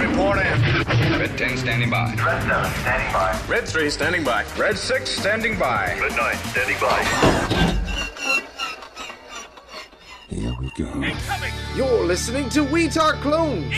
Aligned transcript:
report 0.00 0.38
in. 0.38 0.60
Red 1.18 1.36
10 1.36 1.56
standing 1.58 1.90
by. 1.90 2.14
Red 2.14 2.42
7 2.42 2.72
standing 2.80 3.12
by. 3.12 3.40
Red 3.48 3.68
3 3.68 3.90
standing 3.90 4.24
by. 4.24 4.44
Red 4.56 4.78
6 4.78 5.10
standing 5.10 5.58
by. 5.58 5.98
Red 6.00 6.16
9 6.16 6.36
standing 6.36 6.76
by. 6.80 7.76
Here 10.28 10.56
we 10.60 10.70
go. 10.76 10.86
You're 11.74 12.04
listening 12.04 12.48
to 12.50 12.62
We 12.62 12.88
Talk 12.88 13.16
Clones, 13.16 13.72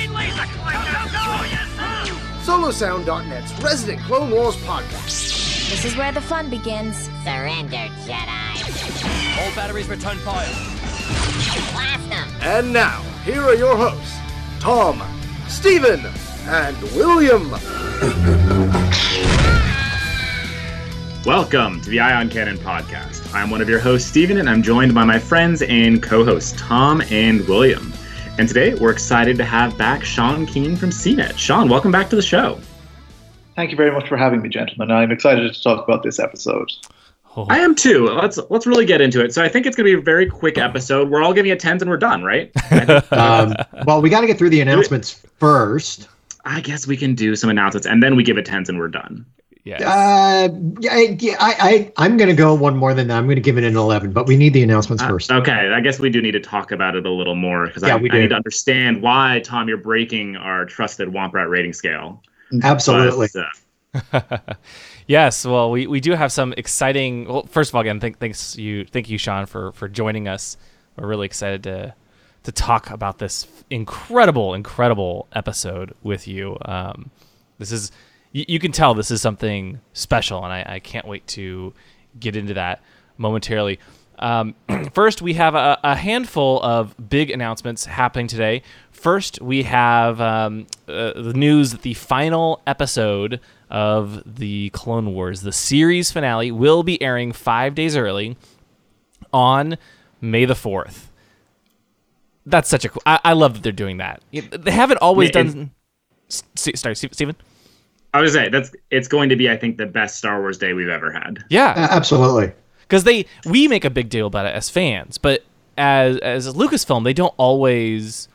SoloSound.net's 2.45 3.63
resident 3.63 4.03
Clone 4.03 4.31
Wars 4.31 4.57
podcast. 4.57 5.71
This 5.71 5.85
is 5.87 5.97
where 5.97 6.13
the 6.13 6.21
fun 6.21 6.51
begins. 6.51 7.09
Surrender, 7.25 7.89
Jedi. 8.05 9.39
All 9.41 9.55
batteries 9.55 9.89
return 9.89 10.19
fire. 10.19 10.47
Blast 11.73 12.09
them. 12.11 12.29
And 12.43 12.73
now, 12.73 13.01
here 13.25 13.43
are 13.43 13.55
your 13.55 13.77
hosts, 13.77 14.19
Tom, 14.61 15.03
Stephen, 15.53 16.01
and 16.47 16.83
William. 16.95 17.51
Welcome 21.27 21.81
to 21.83 21.91
the 21.91 22.01
Ion 22.01 22.31
Cannon 22.31 22.57
podcast. 22.57 23.33
I'm 23.35 23.51
one 23.51 23.61
of 23.61 23.69
your 23.69 23.79
hosts, 23.79 24.09
Stephen, 24.09 24.39
and 24.39 24.49
I'm 24.49 24.63
joined 24.63 24.95
by 24.95 25.05
my 25.05 25.19
friends 25.19 25.61
and 25.63 26.03
co 26.03 26.25
hosts, 26.25 26.55
Tom 26.57 27.03
and 27.11 27.47
William. 27.47 27.93
And 28.39 28.49
today 28.49 28.75
we're 28.75 28.91
excited 28.91 29.37
to 29.37 29.45
have 29.45 29.77
back 29.77 30.05
Sean 30.05 30.47
Keane 30.47 30.75
from 30.75 30.89
CNET. 30.89 31.37
Sean, 31.37 31.69
welcome 31.69 31.93
back 31.93 32.09
to 32.11 32.17
the 32.17 32.23
show. 32.23 32.59
Thank 33.55 33.71
you 33.71 33.77
very 33.77 33.93
much 33.93 34.09
for 34.09 34.17
having 34.17 34.41
me, 34.41 34.49
gentlemen. 34.49 34.91
I'm 34.91 35.13
excited 35.13 35.53
to 35.53 35.63
talk 35.63 35.87
about 35.87 36.03
this 36.03 36.19
episode. 36.19 36.73
I 37.37 37.59
am 37.59 37.75
too. 37.75 38.07
Let's 38.09 38.39
let's 38.51 38.67
really 38.67 38.85
get 38.85 39.01
into 39.01 39.25
it. 39.25 39.33
So 39.33 39.43
I 39.43 39.49
think 39.49 39.67
it's 39.67 39.77
going 39.77 39.87
to 39.87 39.97
be 39.97 40.01
a 40.01 40.03
very 40.05 40.27
quick 40.27 40.59
episode. 40.59 41.09
We're 41.11 41.23
all 41.23 41.33
giving 41.33 41.51
it 41.51 41.61
tens 41.61 41.81
and 41.83 41.91
we're 41.91 41.97
done, 41.97 42.23
right? 42.23 42.51
Um, 43.13 43.55
well, 43.87 44.01
we 44.03 44.11
got 44.11 44.21
to 44.23 44.27
get 44.27 44.39
through 44.39 44.51
the 44.51 44.61
announcements 44.61 45.13
first. 45.39 46.09
I 46.45 46.61
guess 46.61 46.87
we 46.87 46.97
can 46.97 47.15
do 47.15 47.37
some 47.37 47.51
announcements 47.51 47.87
and 47.87 48.03
then 48.03 48.17
we 48.17 48.23
give 48.23 48.37
it 48.39 48.45
tens 48.45 48.69
and 48.69 48.79
we're 48.79 48.89
done. 48.89 49.25
Yes. 49.65 49.81
Uh, 49.83 50.49
yeah, 50.81 51.37
I, 51.39 51.53
I, 51.53 51.57
I, 51.61 51.93
I'm 51.99 52.17
going 52.17 52.29
to 52.31 52.35
go 52.35 52.53
one 52.53 52.77
more 52.77 52.95
than 52.95 53.07
that. 53.09 53.17
I'm 53.19 53.27
going 53.27 53.37
to 53.37 53.43
give 53.43 53.59
it 53.59 53.65
an 53.65 53.77
11, 53.77 54.13
but 54.13 54.27
we 54.27 54.37
need 54.37 54.53
the 54.55 54.63
announcements 54.65 55.03
Uh, 55.05 55.09
first. 55.09 55.31
okay, 55.31 55.71
I 55.73 55.81
guess 55.81 56.01
we 56.01 56.11
do 56.11 56.21
need 56.21 56.33
to 56.33 56.41
talk 56.41 56.73
about 56.73 56.97
it 56.97 57.07
a 57.07 57.11
little 57.11 57.37
more 57.37 57.69
because 57.69 57.83
Yeah, 57.85 57.95
I, 57.95 57.99
I 57.99 58.01
need 58.01 58.31
to 58.31 58.35
understand 58.35 59.01
why, 59.03 59.41
Tom, 59.45 59.69
you're 59.69 59.77
breaking 59.77 60.37
our 60.37 60.65
trusted 60.65 61.09
Womp 61.09 61.33
Rat 61.35 61.49
rating 61.49 61.73
scale. 61.73 62.23
Absolutely. 62.63 63.29
But, 64.11 64.33
uh, 64.33 64.39
yes. 65.07 65.45
Well, 65.45 65.71
we, 65.71 65.87
we 65.87 66.01
do 66.01 66.13
have 66.13 66.33
some 66.33 66.53
exciting. 66.57 67.27
Well, 67.27 67.47
first 67.47 67.71
of 67.71 67.75
all, 67.75 67.81
again, 67.81 68.01
thank, 68.01 68.19
thanks 68.19 68.57
you, 68.57 68.85
thank 68.85 69.09
you, 69.09 69.19
Sean, 69.19 69.47
for 69.47 69.73
for 69.73 69.89
joining 69.89 70.29
us. 70.29 70.57
We're 70.97 71.07
really 71.07 71.27
excited 71.27 71.63
to 71.65 71.95
to 72.45 72.53
talk 72.53 72.91
about 72.91 73.19
this 73.19 73.47
incredible, 73.71 74.55
incredible 74.55 75.29
episode 75.33 75.95
with 76.03 76.27
you. 76.27 76.57
Um, 76.65 77.11
this 77.59 77.71
is 77.73 77.93
you, 78.33 78.45
you 78.49 78.59
can 78.59 78.73
tell 78.73 78.95
this 78.95 79.11
is 79.11 79.23
something 79.23 79.81
special, 79.93 80.45
and 80.45 80.53
I, 80.53 80.75
I 80.75 80.79
can't 80.81 81.07
wait 81.07 81.27
to 81.29 81.73
get 82.19 82.37
into 82.37 82.55
that 82.55 82.83
momentarily. 83.17 83.79
Um, 84.19 84.55
first, 84.95 85.23
we 85.23 85.35
have 85.35 85.55
a, 85.55 85.79
a 85.83 85.97
handful 85.97 86.61
of 86.63 86.95
big 87.09 87.31
announcements 87.31 87.85
happening 87.85 88.27
today. 88.27 88.63
First, 88.91 89.41
we 89.41 89.65
have 89.65 90.21
um, 90.21 90.67
uh, 90.89 91.13
the 91.15 91.33
news 91.35 91.73
that 91.73 91.83
the 91.83 91.95
final 91.95 92.63
episode 92.67 93.41
of 93.73 94.23
the 94.37 94.71
Clone 94.71 95.15
Wars, 95.15 95.41
the 95.41 95.51
series 95.51 96.13
finale, 96.13 96.53
will 96.53 96.83
be 96.85 97.01
airing 97.03 97.33
five 97.33 97.75
days 97.75 97.97
early 97.97 98.37
on 99.33 99.77
May 100.21 100.45
the 100.45 100.55
4th. 100.55 101.07
That's 102.47 102.69
such 102.69 102.85
a 102.85 102.89
cool. 102.91 103.03
I, 103.07 103.19
I 103.25 103.33
love 103.33 103.55
that 103.55 103.63
they're 103.63 103.73
doing 103.73 103.97
that. 103.97 104.23
They 104.33 104.71
haven't 104.71 104.99
always 104.99 105.29
Yeah, 105.31 105.43
done. 105.45 105.71
S- 106.29 106.43
Sorry, 106.75 106.95
Stephen? 106.95 107.37
I 108.15 108.21
was 108.21 108.33
say 108.35 108.49
that's 108.51 108.73
it's 108.91 109.09
going 109.09 109.29
to 109.31 109.37
be, 109.37 109.49
I 109.49 109.57
think, 109.57 109.79
the 109.79 109.87
best 109.87 110.19
Star 110.19 110.41
Wars 110.41 110.59
day 110.59 110.73
we've 110.75 110.89
ever 110.89 111.11
had. 111.11 111.45
Yeah. 111.49 111.73
Absolutely. 111.91 112.53
because 112.83 113.05
they 113.05 113.25
we 113.47 113.69
make 113.69 113.85
a 113.87 113.91
big 113.91 114.11
deal 114.11 114.27
about 114.27 114.45
it 114.47 114.55
as 114.55 114.69
fans, 114.69 115.17
but 115.19 115.45
as 115.79 116.19
as 116.19 116.47
a 116.47 116.53
Lucasfilm, 116.53 117.05
they 117.05 117.15
don't 117.15 117.33
always 117.39 118.29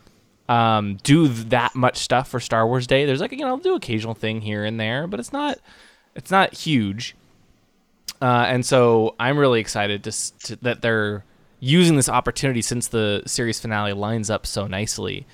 um, 0.48 0.96
do 1.02 1.28
that 1.28 1.74
much 1.74 1.98
stuff 1.98 2.28
for 2.28 2.40
Star 2.40 2.66
Wars 2.66 2.86
Day. 2.86 3.04
There's 3.04 3.20
like 3.20 3.32
you 3.32 3.38
know 3.38 3.46
they'll 3.48 3.56
do 3.58 3.74
occasional 3.74 4.14
thing 4.14 4.40
here 4.40 4.64
and 4.64 4.78
there, 4.80 5.06
but 5.06 5.20
it's 5.20 5.32
not 5.32 5.58
it's 6.14 6.30
not 6.30 6.54
huge. 6.54 7.14
Uh, 8.20 8.46
and 8.48 8.66
so 8.66 9.14
I'm 9.20 9.38
really 9.38 9.60
excited 9.60 10.02
to, 10.04 10.12
to 10.44 10.56
that 10.62 10.82
they're 10.82 11.24
using 11.60 11.96
this 11.96 12.08
opportunity 12.08 12.62
since 12.62 12.88
the 12.88 13.22
series 13.26 13.60
finale 13.60 13.92
lines 13.92 14.30
up 14.30 14.46
so 14.46 14.66
nicely 14.66 15.26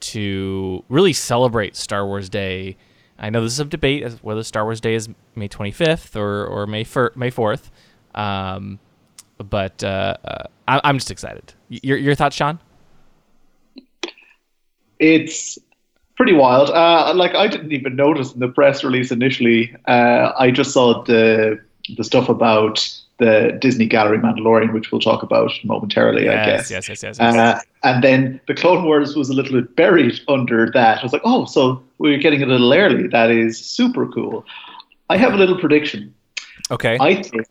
to 0.00 0.82
really 0.88 1.12
celebrate 1.12 1.76
Star 1.76 2.04
Wars 2.06 2.28
Day. 2.28 2.76
I 3.18 3.30
know 3.30 3.42
this 3.42 3.52
is 3.52 3.60
a 3.60 3.64
debate 3.64 4.02
as 4.02 4.20
whether 4.22 4.42
Star 4.42 4.64
Wars 4.64 4.80
Day 4.80 4.94
is 4.94 5.08
May 5.36 5.48
25th 5.48 6.16
or, 6.16 6.44
or 6.46 6.66
May 6.66 6.82
fir- 6.82 7.12
May 7.14 7.30
4th, 7.30 7.70
um, 8.16 8.80
but 9.38 9.84
uh, 9.84 10.16
uh, 10.24 10.42
I- 10.66 10.80
I'm 10.82 10.96
just 10.98 11.10
excited. 11.12 11.54
Your 11.68 11.96
your 11.98 12.14
thoughts, 12.16 12.34
Sean? 12.34 12.58
It's 15.02 15.58
pretty 16.16 16.32
wild. 16.32 16.70
Uh, 16.70 17.12
like 17.14 17.34
I 17.34 17.48
didn't 17.48 17.72
even 17.72 17.96
notice 17.96 18.32
in 18.32 18.40
the 18.40 18.48
press 18.48 18.84
release 18.84 19.10
initially. 19.10 19.74
Uh, 19.86 20.32
I 20.38 20.50
just 20.50 20.70
saw 20.72 21.02
the 21.02 21.60
the 21.96 22.04
stuff 22.04 22.28
about 22.28 22.88
the 23.18 23.58
Disney 23.60 23.86
Gallery 23.86 24.18
Mandalorian, 24.18 24.72
which 24.72 24.92
we'll 24.92 25.00
talk 25.00 25.22
about 25.22 25.50
momentarily. 25.64 26.28
I 26.28 26.44
guess. 26.44 26.70
yes, 26.70 26.88
yes, 26.88 27.02
yes. 27.02 27.18
yes. 27.20 27.34
Uh, 27.34 27.60
and 27.82 28.02
then 28.02 28.40
the 28.46 28.54
Clone 28.54 28.84
Wars 28.84 29.16
was 29.16 29.28
a 29.28 29.34
little 29.34 29.52
bit 29.60 29.74
buried 29.76 30.20
under 30.28 30.70
that. 30.70 31.00
I 31.00 31.02
was 31.02 31.12
like, 31.12 31.22
oh, 31.24 31.44
so 31.44 31.82
we're 31.98 32.18
getting 32.18 32.42
a 32.42 32.46
little 32.46 32.72
early. 32.72 33.08
That 33.08 33.30
is 33.30 33.58
super 33.58 34.06
cool. 34.08 34.44
I 35.10 35.16
have 35.16 35.34
a 35.34 35.36
little 35.36 35.58
prediction. 35.58 36.14
okay. 36.70 36.96
I 37.00 37.22
think 37.22 37.46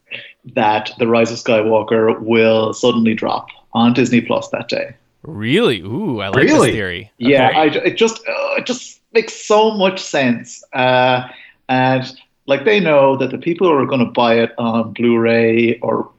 that 0.55 0.91
The 0.99 1.07
Rise 1.07 1.31
of 1.31 1.37
Skywalker 1.37 2.19
will 2.21 2.73
suddenly 2.73 3.13
drop 3.13 3.47
on 3.73 3.93
Disney 3.93 4.21
Plus 4.21 4.49
that 4.49 4.67
day. 4.67 4.95
Really? 5.23 5.81
Ooh, 5.81 6.19
I 6.19 6.27
like 6.29 6.43
Really? 6.43 6.69
this 6.69 6.75
theory. 6.75 7.11
Yeah, 7.17 7.51
I, 7.55 7.65
it 7.67 7.97
just 7.97 8.19
uh, 8.27 8.55
it 8.57 8.65
just 8.65 9.01
makes 9.13 9.33
so 9.33 9.71
much 9.71 9.99
sense. 10.01 10.63
Uh, 10.73 11.27
and 11.69 12.03
like 12.47 12.65
they 12.65 12.79
know 12.79 13.15
that 13.17 13.31
the 13.31 13.37
people 13.37 13.67
who 13.67 13.73
are 13.73 13.85
going 13.85 14.05
to 14.05 14.11
buy 14.11 14.35
it 14.35 14.51
on 14.57 14.93
Blu-ray 14.93 15.79
or 15.79 16.09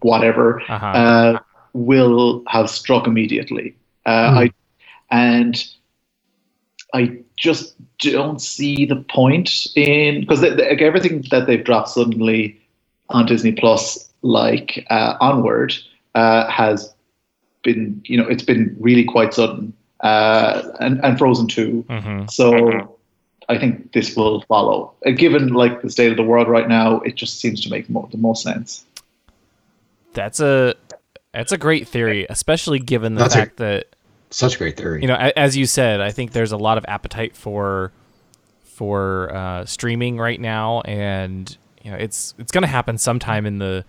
whatever 0.00 0.60
Uh-huh. 0.68 0.86
uh, 0.86 1.38
will 1.72 2.42
have 2.48 2.68
struck 2.70 3.06
immediately. 3.06 3.74
Uh, 4.06 4.30
Hmm. 4.30 4.38
I 4.38 4.50
and 5.10 5.64
I 6.94 7.18
just 7.36 7.74
don't 7.98 8.40
see 8.40 8.84
the 8.86 8.96
point 8.96 9.66
in 9.76 10.20
because 10.20 10.42
like 10.42 10.80
everything 10.82 11.24
that 11.30 11.46
they've 11.46 11.64
dropped 11.64 11.88
suddenly 11.88 12.58
on 13.10 13.26
Disney 13.26 13.52
Plus, 13.52 14.10
like 14.22 14.84
uh, 14.90 15.14
Onward, 15.20 15.74
uh, 16.14 16.48
has 16.50 16.92
been 17.62 18.00
you 18.04 18.16
know 18.16 18.26
it's 18.28 18.42
been 18.42 18.76
really 18.80 19.04
quite 19.04 19.32
sudden, 19.34 19.72
uh, 20.00 20.62
and 20.80 21.02
and 21.04 21.18
Frozen 21.18 21.48
two. 21.48 21.84
Mhm. 21.88 22.30
So 22.30 22.96
I 23.48 23.58
think 23.58 23.92
this 23.92 24.16
will 24.16 24.42
follow. 24.42 24.92
Uh, 25.06 25.10
given 25.10 25.48
like 25.54 25.82
the 25.82 25.90
state 25.90 26.10
of 26.10 26.16
the 26.16 26.22
world 26.22 26.48
right 26.48 26.68
now, 26.68 27.00
it 27.00 27.14
just 27.16 27.40
seems 27.40 27.60
to 27.62 27.70
make 27.70 27.88
mo- 27.90 28.08
the 28.10 28.18
most 28.18 28.42
sense. 28.42 28.84
That's 30.14 30.40
a 30.40 30.74
that's 31.32 31.52
a 31.52 31.58
great 31.58 31.88
theory, 31.88 32.26
especially 32.28 32.78
given 32.78 33.14
the 33.14 33.22
That's 33.22 33.34
a- 33.34 33.38
fact 33.38 33.56
that 33.56 33.86
Such 34.30 34.58
great 34.58 34.76
theory. 34.76 35.00
you 35.02 35.08
know, 35.08 35.14
a- 35.18 35.36
as 35.38 35.56
you 35.56 35.64
said, 35.66 36.00
I 36.00 36.10
think 36.10 36.32
there's 36.32 36.52
a 36.52 36.56
lot 36.58 36.78
of 36.78 36.84
appetite 36.88 37.34
for 37.36 37.92
for 38.64 39.34
uh, 39.34 39.64
streaming 39.64 40.18
right 40.18 40.40
now, 40.40 40.80
and 40.82 41.56
you 41.82 41.90
know, 41.90 41.96
it's 41.96 42.34
it's 42.38 42.52
going 42.52 42.62
to 42.62 42.68
happen 42.68 42.98
sometime 42.98 43.46
in 43.46 43.58
the 43.58 43.84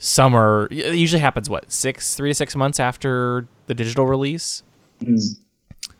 summer. 0.00 0.66
It 0.72 0.96
usually 0.96 1.20
happens 1.20 1.48
what 1.48 1.70
six, 1.70 2.16
three 2.16 2.30
to 2.30 2.34
six 2.34 2.56
months 2.56 2.80
after 2.80 3.46
the 3.66 3.74
digital 3.74 4.06
release. 4.06 4.64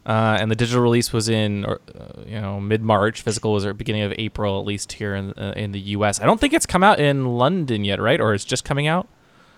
Uh, 0.04 0.38
and 0.40 0.50
the 0.50 0.56
digital 0.56 0.82
release 0.82 1.12
was 1.12 1.28
in, 1.28 1.64
uh, 1.64 1.76
you 2.26 2.40
know, 2.40 2.58
mid 2.58 2.82
March. 2.82 3.22
Physical 3.22 3.52
was 3.52 3.64
at 3.64 3.78
beginning 3.78 4.02
of 4.02 4.12
April, 4.18 4.58
at 4.58 4.66
least 4.66 4.92
here 4.92 5.14
in 5.14 5.32
uh, 5.34 5.52
in 5.54 5.70
the 5.72 5.80
U.S. 5.80 6.20
I 6.20 6.26
don't 6.26 6.40
think 6.40 6.52
it's 6.52 6.66
come 6.66 6.82
out 6.82 6.98
in 6.98 7.36
London 7.36 7.84
yet, 7.84 8.00
right? 8.00 8.20
Or 8.20 8.34
it's 8.34 8.44
just 8.44 8.64
coming 8.64 8.88
out. 8.88 9.06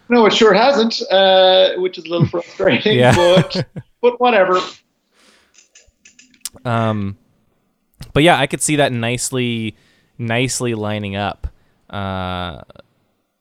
No, 0.08 0.26
it 0.26 0.34
sure 0.34 0.52
hasn't, 0.52 1.00
uh, 1.10 1.74
which 1.76 1.96
is 1.96 2.04
a 2.04 2.08
little 2.08 2.26
frustrating. 2.28 2.98
Yeah. 2.98 3.14
but 3.14 3.66
but 4.02 4.20
whatever. 4.20 4.60
Um, 6.64 7.16
but 8.12 8.22
yeah, 8.22 8.38
I 8.38 8.46
could 8.46 8.60
see 8.60 8.76
that 8.76 8.92
nicely, 8.92 9.76
nicely 10.18 10.74
lining 10.74 11.16
up. 11.16 11.46
Uh, 11.88 12.62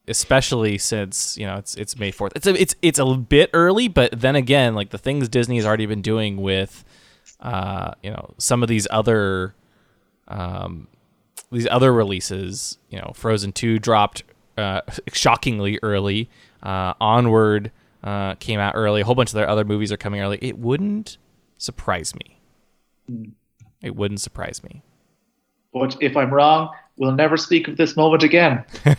especially 0.08 0.78
since 0.78 1.36
you 1.38 1.46
know 1.46 1.56
it's 1.56 1.74
it's 1.76 1.98
May 1.98 2.10
fourth. 2.10 2.32
It's 2.36 2.46
a, 2.46 2.60
it's 2.60 2.74
it's 2.82 2.98
a 2.98 3.06
bit 3.16 3.50
early, 3.52 3.88
but 3.88 4.20
then 4.20 4.36
again, 4.36 4.74
like 4.74 4.90
the 4.90 4.98
things 4.98 5.28
Disney 5.28 5.56
has 5.56 5.66
already 5.66 5.86
been 5.86 6.02
doing 6.02 6.36
with, 6.38 6.84
uh, 7.40 7.92
you 8.02 8.10
know, 8.10 8.34
some 8.38 8.62
of 8.62 8.68
these 8.68 8.86
other, 8.90 9.54
um, 10.28 10.88
these 11.50 11.68
other 11.70 11.92
releases. 11.92 12.78
You 12.90 12.98
know, 12.98 13.12
Frozen 13.14 13.52
two 13.52 13.78
dropped 13.78 14.24
uh, 14.58 14.82
shockingly 15.12 15.78
early. 15.82 16.28
Uh, 16.62 16.94
Onward 17.00 17.70
uh, 18.04 18.34
came 18.36 18.60
out 18.60 18.74
early. 18.76 19.00
A 19.00 19.04
whole 19.04 19.14
bunch 19.14 19.30
of 19.30 19.34
their 19.34 19.48
other 19.48 19.64
movies 19.64 19.90
are 19.92 19.96
coming 19.96 20.20
early. 20.20 20.38
It 20.40 20.58
wouldn't 20.58 21.18
surprise 21.58 22.14
me 22.14 22.38
It 23.82 23.94
wouldn't 23.96 24.20
surprise 24.20 24.62
me. 24.64 24.82
But 25.72 25.96
if 26.00 26.16
I'm 26.16 26.32
wrong, 26.32 26.70
we'll 26.96 27.12
never 27.12 27.36
speak 27.36 27.68
of 27.68 27.76
this 27.76 27.96
moment 27.96 28.22
again. 28.22 28.64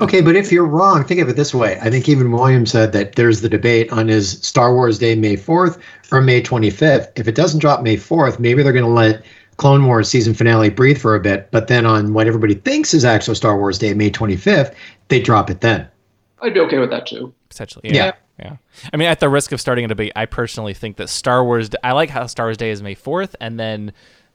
Okay, 0.00 0.20
but 0.20 0.34
if 0.34 0.50
you're 0.50 0.66
wrong, 0.66 1.04
think 1.04 1.20
of 1.20 1.28
it 1.28 1.36
this 1.36 1.54
way. 1.54 1.78
I 1.80 1.88
think 1.88 2.08
even 2.08 2.32
William 2.32 2.66
said 2.66 2.92
that 2.92 3.14
there's 3.14 3.40
the 3.40 3.48
debate 3.48 3.90
on 3.92 4.08
his 4.08 4.32
Star 4.40 4.74
Wars 4.74 4.98
Day 4.98 5.14
May 5.14 5.36
4th 5.36 5.80
or 6.10 6.20
May 6.20 6.42
25th. 6.42 7.12
If 7.14 7.28
it 7.28 7.36
doesn't 7.36 7.60
drop 7.60 7.82
May 7.82 7.96
4th, 7.96 8.40
maybe 8.40 8.62
they're 8.62 8.72
going 8.72 8.84
to 8.84 8.90
let 8.90 9.24
Clone 9.58 9.86
Wars 9.86 10.08
season 10.08 10.34
finale 10.34 10.70
breathe 10.70 10.98
for 10.98 11.14
a 11.14 11.20
bit. 11.20 11.50
But 11.52 11.68
then 11.68 11.86
on 11.86 12.14
what 12.14 12.26
everybody 12.26 12.54
thinks 12.54 12.94
is 12.94 13.04
actual 13.04 13.36
Star 13.36 13.56
Wars 13.56 13.78
Day, 13.78 13.94
May 13.94 14.10
25th, 14.10 14.74
they 15.08 15.20
drop 15.20 15.50
it 15.50 15.60
then. 15.60 15.86
I'd 16.40 16.54
be 16.54 16.60
okay 16.60 16.78
with 16.78 16.90
that 16.90 17.06
too. 17.06 17.32
Potentially, 17.48 17.90
yeah. 17.94 18.12
yeah. 18.38 18.56
I 18.92 18.96
mean, 18.96 19.08
at 19.08 19.20
the 19.20 19.28
risk 19.28 19.52
of 19.52 19.60
starting 19.60 19.84
a 19.84 19.88
debate, 19.88 20.12
I 20.16 20.26
personally 20.26 20.74
think 20.74 20.96
that 20.96 21.08
Star 21.08 21.44
Wars. 21.44 21.70
I 21.84 21.92
like 21.92 22.10
how 22.10 22.26
Star 22.26 22.46
Wars 22.46 22.56
Day 22.56 22.70
is 22.70 22.82
May 22.82 22.94
fourth, 22.94 23.36
and 23.40 23.60
then 23.60 23.92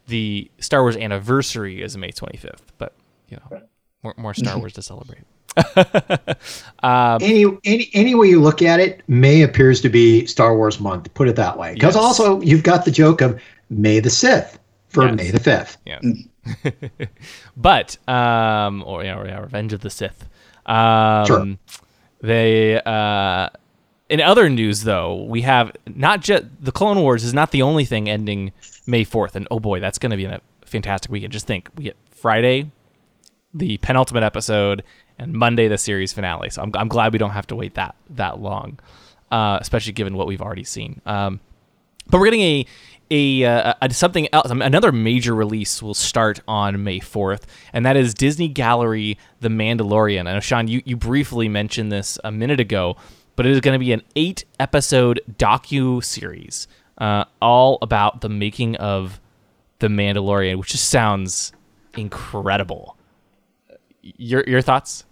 the 0.08 0.50
Star 0.60 0.84
Wars 0.84 0.96
anniversary 0.96 1.82
is 1.82 1.98
May 1.98 2.12
twenty 2.12 2.38
fifth. 2.38 2.72
But 2.78 2.94
you 3.30 3.38
know, 3.38 3.62
more, 4.04 4.14
more 4.18 4.34
Star 4.34 4.58
Wars 4.60 4.74
to 4.74 4.82
celebrate. 4.82 5.24
any, 6.84 7.46
any 7.66 7.90
any 7.94 8.14
way 8.16 8.28
you 8.28 8.40
look 8.40 8.62
at 8.62 8.80
it, 8.80 9.02
May 9.08 9.42
appears 9.42 9.82
to 9.82 9.90
be 9.90 10.26
Star 10.28 10.56
Wars 10.56 10.80
month. 10.80 11.12
Put 11.14 11.28
it 11.28 11.36
that 11.36 11.58
way. 11.58 11.74
Because 11.74 11.96
Yes. 11.96 12.04
also 12.04 12.42
you've 12.42 12.64
got 12.64 12.86
the 12.86 12.92
joke 12.92 13.22
of 13.22 13.42
May 13.70 14.00
the 14.00 14.10
Sith 14.10 14.60
for 14.90 15.06
Yes. 15.06 15.16
May 15.16 15.32
the 15.32 15.40
Fifth. 15.40 15.78
Yes. 15.86 16.04
but 17.58 17.98
um, 18.08 18.84
or 18.86 19.04
yeah, 19.04 19.18
or, 19.18 19.26
yeah, 19.26 19.40
Revenge 19.40 19.74
of 19.74 19.82
the 19.82 19.90
Sith. 19.90 20.28
Um, 20.66 21.26
Sure. 21.26 21.46
They 22.22 22.80
uh, 22.82 23.50
in 24.10 24.22
other 24.22 24.50
news 24.50 24.84
though, 24.84 25.24
we 25.24 25.42
have 25.42 25.76
not 25.88 26.22
just 26.22 26.46
the 26.60 26.72
Clone 26.72 27.02
Wars 27.02 27.24
is 27.24 27.34
not 27.34 27.52
the 27.52 27.62
only 27.62 27.86
thing 27.86 28.10
ending 28.10 28.54
May 28.86 29.04
fourth, 29.04 29.36
and 29.36 29.48
oh 29.52 29.60
boy, 29.60 29.80
that's 29.80 29.98
going 29.98 30.12
to 30.12 30.18
be 30.18 30.26
a 30.26 30.40
fantastic 30.66 31.12
weekend. 31.12 31.34
Just 31.34 31.48
think, 31.48 31.70
we 31.76 31.84
get 31.86 31.98
Friday, 32.10 32.72
the 33.54 33.78
penultimate 33.78 34.24
episode, 34.24 34.84
and 35.18 35.34
Monday 35.34 35.68
the 35.68 35.78
series 35.78 36.14
finale. 36.14 36.50
So 36.50 36.62
I'm, 36.62 36.72
I'm 36.76 36.88
glad 36.88 37.14
we 37.14 37.20
don't 37.20 37.32
have 37.32 37.48
to 37.48 37.56
wait 37.56 37.76
that 37.76 37.96
that 38.12 38.40
long, 38.40 38.80
uh, 39.32 39.58
especially 39.62 39.94
given 39.94 40.16
what 40.16 40.28
we've 40.28 40.42
already 40.42 40.64
seen. 40.64 41.02
Um, 41.06 41.40
but 42.10 42.20
we're 42.20 42.26
getting 42.26 42.42
a 42.42 42.66
a, 43.10 43.46
uh, 43.46 43.74
a 43.82 43.94
something 43.94 44.28
else. 44.34 44.52
Another 44.52 44.92
major 44.92 45.34
release 45.34 45.82
will 45.82 45.94
start 45.94 46.42
on 46.48 46.84
May 46.84 47.00
fourth, 47.00 47.48
and 47.72 47.86
that 47.86 47.96
is 47.96 48.14
Disney 48.14 48.48
Gallery: 48.48 49.18
The 49.40 49.50
Mandalorian. 49.50 50.28
I 50.28 50.34
know 50.34 50.40
Sean, 50.40 50.68
you 50.68 50.82
you 50.86 50.98
briefly 50.98 51.48
mentioned 51.48 51.92
this 51.92 52.20
a 52.24 52.32
minute 52.32 52.60
ago, 52.60 52.98
but 53.36 53.46
it 53.46 53.54
is 53.54 53.62
going 53.62 53.76
to 53.76 53.80
be 53.80 53.94
an 53.94 54.02
eight 54.16 54.44
episode 54.60 55.22
docu 55.38 56.04
series, 56.04 56.68
uh, 56.98 57.24
all 57.42 57.78
about 57.82 58.22
the 58.22 58.30
making 58.30 58.76
of 58.76 59.22
the 59.80 59.88
Mandalorian, 59.88 60.58
which 60.58 60.70
just 60.70 60.90
sounds 60.90 61.54
incredible. 61.96 62.97
Your 64.18 64.44
your 64.48 64.62
thoughts? 64.62 65.04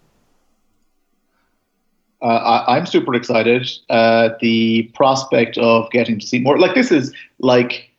Uh, 2.22 2.28
I, 2.28 2.78
I'm 2.78 2.86
super 2.86 3.14
excited. 3.14 3.70
Uh, 3.90 4.30
the 4.42 4.84
prospect 4.96 5.58
of 5.58 5.90
getting 5.92 6.18
to 6.20 6.26
see 6.26 6.40
more, 6.40 6.58
like 6.58 6.74
this 6.74 6.92
is 6.92 7.14
like 7.40 7.90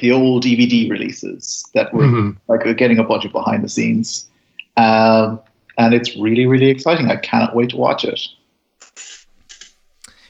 the 0.00 0.10
old 0.12 0.42
DVD 0.42 0.90
releases 0.90 1.64
that 1.74 1.94
were 1.94 2.02
Mhm. 2.02 2.36
like 2.48 2.64
we're 2.64 2.74
getting 2.74 2.98
a 2.98 3.04
bunch 3.04 3.24
of 3.24 3.32
behind 3.32 3.62
the 3.64 3.68
scenes, 3.68 4.28
um, 4.76 5.40
and 5.78 5.94
it's 5.94 6.16
really 6.16 6.46
really 6.46 6.68
exciting. 6.68 7.10
I 7.10 7.16
cannot 7.16 7.54
wait 7.54 7.70
to 7.70 7.76
watch 7.76 8.04
it. 8.04 8.20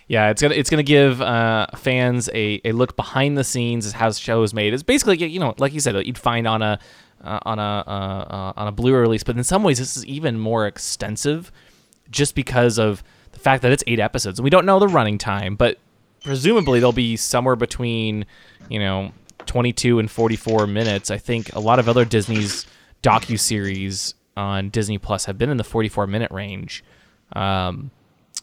Yeah, 0.07 0.29
it's 0.29 0.43
gonna 0.43 0.55
it's 0.55 0.69
gonna 0.69 0.83
give 0.83 1.23
uh, 1.23 1.67
fans 1.77 2.29
a, 2.35 2.61
a 2.65 2.73
look 2.73 2.95
behind 2.95 3.39
the 3.39 3.45
scenes 3.45 3.87
as 3.87 3.93
how 3.93 4.09
the 4.11 4.15
show 4.15 4.43
is 4.43 4.53
made. 4.53 4.75
It's 4.75 4.83
basically 4.83 5.17
you 5.27 5.41
know 5.41 5.55
like 5.59 5.73
you 5.73 5.81
said 5.81 5.97
you'd 6.07 6.19
find 6.19 6.47
on 6.47 6.61
a 6.61 6.79
uh, 7.25 7.41
on 7.43 7.59
a 7.59 7.85
uh, 7.87 7.91
uh, 7.91 8.53
on 8.57 8.69
a 8.69 8.73
Blu-ray 8.73 9.01
release, 9.01 9.25
but 9.25 9.37
in 9.37 9.45
some 9.45 9.63
ways 9.63 9.79
this 9.79 9.97
is 9.97 10.07
even 10.07 10.39
more 10.39 10.67
extensive, 10.67 11.51
just 12.11 12.35
because 12.35 12.79
of 12.79 13.03
the 13.33 13.39
fact 13.39 13.63
that 13.63 13.73
it's 13.73 13.85
eight 13.87 14.01
episodes 14.01 14.39
and 14.39 14.45
we 14.45 14.51
don't 14.51 14.67
know 14.67 14.79
the 14.79 14.89
running 14.89 15.19
time, 15.19 15.57
but 15.57 15.79
presumably 16.23 16.81
they'll 16.81 16.93
be 16.93 17.17
somewhere 17.17 17.57
between 17.57 18.27
you 18.69 18.79
know 18.79 19.13
22 19.47 19.99
and 19.99 20.11
44 20.11 20.67
minutes. 20.67 21.11
I 21.11 21.19
think 21.19 21.55
a 21.55 21.61
lot 21.61 21.79
of 21.79 21.89
other 21.89 22.05
Disney's 22.05 22.67
docu 23.03 23.39
series 23.39 24.15
on 24.37 24.71
Disney 24.71 24.99
Plus 24.99 25.27
have 25.27 25.39
been 25.39 25.51
in 25.51 25.57
the 25.57 25.65
44 25.65 26.07
minute 26.07 26.31
range. 26.31 26.85
Um, 27.33 27.91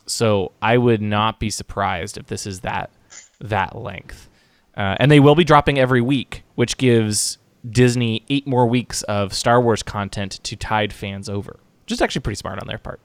so 0.06 0.51
I 0.62 0.77
would 0.77 1.01
not 1.01 1.39
be 1.39 1.50
surprised 1.50 2.18
if 2.18 2.27
this 2.27 2.45
is 2.45 2.62
that 2.62 2.92
that 3.39 3.75
length. 3.75 4.30
Uh, 4.75 4.95
and 5.00 5.12
they 5.12 5.19
will 5.19 5.36
be 5.36 5.44
dropping 5.44 5.77
every 5.77 6.01
week, 6.01 6.44
which 6.56 6.77
gives 6.77 7.38
Disney 7.69 8.24
eight 8.30 8.48
more 8.48 8.66
weeks 8.66 9.04
of 9.04 9.34
Star 9.34 9.62
Wars 9.62 9.84
content 9.84 10.40
to 10.44 10.56
tide 10.56 10.92
fans 10.94 11.30
over. 11.30 11.60
Just 11.86 12.02
actually 12.02 12.22
pretty 12.22 12.38
smart 12.38 12.60
on 12.60 12.68
their 12.68 12.78
part. 12.78 13.00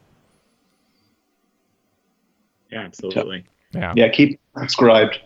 Yeah, 2.71 2.81
absolutely. 2.81 3.45
Yeah. 3.73 3.93
Yeah, 3.97 4.09
keep 4.09 4.41
subscribed. 4.59 5.21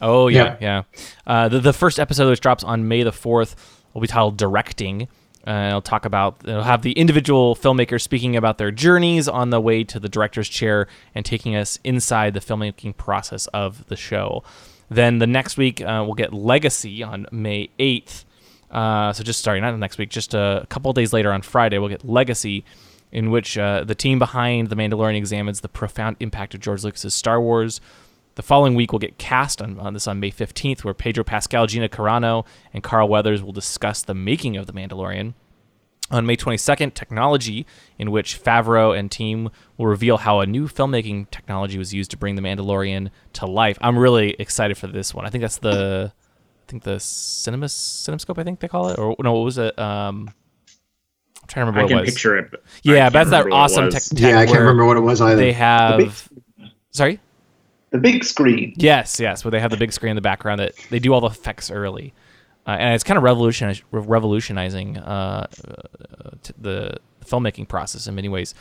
Oh 0.00 0.28
yeah, 0.28 0.56
yeah. 0.60 0.82
Uh, 1.26 1.48
the 1.48 1.60
the 1.60 1.72
first 1.72 2.00
episode 2.00 2.30
which 2.30 2.40
drops 2.40 2.64
on 2.64 2.88
May 2.88 3.02
the 3.02 3.12
fourth 3.12 3.84
will 3.92 4.00
be 4.00 4.06
titled 4.06 4.36
"Directing." 4.38 5.08
Uh, 5.46 5.66
it'll 5.68 5.82
talk 5.82 6.04
about 6.04 6.36
it'll 6.44 6.62
have 6.62 6.82
the 6.82 6.92
individual 6.92 7.54
filmmakers 7.54 8.02
speaking 8.02 8.36
about 8.36 8.58
their 8.58 8.70
journeys 8.70 9.28
on 9.28 9.50
the 9.50 9.60
way 9.60 9.84
to 9.84 9.98
the 9.98 10.08
director's 10.08 10.48
chair 10.48 10.86
and 11.14 11.24
taking 11.24 11.54
us 11.54 11.78
inside 11.84 12.34
the 12.34 12.40
filmmaking 12.40 12.96
process 12.96 13.46
of 13.48 13.86
the 13.88 13.96
show. 13.96 14.42
Then 14.90 15.18
the 15.18 15.26
next 15.26 15.56
week 15.56 15.80
uh, 15.80 16.02
we'll 16.04 16.14
get 16.14 16.32
Legacy 16.32 17.02
on 17.02 17.26
May 17.30 17.68
eighth. 17.78 18.24
Uh, 18.70 19.12
so 19.12 19.24
just 19.24 19.42
sorry, 19.42 19.60
not 19.60 19.76
next 19.78 19.98
week, 19.98 20.10
just 20.10 20.34
a 20.34 20.66
couple 20.68 20.92
days 20.92 21.12
later 21.12 21.32
on 21.32 21.42
Friday 21.42 21.78
we'll 21.78 21.88
get 21.88 22.04
Legacy, 22.04 22.64
in 23.12 23.30
which 23.30 23.58
uh, 23.58 23.82
the 23.84 23.94
team 23.94 24.18
behind 24.18 24.68
The 24.68 24.76
Mandalorian 24.76 25.16
examines 25.16 25.60
the 25.60 25.68
profound 25.68 26.16
impact 26.20 26.54
of 26.54 26.60
George 26.60 26.84
Lucas's 26.84 27.14
Star 27.14 27.40
Wars. 27.40 27.80
The 28.36 28.42
following 28.42 28.74
week, 28.74 28.92
we'll 28.92 29.00
get 29.00 29.18
cast 29.18 29.60
on, 29.60 29.78
on 29.80 29.92
this 29.92 30.06
on 30.06 30.20
May 30.20 30.30
15th, 30.30 30.84
where 30.84 30.94
Pedro 30.94 31.24
Pascal, 31.24 31.66
Gina 31.66 31.88
Carano, 31.88 32.46
and 32.72 32.82
Carl 32.82 33.08
Weathers 33.08 33.42
will 33.42 33.52
discuss 33.52 34.02
the 34.02 34.14
making 34.14 34.56
of 34.56 34.66
The 34.66 34.72
Mandalorian. 34.72 35.34
On 36.12 36.26
May 36.26 36.36
22nd, 36.36 36.94
Technology, 36.94 37.66
in 37.98 38.10
which 38.10 38.42
Favreau 38.42 38.96
and 38.96 39.10
team 39.10 39.50
will 39.76 39.86
reveal 39.86 40.16
how 40.18 40.40
a 40.40 40.46
new 40.46 40.68
filmmaking 40.68 41.30
technology 41.30 41.76
was 41.76 41.92
used 41.92 42.10
to 42.12 42.16
bring 42.16 42.36
The 42.36 42.42
Mandalorian 42.42 43.10
to 43.34 43.46
life. 43.46 43.78
I'm 43.80 43.98
really 43.98 44.30
excited 44.38 44.78
for 44.78 44.86
this 44.86 45.12
one. 45.12 45.26
I 45.26 45.30
think 45.30 45.42
that's 45.42 45.58
the, 45.58 46.12
think 46.70 46.82
the 46.84 46.98
cinema 47.00 47.66
cinemascope. 47.66 48.38
I 48.38 48.44
think 48.44 48.60
they 48.60 48.68
call 48.68 48.88
it, 48.90 48.98
or 48.98 49.16
no, 49.22 49.32
what 49.34 49.44
was 49.44 49.58
it? 49.58 49.78
Um, 49.78 50.30
I'm 51.42 51.46
trying 51.48 51.66
to 51.66 51.70
remember 51.72 51.80
I 51.80 51.82
what 51.84 51.88
can 51.88 51.98
it 51.98 52.00
was. 52.02 52.10
picture 52.10 52.38
it. 52.38 52.50
but 52.50 52.60
I 52.60 52.64
Yeah, 52.82 52.94
can't 53.02 53.12
that's 53.12 53.30
that 53.30 53.44
remember 53.44 53.50
what 53.50 53.56
it 53.56 53.60
awesome 53.60 53.84
was. 53.86 54.08
tech. 54.08 54.18
Yeah, 54.20 54.28
I 54.28 54.32
tech 54.44 54.48
can't 54.48 54.60
remember 54.60 54.84
what 54.86 54.96
it 54.96 55.00
was 55.00 55.20
either. 55.20 55.36
They 55.36 55.52
have. 55.52 56.28
Sorry. 56.92 57.20
The 57.90 57.98
big 57.98 58.22
screen. 58.24 58.72
Yes, 58.76 59.18
yes, 59.18 59.44
where 59.44 59.50
they 59.50 59.58
have 59.60 59.72
the 59.72 59.76
big 59.76 59.92
screen 59.92 60.10
in 60.10 60.16
the 60.16 60.20
background 60.22 60.60
that 60.60 60.74
they 60.90 61.00
do 61.00 61.12
all 61.12 61.20
the 61.20 61.26
effects 61.26 61.70
early, 61.72 62.14
uh, 62.66 62.70
and 62.78 62.94
it's 62.94 63.02
kind 63.02 63.18
of 63.18 63.24
revolutioniz- 63.24 63.82
revolutionizing 63.90 64.96
uh, 64.98 65.46
uh, 65.68 66.30
t- 66.42 66.54
the 66.56 66.96
filmmaking 67.24 67.66
process 67.66 68.06
in 68.06 68.14
many 68.14 68.28
ways. 68.28 68.54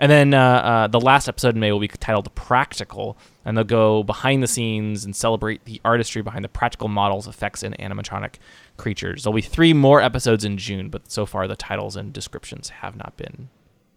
And 0.00 0.12
then 0.12 0.32
uh, 0.32 0.40
uh, 0.40 0.86
the 0.86 1.00
last 1.00 1.28
episode 1.28 1.54
in 1.54 1.60
May 1.60 1.72
will 1.72 1.80
be 1.80 1.88
titled 1.88 2.32
"Practical," 2.34 3.18
and 3.44 3.56
they'll 3.56 3.64
go 3.64 4.02
behind 4.04 4.42
the 4.42 4.46
scenes 4.46 5.04
and 5.04 5.14
celebrate 5.14 5.64
the 5.64 5.80
artistry 5.84 6.22
behind 6.22 6.44
the 6.44 6.48
practical 6.48 6.88
models, 6.88 7.26
effects, 7.26 7.62
and 7.62 7.76
animatronic 7.78 8.34
creatures. 8.76 9.24
There'll 9.24 9.34
be 9.34 9.42
three 9.42 9.72
more 9.72 10.00
episodes 10.00 10.44
in 10.44 10.56
June, 10.56 10.88
but 10.88 11.10
so 11.10 11.26
far 11.26 11.48
the 11.48 11.56
titles 11.56 11.96
and 11.96 12.12
descriptions 12.12 12.68
have 12.68 12.94
not 12.94 13.16
been 13.16 13.48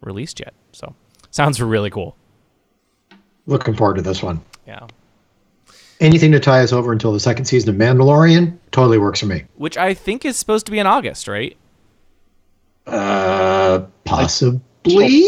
released 0.02 0.40
yet. 0.40 0.54
So 0.72 0.96
sounds 1.30 1.62
really 1.62 1.92
cool. 1.92 2.18
Looking 3.46 3.76
forward 3.76 3.96
to 3.96 4.02
this 4.02 4.24
one. 4.24 4.42
Yeah. 4.66 4.88
Anything 6.00 6.32
to 6.32 6.40
tie 6.40 6.64
us 6.64 6.74
over 6.74 6.92
until 6.92 7.14
the 7.14 7.20
second 7.20 7.46
season 7.46 7.70
of 7.70 7.76
Mandalorian 7.76 8.58
totally 8.72 8.98
works 8.98 9.20
for 9.20 9.28
me. 9.28 9.44
Which 9.56 9.78
I 9.78 9.94
think 9.94 10.26
is 10.26 10.36
supposed 10.36 10.66
to 10.66 10.72
be 10.72 10.80
in 10.80 10.88
August, 10.88 11.28
right? 11.28 11.56
Uh, 12.88 13.86
possibly. 14.04 15.28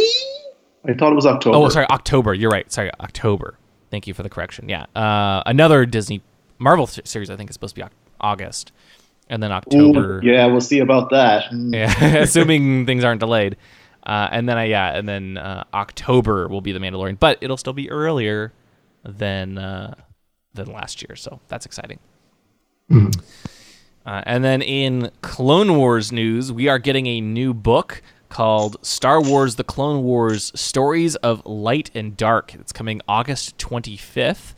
I 0.86 0.94
thought 0.94 1.12
it 1.12 1.16
was 1.16 1.26
October. 1.26 1.58
Oh, 1.58 1.70
sorry, 1.70 1.88
October. 1.90 2.34
You're 2.34 2.52
right. 2.52 2.70
Sorry, 2.72 2.92
October. 3.00 3.58
Thank 3.90 4.08
you 4.08 4.14
for 4.14 4.24
the 4.24 4.30
correction. 4.30 4.68
Yeah, 4.70 4.86
uh, 4.96 5.44
another 5.46 5.86
Disney 5.86 6.22
Marvel 6.60 6.88
th- 6.88 7.08
series. 7.08 7.30
I 7.30 7.36
think 7.36 7.50
is 7.50 7.54
supposed 7.54 7.76
to 7.76 7.82
be 7.86 7.88
August, 8.20 8.72
and 9.30 9.42
then 9.42 9.52
Ooh, 9.52 9.56
October. 9.56 10.20
yeah, 10.24 10.46
we'll 10.48 10.62
see 10.62 10.80
about 10.80 11.10
that. 11.12 11.46
Mm. 11.52 11.74
Yeah, 11.76 12.16
assuming 12.22 12.86
things 12.86 13.04
aren't 13.04 13.20
delayed. 13.20 13.56
Uh, 14.06 14.28
and 14.32 14.50
then, 14.50 14.58
uh, 14.58 14.62
yeah, 14.64 14.98
and 14.98 15.08
then 15.08 15.38
uh, 15.38 15.64
October 15.74 16.50
will 16.50 16.60
be 16.60 16.74
the 16.74 16.80
Mandalorian, 16.80 17.18
but 17.18 17.38
it'll 17.40 17.56
still 17.56 17.72
be 17.72 17.90
earlier 17.90 18.52
than 19.06 19.58
uh, 19.58 19.94
than 20.54 20.68
last 20.74 21.02
year, 21.02 21.16
so 21.16 21.40
that's 21.48 21.66
exciting. 21.66 22.00
Uh, 24.06 24.22
and 24.26 24.44
then 24.44 24.62
in 24.62 25.10
Clone 25.22 25.78
Wars 25.78 26.12
news, 26.12 26.52
we 26.52 26.68
are 26.68 26.78
getting 26.80 27.08
a 27.08 27.22
new 27.22 27.54
book 27.54 28.02
called 28.34 28.84
Star 28.84 29.22
Wars: 29.22 29.58
The 29.58 29.64
Clone 29.64 30.04
Wars: 30.04 30.52
Stories 30.60 31.16
of 31.18 31.46
Light 31.46 31.92
and 31.94 32.18
Dark. 32.18 32.56
It's 32.56 32.72
coming 32.72 33.00
August 33.08 33.60
25th, 33.60 34.56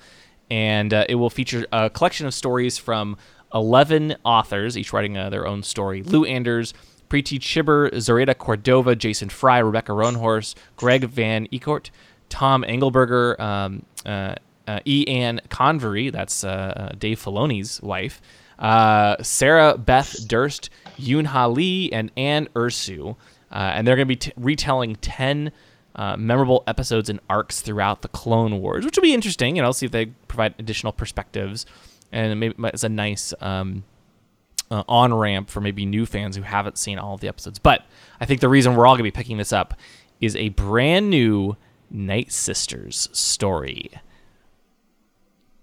and 0.49 0.93
uh, 0.93 1.05
it 1.09 1.15
will 1.15 1.29
feature 1.29 1.67
a 1.73 1.89
collection 1.89 2.25
of 2.25 2.33
stories 2.33 2.77
from 2.77 3.17
11 3.53 4.15
authors, 4.23 4.77
each 4.77 4.93
writing 4.93 5.17
uh, 5.17 5.29
their 5.29 5.45
own 5.45 5.61
story. 5.61 6.03
Lou 6.03 6.23
Anders, 6.23 6.73
Preeti 7.09 7.37
Chhibber, 7.37 7.99
Zoraida 7.99 8.33
Cordova, 8.33 8.95
Jason 8.95 9.27
Fry, 9.27 9.59
Rebecca 9.59 9.91
Roanhorse, 9.91 10.55
Greg 10.77 11.03
Van 11.09 11.45
Eekhout, 11.47 11.89
Tom 12.29 12.63
Angleberger, 12.63 13.37
um, 13.41 13.85
uh, 14.05 14.35
uh, 14.69 14.79
E. 14.85 15.05
Anne 15.05 15.41
Convery, 15.49 16.09
that's 16.09 16.45
uh, 16.45 16.47
uh, 16.77 16.89
Dave 16.97 17.21
Filoni's 17.21 17.81
wife, 17.81 18.21
uh, 18.57 19.21
Sarah 19.21 19.77
Beth 19.77 20.25
Durst, 20.29 20.69
Yoon 20.97 21.25
Ha 21.25 21.47
Lee, 21.47 21.91
and 21.91 22.09
Anne 22.15 22.47
Ursu. 22.55 23.17
Uh, 23.55 23.71
and 23.73 23.87
they're 23.87 23.95
going 23.95 24.05
to 24.05 24.09
be 24.09 24.17
t- 24.17 24.33
retelling 24.35 24.97
10 24.97 25.49
uh, 25.95 26.17
memorable 26.17 26.61
episodes 26.67 27.09
and 27.09 27.21
arcs 27.29 27.61
throughout 27.61 28.01
the 28.01 28.09
Clone 28.09 28.59
Wars, 28.59 28.83
which 28.83 28.97
will 28.97 29.01
be 29.01 29.13
interesting. 29.13 29.55
You 29.55 29.61
know, 29.61 29.71
see 29.71 29.85
if 29.85 29.93
they 29.93 30.07
provide 30.27 30.55
additional 30.59 30.91
perspectives. 30.91 31.65
And 32.11 32.37
maybe 32.37 32.53
it's 32.65 32.83
a 32.83 32.89
nice 32.89 33.33
um, 33.39 33.85
uh, 34.69 34.83
on 34.89 35.13
ramp 35.13 35.49
for 35.49 35.61
maybe 35.61 35.85
new 35.85 36.05
fans 36.05 36.35
who 36.35 36.41
haven't 36.41 36.77
seen 36.77 36.99
all 36.99 37.13
of 37.13 37.21
the 37.21 37.29
episodes. 37.29 37.57
But 37.57 37.85
I 38.19 38.25
think 38.25 38.41
the 38.41 38.49
reason 38.49 38.75
we're 38.75 38.85
all 38.85 38.95
going 38.95 38.99
to 38.99 39.03
be 39.03 39.11
picking 39.11 39.37
this 39.37 39.53
up 39.53 39.73
is 40.19 40.35
a 40.35 40.49
brand 40.49 41.09
new 41.09 41.55
Night 41.89 42.33
Sisters 42.33 43.07
story. 43.13 43.89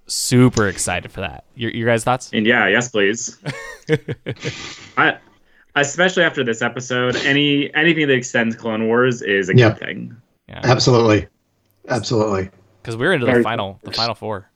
Super 0.07 0.67
excited 0.67 1.13
for 1.13 1.21
that. 1.21 1.45
Your, 1.55 1.71
your 1.73 1.89
guys' 1.89 2.05
thoughts? 2.05 2.31
And 2.33 2.47
yeah, 2.47 2.69
yes, 2.69 2.89
please. 2.89 3.39
I, 4.97 5.19
especially 5.77 6.23
after 6.25 6.45
this 6.45 6.63
episode, 6.63 7.17
any 7.17 7.73
anything 7.75 8.07
that 8.09 8.15
extends 8.15 8.55
Clone 8.57 8.87
Wars 8.89 9.23
is 9.23 9.49
a 9.49 9.57
Yeah. 9.57 9.71
good 9.71 9.79
thing. 9.79 10.17
Yeah, 10.49 10.61
Absolutely. 10.65 11.27
Absolutely. 11.89 12.51
because 12.83 12.97
we're 12.97 13.13
into 13.13 13.27
the 13.27 13.33
Very- 13.33 13.43
final, 13.45 13.79
the 13.85 13.93
final 13.93 14.15
four. 14.15 14.49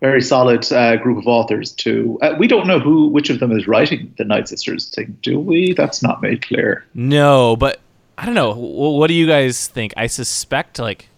Very 0.00 0.22
solid 0.22 0.70
uh, 0.72 0.96
group 0.96 1.18
of 1.18 1.26
authors 1.26 1.72
too. 1.72 2.18
Uh, 2.22 2.34
we 2.38 2.48
don't 2.48 2.66
know 2.66 2.78
who, 2.80 3.08
which 3.08 3.28
of 3.28 3.38
them 3.38 3.52
is 3.52 3.68
writing 3.68 4.12
the 4.16 4.24
Night 4.24 4.48
Sisters 4.48 4.88
thing, 4.88 5.16
do 5.20 5.38
we? 5.38 5.74
That's 5.74 6.02
not 6.02 6.22
made 6.22 6.40
clear. 6.40 6.86
No, 6.94 7.54
but 7.56 7.80
I 8.16 8.24
don't 8.24 8.34
know. 8.34 8.54
Wh- 8.54 8.96
What 8.96 9.08
do 9.08 9.14
you 9.14 9.26
guys 9.26 9.66
think? 9.66 9.92
I 9.98 10.06
suspect 10.06 10.78
like 10.78 11.08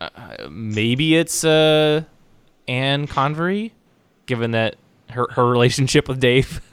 uh, 0.00 0.08
maybe 0.48 1.16
it's 1.16 1.42
uh, 1.44 2.02
Anne 2.68 3.06
Convery, 3.08 3.72
given 4.26 4.52
that 4.52 4.76
her 5.10 5.26
her 5.32 5.44
relationship 5.46 6.06
with 6.08 6.20
Dave. 6.20 6.60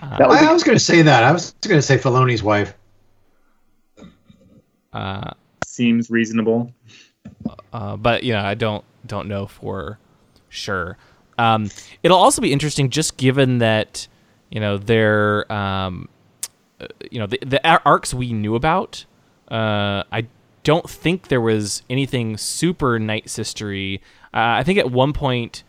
That 0.00 0.28
would 0.28 0.38
I, 0.38 0.48
I 0.48 0.52
was 0.52 0.62
going 0.62 0.76
to 0.76 0.84
say 0.84 1.02
that. 1.02 1.22
I 1.24 1.32
was 1.32 1.52
going 1.62 1.78
to 1.78 1.82
say 1.82 1.98
Filoni's 1.98 2.42
wife. 2.42 2.74
uh, 4.92 5.30
Seems 5.64 6.10
reasonable. 6.10 6.72
uh, 7.72 7.96
but 7.96 8.22
you 8.22 8.32
know, 8.32 8.40
I 8.40 8.54
don't 8.54 8.84
don't 9.06 9.28
know 9.28 9.46
for 9.46 9.98
sure. 10.48 10.96
Um, 11.38 11.70
it'll 12.02 12.18
also 12.18 12.42
be 12.42 12.52
interesting, 12.52 12.90
just 12.90 13.16
given 13.16 13.58
that 13.58 14.08
you 14.50 14.60
know 14.60 14.78
they're 14.78 15.50
um, 15.52 16.08
uh, 16.80 16.86
you 17.10 17.18
know 17.18 17.26
the, 17.26 17.38
the 17.44 17.66
arcs 17.84 18.12
we 18.14 18.32
knew 18.32 18.54
about. 18.54 19.04
Uh, 19.50 20.04
I 20.12 20.26
don't 20.64 20.88
think 20.88 21.28
there 21.28 21.40
was 21.40 21.82
anything 21.90 22.36
super 22.36 22.98
Night 22.98 23.26
Sistery. 23.26 24.00
Uh, 24.32 24.60
I 24.60 24.62
think 24.62 24.78
at 24.78 24.90
one 24.90 25.12
point 25.12 25.62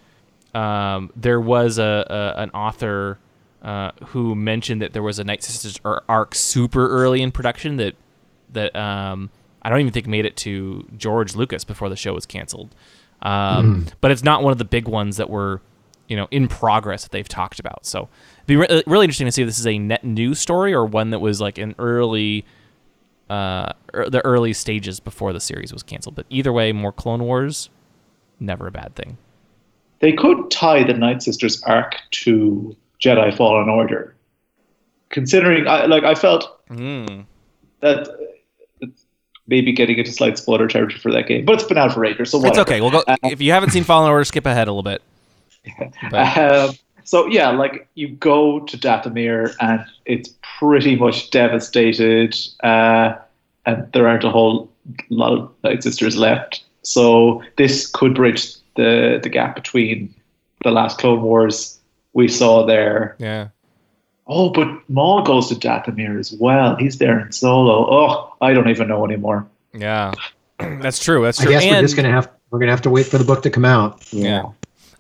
um, 0.54 1.12
there 1.16 1.40
was 1.40 1.78
a, 1.78 2.06
a 2.38 2.42
an 2.42 2.50
author 2.52 3.18
uh, 3.62 3.91
who 4.08 4.36
mentioned 4.36 4.82
that 4.82 4.94
there 4.94 5.03
was 5.03 5.20
a 5.20 5.24
Night 5.24 5.44
Sisters 5.44 5.80
arc 5.86 6.36
super 6.36 6.88
early 6.89 7.22
in 7.22 7.32
production 7.32 7.77
that 7.77 7.96
that 8.53 8.75
um, 8.75 9.30
I 9.62 9.70
don't 9.70 9.80
even 9.80 9.94
think 9.94 10.08
made 10.08 10.25
it 10.25 10.36
to 10.38 10.88
George 10.98 11.36
Lucas 11.36 11.63
before 11.63 11.89
the 11.89 11.96
show 11.96 12.13
was 12.13 12.25
canceled. 12.25 12.74
Um, 13.22 13.86
But 14.01 14.12
it's 14.12 14.24
not 14.24 14.44
one 14.44 14.51
of 14.51 14.58
the 14.58 14.65
big 14.65 14.88
ones 14.88 15.18
that 15.18 15.30
were, 15.30 15.62
you 16.08 16.18
know, 16.18 16.27
in 16.32 16.48
progress 16.48 17.03
that 17.03 17.12
they've 17.12 17.30
talked 17.30 17.60
about. 17.60 17.86
So 17.86 18.10
it'd 18.39 18.48
be 18.48 18.56
re- 18.56 18.84
really 18.88 19.06
interesting 19.06 19.27
to 19.27 19.32
see 19.32 19.44
if 19.44 19.48
this 19.48 19.60
is 19.60 19.68
a 19.68 19.77
net 19.77 20.03
new 20.03 20.34
story 20.34 20.74
or 20.74 20.86
one 20.86 21.12
that 21.12 21.20
was 21.20 21.39
like 21.39 21.58
an 21.60 21.75
early, 21.77 22.44
uh, 23.30 23.74
er, 23.94 24.10
the 24.10 24.25
early 24.25 24.53
stages 24.53 25.00
before 25.00 25.32
the 25.34 25.39
series 25.39 25.72
was 25.72 25.84
canceled. 25.84 26.15
But 26.15 26.25
either 26.30 26.51
way, 26.51 26.72
more 26.72 26.91
Clone 26.91 27.24
Wars, 27.24 27.70
never 28.39 28.65
a 28.68 28.72
bad 28.72 28.96
thing. 28.96 29.18
they 30.00 30.12
could 30.12 30.50
tie 30.50 30.84
the 30.84 30.94
Night 30.96 31.22
Sisters 31.22 31.62
arc 31.63 31.96
to 32.10 32.75
Jedi 33.01 33.36
Fallen 33.36 33.70
Order. 33.70 34.15
Considering, 35.10 35.67
I, 35.67 35.86
like, 35.86 36.03
I 36.03 36.15
felt 36.15 36.58
Mm. 36.70 37.25
that 37.81 38.08
maybe 39.48 39.74
getting 39.74 39.98
into 39.98 40.12
slight 40.12 40.38
spoiler 40.38 40.67
territory 40.67 41.00
for 41.00 41.12
that 41.12 41.27
game, 41.27 41.43
but 41.43 41.55
it's 41.55 41.63
been 41.65 41.77
out 41.77 41.93
for 41.93 42.05
ages, 42.05 42.31
so 42.31 42.46
It's 42.46 42.58
okay. 42.58 42.79
We'll 42.79 42.91
go. 42.91 43.03
if 43.24 43.41
you 43.41 43.51
haven't 43.51 43.72
seen 43.72 43.84
Fallen 43.84 44.10
Order, 44.10 44.24
skip 44.24 44.46
ahead 44.46 44.67
a 44.67 44.72
little 44.72 44.84
bit. 44.84 45.01
But- 46.10 46.38
Um, 46.38 46.75
so 47.03 47.25
yeah, 47.27 47.50
like 47.50 47.88
you 47.96 48.10
go 48.10 48.60
to 48.62 48.77
Dathomir 48.77 49.53
and 49.60 49.84
it's 50.05 50.34
pretty 50.60 50.96
much 50.96 51.29
devastated, 51.31 52.36
uh, 52.63 53.15
and 53.65 53.91
there 53.91 54.08
aren't 54.08 54.24
a 54.24 54.29
whole 54.29 54.70
lot 55.10 55.34
of 55.34 55.51
Night 55.63 55.84
Sisters 55.84 56.15
left. 56.15 56.63
So 56.84 57.43
this 57.58 57.88
could 57.88 58.15
bridge 58.15 58.53
the 58.75 59.20
the 59.22 59.29
gap 59.29 59.55
between 59.55 60.13
the 60.63 60.72
last 60.72 61.00
Clone 61.00 61.22
Wars 61.24 61.79
we 62.13 62.27
saw 62.27 62.65
there. 62.65 63.15
yeah. 63.20 63.50
Oh, 64.27 64.50
but 64.50 64.68
Maul 64.88 65.24
goes 65.24 65.50
to 65.50 65.56
Dathomir 65.56 66.18
as 66.18 66.32
well. 66.32 66.77
He's 66.77 66.98
there 67.00 67.20
in 67.20 67.32
Solo. 67.34 67.86
Oh, 67.91 68.34
I 68.39 68.53
don't 68.53 68.70
even 68.70 68.88
know 68.88 69.03
anymore. 69.03 69.46
Yeah. 69.74 70.13
That's 70.60 71.03
true. 71.03 71.24
That's 71.24 71.38
true. 71.38 71.50
I 71.53 71.60
true. 71.60 71.62
guess 71.62 71.75
we're 71.75 71.82
just 71.82 71.96
going 71.96 72.06
to 72.06 72.12
have 72.12 72.32
we're 72.50 72.60
going 72.60 72.68
to 72.68 72.72
have 72.74 72.84
to 72.84 72.89
wait 72.89 73.08
for 73.08 73.18
the 73.18 73.25
book 73.25 73.41
to 73.44 73.50
come 73.50 73.65
out. 73.65 74.01
Yeah. 74.13 74.44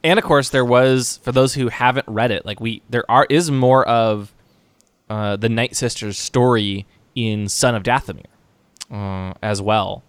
And 0.03 0.17
of 0.17 0.25
course, 0.25 0.49
there 0.49 0.65
was 0.65 1.19
for 1.23 1.31
those 1.31 1.53
who 1.53 1.69
haven't 1.69 2.07
read 2.07 2.31
it, 2.31 2.45
like 2.45 2.59
we 2.59 2.81
there 2.89 3.09
are 3.09 3.25
is 3.29 3.51
more 3.51 3.87
of 3.87 4.33
uh, 5.09 5.37
the 5.37 5.49
Night 5.49 5.75
Sisters 5.75 6.17
story 6.17 6.85
in 7.15 7.47
Son 7.47 7.75
of 7.75 7.83
Dathomir 7.83 8.25
uh, 8.89 9.33
as 9.41 9.61
well 9.61 10.03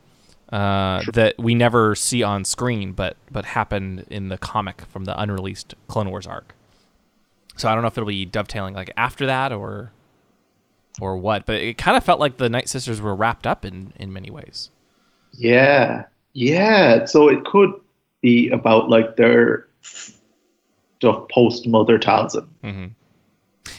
uh, 0.53 1.03
that 1.13 1.35
we 1.39 1.55
never 1.55 1.95
see 1.95 2.23
on 2.23 2.45
screen, 2.45 2.93
but 2.93 3.17
but 3.31 3.45
happened 3.45 4.07
in 4.11 4.29
the 4.29 4.39
comic 4.39 4.83
from 4.89 5.05
the 5.05 5.21
unreleased 5.21 5.75
Clone 5.89 6.11
Wars 6.11 6.27
arc. 6.27 6.55
So 7.63 7.69
I 7.69 7.75
don't 7.75 7.83
know 7.83 7.89
if 7.89 7.97
it'll 7.97 8.09
be 8.09 8.25
dovetailing 8.25 8.75
like 8.75 8.93
after 8.97 9.27
that 9.27 9.53
or 9.53 9.93
or 11.01 11.17
what, 11.17 11.47
but 11.47 11.61
it 11.61 11.79
kind 11.79 11.97
of 11.97 12.03
felt 12.03 12.19
like 12.19 12.37
the 12.37 12.49
Night 12.49 12.69
Sisters 12.69 13.01
were 13.01 13.15
wrapped 13.15 13.47
up 13.47 13.65
in 13.65 13.93
in 13.95 14.13
many 14.13 14.31
ways. 14.31 14.71
Yeah, 15.31 16.07
yeah. 16.33 17.05
So 17.05 17.29
it 17.29 17.45
could 17.45 17.71
be 18.21 18.51
about 18.51 18.91
like 18.91 19.15
their 19.15 19.69
stuff 19.83 21.29
post 21.31 21.69
Mother 21.69 22.01
Talzin. 22.01 22.49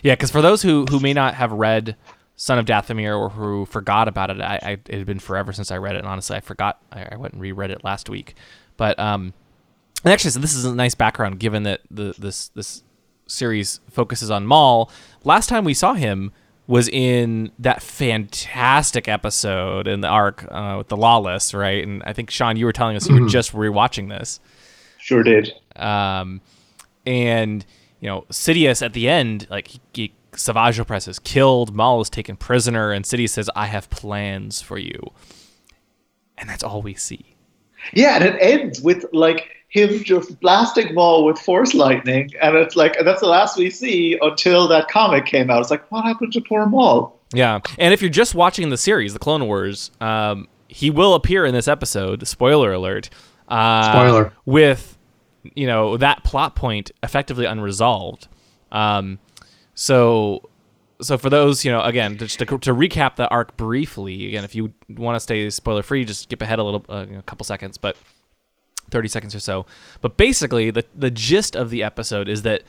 Yeah, 0.02 0.14
because 0.14 0.32
for 0.32 0.42
those 0.42 0.62
who 0.62 0.86
who 0.86 1.02
may 1.02 1.12
not 1.12 1.34
have 1.34 1.52
read 1.52 1.98
Son 2.38 2.58
of 2.58 2.66
Dathomir 2.66 3.20
or 3.20 3.32
who 3.32 3.66
forgot 3.66 4.08
about 4.08 4.30
it, 4.30 4.40
I, 4.40 4.60
I 4.64 4.72
it 4.72 4.98
had 4.98 5.06
been 5.06 5.20
forever 5.20 5.52
since 5.52 5.72
I 5.72 5.78
read 5.78 5.96
it, 5.96 6.00
and 6.00 6.08
honestly, 6.08 6.38
I 6.38 6.40
forgot. 6.40 6.82
I, 6.90 7.10
I 7.12 7.16
went 7.18 7.34
and 7.34 7.42
reread 7.42 7.70
it 7.70 7.84
last 7.84 8.08
week, 8.08 8.36
but 8.78 8.98
um, 8.98 9.34
and 10.06 10.14
actually, 10.14 10.32
so 10.32 10.40
this 10.40 10.56
is 10.56 10.64
a 10.64 10.74
nice 10.74 10.96
background 10.96 11.42
given 11.42 11.64
that 11.64 11.82
the 11.92 12.16
this 12.18 12.48
this 12.48 12.82
series 13.34 13.80
focuses 13.90 14.32
on 14.32 14.46
Maul. 14.46 14.92
Last 15.24 15.50
time 15.50 15.64
we 15.64 15.74
saw 15.74 15.94
him 15.94 16.32
was 16.68 16.88
in 16.88 17.52
that 17.60 17.82
fantastic 17.82 19.08
episode 19.08 19.88
in 19.88 20.02
the 20.02 20.08
arc 20.08 20.46
uh, 20.50 20.76
with 20.78 20.88
the 20.88 20.98
Lawless, 20.98 21.54
right? 21.54 21.84
And 21.84 22.02
I 22.06 22.14
think 22.14 22.32
Sean, 22.32 22.56
you 22.56 22.66
were 22.66 22.74
telling 22.74 22.96
us 22.96 23.08
you 23.10 23.22
were 23.22 23.30
just 23.30 23.52
rewatching 23.54 24.10
this. 24.10 24.40
Sure 24.98 25.24
did. 25.24 25.52
Um, 25.76 26.42
and 27.06 27.66
you 28.00 28.10
know, 28.10 28.26
Sidious 28.30 28.82
at 28.82 28.94
the 28.94 29.10
end, 29.10 29.48
like 29.50 29.68
he, 29.68 29.82
he, 29.94 30.14
Savage 30.36 30.78
Opress 30.78 31.08
is 31.08 31.20
killed, 31.20 31.76
Maul 31.76 32.02
is 32.02 32.10
taken 32.10 32.36
prisoner, 32.36 32.92
and 32.92 33.06
Sidious 33.06 33.30
says, 33.30 33.50
"I 33.56 33.68
have 33.68 33.90
plans 33.90 34.62
for 34.62 34.78
you," 34.78 35.12
and 36.38 36.50
that's 36.50 36.64
all 36.64 36.82
we 36.82 36.96
see. 36.96 37.36
Yeah, 37.94 38.16
and 38.16 38.24
it 38.24 38.38
ends 38.42 38.82
with 38.82 39.06
like 39.12 39.50
him 39.74 40.04
just 40.04 40.40
blasting 40.40 40.94
Maul 40.94 41.26
with 41.26 41.40
force 41.40 41.74
lightning, 41.74 42.30
and 42.42 42.56
it's 42.56 42.76
like 42.76 42.96
and 42.96 43.08
that's 43.08 43.22
the 43.22 43.28
last 43.28 43.58
we 43.58 43.72
see 43.72 44.18
until 44.22 44.68
that 44.68 44.88
comic 44.88 45.26
came 45.26 45.50
out. 45.50 45.62
It's 45.62 45.72
like, 45.72 45.92
what 45.92 46.06
happened 46.06 46.32
to 46.34 46.42
poor 46.42 46.68
Maul? 46.68 47.20
Yeah, 47.34 47.60
and 47.80 47.92
if 47.92 48.02
you're 48.02 48.12
just 48.12 48.36
watching 48.36 48.70
the 48.70 48.78
series, 48.78 49.14
the 49.14 49.20
Clone 49.20 49.48
Wars, 49.48 49.90
um, 50.00 50.48
he 50.68 50.92
will 50.92 51.16
appear 51.16 51.44
in 51.44 51.56
this 51.56 51.68
episode. 51.68 52.28
Spoiler 52.28 52.72
alert. 52.72 53.10
Uh, 53.48 53.92
Spoiler. 53.92 54.34
with 54.46 54.96
you 55.56 55.66
know 55.66 55.98
that 55.98 56.24
plot 56.24 56.56
point 56.56 56.92
effectively 57.02 57.46
unresolved. 57.46 58.28
Um, 58.72 59.18
so 59.74 60.52
so 61.02 61.18
for 61.18 61.32
those 61.32 61.66
you 61.66 61.72
know 61.72 61.82
again 61.82 62.20
just 62.20 62.38
to, 62.38 62.46
to 62.46 62.74
recap 62.74 63.16
the 63.16 63.28
arc 63.30 63.58
briefly 63.58 64.28
again 64.28 64.44
if 64.44 64.54
you 64.54 64.72
want 64.88 65.16
to 65.16 65.20
stay 65.20 65.50
spoiler 65.50 65.82
free 65.82 66.06
just 66.06 66.24
skip 66.24 66.42
ahead 66.42 66.60
a 66.60 66.64
little 66.64 66.86
uh, 66.88 67.06
you 67.08 67.14
know, 67.14 67.20
a 67.20 67.24
couple 67.24 67.44
seconds 67.44 67.78
but 67.78 67.98
30 68.94 69.08
seconds 69.10 69.36
or 69.36 69.40
so 69.42 69.66
but 70.00 70.16
basically 70.16 70.72
the 70.72 70.86
the 70.96 71.12
gist 71.12 71.56
of 71.56 71.70
the 71.70 71.84
episode 71.84 72.30
is 72.30 72.44
that 72.44 72.64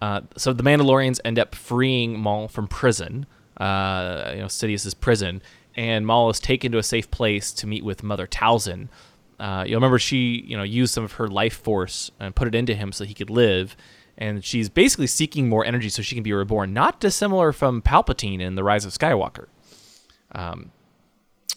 uh, 0.00 0.20
so 0.36 0.52
the 0.52 0.62
Mandalorians 0.62 1.20
end 1.24 1.38
up 1.38 1.54
freeing 1.54 2.18
Maul 2.18 2.46
from 2.46 2.68
prison 2.68 3.26
uh, 3.56 4.30
you 4.34 4.40
know 4.40 4.48
Sidious's 4.48 4.94
prison 4.94 5.42
and 5.74 6.06
Maul 6.06 6.30
is 6.30 6.38
taken 6.38 6.70
to 6.72 6.78
a 6.78 6.82
safe 6.82 7.10
place 7.10 7.52
to 7.52 7.66
meet 7.66 7.84
with 7.84 8.04
Mother 8.04 8.28
Talzin 8.28 8.88
uh, 9.42 9.64
you'll 9.66 9.78
remember 9.78 9.98
she, 9.98 10.44
you 10.46 10.56
know, 10.56 10.62
used 10.62 10.94
some 10.94 11.02
of 11.02 11.14
her 11.14 11.26
life 11.26 11.56
force 11.56 12.12
and 12.20 12.32
put 12.32 12.46
it 12.46 12.54
into 12.54 12.76
him 12.76 12.92
so 12.92 13.04
he 13.04 13.12
could 13.12 13.28
live. 13.28 13.76
and 14.16 14.44
she's 14.44 14.68
basically 14.68 15.08
seeking 15.08 15.48
more 15.48 15.64
energy 15.64 15.88
so 15.88 16.00
she 16.00 16.14
can 16.14 16.22
be 16.22 16.32
reborn. 16.32 16.72
Not 16.72 17.00
dissimilar 17.00 17.50
from 17.50 17.82
Palpatine 17.82 18.40
in 18.40 18.54
The 18.54 18.62
Rise 18.62 18.84
of 18.84 18.92
Skywalker. 18.92 19.46
Um, 20.30 20.70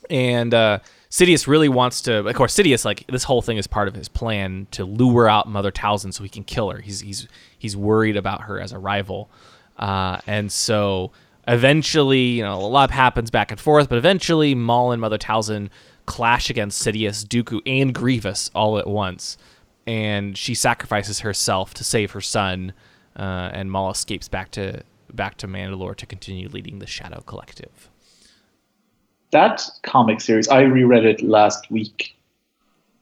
and 0.09 0.51
uh, 0.51 0.79
Sidious 1.09 1.47
really 1.47 1.69
wants 1.69 2.01
to. 2.01 2.27
Of 2.27 2.35
course, 2.35 2.55
Sidious 2.55 2.85
like 2.85 3.05
this 3.07 3.23
whole 3.23 3.41
thing 3.41 3.57
is 3.57 3.67
part 3.67 3.87
of 3.87 3.95
his 3.95 4.07
plan 4.07 4.67
to 4.71 4.85
lure 4.85 5.29
out 5.29 5.47
Mother 5.47 5.71
Talzin 5.71 6.13
so 6.13 6.23
he 6.23 6.29
can 6.29 6.43
kill 6.43 6.71
her. 6.71 6.81
He's 6.81 7.01
he's 7.01 7.27
he's 7.57 7.77
worried 7.77 8.17
about 8.17 8.41
her 8.41 8.59
as 8.59 8.71
a 8.71 8.79
rival, 8.79 9.29
uh, 9.77 10.19
and 10.27 10.51
so 10.51 11.11
eventually, 11.47 12.19
you 12.19 12.43
know, 12.43 12.55
a 12.55 12.67
lot 12.67 12.91
happens 12.91 13.29
back 13.31 13.51
and 13.51 13.59
forth, 13.59 13.89
but 13.89 13.97
eventually, 13.97 14.55
Maul 14.55 14.91
and 14.91 15.01
Mother 15.01 15.17
Talzin 15.17 15.69
clash 16.05 16.49
against 16.49 16.85
Sidious, 16.85 17.25
Dooku, 17.25 17.61
and 17.65 17.93
Grievous 17.93 18.51
all 18.53 18.77
at 18.77 18.87
once, 18.87 19.37
and 19.87 20.37
she 20.37 20.53
sacrifices 20.53 21.19
herself 21.19 21.73
to 21.75 21.83
save 21.83 22.11
her 22.11 22.21
son, 22.21 22.73
uh, 23.15 23.51
and 23.53 23.71
Maul 23.71 23.91
escapes 23.91 24.27
back 24.27 24.51
to 24.51 24.83
back 25.13 25.37
to 25.37 25.47
Mandalore 25.47 25.95
to 25.95 26.05
continue 26.05 26.49
leading 26.49 26.79
the 26.79 26.87
Shadow 26.87 27.21
Collective. 27.21 27.89
That 29.31 29.63
comic 29.83 30.21
series, 30.21 30.47
I 30.47 30.61
reread 30.61 31.05
it 31.05 31.21
last 31.21 31.69
week, 31.71 32.15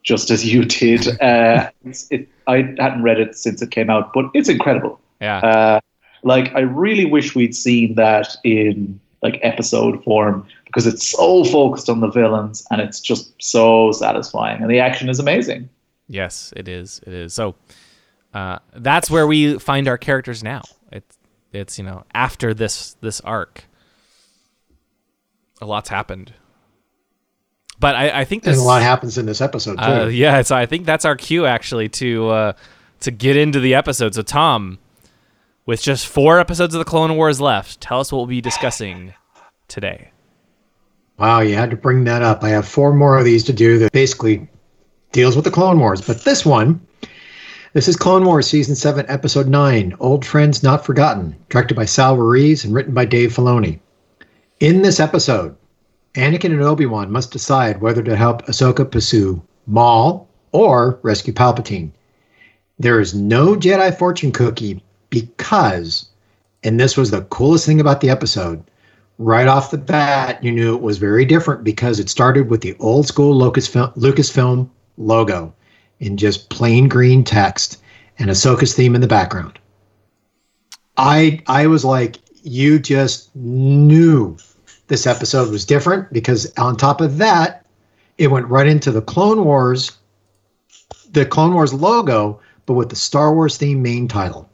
just 0.04 0.32
as 0.32 0.46
you 0.46 0.66
did. 0.66 1.08
Uh, 1.22 1.70
it, 2.10 2.28
I 2.48 2.58
hadn't 2.78 3.04
read 3.04 3.20
it 3.20 3.38
since 3.38 3.62
it 3.62 3.72
came 3.72 3.90
out, 3.90 4.14
but 4.14 4.26
it's 4.34 4.50
incredible. 4.50 5.00
Yeah. 5.22 5.38
Uh, 5.38 5.80
like 6.24 6.54
I 6.56 6.62
really 6.62 7.06
wish 7.06 7.36
we'd 7.36 7.56
seen 7.56 7.96
that 7.96 8.36
in 8.44 9.00
like 9.22 9.40
episode 9.42 10.04
form 10.04 10.46
because 10.66 10.86
it's 10.86 11.08
so 11.08 11.44
focused 11.46 11.90
on 11.90 12.02
the 12.02 12.10
villains 12.10 12.66
and 12.72 12.82
it's 12.82 13.00
just 13.00 13.34
so 13.42 13.92
satisfying 13.92 14.62
and 14.62 14.70
the 14.70 14.80
action 14.80 15.10
is 15.10 15.20
amazing. 15.20 15.70
Yes, 16.08 16.54
it 16.56 16.68
is. 16.68 17.00
It 17.06 17.14
is. 17.14 17.34
So 17.34 17.56
uh, 18.34 18.60
that's 18.76 19.10
where 19.10 19.28
we 19.28 19.60
find 19.60 19.88
our 19.88 19.98
characters 19.98 20.44
now. 20.44 20.64
It's 20.92 21.18
it's 21.52 21.78
you 21.78 21.84
know 21.84 22.04
after 22.14 22.54
this 22.54 22.96
this 23.02 23.22
arc, 23.22 23.66
a 25.64 25.68
lot's 25.68 25.90
happened. 25.90 26.34
But 27.80 27.96
I, 27.96 28.22
I 28.22 28.26
think 28.26 28.44
this 28.44 28.58
And 28.58 28.64
a 28.64 28.68
lot 28.68 28.82
happens 28.82 29.18
in 29.18 29.26
this 29.26 29.42
episode 29.42 29.78
too. 29.78 29.84
uh, 29.84 30.06
yeah, 30.06 30.42
so 30.44 30.56
I 30.56 30.66
think 30.66 30.86
that's 30.86 31.06
our 31.06 31.16
cue 31.16 31.46
actually 31.46 31.90
to 31.90 32.30
uh, 32.30 32.54
to 33.02 33.12
get 33.12 33.36
into 33.36 33.60
the 33.60 33.74
episode. 33.76 34.16
So 34.16 34.22
Tom, 34.22 34.80
with 35.66 35.82
just 35.82 36.08
four 36.08 36.40
episodes 36.40 36.76
of 36.76 36.80
the 36.80 36.86
Clone 36.86 37.16
Wars 37.16 37.42
left, 37.42 37.82
tell 37.82 38.00
us 38.00 38.12
what 38.12 38.20
we'll 38.20 38.28
be 38.28 38.42
discussing 38.42 39.14
today. 39.68 40.12
Wow, 41.18 41.42
you 41.42 41.56
had 41.56 41.72
to 41.72 41.76
bring 41.76 42.04
that 42.06 42.22
up. 42.22 42.44
I 42.44 42.50
have 42.50 42.68
four 42.68 42.94
more 42.94 43.18
of 43.18 43.26
these 43.26 43.44
to 43.46 43.54
do 43.54 43.78
that 43.80 43.92
basically 43.92 44.48
deals 45.12 45.36
with 45.36 45.46
the 45.46 45.52
Clone 45.52 45.80
Wars. 45.80 46.02
But 46.02 46.24
this 46.24 46.46
one, 46.46 46.86
this 47.74 47.88
is 47.88 47.96
Clone 47.96 48.26
Wars 48.26 48.48
Season 48.48 48.76
7, 48.76 49.06
Episode 49.08 49.48
9 49.48 49.96
Old 50.00 50.26
Friends 50.26 50.64
Not 50.64 50.86
Forgotten, 50.86 51.36
directed 51.50 51.76
by 51.76 51.86
Saul 51.86 52.18
Ruiz 52.18 52.64
and 52.66 52.74
written 52.74 52.94
by 52.94 53.06
Dave 53.06 53.32
Filoni. 53.34 53.80
In 54.60 54.82
this 54.82 55.00
episode, 55.00 55.56
Anakin 56.14 56.52
and 56.52 56.62
Obi 56.62 56.86
Wan 56.86 57.12
must 57.12 57.32
decide 57.32 57.82
whether 57.82 58.04
to 58.04 58.16
help 58.16 58.46
Ahsoka 58.46 58.90
pursue 58.90 59.42
Maul 59.66 60.28
or 60.52 61.00
rescue 61.02 61.34
Palpatine. 61.34 61.92
There 62.78 63.00
is 63.00 63.14
no 63.14 63.56
Jedi 63.56 63.98
fortune 63.98 64.32
cookie 64.32 64.84
because, 65.10 66.08
and 66.64 66.80
this 66.80 66.96
was 66.96 67.12
the 67.12 67.24
coolest 67.24 67.66
thing 67.66 67.82
about 67.82 68.02
the 68.02 68.10
episode, 68.10 68.64
right 69.18 69.48
off 69.48 69.72
the 69.72 69.78
bat, 69.78 70.44
you 70.44 70.52
knew 70.52 70.76
it 70.76 70.82
was 70.82 70.98
very 70.98 71.26
different 71.26 71.64
because 71.64 72.00
it 72.00 72.10
started 72.10 72.50
with 72.50 72.62
the 72.62 72.76
old 72.80 73.08
school 73.08 73.36
Lucasfilm, 73.36 74.70
logo 74.98 75.54
in 76.00 76.18
just 76.18 76.50
plain 76.50 76.88
green 76.88 77.24
text 77.24 77.82
and 78.20 78.30
Ahsoka's 78.30 78.76
theme 78.76 78.96
in 78.96 79.02
the 79.02 79.08
background. 79.08 79.58
I 80.98 81.42
I 81.48 81.68
was 81.68 81.84
like, 81.84 82.18
you 82.44 82.80
just 82.80 83.36
knew 83.36 84.38
this 84.88 85.08
episode 85.08 85.50
was 85.50 85.66
different 85.66 86.12
because 86.14 86.52
on 86.58 86.78
top 86.78 87.02
of 87.02 87.18
that, 87.18 87.66
it 88.18 88.28
went 88.28 88.48
right 88.48 88.68
into 88.68 88.92
the 88.92 89.02
Clone 89.02 89.44
Wars, 89.44 89.98
the 91.12 91.26
Clone 91.26 91.54
Wars 91.54 91.74
logo, 91.74 92.40
but 92.66 92.74
with 92.74 92.90
the 92.90 92.96
Star 92.96 93.34
Wars 93.34 93.58
theme 93.58 93.82
main 93.82 94.08
title. 94.08 94.50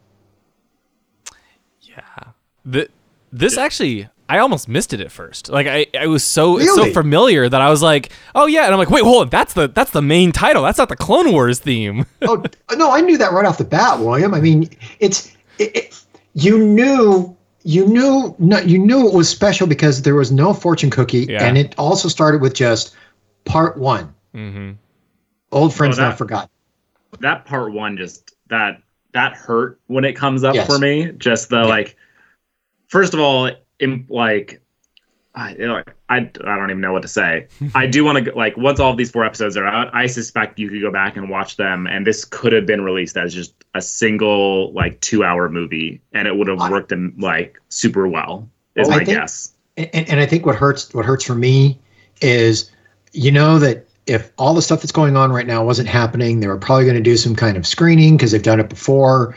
The, 2.65 2.87
this 3.31 3.57
actually, 3.57 4.07
I 4.27 4.39
almost 4.39 4.67
missed 4.67 4.93
it 4.93 5.01
at 5.01 5.11
first. 5.11 5.49
Like 5.49 5.65
I, 5.65 5.87
I 5.99 6.07
was 6.07 6.23
so 6.23 6.59
it's 6.59 6.73
so 6.75 6.91
familiar 6.91 7.49
that 7.49 7.61
I 7.61 7.69
was 7.69 7.81
like, 7.81 8.11
oh 8.35 8.45
yeah, 8.45 8.65
and 8.65 8.73
I'm 8.73 8.77
like, 8.77 8.89
wait, 8.89 9.03
hold 9.03 9.23
on, 9.23 9.29
that's 9.29 9.53
the 9.53 9.67
that's 9.67 9.91
the 9.91 10.01
main 10.01 10.31
title. 10.31 10.63
That's 10.63 10.77
not 10.77 10.89
the 10.89 10.95
Clone 10.95 11.31
Wars 11.31 11.59
theme. 11.59 12.05
oh 12.21 12.43
no, 12.75 12.91
I 12.91 13.01
knew 13.01 13.17
that 13.17 13.31
right 13.31 13.45
off 13.45 13.57
the 13.57 13.63
bat, 13.63 13.99
William. 13.99 14.33
I 14.33 14.41
mean, 14.41 14.69
it's 14.99 15.35
it, 15.57 15.75
it, 15.75 16.03
you 16.33 16.59
knew 16.59 17.35
you 17.63 17.85
knew 17.85 18.35
no, 18.39 18.59
you 18.59 18.77
knew 18.79 19.07
it 19.07 19.13
was 19.13 19.27
special 19.29 19.67
because 19.67 20.01
there 20.03 20.15
was 20.15 20.31
no 20.31 20.53
fortune 20.53 20.89
cookie, 20.89 21.25
Yeah. 21.29 21.43
and 21.43 21.57
it 21.57 21.75
also 21.77 22.07
started 22.07 22.41
with 22.41 22.53
just 22.53 22.95
part 23.45 23.77
one. 23.77 24.13
mm-hmm. 24.35 24.71
Old 25.51 25.73
friends 25.73 25.97
Oh, 25.97 26.01
that- 26.03 26.09
not 26.09 26.17
forgotten. 26.17 26.49
that 27.21 27.45
part 27.45 27.73
one 27.73 27.97
just 27.97 28.33
that 28.49 28.81
that 29.13 29.33
hurt 29.33 29.79
when 29.87 30.05
it 30.05 30.13
comes 30.13 30.43
up 30.43 30.53
Yes. 30.55 30.67
for 30.67 30.77
me. 30.77 31.11
Just 31.17 31.49
the 31.49 31.63
like, 31.63 31.97
first 32.87 33.13
of 33.15 33.19
all, 33.19 33.49
in, 33.79 34.05
like, 34.09 34.61
I, 35.35 35.51
you 35.51 35.67
know, 35.67 35.83
I 36.09 36.17
I 36.17 36.19
don't 36.19 36.69
even 36.69 36.81
know 36.81 36.91
what 36.91 37.03
to 37.03 37.07
say. 37.07 37.47
I 37.75 37.85
do 37.85 38.03
want 38.03 38.25
to 38.25 38.35
like 38.35 38.57
once 38.57 38.79
all 38.79 38.91
of 38.91 38.97
these 38.97 39.11
four 39.11 39.23
episodes 39.23 39.55
are 39.57 39.65
out, 39.65 39.93
I 39.93 40.07
suspect 40.07 40.57
you 40.59 40.69
could 40.69 40.81
go 40.81 40.91
back 40.91 41.17
and 41.17 41.29
watch 41.29 41.55
them, 41.55 41.87
and 41.87 42.05
this 42.05 42.25
could 42.25 42.51
have 42.51 42.65
been 42.65 42.81
released 42.81 43.15
as 43.15 43.33
just 43.33 43.53
a 43.75 43.81
single 43.81 44.73
like 44.73 44.99
two 45.01 45.23
hour 45.23 45.47
movie, 45.47 46.01
and 46.13 46.27
it 46.27 46.35
would 46.35 46.47
have 46.47 46.59
worked 46.71 46.91
in 46.91 47.13
like 47.17 47.59
super 47.69 48.07
well. 48.07 48.49
Is 48.75 48.89
I 48.89 48.91
my 48.91 48.97
think- 49.05 49.17
guess. 49.17 49.53
And, 49.77 49.89
and, 49.93 50.09
and 50.09 50.19
I 50.19 50.25
think 50.25 50.45
what 50.45 50.55
hurts 50.55 50.93
what 50.93 51.05
hurts 51.05 51.23
for 51.23 51.35
me 51.35 51.79
is 52.21 52.71
you 53.13 53.31
know 53.31 53.59
that 53.59 53.85
if 54.07 54.31
all 54.37 54.55
the 54.55 54.61
stuff 54.61 54.81
that's 54.81 54.91
going 54.91 55.15
on 55.15 55.31
right 55.31 55.45
now 55.45 55.63
wasn't 55.63 55.87
happening, 55.87 56.39
they 56.39 56.47
were 56.47 56.57
probably 56.57 56.85
going 56.85 56.95
to 56.95 57.01
do 57.01 57.15
some 57.15 57.35
kind 57.35 57.55
of 57.55 57.67
screening 57.67 58.17
because 58.17 58.31
they've 58.31 58.41
done 58.41 58.59
it 58.59 58.67
before. 58.67 59.35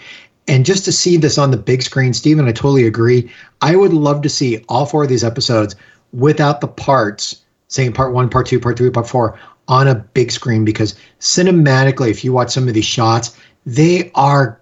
And 0.48 0.66
just 0.66 0.84
to 0.86 0.92
see 0.92 1.16
this 1.16 1.38
on 1.38 1.50
the 1.52 1.56
big 1.56 1.82
screen, 1.82 2.12
Stephen, 2.12 2.48
I 2.48 2.52
totally 2.52 2.84
agree. 2.86 3.30
I 3.60 3.76
would 3.76 3.92
love 3.92 4.22
to 4.22 4.28
see 4.28 4.64
all 4.68 4.86
four 4.86 5.04
of 5.04 5.08
these 5.08 5.22
episodes 5.24 5.76
without 6.12 6.60
the 6.60 6.68
parts, 6.68 7.42
saying 7.68 7.92
part 7.92 8.12
one, 8.12 8.28
part 8.28 8.46
two, 8.46 8.58
part 8.58 8.76
three, 8.76 8.90
part 8.90 9.08
four, 9.08 9.38
on 9.68 9.86
a 9.86 9.94
big 9.94 10.32
screen 10.32 10.64
because 10.64 10.94
cinematically, 11.20 12.10
if 12.10 12.24
you 12.24 12.32
watch 12.32 12.50
some 12.50 12.66
of 12.66 12.74
these 12.74 12.84
shots, 12.84 13.38
they 13.64 14.10
are 14.16 14.60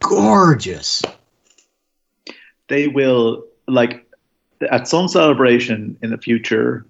gorgeous. 0.00 1.02
They 2.68 2.88
will 2.88 3.44
like 3.68 4.04
at 4.70 4.88
some 4.88 5.08
celebration 5.08 5.96
in 6.02 6.10
the 6.10 6.18
future, 6.18 6.84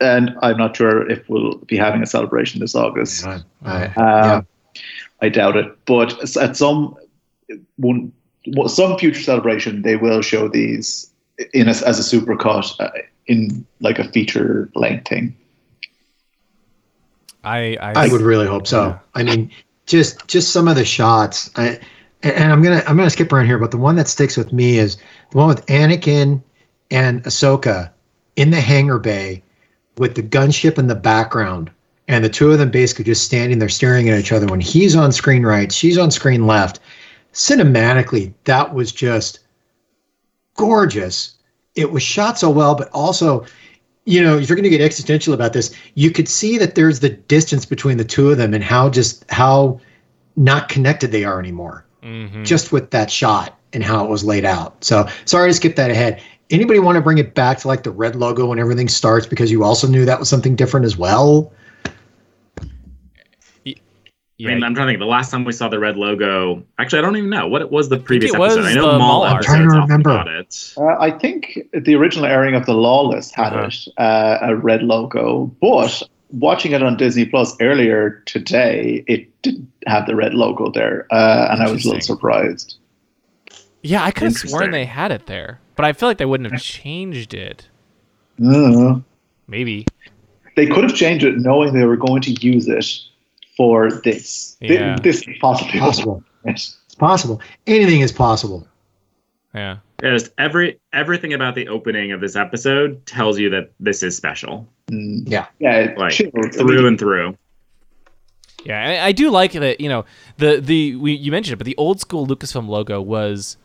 and 0.00 0.34
I'm 0.42 0.56
not 0.56 0.76
sure 0.76 1.08
if 1.10 1.28
we'll 1.28 1.58
be 1.66 1.76
having 1.76 2.02
a 2.02 2.06
celebration 2.06 2.60
this 2.60 2.74
August. 2.74 3.26
I- 3.26 3.42
I- 3.64 3.84
Um, 3.86 3.92
yeah. 3.96 4.40
I 5.20 5.28
doubt 5.28 5.56
it. 5.56 5.76
But 5.86 6.36
at 6.36 6.56
some 6.56 6.96
one, 7.76 8.12
well, 8.48 8.68
some 8.68 8.98
future 8.98 9.20
celebration, 9.22 9.82
they 9.82 9.96
will 9.96 10.22
show 10.22 10.48
these 10.48 11.10
in 11.52 11.68
a, 11.68 11.70
as 11.70 11.98
a 11.98 12.16
supercut 12.16 12.78
uh, 12.80 12.90
in 13.26 13.64
like 13.80 13.98
a 13.98 14.04
feature 14.10 14.70
length 14.74 15.08
thing. 15.08 15.36
I, 17.44 17.76
I, 17.80 17.92
I 18.04 18.08
would 18.08 18.20
really 18.20 18.46
hope 18.46 18.66
so. 18.66 18.88
Yeah. 18.88 18.98
I 19.14 19.22
mean, 19.22 19.50
just 19.86 20.26
just 20.26 20.52
some 20.52 20.68
of 20.68 20.76
the 20.76 20.84
shots. 20.84 21.50
I, 21.56 21.68
and- 21.68 22.34
and 22.34 22.52
I'm 22.52 22.62
gonna 22.62 22.82
I'm 22.88 22.96
gonna 22.96 23.10
skip 23.10 23.32
around 23.32 23.46
here, 23.46 23.58
but 23.58 23.70
the 23.70 23.76
one 23.78 23.94
that 23.94 24.08
sticks 24.08 24.36
with 24.36 24.52
me 24.52 24.78
is 24.78 24.96
the 25.30 25.38
one 25.38 25.46
with 25.46 25.64
Anakin 25.66 26.42
and 26.90 27.22
Ahsoka 27.22 27.90
in 28.34 28.50
the 28.50 28.60
hangar 28.60 28.98
bay 28.98 29.40
with 29.98 30.16
the 30.16 30.22
gunship 30.24 30.78
in 30.78 30.88
the 30.88 30.96
background, 30.96 31.70
and 32.08 32.24
the 32.24 32.28
two 32.28 32.50
of 32.50 32.58
them 32.58 32.72
basically 32.72 33.04
just 33.04 33.22
standing 33.24 33.60
there 33.60 33.68
staring 33.68 34.08
at 34.08 34.18
each 34.18 34.32
other. 34.32 34.46
When 34.46 34.60
he's 34.60 34.96
on 34.96 35.12
screen 35.12 35.44
right, 35.46 35.70
she's 35.70 35.96
on 35.96 36.10
screen 36.10 36.44
left. 36.44 36.80
Cinematically, 37.32 38.32
that 38.44 38.74
was 38.74 38.92
just 38.92 39.40
gorgeous. 40.56 41.34
It 41.74 41.92
was 41.92 42.02
shot 42.02 42.38
so 42.38 42.50
well, 42.50 42.74
but 42.74 42.88
also 42.92 43.44
you 44.08 44.22
know, 44.22 44.38
if 44.38 44.48
you're 44.48 44.56
going 44.56 44.64
to 44.64 44.70
get 44.70 44.80
existential 44.80 45.34
about 45.34 45.52
this, 45.52 45.70
you 45.94 46.10
could 46.10 46.28
see 46.28 46.56
that 46.56 46.74
there's 46.74 47.00
the 47.00 47.10
distance 47.10 47.66
between 47.66 47.98
the 47.98 48.04
two 48.06 48.30
of 48.30 48.38
them 48.38 48.54
and 48.54 48.64
how 48.64 48.88
just 48.88 49.22
how 49.30 49.78
not 50.34 50.70
connected 50.70 51.12
they 51.12 51.24
are 51.24 51.38
anymore. 51.38 51.84
Mhm. 52.02 52.42
Just 52.42 52.72
with 52.72 52.90
that 52.90 53.10
shot 53.10 53.58
and 53.74 53.84
how 53.84 54.02
it 54.02 54.08
was 54.08 54.24
laid 54.24 54.46
out. 54.46 54.82
So 54.82 55.06
sorry 55.26 55.50
to 55.50 55.54
skip 55.54 55.76
that 55.76 55.90
ahead. 55.90 56.22
Anybody 56.48 56.78
want 56.78 56.96
to 56.96 57.02
bring 57.02 57.18
it 57.18 57.34
back 57.34 57.58
to 57.58 57.68
like 57.68 57.82
the 57.82 57.90
red 57.90 58.16
logo 58.16 58.46
when 58.46 58.58
everything 58.58 58.88
starts 58.88 59.26
because 59.26 59.50
you 59.50 59.62
also 59.62 59.86
knew 59.86 60.06
that 60.06 60.18
was 60.18 60.30
something 60.30 60.56
different 60.56 60.86
as 60.86 60.96
well? 60.96 61.52
Yeah, 64.38 64.50
I 64.50 64.54
mean, 64.54 64.62
I'm 64.64 64.74
trying 64.74 64.86
to 64.86 64.90
think. 64.92 65.00
The 65.00 65.06
last 65.06 65.30
time 65.30 65.44
we 65.44 65.52
saw 65.52 65.68
the 65.68 65.78
red 65.78 65.96
logo, 65.96 66.62
actually, 66.78 67.00
I 67.00 67.02
don't 67.02 67.16
even 67.16 67.28
know 67.30 67.48
what 67.48 67.60
it 67.60 67.70
was 67.70 67.88
the 67.88 67.98
previous 67.98 68.32
it 68.32 68.38
was 68.38 68.56
episode. 68.56 68.70
I 68.70 68.74
know 68.74 68.92
the 68.92 68.98
Maul 68.98 69.20
Maul 69.20 69.24
I'm 69.24 69.42
trying 69.42 69.68
to 69.68 69.76
remember. 69.80 70.10
got 70.10 70.28
it. 70.28 70.74
Uh, 70.76 70.96
I 70.98 71.10
think 71.10 71.58
the 71.72 71.94
original 71.96 72.24
airing 72.26 72.54
of 72.54 72.64
the 72.64 72.74
Lawless 72.74 73.30
had 73.32 73.52
Uh-huh. 73.52 73.66
it 73.66 73.88
uh, 73.98 74.38
a 74.42 74.56
red 74.56 74.82
logo, 74.82 75.46
but 75.60 76.02
watching 76.30 76.72
it 76.72 76.82
on 76.82 76.96
Disney 76.96 77.24
Plus 77.24 77.56
earlier 77.60 78.22
today, 78.26 79.02
it 79.08 79.28
didn't 79.42 79.70
have 79.86 80.06
the 80.06 80.14
red 80.14 80.34
logo 80.34 80.70
there, 80.70 81.06
uh, 81.10 81.48
and 81.50 81.62
I 81.62 81.70
was 81.70 81.84
a 81.84 81.88
little 81.88 82.00
surprised. 82.02 82.76
Yeah, 83.82 84.04
I 84.04 84.10
could 84.10 84.24
have 84.24 84.34
sworn 84.34 84.70
they 84.72 84.84
had 84.84 85.10
it 85.12 85.26
there, 85.26 85.60
but 85.76 85.84
I 85.84 85.92
feel 85.92 86.08
like 86.08 86.18
they 86.18 86.24
wouldn't 86.26 86.50
have 86.52 86.60
changed 86.60 87.32
it. 87.34 87.68
Uh, 88.44 89.00
Maybe. 89.46 89.86
they 90.56 90.66
could 90.66 90.84
have 90.84 90.94
changed 90.94 91.24
it 91.24 91.38
knowing 91.38 91.72
they 91.72 91.84
were 91.84 91.96
going 91.96 92.20
to 92.22 92.32
use 92.32 92.68
it 92.68 92.86
for 93.58 93.90
this. 94.04 94.56
Yeah. 94.60 94.96
This 95.02 95.26
possibly 95.40 95.78
Possible. 95.80 96.22
Yes. 96.46 96.78
It's 96.86 96.94
possible. 96.94 97.42
Anything 97.66 98.00
is 98.00 98.12
possible. 98.12 98.66
Yeah. 99.54 99.78
Yeah, 100.02 100.12
just 100.12 100.30
every 100.38 100.78
everything 100.92 101.32
about 101.34 101.56
the 101.56 101.66
opening 101.68 102.12
of 102.12 102.20
this 102.20 102.36
episode 102.36 103.04
tells 103.04 103.36
you 103.38 103.50
that 103.50 103.72
this 103.80 104.02
is 104.02 104.16
special 104.16 104.66
Mm. 104.90 105.24
Yeah. 105.26 105.46
Yeah, 105.58 105.80
it 105.80 105.98
Like, 105.98 106.12
chilled. 106.12 106.54
through 106.54 106.86
and 106.86 106.98
through. 106.98 107.36
Yeah, 108.64 109.02
I 109.02 109.06
I 109.08 109.12
do 109.12 109.28
like 109.30 109.52
that. 109.52 109.80
You 109.80 109.88
know, 109.90 110.04
the 110.38 110.60
the 110.60 110.96
we, 110.96 111.12
you 111.12 111.30
mentioned 111.30 111.52
it, 111.54 111.56
but 111.58 111.66
the 111.66 111.76
old 111.76 112.00
school 112.00 112.26
Lucasfilm 112.26 112.68
logo 112.68 113.00
was 113.02 113.56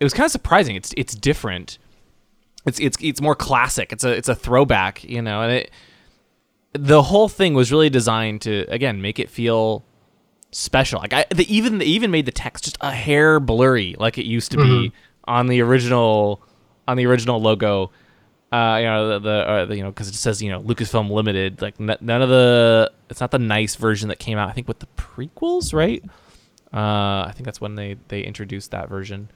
it 0.00 0.04
was 0.04 0.12
kind 0.12 0.24
of 0.24 0.32
surprising. 0.32 0.74
It's 0.74 0.92
it's 0.96 1.14
different. 1.14 1.78
It's 2.66 2.80
it's 2.80 2.96
it's 3.00 3.20
more 3.20 3.34
classic. 3.36 3.92
It's 3.92 4.04
a 4.04 4.10
it's 4.10 4.28
a 4.28 4.34
throwback. 4.34 5.04
You 5.04 5.22
know, 5.22 5.42
and 5.42 5.52
it 5.52 5.70
the 6.72 7.02
whole 7.02 7.28
thing 7.28 7.54
was 7.54 7.70
really 7.70 7.90
designed 7.90 8.40
to 8.42 8.64
again 8.68 9.02
make 9.02 9.18
it 9.18 9.28
feel 9.30 9.84
special. 10.50 11.00
Like 11.00 11.12
I 11.12 11.26
they 11.30 11.44
even 11.44 11.78
they 11.78 11.84
even 11.86 12.10
made 12.10 12.26
the 12.26 12.32
text 12.32 12.64
just 12.64 12.78
a 12.80 12.92
hair 12.92 13.40
blurry, 13.40 13.94
like 13.98 14.18
it 14.18 14.24
used 14.26 14.50
to 14.52 14.56
be 14.58 14.92
on 15.24 15.46
the 15.46 15.60
original 15.60 16.42
on 16.88 16.96
the 16.96 17.06
original 17.06 17.40
logo. 17.40 17.90
Uh, 18.52 18.76
you 18.80 18.84
know 18.84 19.08
the, 19.08 19.18
the, 19.18 19.30
uh, 19.30 19.64
the 19.64 19.76
you 19.76 19.82
know 19.82 19.90
because 19.90 20.08
it 20.08 20.14
says 20.14 20.42
you 20.42 20.50
know 20.50 20.60
Lucasfilm 20.60 21.10
Limited. 21.10 21.62
Like 21.62 21.74
n- 21.80 21.96
none 22.00 22.22
of 22.22 22.28
the 22.28 22.92
it's 23.08 23.20
not 23.20 23.30
the 23.30 23.38
nice 23.38 23.76
version 23.76 24.08
that 24.08 24.18
came 24.18 24.38
out. 24.38 24.48
I 24.48 24.52
think 24.52 24.68
with 24.68 24.78
the 24.78 24.88
prequels, 24.96 25.72
right? 25.72 26.04
Uh, 26.72 27.26
I 27.26 27.32
think 27.34 27.44
that's 27.44 27.60
when 27.60 27.74
they 27.74 27.96
they 28.08 28.22
introduced 28.22 28.70
that 28.70 28.88
version. 28.88 29.30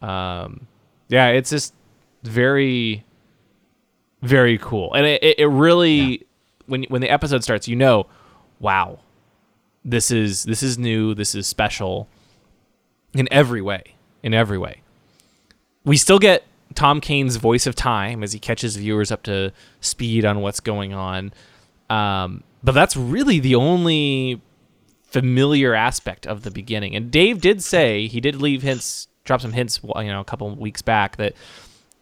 Um, 0.00 0.66
yeah, 1.08 1.28
it's 1.28 1.50
just 1.50 1.74
very 2.22 3.04
very 4.22 4.58
cool, 4.58 4.94
and 4.94 5.06
it 5.06 5.22
it, 5.22 5.38
it 5.40 5.46
really 5.46 6.26
when 6.66 6.84
when 6.84 7.00
the 7.00 7.10
episode 7.10 7.42
starts, 7.42 7.68
you 7.68 7.76
know, 7.76 8.06
wow, 8.60 9.00
this 9.84 10.10
is 10.10 10.44
this 10.44 10.62
is 10.62 10.78
new, 10.78 11.14
this 11.14 11.34
is 11.34 11.46
special 11.46 12.08
in 13.14 13.28
every 13.30 13.62
way, 13.62 13.94
in 14.22 14.34
every 14.34 14.58
way. 14.58 14.82
We 15.84 15.96
still 15.96 16.18
get 16.18 16.44
Tom 16.74 17.00
Kane's 17.00 17.36
voice 17.36 17.66
of 17.66 17.74
time 17.74 18.22
as 18.22 18.32
he 18.32 18.38
catches 18.38 18.76
viewers 18.76 19.12
up 19.12 19.22
to 19.24 19.52
speed 19.80 20.24
on 20.24 20.40
what's 20.40 20.60
going 20.60 20.92
on. 20.92 21.32
Um, 21.90 22.42
but 22.62 22.72
that's 22.72 22.96
really 22.96 23.38
the 23.38 23.54
only 23.54 24.40
familiar 25.02 25.74
aspect 25.74 26.26
of 26.26 26.42
the 26.42 26.50
beginning. 26.50 26.96
And 26.96 27.10
Dave 27.10 27.40
did 27.40 27.62
say 27.62 28.06
he 28.08 28.20
did 28.20 28.36
leave 28.36 28.62
hints, 28.62 29.06
drop 29.24 29.42
some 29.42 29.52
hints, 29.52 29.80
you 29.82 30.04
know, 30.04 30.20
a 30.20 30.24
couple 30.24 30.52
weeks 30.56 30.82
back 30.82 31.16
that 31.16 31.34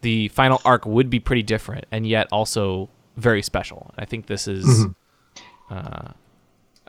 the 0.00 0.28
final 0.28 0.60
arc 0.64 0.86
would 0.86 1.10
be 1.10 1.20
pretty 1.20 1.42
different 1.42 1.84
and 1.90 2.06
yet 2.06 2.28
also 2.32 2.88
very 3.16 3.42
special. 3.42 3.92
I 3.96 4.04
think 4.04 4.26
this 4.26 4.48
is 4.48 4.86
uh, 5.70 6.12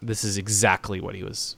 this 0.01 0.23
is 0.23 0.38
exactly 0.38 1.01
what 1.01 1.15
he 1.15 1.23
was 1.23 1.55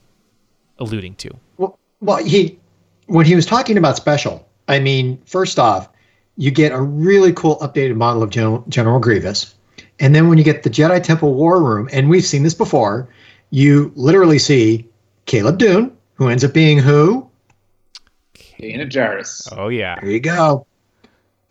alluding 0.80 1.16
to. 1.16 1.32
Well, 1.58 1.80
well, 2.02 2.24
he 2.24 2.60
when 3.08 3.26
he 3.26 3.36
was 3.36 3.46
talking 3.46 3.78
about 3.78 3.98
special, 3.98 4.48
I 4.68 4.80
mean, 4.80 5.22
first 5.26 5.60
off, 5.60 5.90
you 6.38 6.52
get 6.52 6.72
a 6.72 6.82
really 6.82 7.34
cool 7.34 7.58
updated 7.58 7.96
model 7.96 8.24
of 8.24 8.30
General, 8.30 8.64
General 8.68 9.00
Grievous, 9.00 9.56
and 10.00 10.14
then 10.14 10.28
when 10.28 10.38
you 10.38 10.44
get 10.44 10.64
the 10.64 10.70
Jedi 10.70 11.02
Temple 11.02 11.34
War 11.34 11.62
Room, 11.62 11.90
and 11.92 12.10
we've 12.10 12.26
seen 12.26 12.44
this 12.44 12.54
before, 12.54 13.08
you 13.52 13.92
literally 13.96 14.40
see 14.40 14.88
Caleb 15.26 15.58
Dume, 15.58 15.92
who 16.16 16.30
ends 16.30 16.44
up 16.44 16.54
being 16.54 16.78
who? 16.78 17.30
Kanan 18.36 18.90
Jarrus. 18.90 19.48
Oh 19.56 19.70
yeah. 19.70 20.00
There 20.00 20.10
you 20.10 20.20
go. 20.20 20.66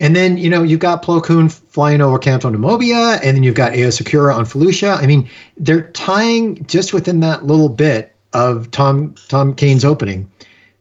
And 0.01 0.17
then 0.17 0.37
you 0.37 0.51
know 0.51 0.63
you've 0.63 0.81
got 0.81 1.03
Plo 1.03 1.23
Koon 1.23 1.49
flying 1.49 2.01
over 2.01 2.19
Cato 2.19 2.51
Neimoidia, 2.51 3.21
and 3.23 3.37
then 3.37 3.43
you've 3.43 3.55
got 3.55 3.73
Aayla 3.73 4.03
Secura 4.03 4.35
on 4.35 4.45
Felucia. 4.45 4.97
I 4.97 5.07
mean, 5.07 5.29
they're 5.57 5.91
tying 5.93 6.65
just 6.67 6.93
within 6.93 7.21
that 7.21 7.45
little 7.45 7.69
bit 7.69 8.15
of 8.33 8.71
Tom 8.71 9.15
Tom 9.29 9.55
Kane's 9.55 9.85
opening. 9.85 10.31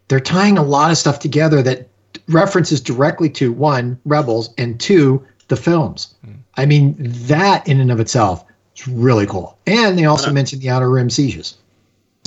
They're 0.07 0.19
tying 0.19 0.57
a 0.57 0.63
lot 0.63 0.91
of 0.91 0.97
stuff 0.97 1.19
together 1.19 1.61
that 1.61 1.87
references 2.27 2.81
directly 2.81 3.29
to 3.29 3.51
one 3.51 3.99
Rebels 4.05 4.53
and 4.57 4.79
two 4.79 5.25
the 5.47 5.55
films. 5.55 6.15
Hmm. 6.25 6.31
I 6.55 6.65
mean, 6.65 6.95
that 6.99 7.67
in 7.67 7.79
and 7.79 7.91
of 7.91 7.99
itself 7.99 8.45
is 8.75 8.87
really 8.87 9.25
cool. 9.25 9.57
And 9.67 9.97
they 9.97 10.05
also 10.05 10.29
uh, 10.29 10.33
mentioned 10.33 10.61
the 10.61 10.69
Outer 10.69 10.89
Rim 10.89 11.09
sieges. 11.09 11.57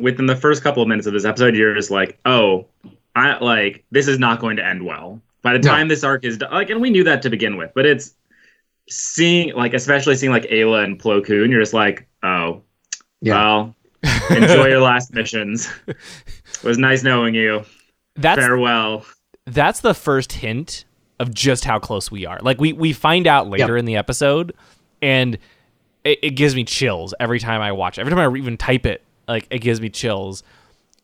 Within 0.02 0.26
the 0.26 0.36
first 0.36 0.62
couple 0.62 0.82
of 0.82 0.88
minutes 0.88 1.06
of 1.06 1.12
this 1.12 1.24
episode, 1.24 1.56
you're 1.56 1.74
just 1.74 1.90
like, 1.90 2.18
oh, 2.26 2.66
I 3.14 3.38
like 3.38 3.84
this 3.90 4.08
is 4.08 4.18
not 4.18 4.40
going 4.40 4.56
to 4.56 4.64
end 4.64 4.84
well. 4.84 5.20
By 5.46 5.52
the 5.52 5.60
No. 5.60 5.70
time 5.70 5.86
this 5.88 6.02
arc 6.02 6.24
is 6.24 6.38
done, 6.38 6.50
like, 6.52 6.70
and 6.70 6.80
we 6.80 6.90
knew 6.90 7.04
that 7.04 7.22
to 7.22 7.30
begin 7.30 7.56
with, 7.56 7.70
but 7.74 7.86
it's 7.86 8.14
seeing 8.88 9.54
like, 9.54 9.74
especially 9.74 10.16
seeing 10.16 10.32
like 10.32 10.42
Aayla 10.44 10.82
and 10.84 10.98
Plo 11.00 11.24
Koon, 11.24 11.50
you're 11.52 11.60
just 11.60 11.72
like, 11.72 12.06
oh, 12.24 12.62
Yeah. 13.20 13.34
well, 13.34 13.74
enjoy 14.30 14.66
your 14.66 14.80
last 14.80 15.12
missions. 15.14 15.68
It 15.86 16.64
was 16.64 16.78
nice 16.78 17.02
knowing 17.04 17.34
you. 17.34 17.64
That's 18.16 18.40
Farewell. 18.40 19.04
that's 19.46 19.80
the 19.80 19.94
first 19.94 20.32
hint 20.32 20.84
of 21.20 21.32
just 21.32 21.64
how 21.64 21.78
close 21.78 22.10
we 22.10 22.26
are. 22.26 22.38
Like 22.42 22.60
we 22.60 22.72
we 22.72 22.92
find 22.92 23.26
out 23.28 23.48
later 23.48 23.74
Yep. 23.74 23.78
in 23.80 23.84
the 23.84 23.96
episode, 23.96 24.52
and 25.00 25.38
it, 26.04 26.18
it 26.22 26.30
gives 26.30 26.54
me 26.56 26.64
chills 26.64 27.14
every 27.20 27.38
time 27.38 27.60
I 27.60 27.70
watch. 27.72 27.98
it. 27.98 28.00
Every 28.00 28.12
time 28.12 28.18
I 28.34 28.36
even 28.36 28.56
type 28.56 28.84
it, 28.86 29.02
like 29.28 29.46
it 29.50 29.60
gives 29.60 29.80
me 29.80 29.90
chills, 29.90 30.42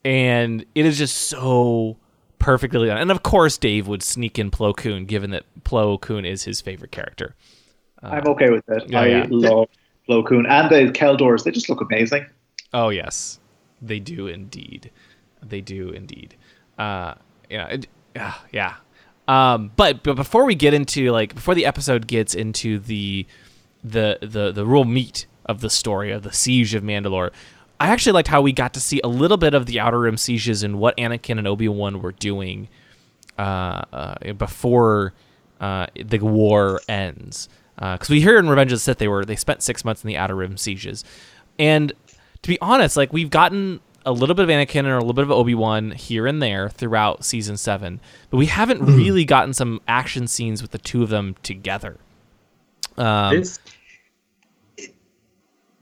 and 0.05 0.64
it 0.74 0.85
is 0.87 0.98
just 0.98 1.16
so 1.16 1.96
perfectly 2.42 2.88
done. 2.88 2.98
And 2.98 3.11
of 3.11 3.22
course, 3.22 3.57
Dave 3.57 3.88
would 3.88 4.02
sneak 4.02 4.38
in 4.38 4.50
Plo 4.50 4.76
Koon, 4.76 5.07
given 5.07 5.31
that 5.31 5.44
Plo 5.64 5.98
Koon 5.98 6.24
is 6.24 6.44
his 6.44 6.61
favorite 6.61 6.92
character. 6.92 7.35
I'm 8.02 8.26
okay 8.28 8.50
with 8.50 8.68
it. 8.68 8.90
yeah, 8.90 9.00
I 9.00 9.07
yeah. 9.07 9.26
love 9.31 9.68
Plo 10.09 10.26
Koon 10.26 10.46
and 10.46 10.68
the 10.68 10.90
Kel 10.92 11.16
Dors. 11.16 11.44
They 11.44 11.52
just 11.52 11.68
look 11.68 11.81
amazing. 11.81 12.26
Oh 12.74 12.88
yes, 12.90 13.38
they 13.81 14.00
do 14.00 14.26
indeed. 14.26 14.90
They 15.42 15.61
do 15.61 15.90
indeed. 15.90 16.37
Uh, 16.78 17.14
yeah, 17.48 17.68
it, 17.68 17.87
yeah, 18.14 18.35
yeah. 18.50 18.74
Um, 19.28 19.70
but 19.76 20.02
but 20.02 20.16
before 20.16 20.44
we 20.44 20.55
get 20.55 20.74
into 20.74 21.11
like 21.12 21.35
before 21.35 21.55
the 21.55 21.64
episode 21.64 22.07
gets 22.07 22.35
into 22.35 22.78
the 22.78 23.26
the 23.85 24.18
the 24.20 24.52
the 24.52 24.66
real 24.66 24.85
meat 24.85 25.26
of 25.46 25.61
the 25.61 25.70
story 25.70 26.11
of 26.11 26.22
the 26.22 26.33
siege 26.33 26.74
of 26.74 26.83
Mandalore, 26.83 27.31
I 27.80 27.88
actually 27.88 28.12
liked 28.12 28.28
how 28.28 28.42
we 28.42 28.52
got 28.52 28.74
to 28.74 28.80
see 28.80 29.00
a 29.02 29.08
little 29.08 29.37
bit 29.37 29.54
of 29.54 29.66
the 29.66 29.80
Outer 29.80 30.00
Rim 30.00 30.16
sieges 30.16 30.62
and 30.62 30.78
what 30.78 30.96
Anakin 30.96 31.38
and 31.38 31.48
Obi 31.48 31.68
Wan 31.68 32.00
were 32.00 32.12
doing 32.12 32.68
uh, 33.38 33.82
uh, 33.92 34.32
before 34.35 35.14
uh, 35.61 35.87
the 35.96 36.18
war 36.18 36.80
ends. 36.88 37.48
Because 37.76 38.11
we 38.11 38.20
hear 38.20 38.38
in 38.38 38.48
Revenge 38.48 38.70
of 38.70 38.76
the 38.76 38.80
Sith 38.80 38.98
they 38.98 39.08
were 39.08 39.24
they 39.24 39.35
spent 39.35 39.62
six 39.62 39.85
months 39.85 40.04
in 40.04 40.08
the 40.08 40.16
Outer 40.16 40.37
Rim 40.37 40.56
sieges, 40.56 41.04
and 41.58 41.92
to 42.42 42.48
be 42.48 42.61
honest, 42.61 42.96
like 42.96 43.12
we've 43.12 43.30
gotten 43.30 43.80
a 44.04 44.12
little 44.12 44.35
bit 44.35 44.44
of 44.44 44.48
Anakin 44.48 44.80
and 44.80 44.88
a 44.88 44.98
little 44.98 45.14
bit 45.14 45.24
of 45.24 45.30
Obi 45.30 45.54
Wan 45.54 45.90
here 45.92 46.26
and 46.26 46.42
there 46.42 46.68
throughout 46.68 47.24
season 47.24 47.56
seven, 47.56 48.00
but 48.30 48.37
we 48.37 48.46
haven't 48.46 48.85
really 48.85 49.24
gotten 49.24 49.52
some 49.54 49.80
action 49.88 50.26
scenes 50.26 50.62
with 50.62 50.72
the 50.72 50.78
two 50.78 51.02
of 51.02 51.08
them 51.08 51.37
together. 51.42 51.98
Um, 52.96 53.37
this 53.37 53.58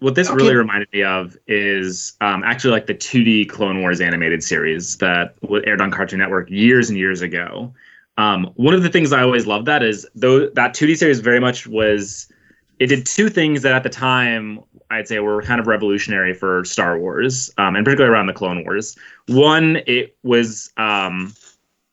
what 0.00 0.14
this 0.14 0.30
really 0.30 0.54
reminded 0.54 0.88
me 0.92 1.02
of 1.02 1.36
is 1.46 2.14
um, 2.20 2.42
actually 2.42 2.72
like 2.72 2.86
the 2.86 2.94
2D 2.94 3.48
Clone 3.48 3.80
Wars 3.80 4.00
animated 4.00 4.42
series 4.42 4.96
that 4.98 5.34
aired 5.66 5.80
on 5.80 5.90
Cartoon 5.90 6.18
Network 6.18 6.50
years 6.50 6.88
and 6.88 6.98
years 6.98 7.22
ago. 7.22 7.72
Um, 8.18 8.50
one 8.56 8.74
of 8.74 8.82
the 8.82 8.88
things 8.88 9.12
I 9.12 9.22
always 9.22 9.46
loved 9.46 9.66
that 9.66 9.82
is 9.82 10.06
though 10.14 10.48
that 10.50 10.74
2D 10.74 10.96
series 10.96 11.20
very 11.20 11.40
much 11.40 11.66
was 11.66 12.30
it 12.78 12.86
did 12.86 13.06
two 13.06 13.28
things 13.28 13.62
that 13.62 13.72
at 13.72 13.82
the 13.82 13.90
time 13.90 14.60
I'd 14.90 15.06
say 15.06 15.18
were 15.20 15.42
kind 15.42 15.60
of 15.60 15.66
revolutionary 15.66 16.34
for 16.34 16.64
Star 16.64 16.98
Wars, 16.98 17.50
um, 17.58 17.76
and 17.76 17.84
particularly 17.84 18.12
around 18.12 18.26
the 18.26 18.32
Clone 18.32 18.64
Wars. 18.64 18.96
One, 19.28 19.80
it 19.86 20.16
was 20.22 20.72
um, 20.76 21.32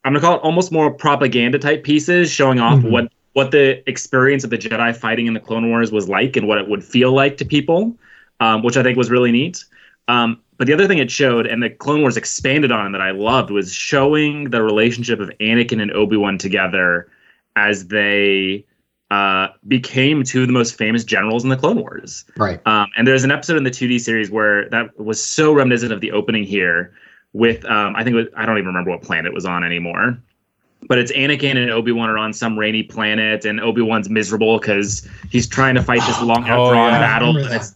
I'm 0.03 0.13
gonna 0.13 0.21
call 0.21 0.35
it 0.35 0.41
almost 0.41 0.71
more 0.71 0.91
propaganda 0.91 1.59
type 1.59 1.83
pieces, 1.83 2.31
showing 2.31 2.59
off 2.59 2.79
Mhm. 2.79 2.89
what 2.89 3.11
what 3.37 3.51
the 3.51 3.87
experience 3.87 4.43
of 4.43 4.49
the 4.49 4.57
Jedi 4.57 4.95
fighting 4.95 5.27
in 5.27 5.35
the 5.35 5.39
Clone 5.39 5.69
Wars 5.69 5.91
was 5.91 6.09
like 6.09 6.35
and 6.35 6.47
what 6.47 6.57
it 6.57 6.67
would 6.67 6.83
feel 6.83 7.11
like 7.11 7.37
to 7.37 7.45
people, 7.45 7.95
um, 8.39 8.63
which 8.63 8.77
I 8.77 8.81
think 8.81 8.97
was 8.97 9.11
really 9.11 9.31
neat. 9.31 9.63
Um, 10.07 10.41
but 10.57 10.65
the 10.65 10.73
other 10.73 10.87
thing 10.87 10.97
it 10.97 11.11
showed, 11.11 11.45
and 11.45 11.61
the 11.61 11.69
Clone 11.69 12.01
Wars 12.01 12.17
expanded 12.17 12.71
on 12.71 12.93
that 12.93 13.01
I 13.01 13.11
loved, 13.11 13.51
was 13.51 13.71
showing 13.71 14.45
the 14.45 14.63
relationship 14.63 15.19
of 15.19 15.29
Anakin 15.39 15.79
and 15.79 15.91
Obi 15.91 16.17
Wan 16.17 16.39
together 16.39 17.11
as 17.55 17.89
they 17.89 18.65
uh, 19.11 19.49
became 19.67 20.23
two 20.23 20.41
of 20.41 20.47
the 20.47 20.53
most 20.53 20.75
famous 20.75 21.03
generals 21.03 21.43
in 21.43 21.51
the 21.51 21.57
Clone 21.57 21.79
Wars. 21.79 22.25
Right. 22.37 22.59
Um, 22.65 22.87
and 22.97 23.07
there's 23.07 23.23
an 23.23 23.29
episode 23.29 23.57
in 23.57 23.63
the 23.63 23.69
2D 23.69 24.01
series 24.01 24.31
where 24.31 24.67
that 24.69 24.99
was 24.99 25.23
so 25.23 25.53
reminiscent 25.53 25.91
of 25.91 26.01
the 26.01 26.11
opening 26.11 26.43
here 26.43 26.91
with 27.33 27.63
um, 27.65 27.95
I 27.95 28.03
think 28.03 28.15
it 28.15 28.17
was, 28.17 28.27
I 28.35 28.47
don't 28.47 28.57
even 28.57 28.65
remember 28.65 28.89
what 28.89 29.03
planet 29.03 29.27
it 29.27 29.33
was 29.35 29.45
on 29.45 29.63
anymore. 29.63 30.17
But 30.87 30.97
it's 30.99 31.11
Anakin 31.11 31.57
and 31.57 31.69
Obi 31.69 31.91
Wan 31.91 32.09
are 32.09 32.17
on 32.17 32.31
some 32.33 32.57
rainy 32.57 32.83
planet, 32.83 33.43
and 33.45 33.59
Obi 33.59 33.81
Wan's 33.81 34.09
miserable 34.09 34.57
because 34.59 35.07
he's 35.29 35.47
trying 35.47 35.75
to 35.75 35.81
fight 35.83 36.01
this 36.07 36.21
long 36.23 36.43
Oh, 36.49 36.71
drawn 36.71 36.91
yeah. 36.91 36.99
Battle. 36.99 37.37
And 37.37 37.53
it's 37.53 37.75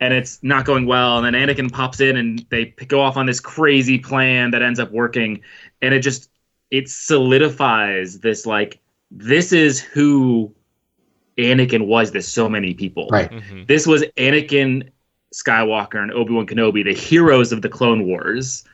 and 0.00 0.14
it's 0.14 0.38
not 0.42 0.64
going 0.64 0.86
well. 0.86 1.22
And 1.22 1.34
then 1.34 1.48
Anakin 1.48 1.70
pops 1.72 2.00
in, 2.00 2.16
and 2.16 2.44
they 2.50 2.66
go 2.86 3.00
off 3.00 3.16
on 3.16 3.26
this 3.26 3.40
crazy 3.40 3.98
plan 3.98 4.50
that 4.52 4.62
ends 4.62 4.78
up 4.80 4.90
working, 4.92 5.40
and 5.82 5.92
it 5.92 6.00
just 6.00 6.30
it 6.70 6.88
solidifies 6.88 8.20
this 8.20 8.46
like 8.46 8.80
this 9.10 9.52
is 9.52 9.80
who 9.80 10.54
Anakin 11.36 11.86
was 11.86 12.10
to 12.12 12.22
so 12.22 12.48
many 12.48 12.74
people. 12.74 13.08
Right. 13.10 13.30
Mhm. 13.30 13.66
This 13.66 13.86
was 13.86 14.02
Anakin 14.16 14.88
Skywalker 15.34 16.02
and 16.02 16.12
Obi 16.12 16.32
Wan 16.32 16.46
Kenobi, 16.46 16.82
the 16.84 16.94
heroes 16.94 17.52
of 17.52 17.60
the 17.62 17.68
Clone 17.68 18.06
Wars, 18.06 18.64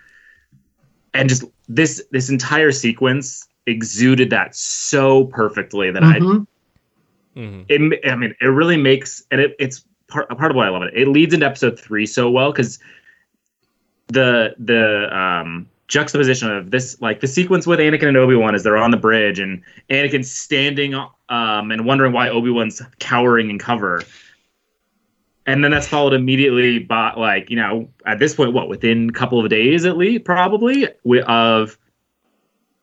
and 1.12 1.28
just 1.28 1.44
this 1.68 2.04
this 2.10 2.30
entire 2.30 2.70
sequence 2.70 3.48
exuded 3.66 4.30
that 4.30 4.54
so 4.54 5.24
perfectly 5.24 5.90
that 5.90 6.02
I 6.04 6.18
Mhm. 6.18 6.46
Mhm. 7.36 7.64
it, 7.68 8.10
I 8.10 8.14
mean, 8.14 8.34
it 8.40 8.46
really 8.46 8.76
makes, 8.76 9.24
and 9.30 9.40
it, 9.40 9.56
it's 9.58 9.84
part, 10.08 10.28
part 10.28 10.50
of 10.50 10.56
why 10.56 10.66
I 10.66 10.68
love 10.70 10.82
it. 10.82 10.92
It 10.94 11.08
leads 11.08 11.34
into 11.34 11.46
episode 11.46 11.78
three 11.78 12.06
so 12.06 12.30
well 12.30 12.52
because 12.52 12.78
the 14.08 14.54
the 14.58 15.16
um, 15.16 15.66
juxtaposition 15.88 16.50
of 16.50 16.70
this, 16.70 17.00
like 17.00 17.20
the 17.20 17.26
sequence 17.26 17.66
with 17.66 17.78
Anakin 17.80 18.08
and 18.08 18.16
Obi 18.16 18.36
Wan, 18.36 18.54
is 18.54 18.62
they're 18.62 18.76
on 18.76 18.90
the 18.90 18.96
bridge 18.96 19.38
and 19.38 19.62
Anakin's 19.90 20.30
standing 20.30 20.94
um, 20.94 21.70
and 21.70 21.84
wondering 21.84 22.12
why 22.12 22.28
Obi 22.28 22.50
Wan's 22.50 22.82
cowering 23.00 23.50
in 23.50 23.58
cover, 23.58 24.02
and 25.46 25.64
then 25.64 25.70
that's 25.70 25.88
followed 25.88 26.12
immediately 26.12 26.78
by 26.78 27.14
like 27.14 27.50
you 27.50 27.56
know 27.56 27.88
at 28.06 28.18
this 28.18 28.34
point, 28.34 28.52
what 28.52 28.68
within 28.68 29.08
a 29.08 29.12
couple 29.12 29.40
of 29.40 29.48
days 29.48 29.84
at 29.86 29.96
least, 29.96 30.24
probably 30.24 30.86
wi- 31.04 31.24
of 31.26 31.78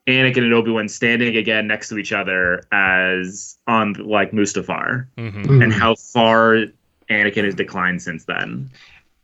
Anakin 0.08 0.40
and 0.44 0.54
Obi 0.54 0.72
Wan 0.72 0.90
standing 0.90 1.36
again 1.38 1.68
next 1.68 1.90
to 1.90 1.98
each 1.98 2.12
other 2.12 2.64
as 2.72 3.58
on 3.68 3.94
like 3.94 4.32
Mustafar, 4.32 5.06
Mhm. 5.18 5.46
Mhm. 5.46 5.64
and 5.64 5.72
how 5.74 5.96
far 5.96 6.66
Anakin 7.10 7.44
has 7.44 7.56
declined 7.56 8.02
since 8.02 8.26
then. 8.26 8.70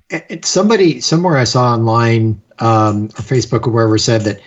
It- 0.09 0.25
it- 0.29 0.45
somebody 0.45 0.99
somewhere 1.01 1.37
I 1.37 1.43
saw 1.45 1.73
online 1.73 2.41
um, 2.59 3.05
or 3.05 3.21
Facebook 3.23 3.67
or 3.67 3.71
wherever 3.71 3.97
said 3.97 4.21
that 4.21 4.39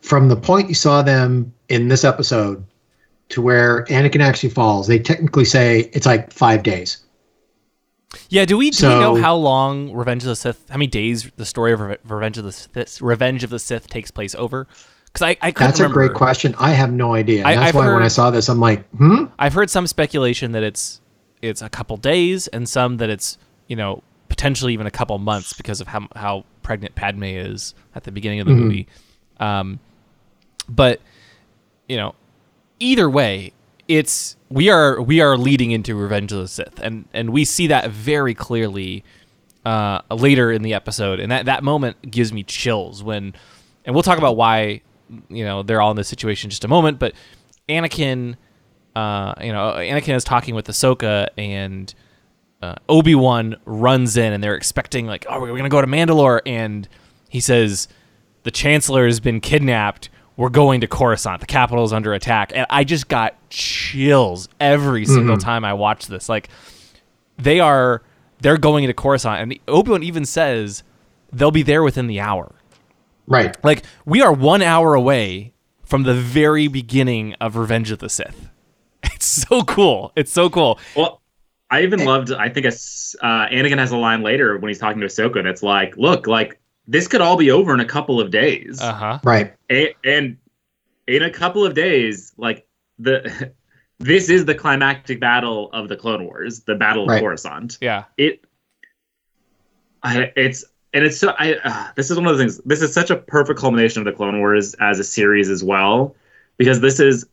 from 0.00 0.28
the 0.28 0.36
point 0.36 0.68
you 0.68 0.74
saw 0.74 1.02
them 1.02 1.52
in 1.68 1.88
this 1.88 2.04
episode 2.04 2.62
to 3.30 3.42
where 3.42 3.84
Anakin 3.86 4.20
actually 4.20 4.50
falls, 4.50 4.86
they 4.86 4.98
technically 4.98 5.44
say 5.44 5.90
it's 5.92 6.06
like 6.06 6.32
five 6.32 6.62
days. 6.62 6.98
Yeah, 8.30 8.44
do 8.46 8.56
we 8.56 8.70
do 8.70 8.88
we 8.88 8.94
know 8.94 9.16
how 9.16 9.34
long 9.36 9.92
Revenge 9.92 10.22
of 10.22 10.28
the 10.28 10.36
Sith? 10.36 10.64
How 10.70 10.76
many 10.76 10.86
days 10.86 11.30
the 11.36 11.44
story 11.44 11.72
of 11.72 11.80
Reve- 11.80 11.98
Revenge 12.08 12.38
of 12.38 12.44
the 12.44 12.52
Sith, 12.52 13.02
Revenge 13.02 13.44
of 13.44 13.50
the 13.50 13.58
Sith 13.58 13.88
takes 13.88 14.10
place 14.10 14.34
over? 14.34 14.66
Because 15.18 15.36
I 15.42 15.46
I 15.46 15.50
That's 15.50 15.80
a 15.80 15.88
great 15.88 16.14
question. 16.14 16.54
I 16.58 16.70
have 16.70 16.92
no 16.92 17.14
idea. 17.14 17.44
I- 17.44 17.54
that's 17.54 17.68
I've 17.68 17.74
why 17.74 17.92
when 17.92 18.02
I 18.02 18.08
saw 18.08 18.30
this, 18.30 18.48
I'm 18.48 18.60
like, 18.60 18.88
hmm. 18.90 19.24
I've 19.38 19.54
heard 19.54 19.70
some 19.70 19.86
speculation 19.86 20.52
that 20.52 20.62
it's 20.62 21.00
it's 21.42 21.62
a 21.62 21.68
couple 21.68 21.96
days, 21.96 22.46
and 22.48 22.68
some 22.68 22.96
that 22.98 23.10
it's 23.10 23.38
you 23.66 23.76
know 23.76 24.02
potentially 24.28 24.72
even 24.72 24.86
a 24.86 24.90
couple 24.90 25.18
months 25.18 25.52
because 25.52 25.80
of 25.80 25.88
how 25.88 26.08
how 26.14 26.44
pregnant 26.62 26.94
Padme 26.94 27.24
is 27.24 27.74
at 27.94 28.04
the 28.04 28.12
beginning 28.12 28.40
of 28.40 28.46
the 28.46 28.52
Mhm. 28.52 28.58
movie. 28.60 28.88
Um, 29.40 29.80
but 30.68 31.00
you 31.88 31.96
know, 31.96 32.14
either 32.78 33.08
way, 33.08 33.52
it's 33.88 34.36
we 34.50 34.68
are 34.70 35.00
we 35.00 35.20
are 35.20 35.36
leading 35.36 35.70
into 35.70 35.94
Revenge 35.94 36.32
of 36.32 36.38
the 36.40 36.48
Sith, 36.48 36.78
and 36.80 37.06
and 37.12 37.30
we 37.30 37.44
see 37.44 37.66
that 37.68 37.90
very 37.90 38.34
clearly 38.34 39.02
uh, 39.64 40.00
later 40.10 40.52
in 40.52 40.62
the 40.62 40.74
episode, 40.74 41.18
and 41.20 41.30
that 41.32 41.46
that 41.46 41.62
moment 41.64 41.96
gives 42.10 42.32
me 42.32 42.42
chills 42.42 43.02
when, 43.02 43.34
and 43.84 43.94
we'll 43.94 44.02
talk 44.04 44.16
about 44.18 44.36
why 44.36 44.80
you 45.28 45.44
know 45.44 45.62
they're 45.62 45.80
all 45.80 45.90
in 45.90 45.96
this 45.96 46.08
situation 46.08 46.46
in 46.48 46.50
just 46.50 46.64
a 46.64 46.68
moment, 46.68 46.98
but 46.98 47.12
Anakin, 47.68 48.36
uh, 48.96 49.34
you 49.40 49.52
know, 49.52 49.72
Anakin 49.76 50.14
is 50.14 50.24
talking 50.24 50.54
with 50.54 50.66
Ahsoka 50.66 51.28
and. 51.36 51.94
Uh, 52.60 52.74
Obi 52.88 53.14
Wan 53.14 53.54
runs 53.66 54.16
in, 54.16 54.32
and 54.32 54.42
they're 54.42 54.56
expecting 54.56 55.06
like, 55.06 55.24
"Oh, 55.30 55.38
we're 55.40 55.56
gonna 55.56 55.68
go 55.68 55.80
to 55.80 55.86
Mandalore," 55.86 56.40
and 56.44 56.88
he 57.28 57.38
says, 57.38 57.86
"The 58.42 58.50
Chancellor 58.50 59.06
has 59.06 59.20
been 59.20 59.40
kidnapped. 59.40 60.08
We're 60.36 60.48
going 60.48 60.80
to 60.80 60.88
Coruscant. 60.88 61.38
The 61.38 61.46
capital 61.46 61.84
is 61.84 61.92
under 61.92 62.12
attack." 62.14 62.50
And 62.52 62.66
I 62.68 62.82
just 62.82 63.06
got 63.06 63.36
chills 63.48 64.48
every 64.58 65.04
single 65.04 65.36
Mhm. 65.36 65.40
time 65.40 65.64
I 65.64 65.72
watched 65.72 66.08
this. 66.08 66.28
Like, 66.28 66.48
they 67.38 67.60
are 67.60 68.02
they're 68.40 68.58
going 68.58 68.82
into 68.82 68.94
Coruscant, 68.94 69.40
and 69.40 69.56
Obi 69.68 69.92
Wan 69.92 70.02
even 70.02 70.24
says 70.24 70.82
they'll 71.32 71.52
be 71.52 71.62
there 71.62 71.84
within 71.84 72.08
the 72.08 72.18
hour. 72.18 72.50
Right. 73.28 73.56
Like, 73.64 73.84
we 74.04 74.22
are 74.22 74.32
one 74.32 74.62
hour 74.62 74.94
away 74.94 75.54
from 75.84 76.02
the 76.02 76.14
very 76.14 76.68
beginning 76.68 77.34
of 77.34 77.56
Revenge 77.56 77.90
of 77.90 77.98
the 77.98 78.08
Sith. 78.08 78.48
It's 79.14 79.26
so 79.26 79.62
cool. 79.62 80.12
It's 80.16 80.32
so 80.32 80.48
cool. 80.50 80.78
Well, 80.96 81.20
I 81.70 81.82
even 81.82 82.04
loved. 82.04 82.32
I 82.32 82.48
think 82.48 82.66
it's, 82.66 83.14
uh, 83.20 83.46
Anakin 83.48 83.78
has 83.78 83.90
a 83.90 83.96
line 83.96 84.22
later 84.22 84.56
when 84.58 84.68
he's 84.68 84.78
talking 84.78 85.00
to 85.00 85.06
Ahsoka 85.06 85.42
that's 85.42 85.62
like, 85.62 85.96
"Look, 85.96 86.26
like 86.26 86.58
this 86.86 87.06
could 87.08 87.20
all 87.20 87.36
be 87.36 87.50
over 87.50 87.74
in 87.74 87.80
a 87.80 87.84
couple 87.84 88.20
of 88.20 88.30
days." 88.30 88.80
Uh 88.80 88.92
huh. 88.92 89.18
Right. 89.24 89.54
A- 89.70 89.94
and 90.04 90.36
in 91.06 91.22
a 91.22 91.30
couple 91.30 91.64
of 91.66 91.74
days, 91.74 92.32
like 92.36 92.66
the 92.98 93.52
this 93.98 94.28
is 94.30 94.44
the 94.44 94.54
climactic 94.54 95.20
battle 95.20 95.70
of 95.72 95.88
the 95.88 95.96
Clone 95.96 96.24
Wars, 96.24 96.60
the 96.60 96.74
Battle 96.76 97.02
of 97.04 97.08
Right. 97.10 97.20
Coruscant. 97.22 97.78
Yeah. 97.80 98.04
It, 98.16 98.44
I, 100.02 100.32
it's 100.36 100.64
and 100.98 101.06
it's 101.06 101.16
so. 101.16 101.32
I 101.38 101.54
uh, 101.62 101.92
this 101.94 102.10
is 102.10 102.16
one 102.16 102.26
of 102.26 102.36
the 102.36 102.42
things. 102.42 102.58
This 102.64 102.82
is 102.82 102.92
such 102.92 103.08
a 103.08 103.16
perfect 103.16 103.60
culmination 103.60 104.00
of 104.00 104.04
the 104.04 104.12
Clone 104.12 104.40
Wars 104.40 104.74
as 104.80 104.98
a 104.98 105.04
series 105.04 105.48
as 105.48 105.62
well, 105.62 106.16
because 106.56 106.80
this 106.80 106.98
is 106.98 107.24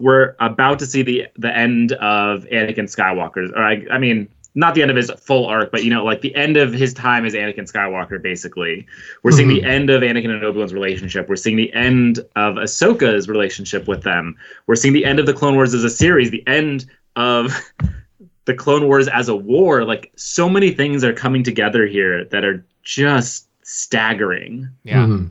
we're 0.00 0.34
about 0.40 0.78
to 0.78 0.86
see 0.86 1.02
the 1.02 1.26
the 1.36 1.54
end 1.54 1.92
of 1.92 2.44
Anakin 2.44 2.88
Skywalker's. 2.88 3.52
Or 3.52 3.62
I, 3.62 3.84
I 3.90 3.98
mean. 3.98 4.28
Not 4.56 4.74
the 4.74 4.82
end 4.82 4.90
of 4.90 4.96
his 4.96 5.12
full 5.12 5.46
arc, 5.46 5.70
but 5.70 5.84
you 5.84 5.90
know, 5.90 6.04
like 6.04 6.22
the 6.22 6.34
end 6.34 6.56
of 6.56 6.72
his 6.72 6.92
time 6.92 7.24
as 7.24 7.34
Anakin 7.34 7.70
Skywalker. 7.70 8.20
Basically, 8.20 8.84
we're 9.22 9.30
seeing 9.30 9.46
the 9.46 9.62
end 9.62 9.90
of 9.90 10.02
Anakin 10.02 10.30
and 10.30 10.42
Obi 10.42 10.58
Wan's 10.58 10.74
relationship. 10.74 11.28
We're 11.28 11.36
seeing 11.36 11.54
the 11.54 11.72
end 11.72 12.18
of 12.34 12.56
Ahsoka's 12.56 13.28
relationship 13.28 13.86
with 13.86 14.02
them. 14.02 14.36
We're 14.66 14.74
seeing 14.74 14.92
the 14.92 15.04
end 15.04 15.20
of 15.20 15.26
the 15.26 15.32
Clone 15.32 15.54
Wars 15.54 15.72
as 15.72 15.84
a 15.84 15.88
series. 15.88 16.32
The 16.32 16.44
end 16.48 16.86
of 17.14 17.56
the 18.44 18.54
Clone 18.54 18.88
Wars 18.88 19.06
as 19.06 19.28
a 19.28 19.36
war. 19.36 19.84
Like 19.84 20.10
so 20.16 20.48
many 20.48 20.72
things 20.72 21.04
are 21.04 21.12
coming 21.12 21.44
together 21.44 21.86
here 21.86 22.24
that 22.24 22.44
are 22.44 22.66
just 22.94 23.46
staggering. 23.62 24.68
Yeah. 24.84 25.06
Mhm. 25.06 25.30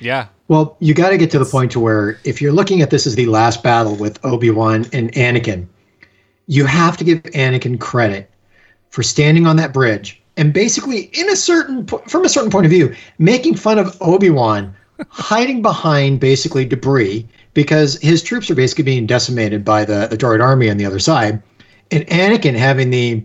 Yeah. 0.00 0.26
Well, 0.48 0.76
you 0.80 0.94
got 0.94 1.10
to 1.10 1.16
get 1.16 1.30
to 1.30 1.38
the 1.38 1.44
point 1.44 1.70
to 1.72 1.80
where 1.80 2.18
if 2.24 2.42
you're 2.42 2.52
looking 2.52 2.82
at 2.82 2.90
this 2.90 3.06
as 3.06 3.14
the 3.14 3.26
last 3.26 3.62
battle 3.62 3.94
with 3.94 4.22
Obi-Wan 4.24 4.86
and 4.92 5.10
Anakin, 5.12 5.66
you 6.46 6.66
have 6.66 6.96
to 6.98 7.04
give 7.04 7.22
Anakin 7.22 7.78
credit 7.80 8.30
for 8.90 9.02
standing 9.02 9.46
on 9.46 9.56
that 9.56 9.72
bridge 9.72 10.20
and 10.36 10.52
basically 10.52 11.10
in 11.14 11.28
a 11.30 11.36
certain 11.36 11.86
from 11.86 12.24
a 12.24 12.28
certain 12.28 12.50
point 12.50 12.66
of 12.66 12.70
view 12.70 12.94
making 13.18 13.54
fun 13.54 13.78
of 13.78 13.96
Obi-Wan 14.02 14.74
hiding 15.08 15.62
behind 15.62 16.20
basically 16.20 16.64
debris 16.64 17.26
because 17.54 17.98
his 18.02 18.22
troops 18.22 18.50
are 18.50 18.54
basically 18.54 18.84
being 18.84 19.06
decimated 19.06 19.64
by 19.64 19.84
the 19.84 20.08
the 20.10 20.16
droid 20.16 20.42
army 20.42 20.68
on 20.68 20.76
the 20.76 20.84
other 20.84 20.98
side 20.98 21.42
and 21.90 22.06
Anakin 22.08 22.54
having 22.54 22.90
the 22.90 23.24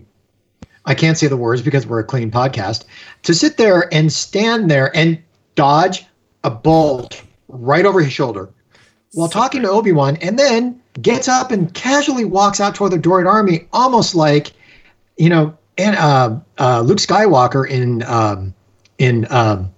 I 0.88 0.94
can't 0.94 1.18
say 1.18 1.26
the 1.26 1.36
words 1.36 1.60
because 1.60 1.86
we're 1.86 2.00
a 2.00 2.04
clean 2.04 2.30
podcast 2.30 2.86
to 3.24 3.34
sit 3.34 3.58
there 3.58 3.92
and 3.92 4.10
stand 4.10 4.70
there 4.70 4.90
and 4.96 5.22
dodge 5.54 6.06
a 6.44 6.50
bolt 6.50 7.22
right 7.48 7.84
over 7.84 8.00
his 8.00 8.10
shoulder 8.10 8.48
while 9.12 9.28
talking 9.28 9.60
to 9.62 9.68
Obi-Wan 9.68 10.16
and 10.16 10.38
then 10.38 10.80
gets 11.02 11.28
up 11.28 11.50
and 11.50 11.72
casually 11.74 12.24
walks 12.24 12.58
out 12.58 12.74
toward 12.74 12.92
the 12.92 12.98
droid 12.98 13.26
army 13.26 13.68
almost 13.70 14.14
like 14.14 14.52
you 15.18 15.28
know 15.28 15.56
and 15.76 15.94
uh, 15.96 16.40
uh, 16.58 16.80
Luke 16.80 16.98
Skywalker 16.98 17.68
in 17.68 18.02
um, 18.04 18.54
in 18.96 19.26
um, 19.30 19.70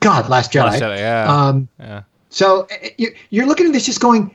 God 0.00 0.28
Last 0.28 0.52
Jedi. 0.52 0.64
Last 0.64 0.82
Jedi, 0.82 0.98
yeah. 0.98 1.32
Um, 1.32 1.68
yeah. 1.78 2.02
so 2.30 2.62
uh, 2.62 2.88
you, 2.98 3.14
you're 3.30 3.46
looking 3.46 3.66
at 3.66 3.72
this 3.72 3.86
just 3.86 4.00
going 4.00 4.34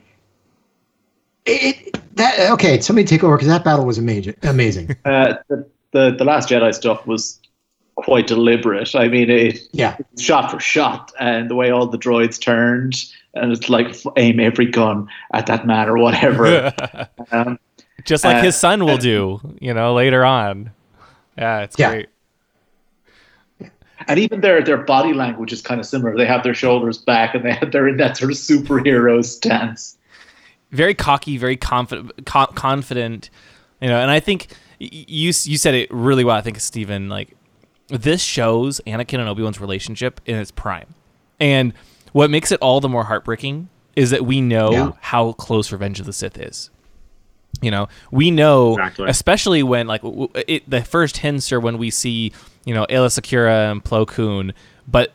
it, 1.46 1.86
it 1.88 2.16
that 2.16 2.50
okay 2.52 2.80
somebody 2.80 3.06
take 3.06 3.26
over 3.26 3.36
because 3.36 3.50
that 3.50 3.66
battle 3.66 3.86
was 3.86 3.98
amazing 3.98 4.36
amazing 4.44 4.96
Uh, 5.06 5.36
the, 5.50 5.68
the 5.92 6.12
the 6.18 6.24
Last 6.26 6.50
Jedi 6.50 6.74
stuff 6.74 7.06
was 7.08 7.40
quite 7.96 8.28
deliberate. 8.28 8.94
I 8.96 9.08
mean, 9.08 9.30
it 9.30 9.60
yeah 9.72 9.98
shot 10.20 10.52
for 10.52 10.60
shot, 10.60 11.12
and 11.20 11.50
the 11.50 11.56
way 11.56 11.72
all 11.72 11.88
the 11.88 11.98
droids 11.98 12.40
turned, 12.40 12.96
and 13.34 13.52
it's 13.52 13.70
like 13.70 13.96
aim 14.18 14.40
every 14.40 14.66
gun 14.68 15.08
at 15.34 15.48
that 15.48 15.66
man 15.66 15.90
or 15.90 15.98
whatever. 15.98 16.72
um, 17.32 17.58
Just 18.06 18.24
like 18.24 18.38
Uh, 18.38 18.44
his 18.44 18.56
son 18.56 18.84
will 18.86 18.92
uh, 18.92 18.98
do, 18.98 19.40
you 19.60 19.74
know, 19.74 19.94
later 19.94 20.24
on. 20.24 20.72
Yeah, 21.38 21.62
it's 21.62 21.78
Yeah. 21.80 21.90
great. 21.90 22.10
and 24.08 24.20
even 24.20 24.42
their 24.42 24.62
their 24.62 24.78
body 24.78 25.14
language 25.14 25.52
is 25.52 25.62
kind 25.62 25.80
of 25.80 25.86
similar. 25.86 26.16
They 26.16 26.26
have 26.28 26.44
their 26.44 26.54
shoulders 26.54 26.98
back, 26.98 27.34
and 27.36 27.44
they 27.44 27.54
have, 27.54 27.72
they're 27.72 27.88
in 27.88 27.98
that 27.98 28.18
sort 28.18 28.32
of 28.32 28.38
superhero 28.38 29.24
stance. 29.26 29.98
Very 30.72 30.94
cocky, 30.94 31.38
very 31.38 31.58
confident, 31.58 32.26
co- 32.26 32.48
confident, 32.48 33.30
you 33.82 33.88
know. 33.88 34.00
And 34.00 34.12
I 34.12 34.20
think 34.20 34.48
you 34.80 35.28
you 35.44 35.58
said 35.58 35.74
it 35.74 35.90
really 35.92 36.24
well. 36.24 36.36
I 36.36 36.42
think 36.42 36.60
Stephen, 36.60 37.10
like 37.10 37.36
this 37.88 38.22
shows 38.22 38.82
Anakin 38.86 39.20
and 39.20 39.28
Obi 39.30 39.44
Wan's 39.44 39.60
relationship 39.60 40.22
in 40.26 40.36
its 40.36 40.52
prime, 40.52 40.94
and 41.40 41.74
what 42.14 42.30
makes 42.30 42.52
it 42.52 42.60
all 42.62 42.80
the 42.82 42.90
more 42.90 43.04
heartbreaking 43.06 43.70
is 43.96 44.12
that 44.12 44.26
we 44.26 44.42
know 44.42 44.72
Yeah. 44.72 44.92
how 45.02 45.34
close 45.34 45.72
Revenge 45.72 46.00
of 46.00 46.06
the 46.06 46.14
Sith 46.14 46.38
is. 46.38 46.70
You 47.62 47.72
know, 47.72 47.88
we 48.12 48.30
know, 48.30 48.74
Exactly. 48.74 49.10
especially 49.10 49.64
when 49.64 49.88
like 49.88 50.02
it, 50.48 50.70
the 50.70 50.84
first 50.84 51.18
hints 51.18 51.52
are 51.52 51.60
when 51.60 51.80
we 51.80 51.90
see, 51.90 52.32
you 52.66 52.74
know, 52.76 52.86
Aayla 52.88 53.08
Secura 53.08 53.72
and 53.72 53.84
Plo 53.84 54.06
Koon, 54.08 54.54
but 54.88 55.14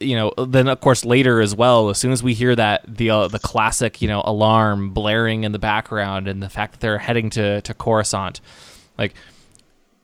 you 0.00 0.14
know, 0.14 0.32
then 0.46 0.68
of 0.68 0.80
course 0.80 1.04
later 1.04 1.40
as 1.40 1.56
well. 1.56 1.88
As 1.88 1.98
soon 1.98 2.12
as 2.12 2.22
we 2.22 2.34
hear 2.34 2.54
that 2.54 2.82
the 2.86 3.08
uh, 3.10 3.28
the 3.28 3.38
classic, 3.38 4.02
you 4.02 4.08
know, 4.08 4.22
alarm 4.26 4.90
blaring 4.90 5.44
in 5.44 5.52
the 5.52 5.58
background, 5.58 6.28
and 6.28 6.42
the 6.42 6.48
fact 6.50 6.72
that 6.72 6.80
they're 6.80 6.98
heading 6.98 7.30
to 7.30 7.62
to 7.62 7.72
Coruscant, 7.74 8.40
like 8.98 9.14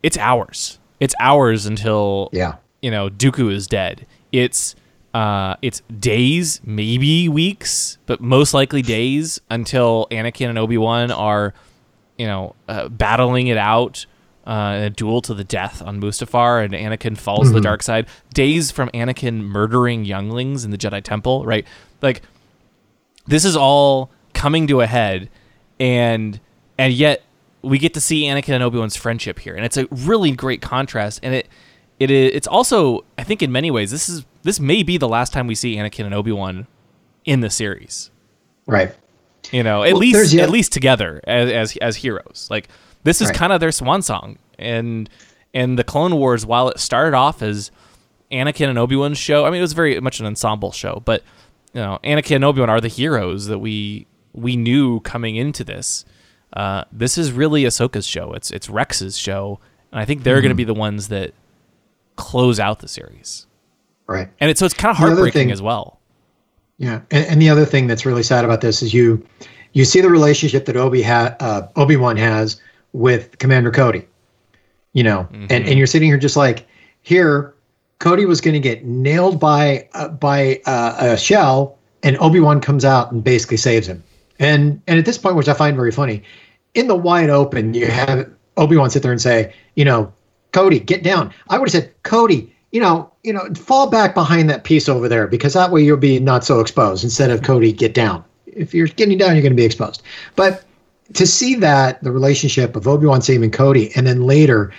it's 0.02 0.16
hours. 0.18 0.78
It's 1.00 1.14
hours 1.20 1.66
until 1.66 2.30
Yeah. 2.32 2.54
you 2.82 2.90
know 2.90 3.08
Dooku 3.10 3.52
is 3.52 3.66
dead. 3.66 4.06
It's 4.32 4.74
uh, 5.12 5.54
it's 5.62 5.80
days, 6.00 6.60
maybe 6.64 7.28
weeks, 7.28 7.98
but 8.06 8.20
most 8.20 8.52
likely 8.52 8.82
days 8.82 9.40
until 9.48 10.08
Anakin 10.10 10.48
and 10.48 10.58
Obi 10.58 10.76
Wan 10.76 11.12
are, 11.12 11.54
you 12.18 12.26
know, 12.26 12.56
uh, 12.68 12.88
battling 12.88 13.46
it 13.46 13.56
out 13.56 14.06
uh, 14.44 14.74
in 14.76 14.82
a 14.82 14.90
duel 14.90 15.22
to 15.22 15.32
the 15.32 15.44
death 15.44 15.80
on 15.82 16.00
Mustafar, 16.00 16.64
and 16.64 16.74
Anakin 16.74 17.16
falls 17.16 17.46
to 17.46 17.54
the 17.54 17.60
dark 17.60 17.84
side. 17.84 18.08
Days 18.34 18.72
from 18.72 18.88
Anakin 18.90 19.40
murdering 19.42 20.04
younglings 20.04 20.64
in 20.64 20.72
the 20.72 20.76
Jedi 20.78 21.00
Temple, 21.00 21.44
right? 21.46 21.64
Like 22.02 22.22
this 23.26 23.44
is 23.44 23.56
all 23.56 24.10
coming 24.32 24.66
to 24.66 24.80
a 24.80 24.86
head, 24.88 25.30
and 25.78 26.40
and 26.76 26.92
yet 26.92 27.22
we 27.64 27.78
get 27.78 27.94
to 27.94 28.00
see 28.00 28.22
Anakin 28.24 28.50
and 28.54 28.62
Obi 28.62 28.78
Wan's 28.78 28.96
friendship 28.96 29.38
here, 29.38 29.54
and 29.54 29.64
it's 29.64 29.76
a 29.76 29.86
really 29.90 30.30
great 30.32 30.60
contrast. 30.62 31.20
And 31.22 31.34
it 31.34 31.48
it 31.98 32.10
is 32.10 32.32
it's 32.34 32.46
also 32.46 33.04
I 33.18 33.24
think 33.24 33.42
in 33.42 33.50
many 33.52 33.70
ways 33.70 33.90
this 33.90 34.08
is 34.08 34.24
this 34.42 34.60
may 34.60 34.82
be 34.82 34.98
the 34.98 35.08
last 35.08 35.32
time 35.32 35.46
we 35.46 35.54
see 35.54 35.76
Anakin 35.76 36.04
and 36.04 36.14
Obi 36.14 36.32
Wan 36.32 36.66
in 37.24 37.40
the 37.40 37.50
series. 37.50 38.10
Right. 38.66 38.94
You 39.52 39.62
know, 39.62 39.82
at 39.82 39.92
Well, 39.92 40.00
least 40.00 40.32
the 40.32 40.40
at 40.42 40.50
least 40.50 40.72
together 40.72 41.20
as 41.24 41.50
as, 41.50 41.76
as 41.78 41.96
heroes. 41.96 42.48
Like 42.50 42.68
this 43.04 43.20
is 43.20 43.28
Right. 43.28 43.36
kind 43.36 43.52
of 43.52 43.60
their 43.60 43.72
swan 43.72 44.02
song, 44.02 44.38
and 44.58 45.08
and 45.52 45.78
the 45.78 45.84
Clone 45.84 46.16
Wars, 46.16 46.44
while 46.46 46.68
it 46.68 46.80
started 46.80 47.14
off 47.16 47.42
as 47.42 47.70
Anakin 48.32 48.68
and 48.68 48.78
Obi 48.78 48.96
Wan's 48.96 49.18
show, 49.18 49.44
I 49.44 49.50
mean 49.50 49.58
it 49.58 49.62
was 49.62 49.72
very 49.74 50.00
much 50.00 50.18
an 50.20 50.26
ensemble 50.26 50.72
show, 50.72 51.02
but 51.04 51.22
you 51.72 51.80
know, 51.80 51.98
Anakin 52.04 52.36
and 52.36 52.44
Obi 52.44 52.60
Wan 52.60 52.70
are 52.70 52.80
the 52.80 52.88
heroes 52.88 53.46
that 53.46 53.58
we 53.58 54.06
we 54.32 54.56
knew 54.56 55.00
coming 55.00 55.36
into 55.36 55.62
this. 55.62 56.04
Uh, 56.54 56.84
this 56.92 57.18
is 57.18 57.32
really 57.32 57.64
Ahsoka's 57.64 58.06
show. 58.06 58.32
It's 58.32 58.50
it's 58.50 58.70
Rex's 58.70 59.18
show, 59.18 59.58
and 59.92 60.00
I 60.00 60.04
think 60.04 60.22
they're 60.22 60.36
Mm-hmm. 60.36 60.42
going 60.42 60.50
to 60.50 60.54
be 60.54 60.64
the 60.64 60.74
ones 60.74 61.08
that 61.08 61.32
close 62.16 62.60
out 62.60 62.78
the 62.78 62.88
series. 62.88 63.46
Right. 64.06 64.28
And 64.40 64.50
it's 64.50 64.60
so 64.60 64.66
it's 64.66 64.74
kind 64.74 64.90
of 64.90 64.96
heartbreaking 64.96 65.32
thing- 65.32 65.50
as 65.50 65.60
well. 65.60 65.98
Yeah, 66.78 67.00
and, 67.12 67.26
and 67.26 67.42
the 67.42 67.48
other 67.50 67.64
thing 67.64 67.86
that's 67.86 68.04
really 68.04 68.22
sad 68.24 68.44
about 68.44 68.60
this 68.60 68.82
is 68.82 68.92
you 68.92 69.24
you 69.74 69.84
see 69.84 70.00
the 70.00 70.10
relationship 70.10 70.64
that 70.66 70.76
Obi 70.76 71.02
ha- 71.02 71.34
uh, 71.40 71.62
Obi 71.76 71.96
Wan 71.96 72.16
has 72.16 72.60
with 72.92 73.38
Commander 73.38 73.70
Cody. 73.70 74.06
You 74.92 75.02
know, 75.02 75.28
and 75.32 75.50
and 75.50 75.76
you're 75.78 75.86
sitting 75.88 76.08
here 76.08 76.18
just 76.18 76.36
like 76.36 76.66
here, 77.02 77.52
Cody 77.98 78.26
was 78.26 78.40
going 78.40 78.54
to 78.54 78.60
get 78.60 78.84
nailed 78.84 79.40
by 79.40 79.88
uh, 79.94 80.08
by 80.08 80.60
uh, 80.66 80.96
a 81.14 81.16
shell, 81.16 81.78
and 82.04 82.16
Obi 82.18 82.38
Wan 82.40 82.60
comes 82.60 82.84
out 82.84 83.10
and 83.12 83.22
basically 83.24 83.56
saves 83.56 83.88
him. 83.88 84.02
And 84.38 84.80
and 84.88 84.98
at 84.98 85.04
this 85.04 85.16
point, 85.18 85.36
which 85.36 85.48
I 85.48 85.54
find 85.54 85.76
very 85.76 85.90
funny, 85.92 86.22
in 86.74 86.88
the 86.88 86.94
wide 86.94 87.30
open, 87.30 87.74
you 87.74 87.86
have 87.86 88.30
Obi 88.56 88.76
Wan 88.76 88.90
sit 88.90 89.02
there 89.02 89.12
and 89.12 89.20
say, 89.20 89.54
you 89.74 89.84
know, 89.84 90.12
Cody, 90.52 90.78
get 90.78 91.02
down. 91.02 91.32
I 91.48 91.58
would 91.58 91.68
have 91.68 91.82
said, 91.82 91.92
Cody, 92.02 92.52
you 92.70 92.80
know, 92.80 93.10
you 93.22 93.32
know, 93.32 93.52
fall 93.54 93.88
back 93.88 94.14
behind 94.14 94.50
that 94.50 94.64
piece 94.64 94.88
over 94.88 95.08
there 95.08 95.26
because 95.26 95.54
that 95.54 95.70
way 95.70 95.82
you'll 95.82 95.96
be 95.96 96.20
not 96.20 96.44
so 96.44 96.60
exposed. 96.60 97.04
Instead 97.04 97.30
of 97.30 97.42
Cody, 97.42 97.72
get 97.72 97.94
down. 97.94 98.24
If 98.46 98.74
you're 98.74 98.86
getting 98.86 99.18
down, 99.18 99.34
you're 99.34 99.42
going 99.42 99.52
to 99.52 99.56
be 99.56 99.64
exposed. 99.64 100.02
But 100.36 100.64
to 101.14 101.26
see 101.26 101.54
that 101.56 102.02
the 102.02 102.12
relationship 102.12 102.76
of 102.76 102.86
Obi 102.86 103.06
Wan 103.06 103.22
saving 103.22 103.50
Cody, 103.50 103.90
and 103.96 104.06
then 104.06 104.22
later 104.22 104.72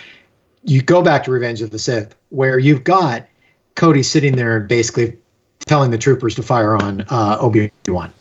you 0.64 0.82
go 0.82 1.02
back 1.02 1.24
to 1.26 1.32
Revenge 1.32 1.62
of 1.62 1.72
the 1.72 1.80
Sith, 1.80 2.16
where 2.30 2.58
you've 2.58 2.84
got 2.84 3.28
Cody 3.76 4.02
sitting 4.04 4.36
there 4.36 4.58
and 4.58 4.68
basically 4.68 5.18
telling 5.66 5.92
the 5.92 5.98
troopers 5.98 6.36
to 6.36 6.44
fire 6.44 6.76
on 6.76 7.02
uh, 7.10 7.38
Obi 7.40 7.72
Wan. 7.88 8.14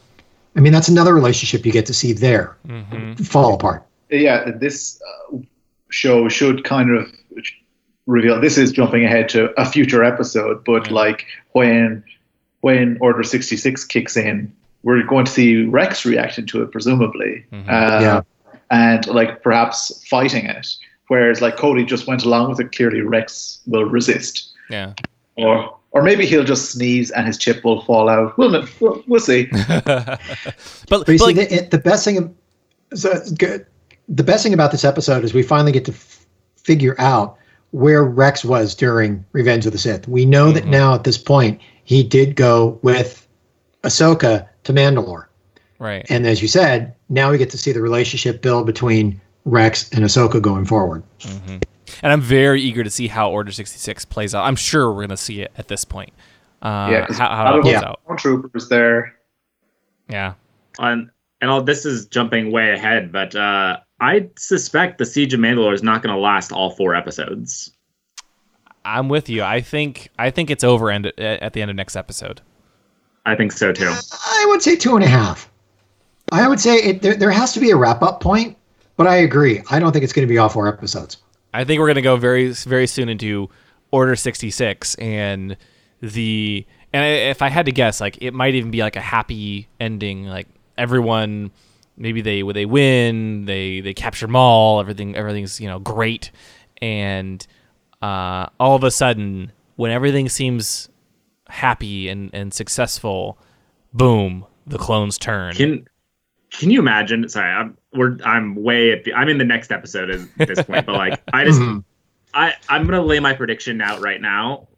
I 0.57 0.61
mean, 0.61 0.73
that's 0.73 0.89
another 0.89 1.15
relationship 1.15 1.67
you 1.67 1.73
get 1.73 1.87
to 1.87 1.95
see 1.95 2.13
there 2.13 2.57
fall 3.25 3.55
apart. 3.55 3.85
yeah, 4.11 4.51
this 4.55 5.01
uh, 5.33 5.39
show 5.91 6.29
should 6.29 6.65
kind 6.65 6.91
of 6.97 7.13
reveal. 8.07 8.41
This 8.41 8.59
is 8.59 8.71
jumping 8.73 9.05
ahead 9.05 9.29
to 9.31 9.51
a 9.61 9.65
future 9.65 10.05
episode, 10.05 10.65
but 10.65 10.91
like 10.91 11.27
when 11.53 12.05
when 12.61 12.99
Order 13.01 13.23
sixty 13.23 13.57
six 13.57 13.85
kicks 13.85 14.17
in, 14.17 14.53
we're 14.83 15.03
going 15.03 15.25
to 15.27 15.33
see 15.33 15.65
Rex 15.65 16.05
reacting 16.05 16.47
to 16.47 16.63
it, 16.63 16.71
presumably, 16.73 17.45
uh, 17.53 17.57
Yeah. 18.01 18.21
and 18.71 19.07
like 19.09 19.43
perhaps 19.43 20.07
fighting 20.09 20.47
it. 20.47 20.67
Whereas 21.09 21.43
like 21.43 21.57
Cody 21.57 21.85
just 21.85 22.07
went 22.07 22.25
along 22.25 22.49
with 22.51 22.61
it. 22.61 22.73
Clearly, 22.73 23.01
Rex 23.03 23.61
will 23.67 23.85
resist, 23.85 24.53
Yeah. 24.71 24.95
or 25.37 25.77
or 25.95 26.03
maybe 26.03 26.27
he'll 26.27 26.45
just 26.45 26.73
sneeze 26.73 27.11
and 27.13 27.27
his 27.27 27.39
chip 27.39 27.65
will 27.65 27.81
fall 27.83 28.09
out. 28.09 28.37
We'll 28.37 28.67
we'll, 28.81 29.03
we'll 29.07 29.21
see. 29.21 29.47
but, 29.69 30.19
But 30.89 31.09
you 31.09 31.19
but 31.19 31.19
see, 31.19 31.19
like, 31.19 31.37
the, 31.37 31.69
the 31.71 31.79
best 31.79 32.05
thing, 32.05 32.37
so 32.95 33.15
good. 33.39 33.65
The 34.09 34.25
best 34.25 34.43
thing 34.43 34.53
about 34.53 34.71
this 34.71 34.85
episode 34.85 35.25
is 35.25 35.33
we 35.33 35.43
finally 35.43 35.73
get 35.73 35.87
to 35.87 35.93
f- 35.93 36.27
figure 36.57 36.95
out 36.99 37.39
where 37.71 38.05
Rex 38.05 38.45
was 38.45 38.75
during 38.75 39.25
Revenge 39.33 39.65
of 39.65 39.73
the 39.73 39.79
Sith. 39.79 40.07
We 40.07 40.27
know 40.27 40.53
that 40.53 40.65
mm-hmm. 40.65 40.73
now 40.73 40.95
at 40.95 41.05
this 41.05 41.17
point 41.17 41.61
he 41.85 42.03
did 42.03 42.37
go 42.37 42.79
with 42.83 43.27
Ahsoka 43.85 44.47
to 44.65 44.73
Mandalore, 44.73 45.27
right. 45.79 46.05
and 46.11 46.27
as 46.27 46.43
you 46.43 46.49
said, 46.49 46.95
now 47.09 47.31
we 47.31 47.39
get 47.39 47.51
to 47.51 47.59
see 47.59 47.73
the 47.73 47.81
relationship 47.81 48.43
build 48.43 48.67
between 48.67 49.21
Rex 49.45 49.91
and 49.93 50.05
Ahsoka 50.05 50.43
going 50.43 50.65
forward. 50.65 51.03
Mm-hmm. 51.21 51.59
And 52.03 52.13
I'm 52.13 52.21
very 52.21 52.61
eager 52.61 52.83
to 52.85 52.91
see 52.91 53.09
how 53.09 53.31
Order 53.31 53.53
66 53.53 54.05
plays 54.07 54.35
out. 54.35 54.45
I'm 54.45 54.57
sure 54.57 54.89
we're 54.91 55.01
going 55.01 55.09
to 55.11 55.17
see 55.17 55.41
it 55.43 55.53
at 55.59 55.69
this 55.69 55.85
point. 55.85 56.13
Uh, 56.63 56.89
yeah, 56.91 57.07
'cause 57.07 57.19
how, 57.19 57.27
a 57.27 57.37
how 57.37 57.45
lot 57.45 57.55
it 57.55 57.59
of 57.59 57.63
plays 57.65 57.73
Yeah. 57.75 57.89
out. 57.89 58.01
troopers 58.19 58.69
there. 58.69 59.15
Yeah. 60.09 60.35
on 60.79 61.11
and 61.41 61.51
all 61.51 61.61
this 61.63 61.85
is 61.85 62.07
jumping 62.07 62.51
way 62.53 62.73
ahead, 62.73 63.13
but 63.13 63.35
uh, 63.35 63.77
I 64.01 64.29
suspect 64.39 64.97
the 64.99 65.05
Siege 65.05 65.35
of 65.35 65.41
Mandalore 65.41 65.75
is 65.75 65.83
not 65.83 66.03
going 66.03 66.15
to 66.15 66.21
last 66.21 66.53
all 66.53 66.71
four 66.71 66.95
episodes. 66.95 67.71
I'm 68.85 69.09
with 69.09 69.29
you. 69.29 69.43
I 69.43 69.61
think 69.61 70.09
I 70.19 70.31
think 70.31 70.51
it's 70.51 70.65
over 70.65 70.91
end, 70.91 71.07
at, 71.07 71.19
at 71.19 71.53
the 71.53 71.61
end 71.63 71.71
of 71.71 71.77
next 71.77 71.97
episode. 71.97 72.41
I 73.27 73.35
think 73.35 73.53
so 73.53 73.73
too. 73.73 73.91
I 74.13 74.47
would 74.49 74.63
say 74.63 74.77
two 74.77 74.95
and 74.95 75.05
a 75.05 75.09
half. 75.09 75.51
I 76.33 76.49
would 76.49 76.61
say 76.61 76.77
it, 76.77 77.03
there, 77.03 77.15
there 77.17 77.31
has 77.31 77.53
to 77.55 77.61
be 77.61 77.71
a 77.71 77.77
wrap 77.77 78.03
up 78.03 78.21
point, 78.21 78.57
but 78.97 79.07
I 79.07 79.17
agree. 79.17 79.63
I 79.71 79.79
don't 79.79 79.93
think 79.93 80.03
it's 80.05 80.13
going 80.13 80.27
to 80.27 80.33
be 80.33 80.39
all 80.39 80.49
four 80.49 80.67
episodes. 80.69 81.19
I 81.55 81.65
think 81.65 81.79
we're 81.81 81.87
going 81.87 81.95
to 81.97 82.03
go 82.03 82.17
very 82.17 82.49
very 82.51 82.87
soon 82.87 83.09
into 83.09 83.49
Order 83.91 84.17
66 84.17 84.95
and 84.97 85.57
the 86.01 86.67
and 86.93 87.03
I- 87.03 87.31
if 87.31 87.43
I 87.43 87.49
had 87.49 87.67
to 87.67 87.73
guess 87.73 88.01
like 88.01 88.19
it 88.21 88.33
might 88.35 88.55
even 88.55 88.71
be 88.71 88.81
like 88.81 88.97
a 88.97 89.01
happy 89.01 89.69
ending 89.81 90.27
like 90.27 90.49
everyone 90.77 91.51
maybe 91.97 92.21
they 92.21 92.43
they 92.43 92.67
win, 92.67 93.45
they 93.45 93.81
they 93.81 93.95
capture 93.95 94.27
Maul, 94.29 94.81
everything 94.81 95.15
everything's, 95.17 95.61
you 95.61 95.69
know, 95.69 95.79
great 95.79 96.31
and 96.83 97.47
uh, 98.03 98.47
all 98.59 98.75
of 98.77 98.83
a 98.85 98.91
sudden 98.91 99.53
when 99.77 99.91
everything 99.91 100.29
seems 100.29 100.89
happy 101.49 102.09
and 102.09 102.31
and 102.35 102.53
successful, 102.53 103.39
boom, 103.93 104.45
the 104.67 104.79
clones 104.79 105.19
turn. 105.19 105.55
Can 105.55 105.89
Can 106.59 106.71
you 106.71 106.79
imagine? 106.81 107.29
Sorry, 107.29 107.51
I'm 107.51 107.77
we're 107.93 108.17
I'm 108.25 108.55
way 108.57 108.93
at 108.93 109.05
the, 109.05 109.13
I'm 109.15 109.29
in 109.29 109.39
the 109.39 109.45
next 109.45 109.71
episode 109.73 110.11
at 110.11 110.21
at 110.39 110.49
this 110.49 110.63
point, 110.63 110.87
but 110.87 110.95
like 110.95 111.21
I 111.33 111.45
just 111.45 111.61
Mhm. 111.61 111.85
I 112.33 112.55
I'm 112.69 112.85
gonna 112.85 113.03
lay 113.03 113.21
my 113.21 113.33
prediction 113.33 113.81
out 113.81 114.01
right 114.01 114.21
now. 114.21 114.69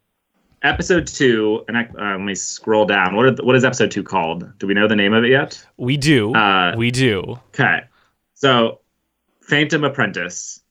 Episode 0.63 1.07
two, 1.07 1.65
and 1.69 1.77
I, 1.77 1.83
uh, 1.99 2.13
let 2.13 2.21
me 2.21 2.35
scroll 2.35 2.87
down. 2.87 3.15
What 3.15 3.27
are 3.27 3.31
the, 3.31 3.45
what 3.45 3.55
is 3.57 3.65
episode 3.65 3.91
two 3.91 4.03
called? 4.03 4.59
Do 4.59 4.67
we 4.67 4.75
know 4.75 4.89
the 4.89 4.97
name 4.97 5.13
of 5.13 5.23
it 5.23 5.29
yet? 5.31 5.65
we 5.77 5.97
do. 5.97 6.35
Uh, 6.35 6.75
we 6.77 6.91
do. 6.91 7.39
Okay, 7.49 7.83
so 8.35 8.81
Phantom 9.43 9.85
Apprentice, 9.85 10.63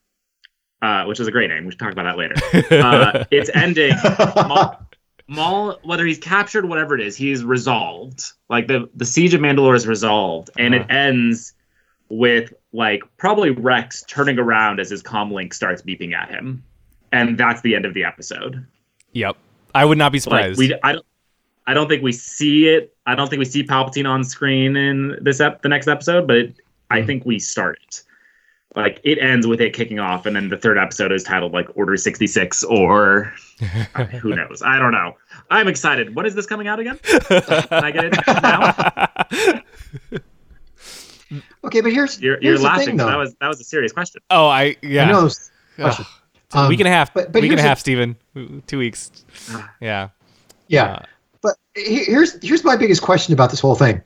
uh, 0.82 1.06
which 1.06 1.20
is 1.20 1.28
a 1.28 1.32
great 1.32 1.50
name. 1.50 1.66
We 1.66 1.72
should 1.72 1.80
talk 1.80 1.94
about 1.94 2.04
that 2.04 2.18
later. 2.18 2.36
Uh, 2.84 3.24
it's 3.32 3.50
ending. 3.54 3.94
Maul, 5.28 5.80
whether 5.84 6.06
he's 6.06 6.20
captured, 6.20 6.68
whatever 6.68 6.96
it 6.96 7.02
is, 7.02 7.16
he's 7.16 7.44
resolved. 7.44 8.24
Like 8.50 8.68
the 8.68 8.90
the 8.96 9.06
siege 9.06 9.34
of 9.34 9.42
Mandalore 9.42 9.76
is 9.76 9.88
resolved, 9.88 10.52
and 10.58 10.76
it 10.76 10.84
uh-huh. 10.84 10.94
ends 10.94 11.54
with 12.10 12.54
like 12.74 13.02
probably 13.18 13.50
Rex 13.50 14.04
turning 14.08 14.38
around 14.38 14.80
as 14.80 14.90
his 14.90 15.02
comm 15.02 15.32
link 15.32 15.54
starts 15.54 15.82
beeping 15.82 16.14
at 16.14 16.30
him, 16.30 16.64
and 17.12 17.38
that's 17.38 17.62
the 17.62 17.76
end 17.76 17.86
of 17.86 17.94
the 17.94 18.04
episode. 18.04 18.66
Yep. 19.14 19.38
I 19.74 19.84
would 19.84 19.98
not 19.98 20.12
be 20.12 20.20
Like 20.20 20.24
surprised. 20.24 20.60
we, 20.60 20.74
I 20.84 20.94
don't, 20.94 21.06
I 21.68 21.74
don't 21.74 21.88
think 21.88 22.04
we 22.04 22.12
see 22.12 22.68
it. 22.68 22.96
I 23.06 23.16
don't 23.16 23.30
think 23.30 23.40
we 23.40 23.46
see 23.46 23.64
Palpatine 23.64 24.08
on 24.08 24.24
screen 24.24 24.76
in 24.76 25.18
this 25.22 25.42
ep, 25.42 25.62
the 25.62 25.70
next 25.70 25.88
episode, 25.88 26.28
but 26.28 26.38
it, 26.38 26.56
I 26.92 27.02
hmm. 27.02 27.08
think 27.08 27.26
we 27.26 27.40
start 27.40 27.80
it. 27.84 28.04
Like 28.76 29.00
it 29.04 29.20
ends 29.20 29.48
with 29.48 29.62
it 29.62 29.74
kicking 29.74 30.00
off, 30.00 30.26
and 30.26 30.36
then 30.36 30.50
the 30.50 30.58
third 30.58 30.78
episode 30.78 31.12
is 31.12 31.24
titled 31.24 31.54
like 31.54 31.68
Order 31.76 31.96
sixty 31.98 32.28
six, 32.28 32.64
or 32.64 33.34
who 34.22 34.36
knows? 34.36 34.62
I 34.66 34.78
don't 34.80 34.92
know. 34.92 35.16
I'm 35.50 35.68
excited. 35.68 36.14
When 36.16 36.26
is 36.26 36.36
this 36.36 36.46
coming 36.46 36.68
out 36.68 36.80
again? 36.80 36.98
Can 37.04 37.66
I 37.72 37.92
get 37.92 38.06
it 38.06 38.14
now? 39.72 40.22
Okay, 41.64 41.82
but 41.82 41.92
here's 41.92 42.22
You're, 42.22 42.34
here's 42.34 42.44
you're 42.44 42.58
the 42.58 42.64
laughing. 42.64 42.86
thing, 42.86 42.98
though. 42.98 43.08
that 43.08 43.18
was 43.18 43.34
that 43.42 43.48
was 43.48 43.60
a 43.60 43.64
serious 43.64 43.92
question. 43.92 44.22
Oh, 44.30 44.48
I 44.48 44.76
yeah. 44.82 45.06
I 45.08 45.12
know. 45.12 45.30
Ugh. 45.80 46.06
Um, 46.54 46.70
week 46.70 46.80
and 46.80 46.88
a 46.88 46.92
half. 46.92 47.14
but- 47.14 47.32
but 47.34 47.42
week 47.42 47.52
and 47.52 47.60
a 47.60 47.64
half, 47.64 47.78
the- 47.78 47.82
Stephen. 47.82 48.16
Two 48.68 48.78
weeks. 48.78 49.12
Ah. 49.50 49.74
Yeah. 49.82 50.10
Yeah, 50.68 50.84
Uh, 50.94 51.06
but 51.42 51.56
here's 51.76 52.42
here's 52.44 52.64
my 52.64 52.76
biggest 52.76 53.02
question 53.02 53.34
about 53.34 53.52
this 53.52 53.60
whole 53.60 53.76
thing. 53.76 54.02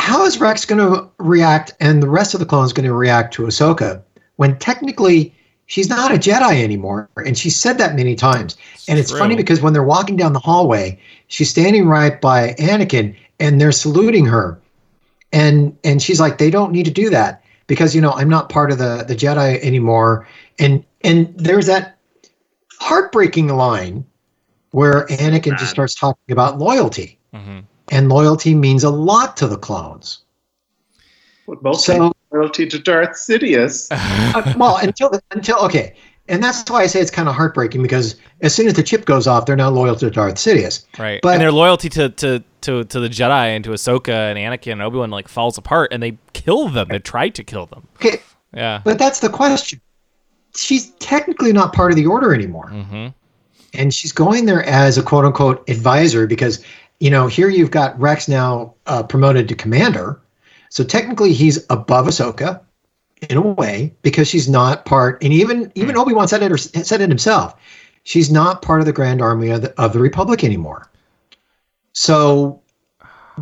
How 0.00 0.24
is 0.24 0.40
Rex 0.40 0.64
going 0.64 0.80
to 0.80 1.08
react, 1.18 1.74
and 1.78 2.02
the 2.02 2.08
rest 2.08 2.32
of 2.32 2.40
the 2.40 2.46
clones 2.46 2.72
going 2.72 2.86
to 2.86 2.94
react 2.94 3.34
to 3.34 3.42
Ahsoka 3.42 4.02
when 4.36 4.58
technically 4.58 5.34
she's 5.66 5.90
not 5.90 6.10
a 6.10 6.14
Jedi 6.14 6.64
anymore, 6.64 7.10
and 7.16 7.36
she 7.36 7.50
said 7.50 7.76
that 7.78 7.94
many 7.94 8.16
times. 8.16 8.56
and 8.88 8.98
it's 8.98 9.10
true. 9.10 9.18
funny 9.18 9.36
because 9.36 9.60
when 9.60 9.74
they're 9.74 9.84
walking 9.84 10.16
down 10.16 10.32
the 10.32 10.40
hallway, 10.40 10.98
she's 11.28 11.50
standing 11.50 11.86
right 11.86 12.18
by 12.18 12.54
Anakin, 12.54 13.14
and 13.38 13.60
they're 13.60 13.72
saluting 13.72 14.24
her, 14.24 14.58
and 15.34 15.76
and 15.84 16.00
she's 16.00 16.18
like, 16.18 16.38
they 16.38 16.50
don't 16.50 16.72
need 16.72 16.86
to 16.86 16.90
do 16.90 17.10
that 17.10 17.44
because 17.66 17.94
you 17.94 18.00
know 18.00 18.12
I'm 18.12 18.30
not 18.30 18.48
part 18.48 18.72
of 18.72 18.78
the 18.78 19.04
the 19.06 19.14
Jedi 19.14 19.60
anymore, 19.60 20.26
and 20.58 20.82
and 21.04 21.32
there's 21.36 21.66
that 21.66 21.98
heartbreaking 22.80 23.48
line 23.48 24.06
where 24.70 25.06
Anakin 25.08 25.50
Bad. 25.50 25.58
just 25.58 25.70
starts 25.70 25.94
talking 25.94 26.32
about 26.32 26.58
loyalty, 26.58 27.18
mhm. 27.34 27.64
And 27.90 28.08
loyalty 28.08 28.54
means 28.54 28.84
a 28.84 28.90
lot 28.90 29.36
to 29.38 29.46
the 29.46 29.56
clones. 29.58 30.18
But 31.46 31.62
mostly 31.62 31.96
So- 31.96 32.12
loyalty 32.32 32.66
to 32.66 32.78
Darth 32.78 33.10
Sidious. 33.10 33.88
Uh, 34.34 34.54
well, 34.56 34.76
until 34.76 35.10
until 35.32 35.58
okay, 35.58 35.96
and 36.28 36.42
that's 36.42 36.68
why 36.70 36.82
I 36.82 36.86
say 36.86 37.00
it's 37.00 37.10
kind 37.10 37.28
of 37.28 37.34
heartbreaking 37.34 37.82
because 37.82 38.14
as 38.42 38.54
soon 38.54 38.68
as 38.68 38.74
the 38.74 38.82
chip 38.84 39.04
goes 39.06 39.26
off, 39.26 39.46
they're 39.46 39.56
not 39.56 39.72
loyal 39.72 39.96
to 39.96 40.08
Darth 40.10 40.36
Sidious. 40.36 40.84
Right. 40.98 41.20
But- 41.20 41.32
and 41.34 41.40
their 41.42 41.50
loyalty 41.50 41.88
to, 41.90 42.08
to, 42.10 42.44
to, 42.60 42.84
to 42.84 43.00
the 43.00 43.08
Jedi 43.08 43.46
and 43.56 43.64
to 43.64 43.70
Ahsoka 43.70 44.08
and 44.30 44.38
Anakin 44.38 44.72
and 44.74 44.82
Obi 44.82 44.98
Wan 44.98 45.10
like 45.10 45.26
falls 45.26 45.58
apart, 45.58 45.92
and 45.92 46.00
they 46.00 46.16
kill 46.32 46.68
them. 46.68 46.86
They 46.90 47.00
try 47.00 47.28
to 47.30 47.42
kill 47.42 47.66
them. 47.66 47.88
Okay, 47.96 48.20
Yeah. 48.54 48.80
but 48.84 48.98
that's 49.00 49.18
the 49.18 49.28
question. 49.30 49.80
She's 50.54 50.90
technically 51.00 51.52
not 51.52 51.72
part 51.72 51.90
of 51.90 51.96
the 51.96 52.06
Order 52.06 52.32
anymore. 52.34 52.68
hmm 52.68 53.08
and 53.72 53.94
she's 53.94 54.10
going 54.12 54.46
there 54.46 54.64
as 54.64 54.98
a 54.98 55.02
quote 55.02 55.24
unquote 55.24 55.68
advisor 55.68 56.26
because 56.26 56.64
you 57.00 57.10
know 57.10 57.26
here 57.26 57.48
you've 57.48 57.70
got 57.70 57.98
Rex 57.98 58.28
now 58.28 58.74
uh, 58.86 59.02
promoted 59.02 59.48
to 59.48 59.54
commander, 59.54 60.20
so 60.68 60.84
technically 60.84 61.32
he's 61.32 61.64
above 61.70 62.06
Ahsoka 62.06 62.60
in 63.28 63.36
a 63.36 63.40
way 63.40 63.94
because 64.02 64.28
she's 64.28 64.48
not 64.48 64.84
part, 64.84 65.22
and 65.22 65.32
even 65.32 65.72
even 65.74 65.96
Obi 65.96 66.14
Wan 66.14 66.28
said 66.28 66.42
it 66.42 66.52
or 66.52 66.58
said 66.58 67.00
it 67.00 67.08
himself, 67.08 67.54
she's 68.04 68.30
not 68.30 68.62
part 68.62 68.80
of 68.80 68.86
the 68.86 68.92
Grand 68.92 69.20
Army 69.20 69.50
of 69.50 69.62
the, 69.62 69.80
of 69.80 69.92
the 69.92 69.98
Republic 69.98 70.44
anymore. 70.44 70.90
So 71.92 72.62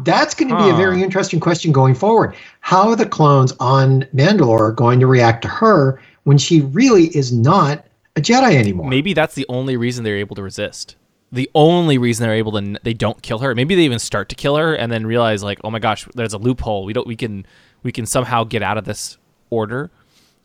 that's 0.05 0.35
going 0.35 0.49
to 0.49 0.57
be 0.57 0.71
a 0.71 0.75
very 0.75 1.03
interesting 1.03 1.41
question 1.41 1.73
going 1.73 1.95
forward. 1.95 2.35
How 2.61 2.89
are 2.89 2.97
the 2.97 3.07
clones 3.07 3.53
on 3.61 4.03
Mandalore 4.15 4.75
going 4.75 5.01
to 5.01 5.07
react 5.07 5.43
to 5.43 5.49
her 5.49 6.01
when 6.25 6.39
she 6.39 6.61
really 6.61 7.07
is 7.17 7.33
not 7.33 7.85
a 8.17 8.21
Jedi 8.21 8.55
anymore? 8.55 8.89
Maybe 8.89 9.13
that's 9.13 9.35
the 9.35 9.47
only 9.49 9.77
reason 9.77 10.05
they're 10.05 10.17
able 10.17 10.37
to 10.37 10.43
resist. 10.43 10.97
The 11.31 11.51
only 11.55 11.99
reason 11.99 12.24
they're 12.24 12.37
able 12.37 12.53
to 12.53 12.79
they 12.83 12.95
don't 12.95 13.20
kill 13.22 13.39
her. 13.41 13.55
Maybe 13.55 13.74
they 13.74 13.83
even 13.83 13.99
start 13.99 14.31
to 14.31 14.35
kill 14.35 14.57
her 14.57 14.74
and 14.74 14.91
then 14.91 15.07
realize 15.07 15.43
like, 15.43 15.61
oh 15.62 15.70
my 15.70 15.79
gosh, 15.79 16.07
there's 16.14 16.33
a 16.33 16.39
loophole. 16.39 16.85
We 16.85 16.93
don't. 16.95 17.07
We 17.07 17.16
can 17.16 17.47
we 17.83 17.93
can 17.93 18.07
somehow 18.07 18.45
get 18.45 18.62
out 18.62 18.79
of 18.79 18.85
this 18.85 19.18
order, 19.51 19.91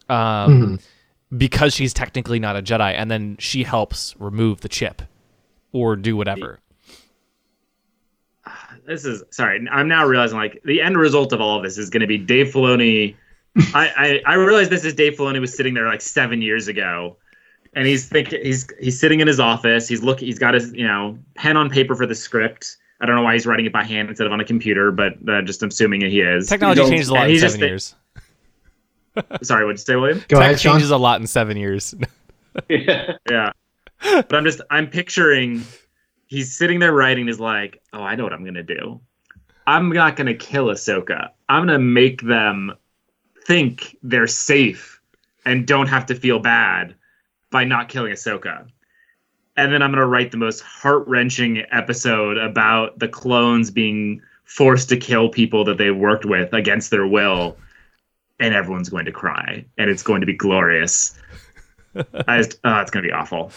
um, 0.10 0.80
because 1.36 1.74
she's 1.74 1.94
technically 1.94 2.40
not 2.40 2.56
a 2.58 2.62
Jedi, 2.62 2.94
and 2.94 3.10
then 3.10 3.38
she 3.40 3.64
helps 3.64 4.16
remove 4.20 4.62
the 4.62 4.70
chip 4.70 5.02
or 5.72 5.96
do 5.96 6.18
whatever. 6.18 6.60
This 8.86 9.06
is 9.06 9.24
sorry. 9.30 9.66
I'm 9.72 9.88
now 9.88 10.06
realizing 10.06 10.38
like 10.38 10.62
the 10.66 10.82
end 10.82 10.98
result 10.98 11.32
of 11.32 11.40
all 11.40 11.58
of 11.58 11.64
this 11.64 11.78
is 11.78 11.90
going 11.90 12.02
to 12.02 12.08
be 12.08 12.18
Dave 12.18 12.48
Filoni. 12.48 13.16
I, 13.74 14.22
I 14.26 14.34
I 14.34 14.36
realize 14.36 14.70
this 14.70 14.84
is 14.84 14.94
Dave 14.94 15.14
Filoni 15.16 15.40
was 15.40 15.56
sitting 15.56 15.74
there 15.74 15.88
like 15.88 16.02
seven 16.02 16.42
years 16.42 16.68
ago, 16.68 17.16
and 17.76 17.88
he's 17.88 18.08
thinking 18.08 18.40
he's 18.44 18.68
he's 18.80 19.00
sitting 19.00 19.20
in 19.20 19.28
his 19.28 19.40
office. 19.40 19.88
He's 19.88 20.04
looking. 20.04 20.28
He's 20.28 20.40
got 20.40 20.54
his 20.54 20.74
you 20.74 20.88
know 20.88 21.18
pen 21.36 21.58
on 21.58 21.70
paper 21.70 21.96
for 21.96 22.06
the 22.06 22.16
script. 22.16 22.78
I 23.02 23.06
don't 23.06 23.16
know 23.16 23.24
why 23.24 23.34
he's 23.34 23.46
writing 23.46 23.66
it 23.66 23.74
by 23.74 23.84
hand 23.84 24.10
instead 24.10 24.28
of 24.28 24.34
on 24.34 24.40
a 24.40 24.46
computer, 24.46 24.92
but 24.92 25.14
uh, 25.28 25.42
just 25.42 25.62
assuming 25.64 26.02
he 26.02 26.22
is. 26.22 26.48
Technology 26.48 26.80
don't- 26.82 26.90
changes 26.90 27.10
a 27.10 27.14
lot 27.14 27.30
in 27.30 27.40
seven 27.40 27.60
thi- 27.60 27.66
years. 27.68 27.96
Sorry, 29.44 29.66
what'd 29.66 29.80
you 29.80 29.84
say, 29.84 29.96
William? 29.96 30.20
Go 30.28 30.38
Tech 30.38 30.44
ahead, 30.46 30.60
Sean. 30.60 30.74
changes 30.74 30.90
a 30.92 30.98
lot 30.98 31.20
in 31.22 31.28
seven 31.28 31.58
years. 31.58 31.94
yeah. 32.70 33.18
Yeah. 33.30 33.52
But 34.02 34.36
I'm 34.36 34.44
just 34.44 34.60
I'm 34.70 34.88
picturing 34.88 35.64
he's 36.28 36.56
sitting 36.56 36.80
there 36.80 36.92
writing 36.94 37.28
is 37.30 37.40
like, 37.40 37.82
oh, 37.94 38.02
I 38.02 38.16
know 38.16 38.24
what 38.24 38.34
I'm 38.34 38.44
gonna 38.44 38.62
do. 38.64 39.00
I'm 39.66 39.90
not 39.90 40.16
gonna 40.18 40.34
kill 40.34 40.66
Ahsoka. 40.68 41.30
I'm 41.48 41.66
gonna 41.66 41.80
make 41.80 42.22
them 42.22 42.74
think 43.46 43.98
they're 44.04 44.28
safe 44.28 45.00
and 45.46 45.66
don't 45.68 45.88
have 45.88 46.06
to 46.08 46.16
feel 46.16 46.40
bad 46.40 46.96
by 47.54 47.64
not 47.64 47.88
killing 47.88 48.12
Ahsoka. 48.12 48.68
And 49.56 49.72
then 49.72 49.82
I'm 49.82 49.92
gonna 49.92 50.08
write 50.08 50.32
the 50.32 50.38
most 50.38 50.62
heart 50.62 51.08
wrenching 51.08 51.64
episode 51.72 52.38
about 52.38 53.00
the 53.00 53.08
clones 53.08 53.72
being 53.72 54.22
forced 54.44 54.90
to 54.90 54.98
kill 54.98 55.30
people 55.30 55.64
that 55.66 55.78
they 55.78 55.92
worked 55.92 56.26
with 56.26 56.52
against 56.52 56.90
their 56.90 57.08
will, 57.08 57.56
and 58.40 58.54
everyone's 58.54 58.90
going 58.90 59.06
to 59.06 59.12
cry, 59.12 59.64
and 59.78 59.90
it's 59.90 60.04
going 60.04 60.20
to 60.20 60.28
be 60.28 60.34
glorious. 60.34 61.18
I 62.28 62.40
just, 62.40 62.60
oh, 62.64 62.80
it's 62.80 62.90
gonna 62.92 63.06
be 63.06 63.14
awful. 63.14 63.52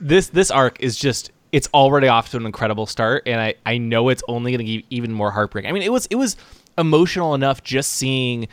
this 0.00 0.28
this 0.28 0.50
arc 0.50 0.80
is 0.80 0.96
just 0.96 1.32
it's 1.50 1.68
already 1.72 2.08
off 2.08 2.30
to 2.30 2.36
an 2.36 2.44
incredible 2.46 2.86
start 2.86 3.22
and 3.26 3.40
i 3.40 3.54
i 3.66 3.78
know 3.78 4.10
it's 4.10 4.22
only 4.28 4.52
going 4.52 4.64
to 4.64 4.72
give 4.72 4.82
even 4.90 5.12
more 5.12 5.30
heartbreak 5.30 5.64
i 5.64 5.72
mean 5.72 5.82
it 5.82 5.90
was 5.90 6.06
it 6.06 6.14
was 6.16 6.36
emotional 6.76 7.34
enough 7.34 7.62
just 7.64 7.92
seeing 7.92 8.46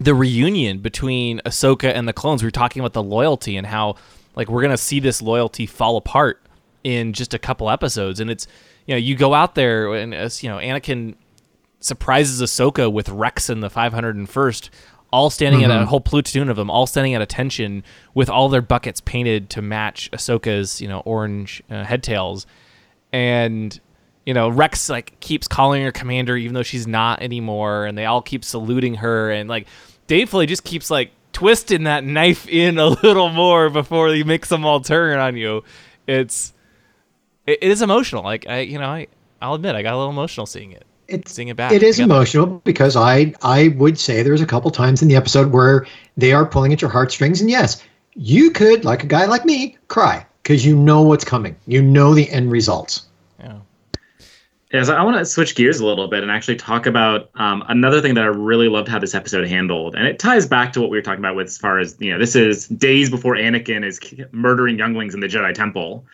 the 0.00 0.14
reunion 0.14 0.78
between 0.78 1.40
ahsoka 1.44 1.92
and 1.94 2.08
the 2.08 2.12
clones 2.12 2.42
We 2.42 2.48
are 2.48 2.52
talking 2.52 2.80
about 2.80 2.94
the 2.94 3.02
loyalty 3.02 3.56
and 3.56 3.66
how 3.66 3.96
like 4.34 4.48
we're 4.48 4.62
going 4.62 4.70
to 4.70 4.78
see 4.78 4.98
this 4.98 5.20
loyalty 5.20 5.66
fall 5.66 5.96
apart 5.96 6.42
in 6.82 7.12
just 7.12 7.34
a 7.34 7.38
couple 7.38 7.68
episodes 7.68 8.18
and 8.18 8.30
it's 8.30 8.46
you 8.86 8.94
know 8.94 8.98
you 8.98 9.14
go 9.14 9.34
out 9.34 9.54
there 9.54 9.94
and 9.94 10.14
as 10.14 10.42
you 10.42 10.48
know 10.48 10.56
anakin 10.56 11.14
surprises 11.80 12.40
Ahsoka 12.40 12.92
with 12.92 13.08
Rex 13.08 13.48
and 13.48 13.62
the 13.62 13.70
501st, 13.70 14.70
all 15.12 15.30
standing 15.30 15.64
at 15.64 15.70
a 15.70 15.86
whole 15.86 16.00
platoon 16.00 16.48
of 16.48 16.56
them, 16.56 16.70
all 16.70 16.86
standing 16.86 17.14
at 17.14 17.22
attention 17.22 17.82
with 18.14 18.30
all 18.30 18.48
their 18.48 18.62
buckets 18.62 19.00
painted 19.00 19.50
to 19.50 19.62
match 19.62 20.10
Ahsoka's, 20.12 20.80
you 20.80 20.86
know, 20.86 21.00
orange 21.00 21.62
uh, 21.68 21.82
headtails. 21.82 22.46
And, 23.12 23.78
you 24.24 24.34
know, 24.34 24.48
Rex, 24.48 24.88
like, 24.88 25.18
keeps 25.18 25.48
calling 25.48 25.82
her 25.82 25.90
commander 25.90 26.36
even 26.36 26.54
though 26.54 26.62
she's 26.62 26.86
not 26.86 27.22
anymore. 27.22 27.86
And 27.86 27.98
they 27.98 28.04
all 28.04 28.22
keep 28.22 28.44
saluting 28.44 28.96
her. 28.96 29.32
And, 29.32 29.48
like, 29.48 29.66
Dave 30.10 30.28
Filoni 30.28 30.48
just 30.48 30.64
keeps, 30.64 30.90
like, 30.90 31.12
twisting 31.32 31.84
that 31.84 32.02
knife 32.02 32.48
in 32.48 32.78
a 32.78 32.88
little 32.88 33.28
more 33.28 33.70
before 33.70 34.08
he 34.08 34.24
makes 34.24 34.48
them 34.48 34.64
all 34.64 34.80
turn 34.80 35.20
on 35.20 35.36
you. 35.36 35.62
It's, 36.08 36.52
it, 37.46 37.60
it 37.62 37.70
is 37.70 37.80
emotional. 37.80 38.24
Like, 38.24 38.44
I, 38.48 38.62
you 38.62 38.80
know, 38.80 38.86
I, 38.88 39.06
I'll 39.40 39.54
admit, 39.54 39.76
I 39.76 39.82
got 39.82 39.94
a 39.94 39.98
little 39.98 40.10
emotional 40.10 40.46
seeing 40.46 40.72
it 40.72 40.84
It's 41.06 41.32
seeing 41.32 41.46
it 41.46 41.56
back. 41.56 41.70
It 41.70 41.84
is 41.84 41.94
together. 41.96 42.12
emotional 42.12 42.46
because 42.64 42.96
I 42.96 43.32
I 43.42 43.68
would 43.78 44.00
say 44.00 44.24
there's 44.24 44.40
a 44.40 44.46
couple 44.46 44.72
times 44.72 45.00
in 45.00 45.06
the 45.06 45.14
episode 45.14 45.52
where 45.52 45.86
they 46.16 46.32
are 46.32 46.44
pulling 46.44 46.72
at 46.72 46.82
your 46.82 46.90
heartstrings, 46.90 47.40
and 47.40 47.48
yes, 47.48 47.80
you 48.16 48.50
could, 48.50 48.84
like 48.84 49.04
a 49.04 49.06
guy 49.06 49.26
like 49.26 49.44
me, 49.44 49.76
cry 49.86 50.26
because 50.42 50.66
you 50.66 50.74
know 50.74 51.02
what's 51.02 51.24
coming. 51.24 51.54
You 51.68 51.82
know 51.82 52.14
the 52.14 52.28
end 52.30 52.50
results. 52.50 53.06
Yeah. 54.72 54.84
So 54.84 54.94
I 54.94 55.02
want 55.02 55.16
to 55.18 55.24
switch 55.24 55.56
gears 55.56 55.80
a 55.80 55.86
little 55.86 56.08
bit 56.08 56.22
and 56.22 56.30
actually 56.30 56.56
talk 56.56 56.86
about 56.86 57.30
um, 57.34 57.64
another 57.68 58.00
thing 58.00 58.14
that 58.14 58.24
I 58.24 58.28
really 58.28 58.68
loved 58.68 58.88
how 58.88 58.98
this 58.98 59.14
episode 59.14 59.46
handled, 59.48 59.94
and 59.94 60.06
it 60.06 60.18
ties 60.18 60.46
back 60.46 60.72
to 60.74 60.80
what 60.80 60.90
we 60.90 60.98
were 60.98 61.02
talking 61.02 61.20
about 61.20 61.34
with 61.34 61.48
as 61.48 61.58
far 61.58 61.78
as 61.78 61.96
you 61.98 62.12
know, 62.12 62.18
this 62.18 62.36
is 62.36 62.68
days 62.68 63.10
before 63.10 63.34
Anakin 63.34 63.84
is 63.84 64.00
murdering 64.32 64.78
younglings 64.78 65.14
in 65.14 65.20
the 65.20 65.26
Jedi 65.26 65.52
Temple. 65.54 66.06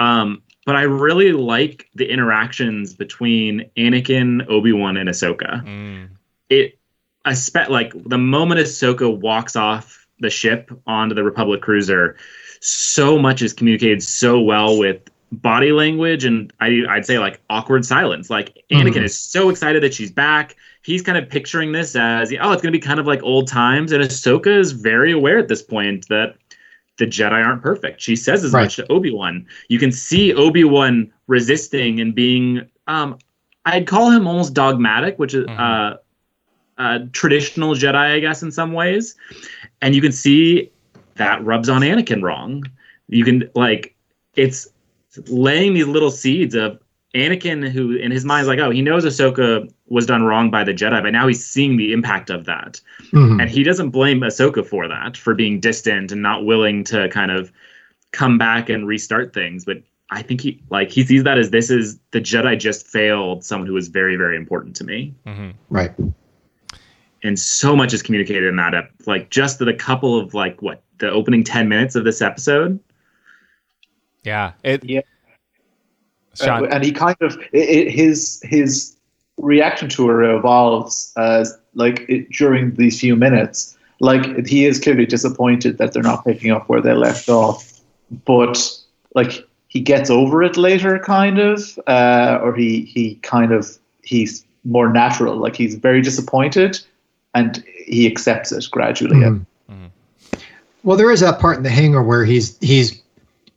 Um, 0.00 0.42
but 0.66 0.76
I 0.76 0.82
really 0.82 1.32
like 1.32 1.88
the 1.94 2.08
interactions 2.08 2.94
between 2.94 3.70
Anakin, 3.76 4.48
Obi 4.48 4.72
Wan, 4.72 4.96
and 4.96 5.08
Ahsoka. 5.08 5.64
Mm. 5.64 6.08
It, 6.48 6.78
I 7.24 7.34
spent 7.34 7.70
like 7.70 7.92
the 8.04 8.18
moment 8.18 8.60
Ahsoka 8.60 9.18
walks 9.18 9.56
off 9.56 10.06
the 10.20 10.30
ship 10.30 10.70
onto 10.86 11.14
the 11.14 11.24
Republic 11.24 11.62
cruiser, 11.62 12.16
so 12.60 13.18
much 13.18 13.42
is 13.42 13.52
communicated 13.52 14.02
so 14.02 14.40
well 14.40 14.78
with 14.78 15.00
body 15.42 15.72
language 15.72 16.24
and 16.24 16.52
I, 16.60 16.82
I'd 16.88 17.06
say 17.06 17.18
like 17.18 17.40
awkward 17.50 17.84
silence. 17.84 18.30
Like 18.30 18.62
Anakin 18.70 18.94
Mhm. 18.94 19.04
is 19.04 19.18
so 19.18 19.48
excited 19.50 19.82
that 19.82 19.94
she's 19.94 20.10
back. 20.10 20.56
He's 20.82 21.02
kind 21.02 21.16
of 21.18 21.28
picturing 21.28 21.72
this 21.72 21.96
as, 21.96 22.32
oh, 22.40 22.52
it's 22.52 22.62
going 22.62 22.72
to 22.72 22.78
be 22.78 22.78
kind 22.78 23.00
of 23.00 23.06
like 23.06 23.22
old 23.22 23.48
times. 23.48 23.92
And 23.92 24.02
Ahsoka 24.02 24.46
is 24.58 24.72
very 24.72 25.12
aware 25.12 25.38
at 25.38 25.48
this 25.48 25.62
point 25.62 26.06
that 26.08 26.34
the 26.98 27.06
Jedi 27.06 27.32
aren't 27.44 27.62
perfect. 27.62 28.00
She 28.00 28.16
says 28.16 28.44
as 28.44 28.52
Right. 28.52 28.62
much 28.62 28.76
to 28.76 28.86
Obi 28.92 29.10
Wan. 29.10 29.46
You 29.68 29.78
can 29.78 29.90
see 29.90 30.32
Obi 30.34 30.64
Wan 30.64 31.10
resisting 31.26 32.00
and 32.00 32.14
being, 32.14 32.62
um, 32.86 33.18
I'd 33.64 33.86
call 33.86 34.10
him 34.10 34.26
almost 34.26 34.52
dogmatic, 34.54 35.18
which 35.18 35.34
is 35.34 35.46
Mhm. 35.46 35.58
uh, 35.58 35.96
uh, 36.76 36.98
traditional 37.12 37.74
Jedi, 37.74 37.94
I 37.94 38.18
guess, 38.20 38.42
in 38.42 38.50
some 38.50 38.72
ways. 38.72 39.14
And 39.80 39.94
you 39.94 40.00
can 40.02 40.12
see 40.12 40.70
that 41.16 41.42
rubs 41.44 41.68
on 41.68 41.82
Anakin 41.82 42.22
wrong. 42.22 42.64
You 43.08 43.24
can 43.24 43.48
like 43.54 43.94
it's 44.36 44.66
laying 45.28 45.74
these 45.74 45.86
little 45.86 46.10
seeds 46.10 46.54
of 46.54 46.78
Anakin, 47.14 47.68
who 47.68 47.92
in 47.94 48.10
his 48.10 48.24
mind 48.24 48.42
is 48.42 48.48
like, 48.48 48.58
oh, 48.58 48.70
he 48.70 48.82
knows 48.82 49.04
Ahsoka 49.04 49.72
was 49.86 50.04
done 50.04 50.24
wrong 50.24 50.50
by 50.50 50.64
the 50.64 50.74
Jedi, 50.74 51.00
but 51.02 51.12
now 51.12 51.28
he's 51.28 51.44
seeing 51.46 51.76
the 51.76 51.92
impact 51.92 52.28
of 52.28 52.44
that, 52.46 52.80
Mhm. 53.12 53.40
and 53.40 53.48
he 53.50 53.62
doesn't 53.62 53.90
blame 53.90 54.20
Ahsoka 54.20 54.66
for 54.66 54.88
that, 54.88 55.16
for 55.16 55.32
being 55.34 55.60
distant 55.60 56.10
and 56.10 56.20
not 56.22 56.44
willing 56.44 56.82
to 56.84 57.08
kind 57.10 57.30
of 57.30 57.52
come 58.10 58.36
back 58.36 58.68
and 58.68 58.86
restart 58.88 59.32
things. 59.32 59.64
But 59.64 59.82
I 60.10 60.22
think 60.22 60.40
he 60.40 60.60
like 60.70 60.90
he 60.90 61.04
sees 61.04 61.22
that 61.24 61.38
as 61.38 61.50
this 61.50 61.70
is 61.70 61.98
the 62.10 62.20
Jedi 62.20 62.58
just 62.58 62.86
failed 62.86 63.44
someone 63.44 63.66
who 63.68 63.74
was 63.74 63.88
very 63.88 64.16
very 64.16 64.36
important 64.36 64.74
to 64.76 64.84
me 64.84 65.14
Right. 65.70 65.92
and 67.22 67.38
so 67.38 67.74
much 67.74 67.94
is 67.94 68.02
communicated 68.02 68.44
in 68.44 68.56
that 68.56 68.74
ep- 68.74 68.90
like 69.06 69.30
just 69.30 69.60
in 69.60 69.66
the 69.66 69.74
couple 69.74 70.18
of 70.18 70.34
like 70.34 70.60
what 70.62 70.82
the 70.98 71.10
opening 71.10 71.42
10 71.42 71.68
minutes 71.68 71.94
of 71.94 72.04
this 72.04 72.20
episode 72.22 72.78
Yeah. 74.24 74.52
It. 74.62 74.84
Yeah. 74.84 75.02
Sean. 76.34 76.64
Uh, 76.64 76.68
and 76.68 76.84
he 76.84 76.92
kind 76.92 77.16
of 77.20 77.38
i 77.54 77.58
i 77.58 77.90
his 77.90 78.40
his 78.42 78.96
reaction 79.36 79.88
to 79.90 80.08
her 80.08 80.22
evolves 80.36 81.12
as 81.16 81.56
like 81.74 82.04
it, 82.08 82.30
during 82.30 82.74
these 82.74 83.00
few 83.00 83.16
minutes. 83.16 83.76
Like 84.00 84.46
he 84.46 84.64
is 84.66 84.80
clearly 84.80 85.06
disappointed 85.06 85.78
that 85.78 85.92
they're 85.92 86.02
not 86.02 86.24
picking 86.24 86.50
up 86.50 86.68
where 86.68 86.80
they 86.80 86.92
left 86.92 87.28
off, 87.28 87.80
but 88.24 88.70
like 89.14 89.46
he 89.68 89.80
gets 89.80 90.10
over 90.10 90.42
it 90.42 90.56
later, 90.56 90.98
kind 90.98 91.38
of, 91.38 91.78
uh, 91.86 92.38
or 92.42 92.54
he 92.54 92.82
he 92.82 93.16
kind 93.16 93.52
of 93.52 93.78
he's 94.02 94.44
more 94.64 94.92
natural. 94.92 95.36
Like 95.36 95.56
he's 95.56 95.76
very 95.76 96.02
disappointed, 96.02 96.80
and 97.34 97.62
he 97.86 98.06
accepts 98.06 98.50
it 98.52 98.66
gradually. 98.70 99.16
Mhm. 99.16 99.46
Well, 100.82 100.96
there 100.98 101.10
is 101.10 101.20
that 101.20 101.40
part 101.40 101.56
in 101.56 101.62
the 101.62 101.70
hangar 101.70 102.02
where 102.02 102.24
he's 102.24 102.58
he's 102.58 103.00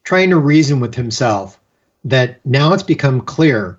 trying 0.08 0.30
to 0.30 0.38
reason 0.38 0.80
with 0.80 0.96
himself 0.96 1.60
that 2.06 2.40
now 2.46 2.72
it's 2.72 2.82
become 2.82 3.20
clear 3.20 3.78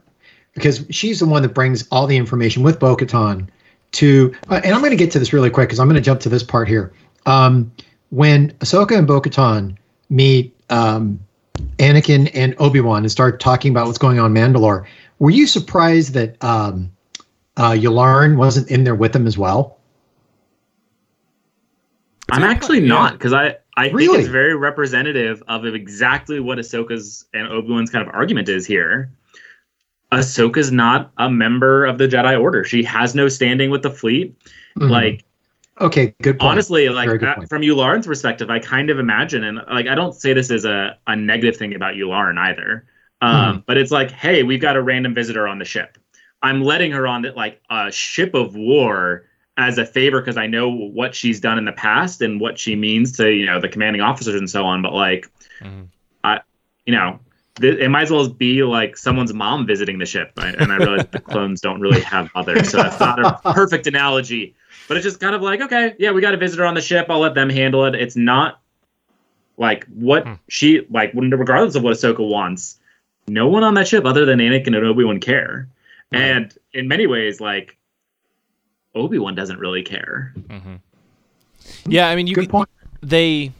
because 0.52 0.84
she's 0.90 1.20
the 1.20 1.24
one 1.24 1.40
that 1.40 1.54
brings 1.54 1.88
all 1.90 2.06
the 2.06 2.18
information 2.18 2.62
with 2.62 2.78
Bo-Katan 2.78 3.48
to, 3.92 4.34
uh, 4.50 4.60
and 4.62 4.74
I'm 4.74 4.80
going 4.80 4.90
to 4.90 4.96
get 4.96 5.10
to 5.12 5.18
this 5.18 5.32
really 5.32 5.48
quick 5.48 5.70
because 5.70 5.80
I'm 5.80 5.88
going 5.88 5.94
to 5.94 6.02
jump 6.02 6.20
to 6.20 6.28
this 6.28 6.42
part 6.42 6.68
here. 6.68 6.92
Um, 7.24 7.72
when 8.10 8.50
Ahsoka 8.58 8.94
and 8.94 9.06
Bo-Katan 9.06 9.78
meet 10.10 10.54
um, 10.68 11.18
Anakin 11.78 12.30
and 12.34 12.54
Obi 12.58 12.82
Wan 12.82 13.04
and 13.04 13.10
start 13.10 13.40
talking 13.40 13.70
about 13.70 13.86
what's 13.86 13.96
going 13.96 14.18
on 14.18 14.36
in 14.36 14.52
Mandalore, 14.52 14.84
were 15.20 15.30
you 15.30 15.46
surprised 15.46 16.12
that 16.12 16.36
um, 16.44 16.92
uh, 17.56 17.70
Yularen 17.70 18.36
wasn't 18.36 18.70
in 18.70 18.84
there 18.84 18.94
with 18.94 19.14
them 19.14 19.26
as 19.26 19.38
well? 19.38 19.78
i'm 22.30 22.42
actually 22.42 22.80
not 22.80 23.14
because 23.14 23.32
i 23.32 23.56
i 23.78 23.88
think 23.88 24.12
it's 24.18 24.28
very 24.28 24.54
representative 24.56 25.42
of 25.48 25.64
exactly 25.64 26.40
what 26.40 26.58
ahsoka's 26.58 27.24
and 27.32 27.48
obi-wan's 27.48 27.90
kind 27.90 28.06
of 28.06 28.12
argument 28.14 28.48
is 28.48 28.66
here. 28.66 29.10
Ahsoka's 30.10 30.72
not 30.72 31.12
a 31.18 31.30
member 31.30 31.84
of 31.84 31.98
the 31.98 32.08
jedi 32.08 32.40
order. 32.40 32.64
She 32.64 32.82
has 32.84 33.14
no 33.14 33.28
standing 33.28 33.70
with 33.70 33.82
the 33.82 33.90
fleet. 33.90 34.34
Mhm. 34.78 34.90
like 34.90 35.24
okay, 35.80 36.14
good 36.22 36.38
point. 36.38 36.50
honestly 36.52 36.88
like 36.88 37.22
uh, 37.22 37.36
from 37.48 37.62
Yularen's 37.62 38.06
perspective 38.06 38.48
i 38.50 38.58
kind 38.58 38.90
of 38.90 38.98
imagine 38.98 39.44
and 39.44 39.58
like 39.70 39.86
i 39.86 39.94
don't 39.94 40.14
say 40.14 40.32
this 40.32 40.50
as 40.50 40.64
a, 40.64 40.96
a 41.06 41.14
negative 41.14 41.56
thing 41.56 41.74
about 41.74 41.94
Yularen 41.94 42.38
either. 42.38 42.84
Um, 43.20 43.54
Hmm. 43.54 43.60
but 43.66 43.76
it's 43.76 43.90
like 43.92 44.10
hey 44.10 44.42
we've 44.42 44.60
got 44.60 44.76
a 44.76 44.82
random 44.82 45.14
visitor 45.14 45.46
on 45.46 45.58
the 45.58 45.64
ship. 45.64 45.98
I'm 46.42 46.62
letting 46.62 46.92
her 46.92 47.06
on 47.06 47.22
the, 47.22 47.32
like 47.32 47.60
a 47.68 47.90
ship 47.92 48.32
of 48.34 48.54
war 48.56 49.24
as 49.58 49.76
a 49.76 49.84
favor 49.84 50.20
because 50.20 50.36
i 50.38 50.46
know 50.46 50.68
what 50.70 51.14
she's 51.14 51.40
done 51.40 51.58
in 51.58 51.64
the 51.66 51.72
past 51.72 52.22
and 52.22 52.40
what 52.40 52.58
she 52.58 52.74
means 52.76 53.12
to 53.12 53.30
you 53.30 53.44
know 53.44 53.60
the 53.60 53.68
commanding 53.68 54.00
officers 54.00 54.34
and 54.36 54.48
so 54.48 54.64
on 54.64 54.80
but 54.80 54.94
like 54.94 55.30
Mhm. 55.60 55.88
i 56.24 56.40
you 56.86 56.94
know 56.94 57.18
th- 57.60 57.78
it 57.78 57.88
might 57.90 58.02
as 58.02 58.10
well 58.10 58.28
be 58.28 58.62
like 58.62 58.96
someone's 58.96 59.34
mom 59.34 59.66
visiting 59.66 59.98
the 59.98 60.06
ship 60.06 60.32
I, 60.38 60.48
and 60.50 60.72
i 60.72 60.76
realize 60.76 61.06
the 61.10 61.18
clones 61.20 61.60
don't 61.60 61.80
really 61.80 62.00
have 62.02 62.30
mothers 62.34 62.70
so 62.70 62.76
that's 62.78 63.00
not 63.00 63.18
a 63.18 63.40
perfect 63.52 63.86
analogy 63.88 64.54
but 64.86 64.96
it's 64.96 65.04
just 65.04 65.18
kind 65.20 65.34
of 65.34 65.42
like 65.42 65.60
okay 65.60 65.94
yeah 65.98 66.12
we 66.12 66.20
got 66.20 66.32
a 66.34 66.36
visitor 66.38 66.64
on 66.64 66.74
the 66.74 66.80
ship 66.80 67.06
i'll 67.10 67.18
let 67.18 67.34
them 67.34 67.50
handle 67.50 67.84
it 67.84 67.94
it's 67.96 68.16
not 68.16 68.60
like 69.56 69.84
what 69.86 70.24
Hmm. 70.24 70.34
she 70.48 70.86
like 70.88 71.10
regardless 71.14 71.74
of 71.74 71.82
what 71.82 71.94
ahsoka 71.94 72.26
wants 72.26 72.78
no 73.26 73.48
one 73.48 73.64
on 73.64 73.74
that 73.74 73.88
ship 73.88 74.04
other 74.04 74.24
than 74.24 74.38
anakin 74.38 74.68
and 74.76 74.86
obi-wan 74.86 75.18
care 75.20 75.68
and 76.12 76.56
in 76.72 76.86
many 76.88 77.06
ways 77.06 77.40
like 77.40 77.76
obi-wan 78.94 79.34
doesn't 79.34 79.58
really 79.58 79.82
care 79.82 80.32
Mhm. 80.36 80.80
Yeah, 81.86 82.08
I 82.08 82.16
mean, 82.16 82.26
you 82.26 82.34
Good 82.34 82.48
point. 82.48 82.68
they 83.02 83.52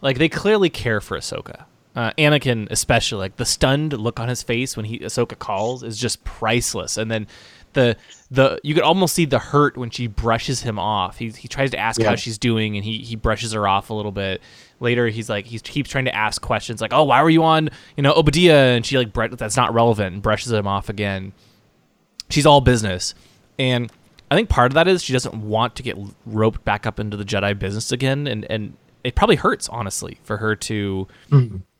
like 0.00 0.18
they 0.18 0.28
clearly 0.28 0.70
care 0.70 1.00
for 1.00 1.16
Ahsoka. 1.18 1.64
Uh, 1.96 2.10
Anakin, 2.18 2.68
especially, 2.70 3.18
like 3.18 3.36
the 3.36 3.44
stunned 3.44 3.92
look 3.92 4.18
on 4.20 4.28
his 4.28 4.42
face 4.42 4.76
when 4.76 4.84
he 4.86 4.98
Ahsoka 5.00 5.38
calls 5.38 5.82
is 5.82 5.98
just 5.98 6.22
priceless. 6.24 6.96
And 6.96 7.10
then 7.10 7.26
the 7.72 7.96
the 8.30 8.60
you 8.62 8.74
could 8.74 8.82
almost 8.82 9.14
see 9.14 9.24
the 9.24 9.38
hurt 9.38 9.76
when 9.76 9.90
she 9.90 10.06
brushes 10.06 10.62
him 10.62 10.78
off. 10.78 11.18
He 11.18 11.30
he 11.30 11.48
tries 11.48 11.70
to 11.70 11.78
ask 11.78 12.00
Yeah. 12.00 12.10
how 12.10 12.14
she's 12.16 12.38
doing, 12.38 12.76
and 12.76 12.84
he 12.84 12.98
he 12.98 13.16
brushes 13.16 13.52
her 13.52 13.66
off 13.66 13.90
a 13.90 13.94
little 13.94 14.12
bit. 14.12 14.40
Later, 14.80 15.08
he's 15.08 15.28
like 15.30 15.46
he 15.46 15.58
keeps 15.60 15.88
trying 15.90 16.04
to 16.06 16.14
ask 16.14 16.42
questions 16.42 16.80
like, 16.80 16.92
"Oh, 16.92 17.04
why 17.04 17.22
were 17.22 17.30
you 17.30 17.42
on 17.44 17.70
you 17.96 18.02
know 18.02 18.12
Oba 18.12 18.30
Diah?" 18.32 18.76
And 18.76 18.84
she 18.86 18.98
like 18.98 19.12
that's 19.38 19.56
not 19.56 19.72
relevant 19.74 20.14
and 20.14 20.22
brushes 20.22 20.52
him 20.52 20.66
off 20.66 20.88
again. 20.88 21.32
She's 22.30 22.46
all 22.46 22.60
business, 22.60 23.14
and 23.58 23.90
I 24.30 24.36
think 24.36 24.48
part 24.48 24.72
of 24.72 24.74
that 24.74 24.88
is 24.88 25.02
she 25.02 25.12
doesn't 25.12 25.34
want 25.34 25.76
to 25.76 25.82
get 25.82 25.96
roped 26.26 26.64
back 26.64 26.86
up 26.86 26.98
into 26.98 27.16
the 27.16 27.24
Jedi 27.24 27.58
business 27.58 27.92
again, 27.92 28.26
and 28.26 28.44
and 28.50 28.76
it 29.04 29.14
probably 29.14 29.36
hurts 29.36 29.68
honestly 29.68 30.18
for 30.24 30.38
her 30.38 30.56
to, 30.56 31.06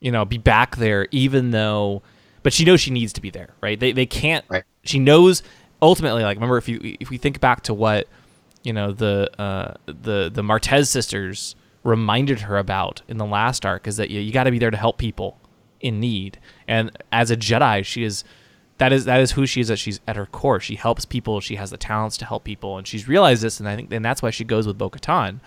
you 0.00 0.12
know, 0.12 0.24
be 0.24 0.38
back 0.38 0.76
there, 0.76 1.08
even 1.10 1.50
though, 1.50 2.02
but 2.42 2.52
she 2.52 2.64
knows 2.64 2.80
she 2.80 2.90
needs 2.90 3.12
to 3.14 3.20
be 3.20 3.30
there, 3.30 3.54
right? 3.60 3.80
They 3.80 3.92
they 3.92 4.06
can't. 4.06 4.44
Right. 4.48 4.64
She 4.84 4.98
knows 4.98 5.42
ultimately, 5.80 6.22
like 6.22 6.36
remember 6.36 6.58
if 6.58 6.68
you 6.68 6.96
if 7.00 7.10
we 7.10 7.18
think 7.18 7.40
back 7.40 7.62
to 7.62 7.74
what 7.74 8.08
you 8.62 8.72
know 8.72 8.92
the 8.92 9.30
uh, 9.40 9.74
the 9.86 10.30
the 10.32 10.42
Martez 10.42 10.88
sisters 10.88 11.56
reminded 11.82 12.40
her 12.40 12.56
about 12.56 13.02
in 13.08 13.18
the 13.18 13.26
last 13.26 13.66
arc 13.66 13.86
is 13.86 13.96
that 13.98 14.10
you, 14.10 14.20
you 14.20 14.32
got 14.32 14.44
to 14.44 14.50
be 14.50 14.58
there 14.58 14.70
to 14.70 14.76
help 14.76 14.98
people 14.98 15.38
in 15.80 16.00
need, 16.00 16.38
and 16.68 16.90
as 17.10 17.30
a 17.30 17.36
Jedi, 17.36 17.84
she 17.84 18.04
is 18.04 18.22
that 18.78 18.92
is 18.92 19.04
that 19.04 19.20
is 19.20 19.32
who 19.32 19.46
she 19.46 19.60
is 19.60 19.68
that 19.68 19.78
she's 19.78 20.00
at 20.06 20.16
her 20.16 20.26
core. 20.26 20.60
She 20.60 20.74
helps 20.76 21.04
people. 21.04 21.40
She 21.40 21.56
has 21.56 21.70
the 21.70 21.76
talents 21.76 22.16
to 22.18 22.24
help 22.24 22.44
people. 22.44 22.76
And 22.76 22.86
she's 22.86 23.06
realized 23.06 23.42
this 23.42 23.60
and 23.60 23.68
i 23.68 23.76
think 23.76 23.92
and 23.92 24.04
that's 24.04 24.22
why 24.22 24.30
she 24.30 24.44
goes 24.44 24.66
with 24.66 24.78
bo-katan 24.78 25.40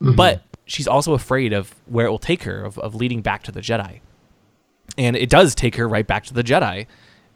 but 0.00 0.42
she's 0.66 0.88
also 0.88 1.14
afraid 1.14 1.52
of 1.52 1.74
where 1.86 2.06
it 2.06 2.10
will 2.10 2.18
take 2.18 2.42
her 2.42 2.62
of, 2.62 2.78
of 2.78 2.94
leading 2.94 3.22
back 3.22 3.42
to 3.44 3.52
the 3.52 3.60
jedi. 3.60 4.00
And 4.98 5.16
it 5.16 5.30
does 5.30 5.54
take 5.54 5.76
her 5.76 5.88
right 5.88 6.06
back 6.06 6.24
to 6.24 6.34
the 6.34 6.42
jedi. 6.42 6.86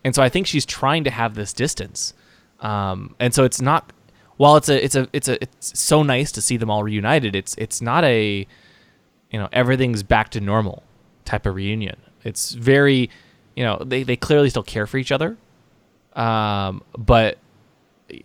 And 0.04 0.14
so 0.14 0.22
i 0.22 0.28
think 0.28 0.46
she's 0.46 0.66
trying 0.66 1.04
to 1.04 1.10
have 1.10 1.34
this 1.34 1.52
distance. 1.52 2.14
Um, 2.60 3.14
and 3.20 3.32
so 3.32 3.44
it's 3.44 3.60
not 3.60 3.92
while 4.36 4.56
it's 4.56 4.68
a 4.68 4.84
it's 4.84 4.94
a 4.94 5.08
it's 5.12 5.28
a 5.28 5.42
it's 5.42 5.78
so 5.78 6.02
nice 6.02 6.32
to 6.32 6.42
see 6.42 6.56
them 6.56 6.70
all 6.70 6.82
reunited 6.82 7.34
it's 7.36 7.54
it's 7.56 7.80
not 7.80 8.04
a 8.04 8.46
you 9.30 9.38
know 9.38 9.48
everything's 9.52 10.02
back 10.02 10.30
to 10.30 10.40
normal 10.40 10.82
type 11.24 11.46
of 11.46 11.54
reunion. 11.54 11.96
It's 12.24 12.52
very 12.52 13.10
you 13.58 13.64
know 13.64 13.82
they, 13.84 14.04
they 14.04 14.16
clearly 14.16 14.48
still 14.48 14.62
care 14.62 14.86
for 14.86 14.96
each 14.98 15.10
other 15.10 15.36
um, 16.14 16.80
but 16.96 17.38
you 18.08 18.20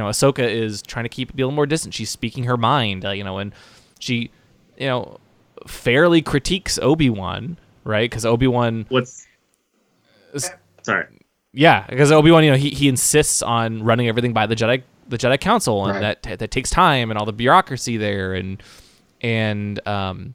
know 0.00 0.08
Ahsoka 0.08 0.40
is 0.40 0.82
trying 0.82 1.04
to 1.04 1.08
keep 1.08 1.30
it 1.30 1.34
a 1.34 1.36
little 1.36 1.52
more 1.52 1.66
distant 1.66 1.94
she's 1.94 2.10
speaking 2.10 2.44
her 2.44 2.56
mind 2.56 3.04
uh, 3.04 3.10
you 3.10 3.22
know 3.24 3.38
and 3.38 3.54
she 4.00 4.30
you 4.76 4.86
know 4.88 5.18
fairly 5.66 6.20
critiques 6.20 6.78
Obi-Wan 6.78 7.56
right 7.84 8.10
because 8.10 8.26
Obi-Wan 8.26 8.86
what's 8.88 9.26
sorry 10.82 11.06
yeah, 11.54 11.84
because 11.86 12.10
Obi 12.10 12.30
Wan, 12.30 12.44
you 12.44 12.50
know, 12.50 12.56
he, 12.56 12.70
he 12.70 12.88
insists 12.88 13.42
on 13.42 13.82
running 13.82 14.08
everything 14.08 14.32
by 14.32 14.46
the 14.46 14.56
Jedi 14.56 14.82
the 15.06 15.18
Jedi 15.18 15.38
Council, 15.38 15.84
and 15.84 16.00
Right. 16.02 16.22
that 16.22 16.38
that 16.38 16.50
takes 16.50 16.70
time 16.70 17.10
and 17.10 17.18
all 17.18 17.26
the 17.26 17.32
bureaucracy 17.34 17.98
there, 17.98 18.32
and 18.32 18.62
and 19.20 19.86
um 19.86 20.34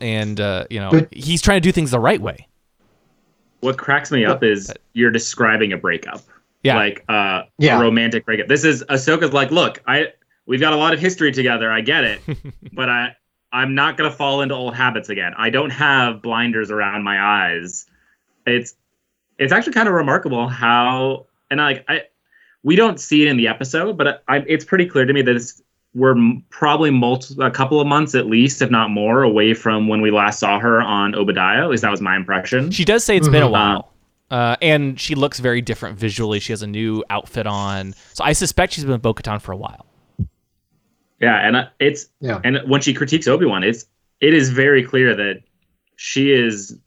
and 0.00 0.40
uh, 0.40 0.64
you 0.68 0.80
know 0.80 0.90
But- 0.90 1.14
he's 1.14 1.40
trying 1.40 1.58
to 1.58 1.60
do 1.60 1.70
things 1.70 1.92
the 1.92 2.00
right 2.00 2.20
way. 2.20 2.48
What 3.60 3.76
cracks 3.78 4.10
me 4.10 4.24
up 4.24 4.42
is 4.42 4.72
you're 4.94 5.10
describing 5.10 5.72
a 5.72 5.76
breakup 5.76 6.22
Yeah, 6.62 6.76
like 6.76 7.04
uh 7.08 7.42
Yeah. 7.58 7.78
a 7.78 7.80
romantic 7.82 8.24
breakup. 8.24 8.48
This 8.48 8.64
is 8.64 8.82
Ahsoka's 8.84 9.32
like, 9.32 9.50
look, 9.50 9.82
I 9.86 10.08
we've 10.46 10.60
got 10.60 10.72
a 10.72 10.76
lot 10.76 10.92
of 10.94 11.00
history 11.00 11.32
together. 11.32 11.70
I 11.70 11.80
get 11.80 12.04
it, 12.04 12.20
but 12.72 12.88
I 12.88 13.16
I'm 13.52 13.74
not 13.74 13.96
gonna 13.96 14.10
fall 14.10 14.40
into 14.42 14.54
old 14.54 14.74
habits 14.74 15.08
again. 15.08 15.32
I 15.36 15.50
don't 15.50 15.70
have 15.70 16.22
blinders 16.22 16.70
around 16.70 17.02
my 17.02 17.20
eyes. 17.20 17.86
It's 18.46 18.74
it's 19.38 19.52
actually 19.52 19.72
kind 19.72 19.88
of 19.88 19.94
remarkable 19.94 20.48
how 20.48 21.26
and 21.50 21.60
I, 21.60 21.64
like 21.64 21.84
I 21.88 22.02
we 22.62 22.76
don't 22.76 23.00
see 23.00 23.22
it 23.22 23.28
in 23.28 23.36
the 23.38 23.48
episode, 23.48 23.96
but 23.96 24.22
I, 24.28 24.44
it's 24.46 24.66
pretty 24.66 24.84
clear 24.86 25.06
to 25.06 25.12
me 25.14 25.22
that 25.22 25.34
it's 25.34 25.62
we're 25.94 26.14
probably 26.50 26.90
multi- 26.90 27.34
a 27.40 27.50
couple 27.50 27.80
of 27.80 27.86
months 27.86 28.14
at 28.14 28.26
least, 28.26 28.62
if 28.62 28.70
not 28.70 28.90
more, 28.90 29.22
away 29.22 29.54
from 29.54 29.88
when 29.88 30.00
we 30.00 30.10
last 30.10 30.38
saw 30.38 30.58
her 30.60 30.80
on 30.80 31.14
Oba 31.14 31.32
Diah. 31.32 31.62
At 31.64 31.68
least 31.70 31.82
that 31.82 31.90
was 31.90 32.00
my 32.00 32.14
impression. 32.16 32.70
she 32.70 32.84
does 32.84 33.02
say 33.04 33.16
it's 33.16 33.28
been 33.28 33.42
a 33.42 33.46
Mhm. 33.46 33.50
while. 33.50 33.92
Uh, 34.30 34.54
and 34.62 35.00
she 35.00 35.16
looks 35.16 35.40
very 35.40 35.60
different 35.60 35.98
visually. 35.98 36.38
She 36.38 36.52
has 36.52 36.62
a 36.62 36.66
new 36.68 37.02
outfit 37.10 37.48
on, 37.48 37.94
so 38.12 38.22
I 38.22 38.32
suspect 38.32 38.72
she's 38.74 38.84
been 38.84 38.92
with 38.92 39.02
Bo-Katan 39.02 39.40
for 39.42 39.50
a 39.50 39.56
while. 39.56 39.86
Yeah, 41.20 41.34
and 41.44 41.56
uh, 41.56 41.66
it's 41.80 42.08
Yeah. 42.20 42.40
and 42.44 42.60
when 42.66 42.80
she 42.80 42.94
critiques 42.94 43.26
Obi 43.26 43.44
Wan, 43.46 43.64
it's 43.64 43.86
it 44.20 44.32
is 44.32 44.50
very 44.50 44.84
clear 44.84 45.16
that 45.16 45.40
she 45.96 46.30
is. 46.32 46.78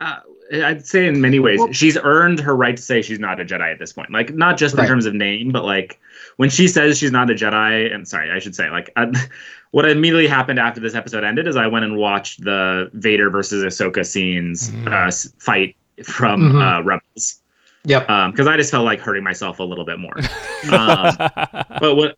Uh, 0.00 0.16
I'd 0.52 0.86
say 0.86 1.06
in 1.08 1.20
many 1.20 1.38
ways 1.40 1.60
she's 1.72 1.98
earned 2.02 2.38
her 2.40 2.54
right 2.54 2.76
to 2.76 2.82
say 2.82 3.02
she's 3.02 3.18
not 3.18 3.40
a 3.40 3.44
Jedi 3.44 3.72
at 3.72 3.78
this 3.78 3.92
point. 3.92 4.10
Like 4.12 4.32
not 4.34 4.56
just 4.56 4.78
in 4.78 4.86
terms 4.86 5.04
of 5.04 5.14
name, 5.14 5.50
but 5.50 5.64
like 5.64 5.98
when 6.38 6.48
she 6.50 6.66
says 6.66 6.96
she's 6.98 7.12
not 7.12 7.30
a 7.30 7.34
Jedi. 7.34 7.94
And 7.94 8.08
sorry, 8.08 8.30
I 8.32 8.38
should 8.38 8.54
say 8.56 8.70
like 8.70 8.90
uh, 8.96 9.06
what 9.72 9.88
immediately 9.88 10.26
happened 10.26 10.58
after 10.58 10.80
this 10.80 10.94
episode 10.94 11.22
ended 11.22 11.46
is 11.46 11.56
I 11.56 11.66
went 11.68 11.84
and 11.84 11.96
watched 11.96 12.42
the 12.42 12.90
Vader 12.94 13.28
versus 13.30 13.62
Ahsoka 13.62 14.04
scenes 14.06 14.72
uh, 14.86 15.10
fight 15.38 15.76
from 16.04 16.52
Mhm. 16.52 16.62
uh, 16.80 16.82
Rebels 16.82 17.42
Yep. 17.84 18.06
because 18.32 18.46
I 18.46 18.56
just 18.56 18.70
felt 18.70 18.84
like 18.84 19.00
hurting 19.00 19.22
myself 19.24 19.58
a 19.60 19.64
little 19.64 19.84
bit 19.84 19.98
more. 19.98 20.16
um, 20.72 21.14
but 21.80 21.94
what 21.96 22.16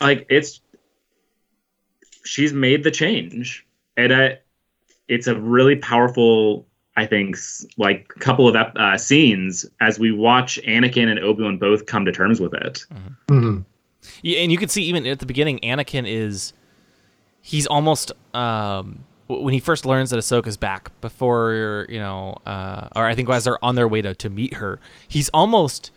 like 0.00 0.26
it's 0.28 0.60
she's 2.24 2.52
made 2.52 2.82
the 2.84 2.90
change 2.90 3.66
and 3.96 4.12
I, 4.12 4.38
it's 5.08 5.26
a 5.26 5.34
really 5.38 5.76
powerful 5.76 6.66
i 6.96 7.04
think 7.06 7.36
like 7.76 8.10
a 8.16 8.18
couple 8.20 8.48
of 8.48 8.56
ep- 8.56 8.76
uh, 8.76 8.96
scenes 8.96 9.66
as 9.80 9.98
we 9.98 10.12
watch 10.12 10.58
anakin 10.66 11.08
and 11.08 11.18
obi-wan 11.20 11.56
both 11.58 11.86
come 11.86 12.04
to 12.04 12.12
terms 12.12 12.40
with 12.40 12.54
it 12.54 12.84
Mhm. 13.28 13.64
Yeah, 14.22 14.38
and 14.38 14.52
you 14.52 14.58
can 14.58 14.68
see 14.68 14.84
even 14.84 15.04
at 15.04 15.18
the 15.18 15.26
beginning, 15.26 15.58
Anakin 15.64 16.04
is 16.06 16.52
he's 17.42 17.66
almost 17.66 18.12
um, 18.34 19.00
when 19.26 19.52
he 19.52 19.58
first 19.58 19.84
learns 19.84 20.10
that 20.10 20.18
Ahsoka's 20.18 20.56
back 20.56 20.92
before 21.00 21.86
you 21.88 21.98
know, 21.98 22.36
uh, 22.46 22.86
or 22.94 23.04
I 23.04 23.16
think 23.16 23.28
as 23.28 23.42
they're 23.44 23.62
on 23.64 23.74
their 23.74 23.88
way 23.88 24.02
to 24.02 24.14
to 24.14 24.30
meet 24.30 24.54
her, 24.54 24.78
he's 25.08 25.28
almost 25.30 25.90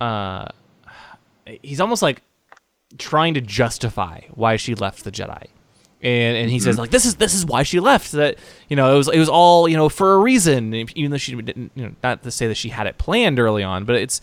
uh, 0.00 0.46
he's 1.62 1.80
almost 1.80 2.00
like 2.00 2.22
trying 2.96 3.34
to 3.34 3.42
justify 3.42 4.22
why 4.30 4.56
she 4.56 4.74
left 4.74 5.04
the 5.04 5.12
Jedi. 5.12 5.48
And, 6.02 6.36
and 6.36 6.50
he 6.50 6.60
says 6.60 6.78
like 6.78 6.90
this 6.90 7.06
is 7.06 7.14
this 7.16 7.34
is 7.34 7.46
why 7.46 7.62
she 7.62 7.80
left 7.80 8.12
that 8.12 8.36
you 8.68 8.76
know 8.76 8.94
it 8.94 8.98
was 8.98 9.08
it 9.08 9.18
was 9.18 9.28
all 9.28 9.66
you 9.68 9.76
know 9.76 9.88
for 9.88 10.14
a 10.14 10.18
reason 10.18 10.74
even 10.74 11.10
though 11.10 11.16
she 11.16 11.34
didn't 11.34 11.72
you 11.74 11.84
know 11.84 11.94
not 12.02 12.22
to 12.24 12.30
say 12.30 12.46
that 12.46 12.56
she 12.56 12.68
had 12.68 12.86
it 12.86 12.98
planned 12.98 13.40
early 13.40 13.62
on 13.62 13.86
but 13.86 13.96
it's 13.96 14.20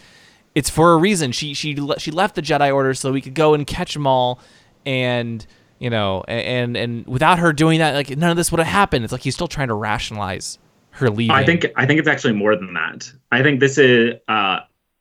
it's 0.53 0.69
for 0.69 0.93
a 0.93 0.97
reason. 0.97 1.31
She 1.31 1.53
she 1.53 1.75
le- 1.75 1.99
she 1.99 2.11
left 2.11 2.35
the 2.35 2.41
Jedi 2.41 2.73
Order 2.73 2.93
so 2.93 3.11
we 3.11 3.21
could 3.21 3.33
go 3.35 3.53
and 3.53 3.65
catch 3.65 3.93
them 3.93 4.05
all, 4.05 4.39
and 4.85 5.45
you 5.79 5.89
know, 5.89 6.23
and 6.27 6.75
and 6.75 7.07
without 7.07 7.39
her 7.39 7.53
doing 7.53 7.79
that, 7.79 7.95
like 7.95 8.15
none 8.17 8.29
of 8.29 8.37
this 8.37 8.51
would 8.51 8.59
have 8.59 8.67
happened. 8.67 9.05
It's 9.05 9.13
like 9.13 9.21
he's 9.21 9.33
still 9.33 9.47
trying 9.47 9.69
to 9.69 9.73
rationalize 9.73 10.59
her 10.91 11.09
leaving. 11.09 11.31
i 11.31 11.43
think 11.43 11.65
i 11.77 11.85
think 11.85 11.99
it's 11.99 12.07
actually 12.07 12.33
more 12.33 12.53
than 12.55 12.73
that 12.73 13.09
i 13.31 13.41
think 13.41 13.61
this 13.61 13.77
is 13.77 14.13
uh 14.27 14.59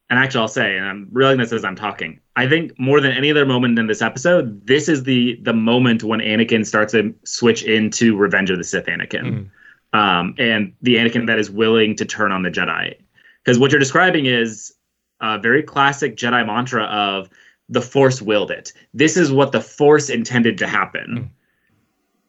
and 0.08 0.18
actually 0.20 0.40
i'll 0.40 0.46
say 0.46 0.76
and 0.76 0.86
i'm 0.86 1.08
realizing 1.10 1.40
this 1.40 1.52
as 1.52 1.64
i'm 1.64 1.74
talking 1.74 2.20
i 2.36 2.48
think 2.48 2.78
more 2.78 3.00
than 3.00 3.12
any 3.12 3.30
other 3.30 3.46
moment 3.46 3.78
in 3.78 3.86
this 3.86 4.02
episode 4.02 4.66
this 4.66 4.88
is 4.88 5.04
the 5.04 5.38
the 5.42 5.52
moment 5.52 6.02
when 6.02 6.20
anakin 6.20 6.64
starts 6.64 6.92
to 6.92 7.14
switch 7.24 7.62
into 7.62 8.16
revenge 8.16 8.50
of 8.50 8.58
the 8.58 8.64
sith 8.64 8.86
anakin 8.86 9.50
um, 9.92 10.34
and 10.38 10.72
the 10.82 10.96
Anakin 10.96 11.26
that 11.26 11.38
is 11.38 11.50
willing 11.50 11.96
to 11.96 12.04
turn 12.04 12.32
on 12.32 12.42
the 12.42 12.50
Jedi. 12.50 12.94
Because 13.42 13.58
what 13.58 13.72
you're 13.72 13.80
describing 13.80 14.26
is 14.26 14.72
a 15.20 15.38
very 15.38 15.62
classic 15.62 16.16
Jedi 16.16 16.46
mantra 16.46 16.84
of 16.84 17.28
the 17.68 17.82
Force 17.82 18.20
willed 18.22 18.50
it. 18.50 18.72
This 18.94 19.16
is 19.16 19.32
what 19.32 19.52
the 19.52 19.60
Force 19.60 20.08
intended 20.08 20.58
to 20.58 20.66
happen. 20.66 21.30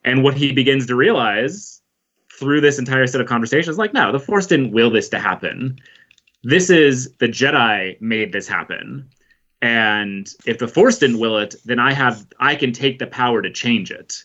And 0.04 0.24
what 0.24 0.34
he 0.34 0.52
begins 0.52 0.86
to 0.86 0.96
realize 0.96 1.80
through 2.38 2.60
this 2.60 2.78
entire 2.78 3.06
set 3.06 3.20
of 3.20 3.28
conversations, 3.28 3.78
like, 3.78 3.94
no, 3.94 4.10
the 4.10 4.18
Force 4.18 4.46
didn't 4.46 4.72
will 4.72 4.90
this 4.90 5.08
to 5.10 5.18
happen. 5.18 5.78
This 6.42 6.70
is 6.70 7.12
the 7.18 7.28
Jedi 7.28 8.00
made 8.00 8.32
this 8.32 8.48
happen. 8.48 9.08
And 9.62 10.28
if 10.44 10.58
the 10.58 10.66
Force 10.66 10.98
didn't 10.98 11.20
will 11.20 11.38
it, 11.38 11.54
then 11.64 11.78
I 11.78 11.92
have 11.92 12.26
I 12.40 12.56
can 12.56 12.72
take 12.72 12.98
the 12.98 13.06
power 13.06 13.40
to 13.40 13.50
change 13.50 13.92
it. 13.92 14.24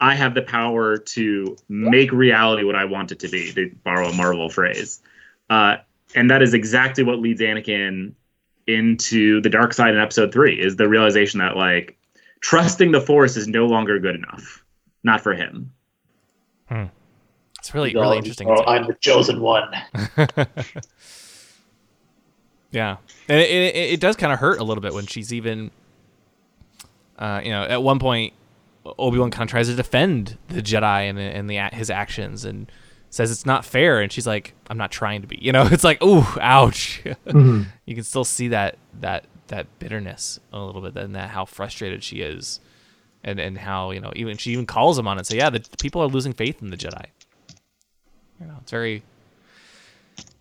I 0.00 0.14
have 0.14 0.34
the 0.34 0.42
power 0.42 0.96
to 0.96 1.56
make 1.68 2.12
reality 2.12 2.62
what 2.62 2.76
I 2.76 2.84
want 2.84 3.10
it 3.10 3.18
to 3.20 3.28
be, 3.28 3.52
to 3.52 3.74
borrow 3.82 4.08
a 4.08 4.14
Marvel 4.14 4.48
phrase. 4.48 5.00
Uh, 5.50 5.78
and 6.14 6.30
that 6.30 6.40
is 6.40 6.54
exactly 6.54 7.02
what 7.02 7.18
leads 7.18 7.40
Anakin 7.40 8.12
into 8.68 9.40
the 9.40 9.48
dark 9.48 9.72
side 9.72 9.94
in 9.94 10.00
episode 10.00 10.32
three, 10.32 10.60
is 10.60 10.76
the 10.76 10.88
realization 10.88 11.40
that 11.40 11.56
like 11.56 11.98
trusting 12.40 12.92
the 12.92 13.00
force 13.00 13.36
is 13.36 13.48
no 13.48 13.66
longer 13.66 13.98
good 13.98 14.14
enough. 14.14 14.62
Not 15.02 15.20
for 15.20 15.34
him. 15.34 15.72
it's 16.70 17.74
really 17.74 17.92
really 17.92 18.18
interesting. 18.18 18.48
oh, 18.48 18.62
I'm 18.66 18.86
the 18.86 18.94
chosen 18.94 19.40
one. 19.40 19.72
Yeah, 22.76 22.98
and 23.28 23.40
it, 23.40 23.50
it, 23.50 23.74
it 23.94 24.00
does 24.00 24.16
kind 24.16 24.32
of 24.34 24.38
hurt 24.38 24.60
a 24.60 24.64
little 24.64 24.82
bit 24.82 24.92
when 24.92 25.06
she's 25.06 25.32
even, 25.32 25.70
uh, 27.18 27.40
you 27.42 27.50
know, 27.50 27.62
at 27.64 27.82
one 27.82 27.98
point, 27.98 28.34
Obi 28.98 29.18
Wan 29.18 29.30
kind 29.30 29.44
of 29.44 29.50
tries 29.50 29.68
to 29.68 29.74
defend 29.74 30.36
the 30.48 30.60
Jedi 30.60 31.08
and 31.08 31.18
and 31.18 31.48
the 31.48 31.56
his 31.74 31.88
actions 31.90 32.44
and 32.44 32.70
says 33.08 33.30
it's 33.30 33.46
not 33.46 33.64
fair, 33.64 34.00
and 34.02 34.12
she's 34.12 34.26
like, 34.26 34.52
"I'm 34.68 34.76
not 34.76 34.90
trying 34.90 35.22
to 35.22 35.26
be," 35.26 35.38
you 35.40 35.52
know. 35.52 35.66
It's 35.72 35.84
like, 35.84 36.02
"Ooh, 36.02 36.26
ouch." 36.40 37.02
Mhm. 37.26 37.66
you 37.86 37.94
can 37.94 38.04
still 38.04 38.24
see 38.24 38.48
that 38.48 38.76
that 39.00 39.24
that 39.48 39.66
bitterness 39.78 40.38
a 40.52 40.58
little 40.60 40.82
bit, 40.82 40.96
and 40.96 41.14
that 41.14 41.30
how 41.30 41.46
frustrated 41.46 42.04
she 42.04 42.16
is, 42.20 42.60
and 43.24 43.40
and 43.40 43.56
how 43.58 43.90
you 43.90 44.00
know 44.00 44.12
even 44.14 44.36
she 44.36 44.52
even 44.52 44.66
calls 44.66 44.98
him 44.98 45.08
on 45.08 45.18
it. 45.18 45.24
So 45.26 45.34
yeah, 45.34 45.48
the, 45.50 45.60
the 45.60 45.76
people 45.80 46.02
are 46.02 46.08
losing 46.08 46.34
faith 46.34 46.60
in 46.60 46.68
the 46.70 46.76
Jedi. 46.76 47.06
You 48.38 48.46
know, 48.48 48.56
it's 48.60 48.70
very, 48.70 49.02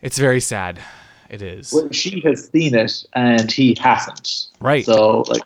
it's 0.02 0.18
very 0.20 0.42
sad. 0.42 0.80
It 1.30 1.41
is 1.41 1.73
Well, 1.73 1.89
she 1.91 2.19
has 2.21 2.49
seen 2.49 2.76
it 2.76 3.03
and 3.13 3.51
he 3.51 3.76
hasn't. 3.80 4.47
right. 4.59 4.86
So 4.86 5.21
like 5.28 5.41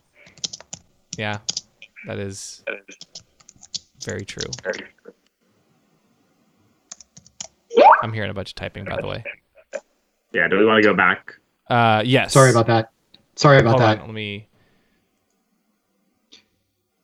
Yeah, 1.18 1.40
that 2.08 2.20
is 2.20 2.64
very 4.04 4.26
true. 4.26 4.44
I'm 8.02 8.14
hearing 8.14 8.30
a 8.30 8.34
bunch 8.34 8.52
of 8.52 8.56
typing, 8.56 8.86
by 8.86 9.00
the 9.02 9.08
way. 9.08 9.24
Yeah, 10.34 10.48
do 10.48 10.58
we 10.58 10.66
want 10.66 10.82
to 10.84 10.90
go 10.90 10.96
back? 10.96 11.36
Uh, 11.70 12.02
yes. 12.06 12.34
Sorry 12.34 12.50
about 12.52 12.68
that. 12.68 12.92
Sorry 13.36 13.58
about 13.60 13.72
Hold 13.72 13.82
that. 13.82 14.00
on, 14.00 14.08
let 14.08 14.14
me. 14.14 14.48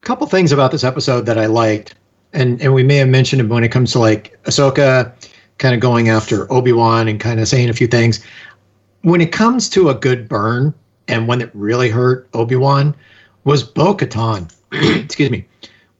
couple 0.02 0.28
things 0.28 0.52
about 0.52 0.72
this 0.72 0.84
episode 0.84 1.26
that 1.26 1.38
I 1.38 1.48
liked, 1.48 1.96
and 2.34 2.62
and 2.62 2.74
we 2.74 2.84
may 2.84 2.98
have 2.98 3.08
mentioned 3.10 3.42
it 3.42 3.50
when 3.50 3.64
it 3.64 3.70
comes 3.70 3.92
to 3.94 4.00
like 4.00 4.38
Ahsoka 4.44 5.12
kind 5.58 5.74
of 5.74 5.82
going 5.82 6.10
after 6.10 6.52
Obi 6.54 6.74
Wan 6.74 7.08
and 7.08 7.20
kind 7.20 7.40
of 7.40 7.48
saying 7.48 7.70
a 7.70 7.74
few 7.74 7.88
things. 7.88 8.24
When 9.06 9.22
it 9.22 9.32
comes 9.32 9.70
to 9.70 9.90
a 9.90 9.94
good 9.94 10.28
burn, 10.28 10.74
and 11.08 11.28
when 11.28 11.40
it 11.40 11.52
really 11.54 11.92
hurt 11.92 12.28
Obi 12.34 12.56
Wan, 12.56 12.96
was 13.44 13.62
Bo 13.62 13.94
Katan. 13.94 14.52
Excuse 14.72 15.30
me. 15.30 15.46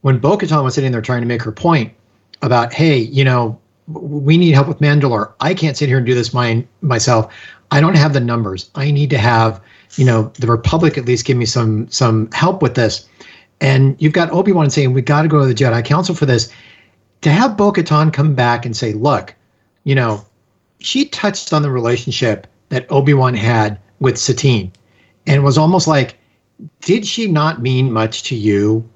When 0.00 0.18
Bo 0.18 0.36
Katan 0.36 0.64
was 0.64 0.74
sitting 0.74 0.90
there 0.90 1.00
trying 1.00 1.20
to 1.20 1.26
make 1.26 1.40
her 1.42 1.52
point 1.52 1.92
about, 2.42 2.72
hey, 2.72 2.98
you 2.98 3.22
know, 3.22 3.56
we 3.86 4.36
need 4.36 4.54
help 4.54 4.66
with 4.66 4.80
Mandalore. 4.80 5.32
I 5.38 5.54
can't 5.54 5.76
sit 5.76 5.88
here 5.88 5.98
and 5.98 6.04
do 6.04 6.16
this 6.16 6.34
mine 6.34 6.66
myself. 6.80 7.32
I 7.70 7.80
don't 7.80 7.94
have 7.94 8.12
the 8.12 8.18
numbers. 8.18 8.72
I 8.74 8.90
need 8.90 9.10
to 9.10 9.18
have, 9.18 9.60
you 9.94 10.04
know, 10.04 10.32
the 10.40 10.48
Republic 10.48 10.98
at 10.98 11.04
least 11.04 11.26
give 11.26 11.36
me 11.36 11.46
some 11.46 11.88
some 11.88 12.28
help 12.32 12.60
with 12.60 12.74
this. 12.74 13.08
And 13.60 13.94
you've 14.00 14.14
got 14.14 14.32
Obi 14.32 14.50
Wan 14.50 14.68
saying 14.68 14.94
we 14.94 15.00
got 15.00 15.22
to 15.22 15.28
go 15.28 15.42
to 15.42 15.46
the 15.46 15.54
Jedi 15.54 15.84
Council 15.84 16.16
for 16.16 16.26
this. 16.26 16.52
To 17.20 17.30
have 17.30 17.56
Bo 17.56 17.70
Katan 17.70 18.12
come 18.12 18.34
back 18.34 18.66
and 18.66 18.76
say, 18.76 18.94
look, 18.94 19.32
you 19.84 19.94
know, 19.94 20.26
she 20.80 21.04
touched 21.04 21.52
on 21.52 21.62
the 21.62 21.70
relationship 21.70 22.48
that 22.68 22.90
Obi 22.90 23.14
Wan 23.14 23.34
had 23.34 23.78
with 24.00 24.18
Satine, 24.18 24.72
and 25.26 25.36
it 25.36 25.42
was 25.42 25.58
almost 25.58 25.86
like, 25.86 26.18
did 26.80 27.06
she 27.06 27.30
not 27.30 27.60
mean 27.62 27.92
much 27.92 28.22
to 28.24 28.36
you? 28.36 28.88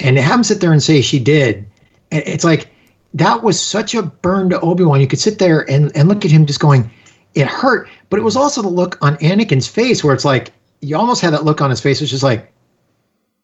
And 0.00 0.16
to 0.16 0.22
have 0.22 0.38
him 0.38 0.44
sit 0.44 0.60
there 0.60 0.72
and 0.72 0.82
say 0.82 1.00
she 1.00 1.18
did, 1.18 1.66
it- 2.10 2.26
it's 2.26 2.44
like 2.44 2.68
that 3.14 3.42
was 3.42 3.60
such 3.60 3.94
a 3.94 4.02
burn 4.02 4.48
to 4.50 4.60
Obi 4.60 4.84
Wan. 4.84 5.00
You 5.00 5.06
could 5.06 5.18
sit 5.20 5.38
there 5.38 5.68
and, 5.70 5.94
and 5.96 6.08
look 6.08 6.24
at 6.24 6.30
him 6.30 6.46
just 6.46 6.60
going, 6.60 6.90
it 7.34 7.46
hurt. 7.46 7.88
But 8.08 8.18
it 8.18 8.22
was 8.22 8.36
also 8.36 8.62
the 8.62 8.68
look 8.68 8.98
on 9.02 9.16
Anakin's 9.18 9.68
face 9.68 10.02
where 10.02 10.14
it's 10.14 10.24
like, 10.24 10.50
you 10.80 10.96
almost 10.96 11.20
had 11.20 11.32
that 11.34 11.44
look 11.44 11.60
on 11.60 11.70
his 11.70 11.80
face. 11.80 12.00
It's 12.00 12.10
just 12.10 12.22
like, 12.22 12.52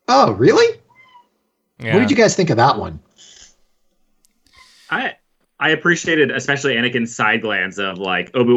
oh, 0.08 0.32
really? 0.32 0.80
Yeah. 1.78 1.92
What 1.94 2.00
did 2.00 2.10
you 2.10 2.16
guys 2.16 2.34
think 2.34 2.50
of 2.50 2.56
that 2.56 2.78
one? 2.78 2.98
I 4.90 5.16
I 5.60 5.70
appreciated 5.70 6.30
especially 6.30 6.74
Anakin's 6.74 7.14
side 7.14 7.42
glance 7.42 7.78
of 7.78 7.98
like 7.98 8.30
Obi 8.34 8.52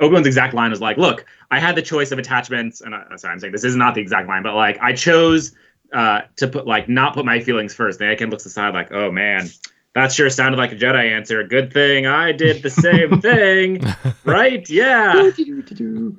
Obi 0.00 0.14
Wan's 0.14 0.26
exact 0.26 0.54
line 0.54 0.70
was 0.70 0.80
like, 0.80 0.96
"Look, 0.96 1.26
I 1.50 1.58
had 1.58 1.74
the 1.74 1.82
choice 1.82 2.12
of 2.12 2.18
attachments, 2.18 2.80
and 2.80 2.94
I, 2.94 3.04
sorry, 3.16 3.32
I'm 3.32 3.40
saying 3.40 3.52
this 3.52 3.64
is 3.64 3.74
not 3.76 3.94
the 3.94 4.00
exact 4.00 4.28
line, 4.28 4.42
but 4.42 4.54
like 4.54 4.78
I 4.80 4.92
chose 4.92 5.54
uh, 5.92 6.22
to 6.36 6.48
put 6.48 6.66
like 6.66 6.88
not 6.88 7.14
put 7.14 7.24
my 7.24 7.40
feelings 7.40 7.74
first. 7.74 8.00
And 8.00 8.08
Anakin 8.08 8.30
looks 8.30 8.46
aside 8.46 8.72
like, 8.74 8.92
"Oh 8.92 9.10
man, 9.10 9.48
that 9.94 10.12
sure 10.12 10.30
sounded 10.30 10.58
like 10.58 10.70
a 10.72 10.76
Jedi 10.76 11.10
answer. 11.10 11.42
Good 11.42 11.72
thing 11.72 12.06
I 12.06 12.30
did 12.32 12.62
the 12.62 12.70
same 12.70 13.20
thing, 13.22 13.84
right? 14.24 14.68
Yeah." 14.70 15.12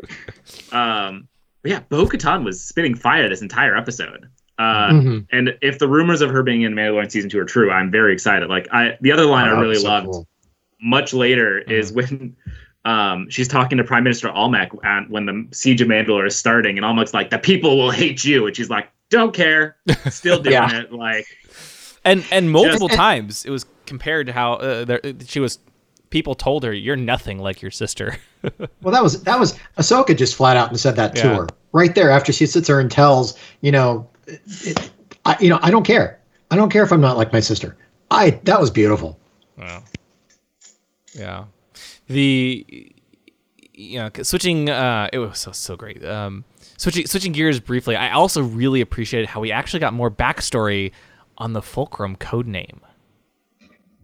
Um, 0.72 1.28
but 1.62 1.72
yeah, 1.72 1.80
Bo 1.90 2.06
Katan 2.06 2.44
was 2.44 2.64
spitting 2.64 2.96
fire 2.96 3.28
this 3.30 3.42
entire 3.42 3.76
episode. 3.76 4.30
Uh, 4.58 4.90
Mhm. 4.92 5.28
and 5.32 5.58
if 5.62 5.80
the 5.80 5.88
rumors 5.88 6.22
of 6.22 6.30
her 6.30 6.42
being 6.44 6.62
in 6.62 6.74
Mandalorian 6.74 7.12
season 7.12 7.30
two 7.30 7.40
are 7.40 7.46
true, 7.46 7.72
I'm 7.72 7.92
very 7.92 8.14
excited. 8.14 8.48
Like 8.50 8.68
I, 8.72 8.98
the 9.02 9.12
other 9.12 9.26
line 9.26 9.50
Oh, 9.50 9.56
I 9.56 9.60
really 9.60 9.76
so 9.76 9.90
loved 9.90 10.06
cool. 10.08 10.28
much 10.82 11.14
later 11.14 11.60
is 11.60 11.92
when 11.92 12.36
um, 12.86 13.30
she's 13.30 13.48
talking 13.48 13.78
to 13.80 13.84
Prime 13.84 14.04
Minister 14.04 14.30
Almec 14.30 14.72
and 14.84 15.10
when 15.10 15.26
the 15.26 15.48
siege 15.52 15.82
of 15.82 15.88
Mandalore 15.88 16.28
is 16.28 16.36
starting, 16.36 16.78
and 16.78 16.86
Almec's 16.86 17.14
like, 17.14 17.32
"The 17.32 17.40
people 17.40 17.78
will 17.78 17.92
hate 17.92 18.24
you," 18.24 18.46
and 18.48 18.56
she's 18.56 18.70
like, 18.70 18.88
"Don't 19.10 19.34
care, 19.34 19.76
still 20.10 20.40
doing 20.42 20.54
Yeah. 20.54 20.82
it." 20.82 20.94
Like, 20.94 21.26
and 22.06 22.24
and 22.32 22.52
multiple 22.52 22.88
times 22.88 23.44
it 23.44 23.50
was 23.50 23.66
compared 23.88 24.28
to 24.28 24.34
how 24.34 24.54
uh, 24.54 24.86
there, 24.86 25.02
she 25.28 25.40
was 25.40 25.58
people 26.12 26.36
told 26.36 26.64
her, 26.64 26.72
"You're 26.72 26.96
nothing 26.96 27.40
like 27.40 27.62
your 27.62 27.72
sister." 27.72 28.18
Well, 28.84 28.94
that 28.94 29.02
was 29.02 29.24
that 29.24 29.40
was 29.40 29.58
Ahsoka 29.80 30.16
just 30.16 30.36
flat 30.36 30.56
out 30.56 30.70
and 30.70 30.80
said 30.80 30.96
that 30.98 31.16
to 31.16 31.22
her 31.36 31.48
right 31.74 31.96
there 31.96 32.12
after 32.12 32.32
she 32.32 32.46
sits 32.46 32.68
there 32.68 32.80
and 32.80 32.92
tells 32.92 33.36
you 33.62 33.72
know, 33.72 34.08
it, 34.28 34.92
I 35.26 35.38
you 35.40 35.50
know 35.50 35.60
I 35.62 35.72
don't 35.72 35.86
care. 35.86 36.20
I 36.52 36.56
don't 36.56 36.70
care 36.70 36.84
if 36.84 36.92
I'm 36.92 37.02
not 37.02 37.18
like 37.18 37.34
my 37.34 37.40
sister. 37.40 37.78
I 38.12 38.40
that 38.44 38.60
was 38.60 38.70
beautiful. 38.72 39.20
Wow. 39.58 39.84
Yeah. 41.14 41.46
The 42.08 42.94
you 43.74 44.00
know, 44.00 44.10
switching 44.22 44.70
uh 44.70 45.10
it 45.12 45.18
was 45.20 45.40
so 45.40 45.52
so 45.52 45.76
great. 45.76 46.04
Um 46.06 46.46
switching 46.78 47.08
switching 47.08 47.32
gears 47.32 47.60
briefly, 47.60 47.96
I 47.96 48.12
also 48.12 48.42
really 48.42 48.82
appreciated 48.82 49.28
how 49.28 49.40
we 49.40 49.52
actually 49.52 49.80
got 49.80 49.94
more 49.94 50.12
backstory 50.12 50.92
on 51.38 51.54
the 51.54 51.62
Fulcrum 51.62 52.16
code 52.16 52.48
name. 52.48 52.82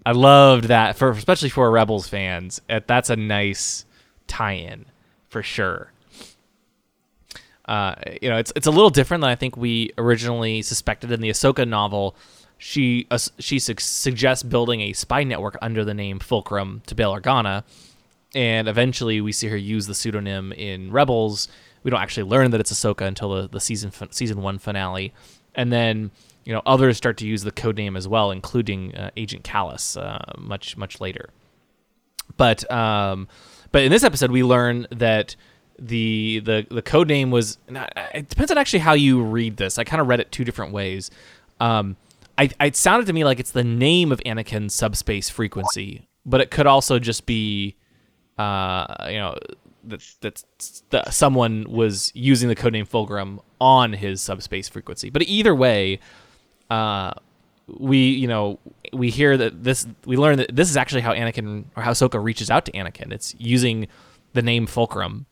I 0.06 0.14
loved 0.14 0.66
that 0.66 0.98
for 0.98 1.12
especially 1.12 1.50
for 1.50 1.70
Rebels 1.70 2.08
fans. 2.08 2.62
That's 2.68 3.10
a 3.10 3.16
nice 3.16 3.86
tie-in 4.28 4.86
for 5.30 5.44
sure. 5.44 5.92
Uh, 7.72 7.96
you 8.22 8.30
know, 8.30 8.36
it's 8.36 8.52
it's 8.58 8.68
a 8.68 8.72
little 8.72 8.90
different 8.90 9.22
than 9.22 9.30
I 9.30 9.36
think 9.36 9.56
we 9.56 9.94
originally 9.98 10.62
suspected 10.62 11.10
in 11.10 11.22
the 11.22 11.30
Ahsoka 11.30 11.66
novel. 11.66 12.18
She 12.58 13.08
uh, 13.10 13.18
she 13.40 13.60
su- 13.60 13.76
suggests 13.80 14.44
building 14.44 14.82
a 14.82 14.92
spy 14.92 15.24
network 15.24 15.58
under 15.62 15.86
the 15.86 15.94
name 15.94 16.20
Fulcrum 16.20 16.82
to 16.88 16.96
Bail 16.96 17.16
Organa, 17.16 17.64
and 18.36 18.68
eventually 18.68 19.22
we 19.22 19.32
see 19.32 19.48
her 19.48 19.56
use 19.56 19.88
the 19.88 19.96
pseudonym 19.96 20.52
in 20.52 20.92
Rebels. 20.92 21.48
We 21.84 21.92
don't 21.92 22.02
actually 22.02 22.30
learn 22.30 22.52
that 22.52 22.60
it's 22.60 22.74
Ahsoka 22.74 23.08
until 23.08 23.34
the, 23.34 23.48
the 23.48 23.62
season 23.62 23.94
season 24.12 24.42
one 24.42 24.60
finale, 24.60 25.14
and 25.56 25.72
then 25.72 26.12
you 26.44 26.52
know 26.52 26.62
others 26.66 26.98
start 26.98 27.16
to 27.20 27.26
use 27.26 27.44
the 27.44 27.54
code 27.54 27.78
name 27.78 27.96
as 27.96 28.06
well, 28.06 28.32
including 28.32 28.94
uh, 28.96 29.12
Agent 29.16 29.46
Kallus 29.46 29.96
uh, 29.96 30.20
much 30.38 30.76
much 30.76 31.00
later. 31.00 31.30
But 32.36 32.70
um, 32.70 33.30
but 33.72 33.84
in 33.84 33.94
this 33.94 34.04
episode, 34.04 34.30
we 34.30 34.44
learn 34.44 34.88
that 34.92 35.38
the 35.80 36.40
the 36.40 36.66
the 36.70 36.82
code 36.82 37.08
name 37.08 37.32
was. 37.32 37.58
It 38.14 38.30
depends 38.30 38.52
on 38.52 38.58
actually 38.58 38.80
how 38.80 38.94
you 38.94 39.24
read 39.24 39.58
this. 39.58 39.78
I 39.78 39.84
kind 39.84 40.02
of 40.02 40.08
read 40.08 40.20
it 40.20 40.32
two 40.32 40.44
different 40.44 40.74
ways. 40.74 41.12
Um, 41.60 41.98
I, 42.38 42.50
it 42.60 42.76
sounded 42.76 43.06
to 43.08 43.14
me 43.14 43.24
like 43.24 43.40
it's 43.40 43.52
the 43.52 43.64
name 43.64 44.12
of 44.12 44.20
Anakin's 44.26 44.74
subspace 44.74 45.30
frequency, 45.30 46.08
but 46.26 46.42
it 46.42 46.50
could 46.50 46.66
also 46.66 46.98
just 46.98 47.26
be, 47.26 47.76
uh, 48.38 49.08
you 49.08 49.18
know, 49.18 49.38
that 49.86 50.02
that 50.22 50.44
that 50.90 51.14
someone 51.14 51.66
was 51.70 52.12
using 52.16 52.50
the 52.50 52.56
codename 52.56 52.88
Fulcrum 52.88 53.40
on 53.60 53.94
his 53.94 54.22
subspace 54.22 54.70
frequency. 54.70 55.10
But 55.10 55.24
either 55.24 55.54
way, 55.54 56.00
uh, 56.70 57.12
we 57.68 58.10
you 58.10 58.28
know 58.28 58.60
we 58.94 59.10
hear 59.10 59.38
that 59.38 59.64
this 59.64 59.88
we 60.06 60.18
learn 60.18 60.38
that 60.38 60.56
this 60.56 60.70
is 60.70 60.78
actually 60.78 61.02
how 61.02 61.14
Anakin 61.14 61.66
or 61.76 61.84
Ahsoka 61.84 62.22
reaches 62.24 62.50
out 62.50 62.66
to 62.66 62.72
Anakin. 62.72 63.12
It's 63.12 63.36
using 63.38 63.88
the 64.34 64.42
name 64.42 64.66
Fulcrum, 64.66 65.26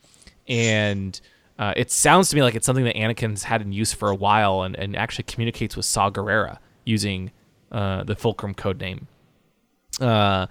and 0.49 1.19
uh, 1.57 1.73
it 1.77 1.91
sounds 1.91 2.29
to 2.29 2.35
me 2.35 2.41
like 2.41 2.55
it's 2.55 2.65
something 2.65 2.85
that 2.85 2.95
Anakin's 2.95 3.43
had 3.43 3.61
in 3.61 3.71
use 3.71 3.93
for 3.93 4.09
a 4.09 4.15
while, 4.15 4.63
and, 4.63 4.75
and 4.75 4.95
actually 4.95 5.25
communicates 5.25 5.75
with 5.75 5.85
Saw 5.85 6.09
Gerrera 6.09 6.57
using 6.85 7.31
uh, 7.71 8.03
the 8.03 8.15
Fulcrum 8.15 8.53
code 8.53 8.79
name. 8.79 9.07
Uh, 9.99 10.47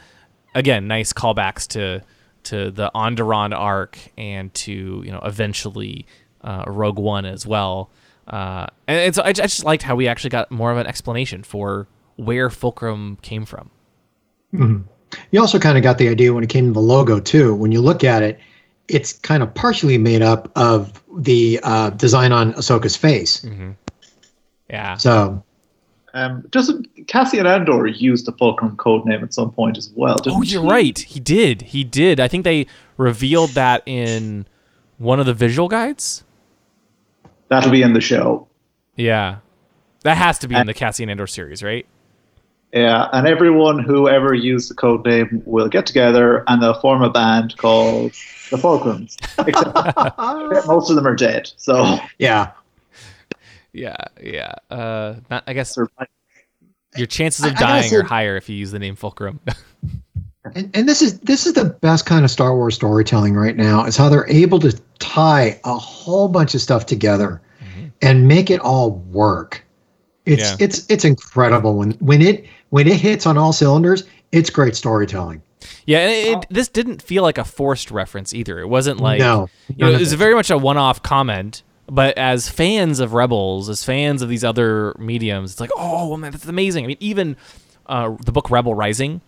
again, 0.55 0.86
nice 0.86 1.12
callbacks 1.12 1.66
to 1.68 2.03
to 2.44 2.70
the 2.70 2.90
Onderon 2.94 3.57
arc 3.57 3.99
and 4.16 4.53
to 4.55 5.03
you 5.05 5.11
know 5.11 5.20
eventually 5.24 6.07
uh, 6.42 6.64
Rogue 6.66 6.99
One 6.99 7.24
as 7.24 7.46
well. 7.46 7.90
Uh, 8.26 8.66
and 8.86 8.99
it's 8.99 9.18
I, 9.18 9.28
I 9.28 9.32
just 9.32 9.64
liked 9.64 9.82
how 9.82 9.96
we 9.96 10.07
actually 10.07 10.30
got 10.30 10.51
more 10.51 10.70
of 10.70 10.78
an 10.78 10.86
explanation 10.86 11.42
for 11.42 11.88
where 12.16 12.51
Fulcrum 12.51 13.16
came 13.22 13.44
from. 13.46 13.70
You 15.30 15.40
also 15.40 15.59
kind 15.59 15.78
of 15.78 15.82
got 15.82 15.96
the 15.99 16.09
idea 16.09 16.34
when 16.34 16.44
it 16.44 16.51
came 16.51 16.66
to 16.66 16.72
the 16.72 16.80
logo 16.80 17.18
too. 17.18 17.55
When 17.55 17.72
you 17.72 17.80
look 17.80 18.05
at 18.05 18.22
it, 18.22 18.38
it's 18.89 19.12
kind 19.12 19.43
of 19.43 19.53
partially 19.55 19.99
made 19.99 20.22
up 20.22 20.51
of 20.57 21.03
the 21.18 21.61
uh, 21.62 21.91
design 21.91 22.32
on 22.32 22.53
Ahsoka's 22.55 22.97
face. 22.97 23.45
Yeah. 24.70 24.97
So 24.97 25.43
Um, 26.14 26.45
doesn't 26.51 26.89
Cassian 27.07 27.47
Andor 27.47 27.86
use 27.86 28.24
the 28.24 28.32
Fulcrum 28.32 28.76
code 28.76 29.05
name 29.05 29.22
at 29.22 29.32
some 29.34 29.51
point 29.53 29.76
as 29.76 29.91
well? 29.95 30.16
Didn't 30.16 30.39
Oh, 30.39 30.43
you're 30.43 30.62
he? 30.62 30.68
right. 30.68 30.99
He 30.99 31.20
did. 31.20 31.62
He 31.62 31.84
did. 31.84 32.18
I 32.18 32.28
think 32.28 32.45
they 32.45 32.66
revealed 32.97 33.51
that 33.51 33.82
in 33.86 34.47
one 34.97 35.20
of 35.20 35.26
the 35.26 35.34
visual 35.34 35.68
guides. 35.68 36.24
That'll 37.49 37.70
be 37.70 37.82
in 37.82 37.93
the 37.93 38.01
show. 38.01 38.49
Yeah. 38.97 39.36
That 40.03 40.16
has 40.16 40.39
to 40.41 40.49
be 40.49 40.55
in 40.57 40.66
the 40.66 40.74
Cassian 40.74 41.09
Andor 41.11 41.26
series, 41.26 41.62
right? 41.62 41.86
Yeah, 42.72 43.08
and 43.12 43.26
everyone 43.26 43.78
who 43.78 44.08
ever 44.08 44.34
used 44.34 44.68
the 44.70 44.74
code 44.74 45.06
name 45.06 45.42
will 45.46 45.68
get 45.68 45.86
together 45.86 46.44
and 46.48 46.62
they'll 46.62 46.78
form 46.80 47.02
a 47.02 47.08
band 47.10 47.56
called 47.56 48.12
the 48.50 48.56
Fulcrums. 48.58 49.16
Except 49.46 50.66
most 50.66 50.90
of 50.90 50.96
them 50.96 51.06
are 51.06 51.16
dead. 51.16 51.50
So 51.56 51.98
yeah, 52.18 52.50
Yeah, 53.72 53.96
yeah. 54.22 54.52
Uh, 54.70 55.16
not, 55.30 55.44
I 55.46 55.52
guess 55.54 55.70
survive. 55.74 56.08
your 56.96 57.06
chances 57.06 57.44
of 57.46 57.52
I 57.52 57.54
gotta 57.54 57.64
dying 57.64 57.88
say- 57.90 57.96
are 57.96 58.02
higher 58.02 58.36
if 58.36 58.48
you 58.50 58.56
use 58.56 58.70
the 58.70 58.78
name 58.78 58.96
Fulcrum. 58.96 59.40
and, 60.54 60.70
and 60.74 60.88
this 60.88 61.00
is 61.02 61.20
this 61.20 61.46
is 61.46 61.54
the 61.54 61.64
best 61.66 62.04
kind 62.06 62.24
of 62.24 62.30
Star 62.30 62.54
Wars 62.54 62.74
storytelling 62.74 63.34
right 63.34 63.56
now. 63.56 63.84
Is 63.86 63.96
how 63.96 64.08
they're 64.10 64.28
able 64.28 64.58
to 64.60 64.78
tie 64.98 65.58
a 65.64 65.74
whole 65.78 66.28
bunch 66.28 66.54
of 66.54 66.60
stuff 66.60 66.84
together 66.86 67.40
and 68.02 68.28
make 68.28 68.50
it 68.50 68.60
all 68.60 68.90
work. 69.10 69.64
It's 70.26 70.42
Yeah. 70.42 70.56
it's 70.60 70.86
it's 70.90 71.04
incredible 71.04 71.76
when 71.76 71.92
when 71.92 72.20
it 72.22 72.46
when 72.70 72.86
it 72.86 72.96
hits 73.00 73.26
on 73.26 73.38
all 73.38 73.52
cylinders. 73.52 74.04
It's 74.30 74.50
great 74.50 74.76
storytelling. 74.76 75.42
yeah, 75.86 76.00
and 76.00 76.10
it, 76.10 76.38
it, 76.44 76.46
this 76.50 76.68
didn't 76.68 77.00
feel 77.00 77.22
like 77.22 77.38
a 77.38 77.44
forced 77.44 77.90
reference 77.90 78.34
either. 78.34 78.58
It 78.58 78.68
wasn't 78.68 79.00
like 79.00 79.20
No, 79.20 79.48
you 79.68 79.86
know, 79.86 79.90
it 79.90 79.98
was 79.98 80.12
very 80.12 80.34
much 80.34 80.50
a 80.50 80.58
one-off 80.58 81.02
comment. 81.02 81.62
But 81.90 82.18
as 82.18 82.50
fans 82.50 83.00
of 83.00 83.14
Rebels, 83.14 83.70
as 83.70 83.82
fans 83.82 84.20
of 84.20 84.28
these 84.28 84.44
other 84.44 84.94
mediums, 84.98 85.52
it's 85.52 85.60
like, 85.60 85.70
oh 85.74 86.18
man, 86.18 86.32
that's 86.32 86.44
amazing. 86.44 86.84
I 86.84 86.88
mean, 86.88 86.98
even 87.00 87.36
uh, 87.86 88.14
the 88.24 88.32
book 88.32 88.50
Rebel 88.50 88.74
Rising. 88.74 89.22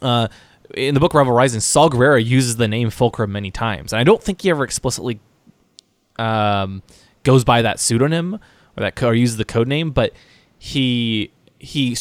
Uh, 0.00 0.28
in 0.74 0.94
the 0.94 1.00
book 1.00 1.12
Rebel 1.12 1.32
Rising, 1.32 1.60
Saw 1.60 1.90
Gerrera 1.90 2.24
uses 2.24 2.56
the 2.56 2.66
name 2.66 2.88
Fulcrum 2.88 3.30
many 3.30 3.50
times, 3.50 3.92
and 3.92 4.00
I 4.00 4.04
don't 4.04 4.22
think 4.22 4.40
he 4.40 4.50
ever 4.50 4.64
explicitly 4.64 5.20
um, 6.18 6.82
goes 7.22 7.44
by 7.44 7.62
that 7.62 7.78
pseudonym 7.78 8.34
or 8.34 8.80
that 8.80 8.96
co- 8.96 9.08
or 9.08 9.14
uses 9.14 9.36
the 9.36 9.44
code 9.44 9.68
name, 9.68 9.90
but 9.90 10.12
he 10.58 11.30
he 11.58 11.96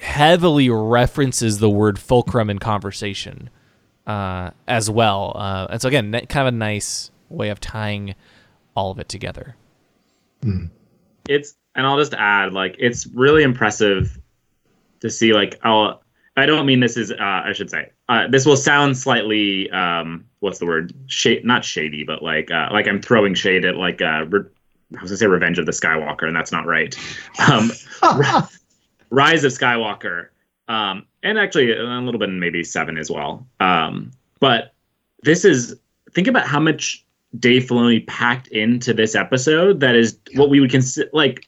heavily 0.00 0.70
references 0.70 1.58
the 1.58 1.70
word 1.70 1.98
fulcrum 1.98 2.50
in 2.50 2.58
conversation 2.58 3.50
uh, 4.06 4.50
as 4.66 4.88
well. 4.88 5.32
Uh, 5.36 5.66
and 5.70 5.82
so 5.82 5.88
again, 5.88 6.12
kind 6.12 6.48
of 6.48 6.54
a 6.54 6.56
nice 6.56 7.10
way 7.28 7.50
of 7.50 7.60
tying 7.60 8.14
all 8.74 8.90
of 8.90 8.98
it 8.98 9.08
together. 9.08 9.56
it's 11.28 11.56
and 11.74 11.86
I'll 11.86 11.98
just 11.98 12.14
add 12.14 12.52
like 12.52 12.76
it's 12.78 13.06
really 13.08 13.42
impressive 13.42 14.18
to 15.00 15.10
see 15.10 15.32
like 15.32 15.58
I'll 15.62 16.02
I 16.36 16.46
don't 16.46 16.66
mean 16.66 16.80
this 16.80 16.96
is 16.96 17.10
uh, 17.10 17.16
I 17.20 17.52
should 17.52 17.70
say 17.70 17.90
uh, 18.08 18.28
this 18.28 18.46
will 18.46 18.56
sound 18.56 18.96
slightly 18.96 19.70
um 19.70 20.24
what's 20.40 20.58
the 20.58 20.66
word 20.66 20.92
shade 21.06 21.44
not 21.44 21.64
shady 21.64 22.04
but 22.04 22.22
like 22.22 22.50
uh, 22.50 22.68
like 22.72 22.86
I'm 22.86 23.00
throwing 23.00 23.34
shade 23.34 23.64
at 23.64 23.76
like 23.76 24.00
uh 24.02 24.24
re- 24.28 24.44
I 24.96 25.02
was 25.02 25.10
gonna 25.10 25.16
say 25.16 25.26
Revenge 25.26 25.58
of 25.58 25.66
the 25.66 25.72
Skywalker 25.72 26.24
and 26.24 26.36
that's 26.36 26.52
not 26.52 26.66
right 26.66 26.96
um 27.50 27.70
Rise 29.16 29.44
of 29.44 29.52
Skywalker 29.52 30.28
um 30.68 31.06
and 31.22 31.38
actually 31.38 31.72
a 31.72 31.82
little 31.82 32.18
bit 32.18 32.28
in 32.28 32.38
maybe 32.40 32.62
seven 32.62 32.98
as 32.98 33.10
well 33.10 33.46
um 33.60 34.10
but 34.40 34.74
this 35.22 35.44
is 35.44 35.76
think 36.12 36.26
about 36.26 36.46
how 36.46 36.60
much 36.60 37.04
Dave 37.38 37.64
Filoni 37.64 38.06
packed 38.06 38.48
into 38.48 38.92
this 38.92 39.14
episode 39.14 39.80
that 39.80 39.96
is 39.96 40.18
what 40.34 40.50
we 40.50 40.60
would 40.60 40.70
consider 40.70 41.08
like 41.12 41.46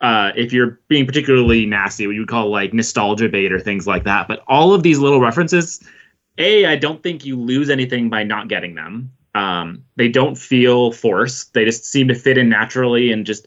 uh, 0.00 0.32
if 0.34 0.52
you're 0.52 0.80
being 0.88 1.06
particularly 1.06 1.66
nasty, 1.66 2.06
what 2.06 2.14
you 2.14 2.20
would 2.20 2.28
call 2.28 2.50
like 2.50 2.72
nostalgia 2.72 3.28
bait 3.28 3.52
or 3.52 3.60
things 3.60 3.86
like 3.86 4.04
that. 4.04 4.28
But 4.28 4.42
all 4.48 4.72
of 4.72 4.82
these 4.82 4.98
little 4.98 5.20
references, 5.20 5.82
a, 6.38 6.66
I 6.66 6.76
don't 6.76 7.02
think 7.02 7.24
you 7.24 7.36
lose 7.36 7.68
anything 7.68 8.08
by 8.08 8.24
not 8.24 8.48
getting 8.48 8.74
them. 8.74 9.12
Um, 9.34 9.84
they 9.96 10.08
don't 10.08 10.36
feel 10.36 10.92
forced. 10.92 11.52
They 11.52 11.64
just 11.64 11.84
seem 11.84 12.08
to 12.08 12.14
fit 12.14 12.38
in 12.38 12.48
naturally 12.48 13.12
and 13.12 13.26
just 13.26 13.46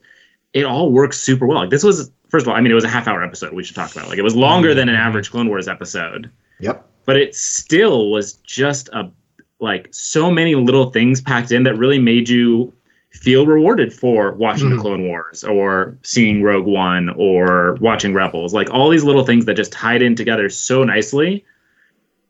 it 0.53 0.63
all 0.63 0.91
works 0.91 1.19
super 1.19 1.47
well. 1.47 1.57
Like 1.57 1.71
this 1.71 1.83
was 1.83 2.11
first 2.33 2.45
of 2.45 2.49
all, 2.49 2.55
I 2.55 2.61
mean, 2.61 2.71
it 2.71 2.75
was 2.75 2.83
a 2.83 2.89
half 2.89 3.07
hour 3.07 3.23
episode. 3.23 3.53
We 3.53 3.63
should 3.63 3.75
talk 3.75 3.95
about 3.95 4.07
like 4.09 4.17
it 4.17 4.23
was 4.23 4.35
longer 4.35 4.73
than 4.73 4.89
an 4.89 4.95
average 4.95 5.29
Clone 5.29 5.47
Wars 5.49 5.67
episode 5.67 6.31
Yep. 6.59 6.83
but 7.05 7.15
it 7.15 7.35
still 7.35 8.09
was 8.09 8.33
just 8.33 8.89
a 8.89 9.11
like 9.59 9.87
so 9.91 10.31
many 10.31 10.55
little 10.55 10.89
things 10.89 11.21
packed 11.21 11.51
in 11.51 11.61
that 11.63 11.75
really 11.77 11.99
made 11.99 12.27
you 12.27 12.73
feel 13.11 13.45
rewarded 13.45 13.93
for 13.93 14.31
watching 14.33 14.71
the 14.71 14.75
Mhm. 14.77 14.81
Clone 14.81 15.03
Wars 15.07 15.43
or 15.43 15.95
seeing 16.01 16.41
Rogue 16.41 16.65
One 16.65 17.09
or 17.15 17.75
watching 17.79 18.15
Rebels. 18.15 18.51
Like 18.55 18.69
all 18.73 18.89
these 18.89 19.03
little 19.03 19.23
things 19.23 19.45
that 19.45 19.53
just 19.53 19.71
tied 19.71 20.01
in 20.01 20.15
together 20.15 20.49
so 20.49 20.83
nicely. 20.83 21.45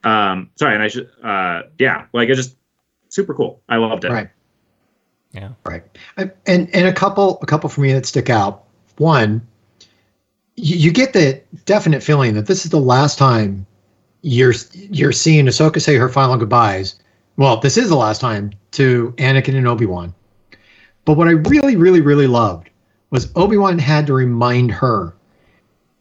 Um, 0.03 0.49
sorry, 0.57 0.73
and 0.75 0.83
I 0.83 0.89
should, 0.89 1.09
uh, 1.23 1.61
yeah, 1.79 2.05
like 2.13 2.27
it 2.27 2.35
just 2.35 2.57
super 3.07 3.33
cool. 3.33 3.61
I 3.69 3.77
loved 3.77 4.03
it. 4.03 4.11
Right. 4.11 4.29
Yeah. 5.31 5.49
Right. 5.65 5.83
I- 6.17 6.31
And 6.45 6.69
and 6.75 6.85
a 6.87 6.93
couple 6.93 7.39
a 7.41 7.45
couple 7.45 7.69
for 7.69 7.79
me 7.81 7.93
that 7.93 8.05
stick 8.05 8.29
out. 8.29 8.63
One, 8.97 9.41
you, 10.55 10.77
you 10.77 10.91
get 10.91 11.13
the 11.13 11.41
definite 11.65 12.03
feeling 12.03 12.33
that 12.35 12.47
this 12.47 12.65
is 12.65 12.71
the 12.71 12.79
last 12.79 13.17
time 13.17 13.65
you're 14.21 14.53
you're 14.73 15.11
seeing 15.11 15.45
Ahsoka 15.45 15.81
say 15.81 15.95
her 15.95 16.09
final 16.09 16.37
goodbyes. 16.37 16.95
Well, 17.37 17.57
this 17.57 17.77
is 17.77 17.89
the 17.89 17.95
last 17.95 18.21
time 18.21 18.51
to 18.71 19.13
Anakin 19.17 19.55
and 19.55 19.67
Obi 19.67 19.85
Wan. 19.85 20.13
But 21.05 21.17
what 21.17 21.27
I 21.27 21.31
really, 21.31 21.75
really, 21.75 22.01
really 22.01 22.27
loved 22.27 22.69
was 23.09 23.31
Obi 23.35 23.57
Wan 23.57 23.79
had 23.79 24.07
to 24.07 24.13
remind 24.13 24.71
her 24.71 25.15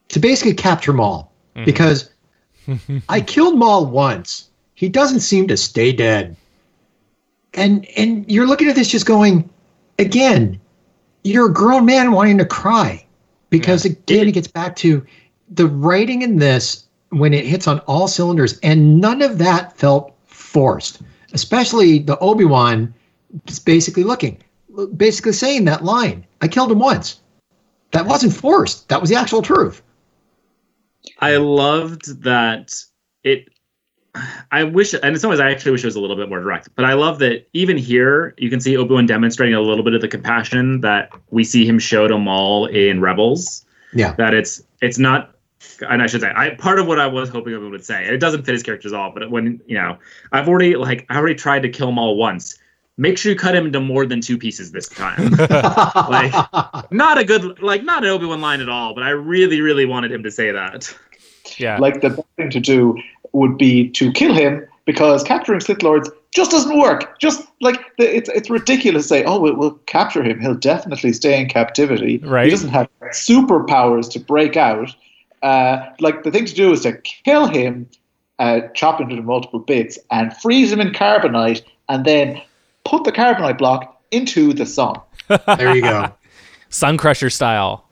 to 0.08 0.20
basically 0.20 0.54
capture 0.54 0.92
Maul 0.92 1.32
mm-hmm. 1.56 1.64
because 1.64 2.10
I 3.08 3.20
killed 3.20 3.58
Maul 3.58 3.86
once. 3.86 4.48
He 4.74 4.88
doesn't 4.88 5.20
seem 5.20 5.48
to 5.48 5.56
stay 5.56 5.92
dead. 5.92 6.36
And 7.54 7.86
and 7.96 8.30
you're 8.30 8.46
looking 8.46 8.68
at 8.68 8.76
this 8.76 8.88
just 8.88 9.06
going, 9.06 9.48
again, 9.98 10.60
you're 11.24 11.46
a 11.46 11.52
grown 11.52 11.84
man 11.84 12.12
wanting 12.12 12.38
to 12.38 12.46
cry. 12.46 13.01
Because 13.52 13.84
again, 13.84 14.28
it 14.28 14.32
gets 14.32 14.48
back 14.48 14.74
to 14.76 15.06
the 15.50 15.66
writing 15.66 16.22
in 16.22 16.38
this 16.38 16.86
when 17.10 17.34
it 17.34 17.44
hits 17.44 17.68
on 17.68 17.80
all 17.80 18.08
cylinders, 18.08 18.58
and 18.60 18.98
none 18.98 19.20
of 19.20 19.36
that 19.38 19.76
felt 19.76 20.14
forced. 20.24 21.02
Especially 21.34 21.98
the 21.98 22.18
Obi-Wan 22.18 22.94
just 23.44 23.66
basically 23.66 24.04
looking, 24.04 24.42
basically 24.96 25.32
saying 25.32 25.66
that 25.66 25.84
line. 25.84 26.24
I 26.40 26.48
killed 26.48 26.72
him 26.72 26.78
once. 26.78 27.20
That 27.90 28.06
wasn't 28.06 28.32
forced. 28.32 28.88
That 28.88 29.02
was 29.02 29.10
the 29.10 29.16
actual 29.16 29.42
truth. 29.42 29.82
I 31.18 31.36
loved 31.36 32.22
that 32.22 32.74
it. 33.22 33.51
I 34.50 34.64
wish, 34.64 34.92
and 34.92 35.04
in 35.04 35.18
some 35.18 35.30
ways, 35.30 35.40
I 35.40 35.50
actually 35.50 35.72
wish 35.72 35.82
it 35.82 35.86
was 35.86 35.96
a 35.96 36.00
little 36.00 36.16
bit 36.16 36.28
more 36.28 36.40
direct. 36.40 36.68
But 36.74 36.84
I 36.84 36.92
love 36.92 37.18
that 37.20 37.48
even 37.54 37.78
here, 37.78 38.34
you 38.36 38.50
can 38.50 38.60
see 38.60 38.76
Obi 38.76 38.92
Wan 38.92 39.06
demonstrating 39.06 39.54
a 39.54 39.60
little 39.60 39.82
bit 39.82 39.94
of 39.94 40.02
the 40.02 40.08
compassion 40.08 40.82
that 40.82 41.10
we 41.30 41.44
see 41.44 41.66
him 41.66 41.78
show 41.78 42.06
to 42.06 42.18
Maul 42.18 42.66
in 42.66 43.00
Rebels. 43.00 43.64
Yeah. 43.94 44.14
That 44.14 44.34
it's 44.34 44.62
it's 44.82 44.98
not, 44.98 45.34
and 45.88 46.02
I 46.02 46.06
should 46.06 46.20
say, 46.20 46.32
I 46.34 46.50
part 46.50 46.78
of 46.78 46.86
what 46.86 46.98
I 46.98 47.06
was 47.06 47.30
hoping 47.30 47.54
Obi 47.54 47.62
Wan 47.62 47.72
would 47.72 47.84
say. 47.84 48.04
It 48.04 48.18
doesn't 48.18 48.44
fit 48.44 48.52
his 48.52 48.62
character 48.62 48.88
at 48.88 48.94
all. 48.94 49.12
But 49.12 49.30
when 49.30 49.60
you 49.66 49.76
know, 49.76 49.96
I've 50.32 50.46
already 50.46 50.76
like 50.76 51.06
I 51.08 51.16
already 51.16 51.34
tried 51.34 51.62
to 51.62 51.70
kill 51.70 51.92
Maul 51.92 52.16
once. 52.16 52.58
Make 52.98 53.16
sure 53.16 53.32
you 53.32 53.38
cut 53.38 53.56
him 53.56 53.66
into 53.66 53.80
more 53.80 54.04
than 54.04 54.20
two 54.20 54.36
pieces 54.36 54.70
this 54.72 54.86
time. 54.86 55.30
like, 56.10 56.30
not 56.92 57.16
a 57.16 57.24
good, 57.24 57.62
like, 57.62 57.82
not 57.82 58.04
an 58.04 58.10
Obi 58.10 58.26
Wan 58.26 58.42
line 58.42 58.60
at 58.60 58.68
all. 58.68 58.94
But 58.94 59.02
I 59.02 59.10
really, 59.10 59.62
really 59.62 59.86
wanted 59.86 60.12
him 60.12 60.22
to 60.22 60.30
say 60.30 60.52
that. 60.52 60.94
Yeah. 61.56 61.78
Like 61.78 62.02
the 62.02 62.10
best 62.10 62.28
thing 62.36 62.50
to 62.50 62.60
do 62.60 63.02
would 63.32 63.58
be 63.58 63.88
to 63.90 64.12
kill 64.12 64.34
him 64.34 64.66
because 64.84 65.22
capturing 65.22 65.60
Sith 65.60 65.82
Lords 65.82 66.10
just 66.34 66.50
doesn't 66.50 66.78
work. 66.78 67.18
Just 67.18 67.46
like 67.60 67.78
the, 67.96 68.16
it's 68.16 68.28
it's 68.30 68.50
ridiculous 68.50 69.04
to 69.04 69.08
say, 69.08 69.24
oh, 69.24 69.38
we'll, 69.38 69.54
we'll 69.54 69.74
capture 69.86 70.22
him. 70.22 70.40
He'll 70.40 70.54
definitely 70.54 71.12
stay 71.12 71.40
in 71.40 71.48
captivity. 71.48 72.18
Right. 72.18 72.46
He 72.46 72.50
doesn't 72.50 72.70
have 72.70 72.88
superpowers 73.12 74.10
to 74.12 74.20
break 74.20 74.56
out. 74.56 74.94
Uh, 75.42 75.90
like 76.00 76.22
the 76.22 76.30
thing 76.30 76.46
to 76.46 76.54
do 76.54 76.72
is 76.72 76.82
to 76.82 76.92
kill 76.92 77.46
him, 77.46 77.88
uh, 78.38 78.60
chop 78.74 79.00
him 79.00 79.10
into 79.10 79.22
multiple 79.22 79.58
bits, 79.58 79.98
and 80.10 80.36
freeze 80.36 80.72
him 80.72 80.80
in 80.80 80.90
carbonite, 80.92 81.62
and 81.88 82.04
then 82.04 82.40
put 82.84 83.04
the 83.04 83.12
carbonite 83.12 83.58
block 83.58 84.00
into 84.10 84.52
the 84.52 84.66
sun. 84.66 85.00
There 85.46 85.74
you 85.74 85.82
go. 85.82 86.12
Sun 86.68 86.96
Crusher 86.96 87.30
style. 87.30 87.86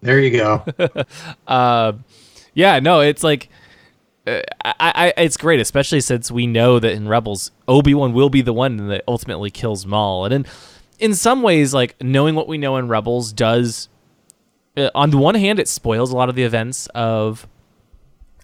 There 0.00 0.20
you 0.20 0.30
go. 0.30 0.64
Uh, 1.46 1.92
yeah, 2.54 2.78
no, 2.78 3.00
it's 3.00 3.22
like 3.22 3.48
I, 4.26 4.42
I, 4.64 5.12
it's 5.18 5.36
great, 5.36 5.60
especially 5.60 6.00
since 6.00 6.30
we 6.30 6.46
know 6.46 6.78
that 6.78 6.92
in 6.92 7.08
Rebels, 7.08 7.50
Obi 7.68 7.94
Wan 7.94 8.12
will 8.12 8.30
be 8.30 8.40
the 8.40 8.52
one 8.52 8.88
that 8.88 9.04
ultimately 9.06 9.50
kills 9.50 9.84
Maul, 9.84 10.24
and 10.24 10.32
in 10.34 10.46
in 10.98 11.14
some 11.14 11.42
ways, 11.42 11.74
like 11.74 11.94
knowing 12.02 12.34
what 12.34 12.48
we 12.48 12.58
know 12.58 12.76
in 12.76 12.88
Rebels 12.88 13.32
does. 13.32 13.88
Uh, 14.76 14.90
on 14.94 15.10
the 15.10 15.18
one 15.18 15.34
hand, 15.34 15.60
it 15.60 15.68
spoils 15.68 16.10
a 16.10 16.16
lot 16.16 16.28
of 16.28 16.34
the 16.34 16.42
events 16.42 16.86
of 16.94 17.46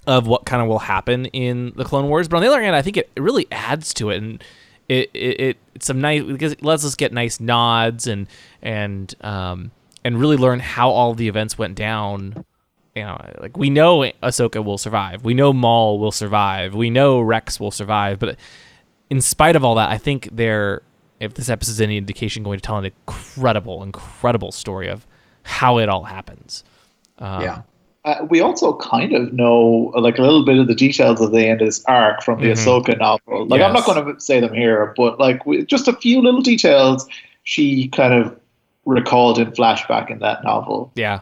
of 0.06 0.26
what 0.26 0.44
kind 0.44 0.62
of 0.62 0.68
will 0.68 0.80
happen 0.80 1.26
in 1.26 1.72
the 1.76 1.84
Clone 1.84 2.08
Wars, 2.08 2.28
but 2.28 2.36
on 2.36 2.42
the 2.42 2.48
other 2.48 2.62
hand, 2.62 2.76
I 2.76 2.82
think 2.82 2.96
it 2.96 3.10
really 3.16 3.46
adds 3.50 3.94
to 3.94 4.10
it, 4.10 4.18
and 4.18 4.44
it 4.88 5.10
it, 5.14 5.40
it 5.40 5.56
it's 5.74 5.86
some 5.86 6.00
nice 6.00 6.22
because 6.22 6.52
it 6.52 6.62
lets 6.62 6.84
us 6.84 6.94
get 6.94 7.12
nice 7.12 7.40
nods 7.40 8.06
and 8.06 8.26
and 8.60 9.14
um 9.22 9.70
and 10.04 10.18
really 10.20 10.36
learn 10.36 10.60
how 10.60 10.90
all 10.90 11.14
the 11.14 11.28
events 11.28 11.56
went 11.56 11.74
down 11.74 12.44
you 12.94 13.02
know, 13.02 13.18
like 13.40 13.56
we 13.56 13.70
know 13.70 14.00
Ahsoka 14.22 14.64
will 14.64 14.78
survive. 14.78 15.24
We 15.24 15.34
know 15.34 15.52
Maul 15.52 15.98
will 15.98 16.12
survive. 16.12 16.74
We 16.74 16.90
know 16.90 17.20
Rex 17.20 17.60
will 17.60 17.70
survive. 17.70 18.18
But 18.18 18.36
in 19.08 19.20
spite 19.20 19.56
of 19.56 19.64
all 19.64 19.76
that, 19.76 19.90
I 19.90 19.98
think 19.98 20.28
they're, 20.32 20.82
if 21.20 21.34
this 21.34 21.48
episode 21.48 21.72
is 21.72 21.80
any 21.80 21.96
indication, 21.96 22.42
going 22.42 22.58
to 22.58 22.62
tell 22.62 22.78
an 22.78 22.84
incredible, 22.86 23.82
incredible 23.82 24.52
story 24.52 24.88
of 24.88 25.06
how 25.42 25.78
it 25.78 25.88
all 25.88 26.04
happens. 26.04 26.64
Um, 27.18 27.42
yeah. 27.42 27.62
Uh, 28.04 28.26
we 28.30 28.40
also 28.40 28.76
kind 28.78 29.12
of 29.12 29.32
know 29.34 29.92
like 29.94 30.18
a 30.18 30.22
little 30.22 30.44
bit 30.44 30.58
of 30.58 30.66
the 30.66 30.74
details 30.74 31.20
of 31.20 31.32
the 31.32 31.46
end 31.46 31.60
of 31.60 31.68
this 31.68 31.84
arc 31.84 32.22
from 32.22 32.40
the 32.40 32.46
Mhm. 32.48 32.52
Ahsoka 32.52 32.98
novel. 32.98 33.46
Like 33.46 33.60
I'm 33.60 33.74
not 33.74 33.84
going 33.84 34.14
to 34.14 34.18
say 34.20 34.40
them 34.40 34.54
here, 34.54 34.94
but 34.96 35.20
like 35.20 35.44
we, 35.44 35.66
just 35.66 35.86
a 35.86 35.92
few 35.92 36.22
little 36.22 36.40
details 36.40 37.06
she 37.44 37.88
kind 37.88 38.14
of 38.14 38.34
recalled 38.86 39.38
in 39.38 39.50
flashback 39.52 40.10
in 40.10 40.18
that 40.20 40.42
novel. 40.42 40.90
Yeah. 40.94 41.20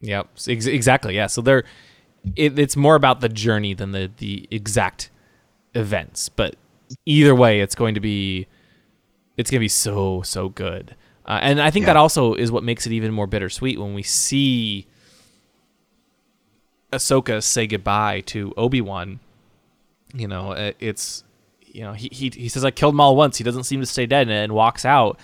Yep. 0.00 0.28
Ex- 0.48 0.66
exactly. 0.66 1.14
Yeah. 1.14 1.26
So 1.26 1.40
they're, 1.42 1.64
it, 2.36 2.58
it's 2.58 2.76
more 2.76 2.94
about 2.94 3.20
the 3.20 3.28
journey 3.28 3.74
than 3.74 3.92
the 3.92 4.10
the 4.18 4.48
exact 4.50 5.10
events. 5.74 6.28
But 6.28 6.56
either 7.06 7.34
way, 7.34 7.60
it's 7.60 7.74
going 7.74 7.94
to 7.94 8.00
be, 8.00 8.46
it's 9.36 9.50
going 9.50 9.58
to 9.58 9.64
be 9.64 9.68
so 9.68 10.22
so 10.22 10.48
good. 10.48 10.94
Uh, 11.26 11.38
and 11.42 11.60
I 11.60 11.70
think 11.70 11.82
Yeah. 11.84 11.94
that 11.94 11.96
also 11.96 12.34
is 12.34 12.50
what 12.50 12.64
makes 12.64 12.86
it 12.86 12.92
even 12.92 13.12
more 13.12 13.26
bittersweet 13.26 13.78
when 13.78 13.94
we 13.94 14.02
see 14.02 14.86
Ahsoka 16.92 17.42
say 17.42 17.66
goodbye 17.66 18.20
to 18.26 18.52
Obi 18.56 18.80
Wan. 18.80 19.20
You 20.14 20.26
know, 20.26 20.72
it's 20.80 21.22
you 21.64 21.82
know 21.82 21.92
he, 21.92 22.08
he 22.10 22.30
he 22.34 22.48
says 22.48 22.64
I 22.64 22.70
killed 22.72 22.96
Maul 22.96 23.14
once. 23.14 23.38
He 23.38 23.44
doesn't 23.44 23.64
seem 23.64 23.80
to 23.80 23.86
stay 23.86 24.06
dead, 24.06 24.22
and, 24.22 24.32
and 24.32 24.52
walks 24.52 24.84
out. 24.84 25.18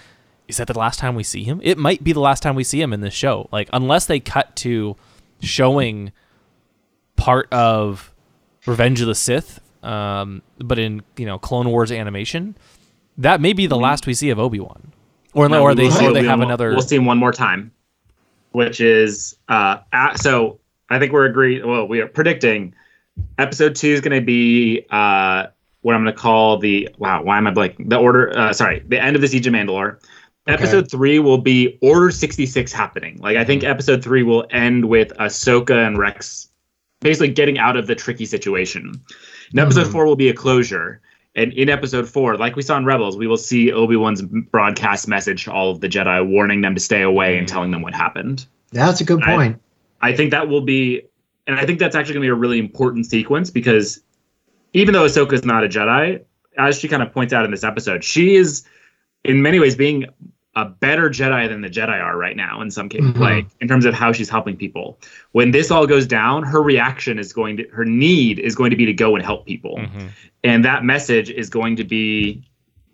Is 0.49 0.59
that 0.59 0.69
the 0.69 0.79
last 0.79 0.99
time 0.99 1.15
we 1.15 1.23
see 1.23 1.45
him? 1.45 1.61
It 1.63 1.79
might 1.79 2.05
be 2.05 2.13
the 2.13 2.21
last 2.21 2.43
time 2.43 2.55
we 2.55 2.65
see 2.65 2.81
him 2.81 2.93
in 2.93 3.01
this 3.01 3.15
show. 3.15 3.49
Like 3.53 3.69
unless 3.73 4.07
they 4.07 4.21
cut 4.21 4.55
to 4.57 4.97
showing 5.41 6.13
part 7.17 7.53
of 7.53 8.13
Revenge 8.67 9.01
of 9.01 9.07
the 9.07 9.15
Sith, 9.15 9.61
um, 9.83 10.43
but 10.59 10.79
in 10.79 11.03
you 11.17 11.27
know 11.27 11.39
Clone 11.39 11.69
Wars 11.69 11.91
animation, 11.91 12.57
that 13.19 13.41
may 13.41 13.53
be 13.53 13.67
the 13.67 13.77
last 13.77 14.07
we 14.07 14.15
see 14.15 14.31
of 14.31 14.39
Obi 14.39 14.61
Wan, 14.61 14.93
or 15.35 15.49
No, 15.49 15.63
or 15.63 15.75
they 15.75 15.87
or 15.87 16.13
they 16.13 16.25
have 16.25 16.41
another. 16.41 16.71
We'll 16.71 16.83
see 16.83 16.97
him 16.97 17.07
one 17.07 17.19
more 17.19 17.33
time, 17.33 17.73
which 18.53 18.81
is 18.81 19.37
uh, 19.49 19.79
at, 19.93 20.19
so. 20.19 20.61
I 20.89 21.01
think 21.01 21.13
we're 21.13 21.27
agreed. 21.27 21.65
Well, 21.65 21.89
we 21.89 22.01
are 22.01 22.07
predicting 22.07 22.73
episode 23.39 23.75
two 23.75 23.89
is 23.89 24.01
going 24.01 24.19
to 24.19 24.25
be 24.25 24.87
uh, 24.91 25.47
what 25.83 25.95
I'm 25.95 26.03
going 26.03 26.15
to 26.15 26.21
call 26.21 26.59
the 26.59 26.89
wow. 26.99 27.23
Why 27.23 27.39
am 27.39 27.47
I 27.47 27.53
blanking? 27.53 27.89
The 27.89 27.97
order. 27.97 28.37
Uh, 28.37 28.53
sorry, 28.53 28.85
the 28.87 29.03
end 29.03 29.17
of 29.17 29.23
the 29.23 29.29
Siege 29.29 29.47
of 29.47 29.53
Mandalore. 29.53 30.01
Episode 30.47 30.91
three 30.91 31.19
will 31.19 31.39
be 31.39 31.77
Order 31.83 32.11
66 32.11 32.73
happening. 32.73 33.19
Like 33.21 33.37
I 33.37 33.45
think 33.45 33.65
episode 33.65 34.03
three 34.03 34.23
will 34.23 34.47
end 34.51 34.85
with 34.85 35.13
Ahsoka 35.19 35.87
and 35.87 35.99
Rex 35.99 36.49
basically 37.01 37.29
getting 37.29 37.59
out 37.59 37.77
of 37.77 37.87
the 37.89 37.95
tricky 37.95 38.25
situation. 38.25 38.93
And 39.51 39.61
episode 39.61 39.87
Mhm. 39.89 39.93
four 39.93 40.07
will 40.07 40.17
be 40.17 40.29
a 40.29 40.33
closure. 40.35 41.01
And 41.35 41.53
in 41.53 41.69
episode 41.69 42.09
four, 42.09 42.37
like 42.37 42.57
we 42.57 42.63
saw 42.63 42.79
in 42.79 42.85
Rebels, 42.87 43.17
we 43.19 43.27
will 43.27 43.37
see 43.37 43.71
Obi 43.71 43.97
Wan's 43.97 44.23
broadcast 44.23 45.07
message 45.07 45.45
to 45.45 45.53
all 45.53 45.71
of 45.71 45.81
the 45.81 45.89
Jedi, 45.89 46.27
warning 46.27 46.63
them 46.63 46.75
to 46.75 46.81
stay 46.81 47.03
away 47.03 47.37
and 47.37 47.47
telling 47.47 47.71
them 47.71 47.83
what 47.83 47.95
happened. 47.95 48.47
That's 48.73 49.01
a 49.01 49.05
good 49.05 49.23
I- 49.23 49.35
point. 49.37 49.61
I 50.01 50.15
think 50.15 50.31
that 50.31 50.49
will 50.49 50.61
be, 50.63 51.03
and 51.47 51.59
I 51.59 51.67
think 51.67 51.79
that's 51.79 51.95
actually 51.97 52.15
going 52.15 52.23
to 52.23 52.27
be 52.27 52.31
a 52.31 52.35
really 52.35 52.59
important 52.59 53.07
sequence 53.07 53.51
because 53.51 54.01
even 54.73 54.95
though 54.95 55.05
Ahsoka 55.05 55.33
is 55.35 55.45
not 55.45 55.65
a 55.65 55.69
Jedi, 55.69 56.21
as 56.57 56.79
she 56.79 56.89
kind 56.89 57.03
of 57.03 57.13
points 57.13 57.33
out 57.35 57.45
in 57.45 57.51
this 57.51 57.65
episode, 57.65 58.03
she 58.05 58.37
is 58.37 58.63
in 59.25 59.43
many 59.43 59.59
ways 59.59 59.75
being 59.77 60.07
a 60.57 60.65
better 60.65 61.09
Jedi 61.11 61.49
than 61.49 61.61
the 61.61 61.69
Jedi 61.69 62.03
are 62.03 62.17
right 62.17 62.37
now 62.37 62.63
in 62.63 62.71
some 62.71 62.89
cases, 62.89 63.11
Mhm. 63.13 63.19
like 63.19 63.47
in 63.61 63.69
terms 63.69 63.85
of 63.85 63.93
how 63.95 64.11
she's 64.11 64.29
helping 64.31 64.57
people. 64.57 64.99
When 65.33 65.51
this 65.51 65.71
all 65.71 65.87
goes 65.87 66.07
down, 66.07 66.43
her 66.45 66.63
reaction 66.63 67.19
is 67.19 67.33
going 67.33 67.59
to, 67.59 67.65
her 67.73 67.85
need 67.85 68.39
is 68.39 68.55
going 68.55 68.71
to 68.71 68.77
be 68.77 68.87
to 68.87 68.93
go 68.95 69.15
and 69.15 69.25
help 69.25 69.45
people. 69.47 69.77
Mhm. 69.77 70.09
And 70.43 70.65
that 70.65 70.83
message 70.85 71.29
is 71.31 71.51
going 71.51 71.77
to 71.77 71.85
be 71.85 72.43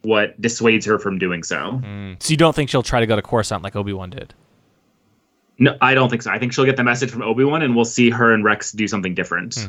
what 0.02 0.38
dissuades 0.40 0.84
her 0.86 0.98
from 0.98 1.18
doing 1.18 1.44
so. 1.44 1.80
Mm. 1.84 2.20
So 2.20 2.32
you 2.32 2.36
don't 2.36 2.54
think 2.54 2.68
she'll 2.68 2.82
try 2.82 2.98
to 2.98 3.06
go 3.06 3.14
to 3.14 3.22
Coruscant 3.22 3.62
like 3.62 3.76
Obi 3.76 3.92
Wan 3.92 4.10
did? 4.10 4.34
No, 5.60 5.76
I 5.80 5.94
don't 5.94 6.08
think 6.08 6.22
so. 6.22 6.30
I 6.32 6.40
think 6.40 6.52
she'll 6.52 6.64
get 6.64 6.76
the 6.76 6.82
message 6.82 7.10
from 7.10 7.22
Obi 7.22 7.44
Wan, 7.44 7.62
and 7.62 7.76
we'll 7.76 7.84
see 7.84 8.10
her 8.10 8.32
and 8.34 8.42
Rex 8.42 8.72
do 8.72 8.88
something 8.88 9.14
different. 9.14 9.54
Hmm. 9.54 9.66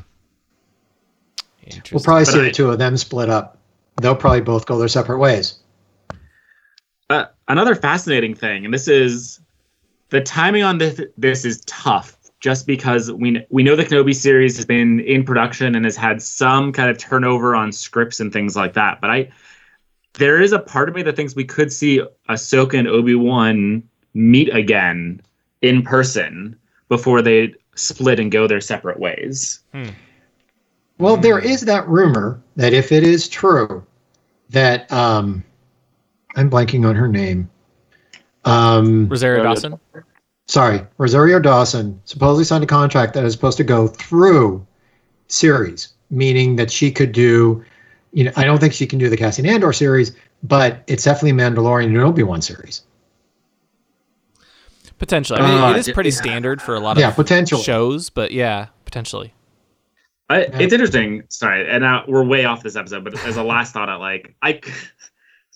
We'll 1.92 2.04
probably 2.04 2.26
But 2.26 2.32
see 2.34 2.40
I- 2.40 2.44
the 2.46 2.52
two 2.52 2.70
of 2.72 2.80
them 2.80 2.98
split 2.98 3.30
up. 3.30 3.58
They'll 4.02 4.16
probably 4.16 4.42
both 4.42 4.66
go 4.66 4.80
their 4.80 4.88
separate 4.88 5.20
ways. 5.20 5.60
Another 7.48 7.76
fascinating 7.76 8.36
thing, 8.36 8.66
and 8.66 8.74
this 8.74 8.88
is 8.88 9.42
the 10.10 10.22
timing 10.22 10.64
on 10.64 10.78
this. 10.78 11.02
This 11.18 11.44
is 11.44 11.62
tough, 11.66 12.18
just 12.40 12.66
because 12.66 13.12
we 13.12 13.46
we 13.50 13.64
know 13.64 13.76
the 13.76 13.84
Kenobi 13.84 14.16
series 14.16 14.56
has 14.56 14.66
been 14.66 15.02
in 15.02 15.24
production 15.24 15.76
and 15.76 15.86
has 15.86 15.98
had 15.98 16.22
some 16.22 16.72
kind 16.72 16.90
of 16.90 16.98
turnover 16.98 17.56
on 17.56 17.72
scripts 17.72 18.20
and 18.20 18.32
things 18.32 18.56
like 18.56 18.74
that. 18.74 19.02
But 19.02 19.10
I, 19.10 19.32
there 20.14 20.42
is 20.42 20.54
a 20.54 20.60
part 20.60 20.88
of 20.88 20.96
me 20.96 21.04
that 21.04 21.16
thinks 21.16 21.36
we 21.36 21.44
could 21.44 21.72
see 21.72 22.02
Ahsoka 22.30 22.80
and 22.80 22.88
Obi 22.88 23.16
Wan 23.16 23.84
meet 24.14 24.54
again 24.54 25.22
in 25.62 25.82
person 25.82 26.58
before 26.88 27.22
they 27.22 27.54
split 27.76 28.20
and 28.20 28.32
go 28.32 28.48
their 28.48 28.62
separate 28.62 29.00
ways. 29.00 29.60
Well, 29.74 29.86
Well, 30.98 31.18
there 31.18 31.40
is 31.40 31.62
that 31.62 31.88
rumor 31.88 32.42
that 32.56 32.74
if 32.74 32.92
it 32.92 33.04
is 33.04 33.28
true, 33.28 33.84
that 34.52 34.90
um, 34.92 35.44
I'm 36.36 36.50
blanking 36.50 36.88
on 36.88 36.96
her 36.96 37.08
name. 37.08 37.50
Um, 38.46 39.08
Rosario 39.08 39.44
Dawson. 39.44 39.80
sorry, 40.48 40.82
Rosario 40.98 41.40
Dawson 41.40 42.00
supposedly 42.06 42.44
signed 42.44 42.64
a 42.64 42.68
contract 42.68 43.14
that 43.14 43.24
is 43.24 43.34
supposed 43.34 43.58
to 43.58 43.64
go 43.64 43.88
through 43.88 44.66
series, 45.28 45.94
meaning 46.10 46.56
that 46.58 46.70
she 46.72 46.92
could 46.92 47.12
do. 47.12 47.64
You 48.12 48.26
know, 48.26 48.32
I 48.36 48.44
don't 48.44 48.60
think 48.60 48.74
she 48.74 48.86
can 48.86 49.00
do 49.00 49.10
the 49.10 49.18
Cassian 49.18 49.46
Andor 49.46 49.74
series, 49.74 50.12
but 50.44 50.84
it's 50.88 51.04
definitely 51.04 51.32
Mandalorian 51.42 51.86
and 51.86 51.98
Obi 51.98 52.24
Wan 52.24 52.42
series. 52.42 52.84
Potentially. 55.00 55.40
I 55.40 55.48
mean, 55.50 55.62
Uh, 55.64 55.72
it 55.72 55.78
is 55.78 55.90
pretty 55.92 56.12
yeah. 56.12 56.16
standard 56.18 56.62
for 56.62 56.76
a 56.76 56.80
lot 56.80 56.98
Yeah, 56.98 57.10
of 57.10 57.16
potential. 57.16 57.60
shows, 57.60 58.10
but 58.10 58.32
yeah, 58.32 58.68
potentially. 58.86 59.34
I, 60.30 60.42
It's 60.42 60.72
interesting. 60.74 61.24
Sorry, 61.30 61.68
and 61.70 61.82
now 61.82 62.06
we're 62.08 62.24
way 62.24 62.46
off 62.46 62.64
this 62.64 62.76
episode. 62.76 63.04
But 63.04 63.18
as 63.26 63.38
a 63.38 63.44
last 63.44 63.74
thought, 63.74 63.90
I 63.90 63.96
like 63.96 64.36
I, 64.42 64.62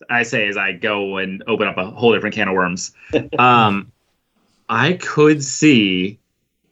I 0.10 0.24
say 0.24 0.48
as 0.48 0.58
I 0.58 0.74
go 0.74 1.18
and 1.18 1.44
open 1.48 1.68
up 1.68 1.78
a 1.78 1.86
whole 1.86 2.14
different 2.14 2.36
can 2.36 2.48
of 2.48 2.54
worms. 2.54 2.92
Um, 3.40 3.92
I 4.70 4.94
could 4.94 5.44
see, 5.44 6.20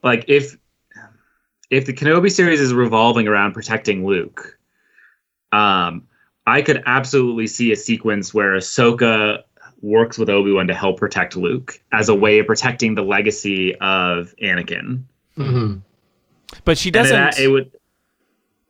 like 0.04 0.26
if 0.28 0.58
if 1.70 1.86
the 1.86 1.94
Kenobi 1.94 2.32
series 2.32 2.60
is 2.60 2.74
revolving 2.74 3.28
around 3.28 3.54
protecting 3.54 4.06
Luke, 4.06 4.58
um, 5.52 6.08
I 6.46 6.62
could 6.62 6.84
absolutely 6.86 7.48
see 7.48 7.72
a 7.72 7.76
sequence 7.76 8.34
where 8.34 8.56
Ahsoka 8.56 9.44
works 9.82 10.18
with 10.18 10.30
Obi 10.30 10.52
Wan 10.52 10.68
to 10.68 10.74
help 10.74 11.00
protect 11.00 11.36
Luke 11.38 11.80
as 11.92 12.10
a 12.10 12.16
way 12.16 12.40
of 12.40 12.48
protecting 12.48 12.96
the 12.96 13.02
legacy 13.04 13.76
of 13.76 14.34
Anakin. 14.44 15.04
Mhm. 15.38 15.82
But 16.66 16.78
she 16.78 16.92
doesn't. 16.92 17.16
that- 17.16 17.40
it 17.40 17.48
would. 17.48 17.72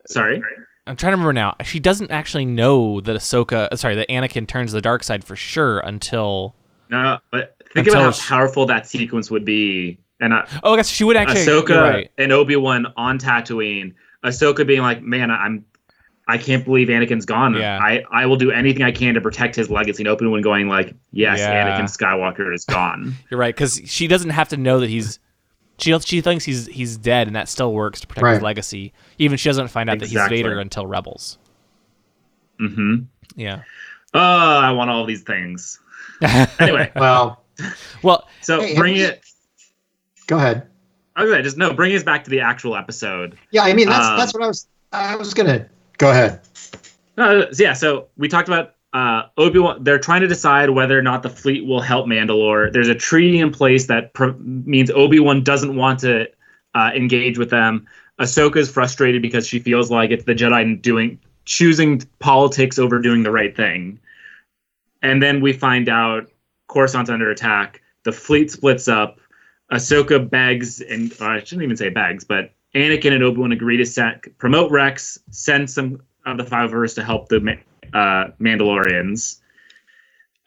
Sorry. 0.08 0.42
I'm 0.88 0.96
trying 0.96 1.12
to 1.12 1.16
remember 1.18 1.34
now. 1.34 1.56
She 1.64 1.80
doesn't 1.80 2.12
actually 2.12 2.46
know 2.46 3.02
that 3.02 3.16
Ahsoka, 3.16 3.70
uh, 3.72 3.76
sorry, 3.76 3.96
that 3.96 4.08
Anakin 4.10 4.48
turns 4.48 4.72
the 4.72 4.82
dark 4.82 5.04
side 5.04 5.24
for 5.24 5.36
sure 5.36 5.80
until. 5.80 6.56
No, 6.90 7.18
but 7.32 7.56
think 7.74 7.88
Until 7.88 8.02
about 8.02 8.18
how 8.20 8.38
powerful 8.38 8.66
that 8.68 8.88
sequence 8.88 9.32
would 9.32 9.46
be. 9.46 10.00
And 10.20 10.32
uh, 10.34 10.46
Oh, 10.64 10.74
I 10.74 10.78
guess 10.78 10.88
she 10.88 11.04
would 11.04 11.18
actually. 11.18 11.42
Ahsoka 11.42 11.82
right. 11.82 12.12
and 12.18 12.32
Obi 12.32 12.56
Wan 12.56 12.88
on 12.96 13.18
Tatooine. 13.18 13.94
Ahsoka 14.24 14.66
being 14.66 14.82
like, 14.82 15.02
"Man, 15.02 15.30
I'm, 15.30 15.66
I 16.28 16.38
can't 16.38 16.64
believe 16.64 16.88
Anakin's 16.88 17.26
gone. 17.26 17.54
Yeah. 17.56 17.80
I, 17.82 18.04
I 18.12 18.26
will 18.26 18.38
do 18.38 18.50
anything 18.52 18.82
I 18.84 18.92
can 18.92 19.16
to 19.16 19.22
protect 19.22 19.56
his 19.56 19.70
legacy." 19.70 20.04
And 20.04 20.08
Obi 20.08 20.26
Wan 20.28 20.42
going 20.42 20.68
like, 20.68 20.96
"Yes, 21.12 21.40
Yeah. 21.40 21.78
Anakin 21.80 21.86
Skywalker 21.86 22.54
is 22.54 22.64
gone." 22.66 23.16
You're 23.30 23.40
right 23.40 23.54
because 23.54 23.82
she 23.86 24.08
doesn't 24.08 24.30
have 24.32 24.50
to 24.50 24.58
know 24.58 24.80
that 24.80 24.90
he's. 24.90 25.20
She 25.78 25.98
she 26.00 26.22
thinks 26.22 26.46
he's 26.46 26.68
he's 26.68 26.98
dead, 26.98 27.28
and 27.28 27.36
that 27.36 27.50
still 27.50 27.74
works 27.74 28.00
to 28.02 28.08
protect 28.08 28.28
his 28.36 28.42
legacy. 28.42 28.94
Even 29.18 29.38
she 29.38 29.50
doesn't 29.50 29.68
find 29.68 29.90
out 29.90 29.98
Exactly. 29.98 30.18
that 30.18 30.32
he's 30.36 30.44
Vader 30.44 30.60
until 30.60 30.88
Rebels. 30.88 31.38
hmm 32.60 32.96
Yeah. 33.36 33.62
Oh, 34.14 34.20
I 34.20 34.72
want 34.72 34.90
all 34.90 35.06
these 35.06 35.24
things. 35.24 35.80
Anyway, 36.60 36.92
Well, 36.96 37.44
Well, 38.02 38.28
so 38.42 38.62
Hey, 38.62 38.76
bring 38.78 38.96
have 38.96 39.10
it. 39.12 39.26
go 40.28 40.38
ahead. 40.38 40.68
I 41.18 41.24
was 41.26 41.34
just 41.44 41.58
no, 41.58 41.74
bring 41.74 41.94
us 41.96 42.04
back 42.04 42.24
to 42.26 42.30
the 42.30 42.40
actual 42.40 42.76
episode. 42.78 43.38
Yeah, 43.52 43.64
I 43.64 43.74
mean 43.74 43.90
that's 43.90 44.06
Um, 44.08 44.18
that's 44.18 44.34
what 44.34 44.44
I 44.44 44.48
was. 44.48 44.68
I 44.94 45.16
was 45.18 45.34
gonna 45.34 45.68
go 45.98 46.10
ahead. 46.12 46.42
Uh, 47.18 47.46
yeah, 47.58 47.74
so 47.74 48.08
we 48.18 48.28
talked 48.28 48.48
about 48.48 48.76
uh, 48.96 49.28
Obi 49.38 49.60
Wan. 49.60 49.84
They're 49.84 50.00
trying 50.00 50.22
to 50.22 50.28
decide 50.28 50.70
whether 50.70 50.98
or 50.98 51.02
not 51.02 51.22
the 51.22 51.30
fleet 51.30 51.66
will 51.66 51.82
help 51.82 52.08
Mandalore. 52.08 52.72
There's 52.72 52.88
a 52.88 52.96
treaty 52.96 53.40
in 53.40 53.52
place 53.52 53.88
that 53.88 54.12
means 54.40 54.90
Obi 54.90 55.20
Wan 55.20 55.44
doesn't 55.44 55.76
want 55.76 56.00
to 56.00 56.30
uh, 56.74 56.92
engage 56.96 57.38
with 57.38 57.50
them. 57.50 57.86
Ahsoka's 58.22 58.72
frustrated 58.72 59.22
because 59.22 59.46
she 59.46 59.60
feels 59.60 59.92
like 59.92 60.12
it's 60.12 60.24
the 60.24 60.34
Jedi 60.34 60.82
doing 60.82 61.20
choosing 61.44 62.02
politics 62.20 62.80
over 62.80 63.00
doing 63.00 63.24
the 63.24 63.32
right 63.32 63.56
thing. 63.56 64.00
And 65.02 65.22
then 65.22 65.42
we 65.42 65.52
find 65.52 65.90
out 65.90 66.32
Coruscant's 66.70 67.10
under 67.10 67.30
attack. 67.30 67.82
The 68.04 68.14
fleet 68.14 68.50
splits 68.50 68.88
up. 68.88 69.20
Ahsoka 69.74 70.30
begs, 70.30 70.80
and 70.80 71.14
or 71.20 71.32
I 71.32 71.44
shouldn't 71.44 71.64
even 71.64 71.76
say 71.76 71.90
begs, 71.90 72.24
but 72.24 72.52
Anakin 72.74 73.12
and 73.12 73.24
Obi 73.24 73.42
Wan 73.42 73.52
agree 73.52 73.76
to 73.76 73.86
set, 73.86 74.24
promote 74.38 74.72
Rex, 74.72 75.20
send 75.32 75.70
some 75.70 76.02
of 76.26 76.38
the 76.38 76.46
five 76.46 76.72
to 76.72 77.04
help 77.04 77.28
the 77.28 77.42
uh, 77.94 78.32
Mandalorians, 78.40 79.40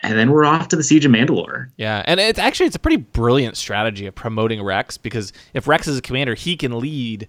and 0.00 0.16
then 0.16 0.30
we're 0.30 0.44
off 0.44 0.68
to 0.68 0.76
the 0.76 0.82
siege 0.82 1.04
of 1.04 1.12
Mandalore. 1.12 1.70
Yeah, 1.76 2.02
and 2.06 2.20
it's 2.20 2.38
actually 2.38 2.66
it's 2.66 2.76
a 2.76 2.80
pretty 2.80 2.98
brilliant 2.98 3.56
strategy 3.56 4.06
of 4.06 4.14
promoting 4.14 4.62
Rex 4.62 4.96
because 4.96 5.32
if 5.54 5.66
Rex 5.66 5.88
is 5.88 5.98
a 5.98 6.02
commander, 6.02 6.34
he 6.34 6.56
can 6.56 6.78
lead 6.78 7.28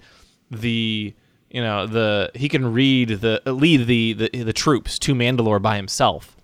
the 0.52 1.14
you 1.50 1.62
know 1.62 1.88
the 1.88 2.32
he 2.36 2.50
can 2.50 2.74
read 2.74 3.10
the 3.10 3.42
lead 3.46 3.88
the 3.88 4.14
the, 4.14 4.44
the 4.44 4.54
troops 4.54 5.00
to 5.00 5.16
Mandalore 5.16 5.62
by 5.62 5.76
himself. 5.76 6.36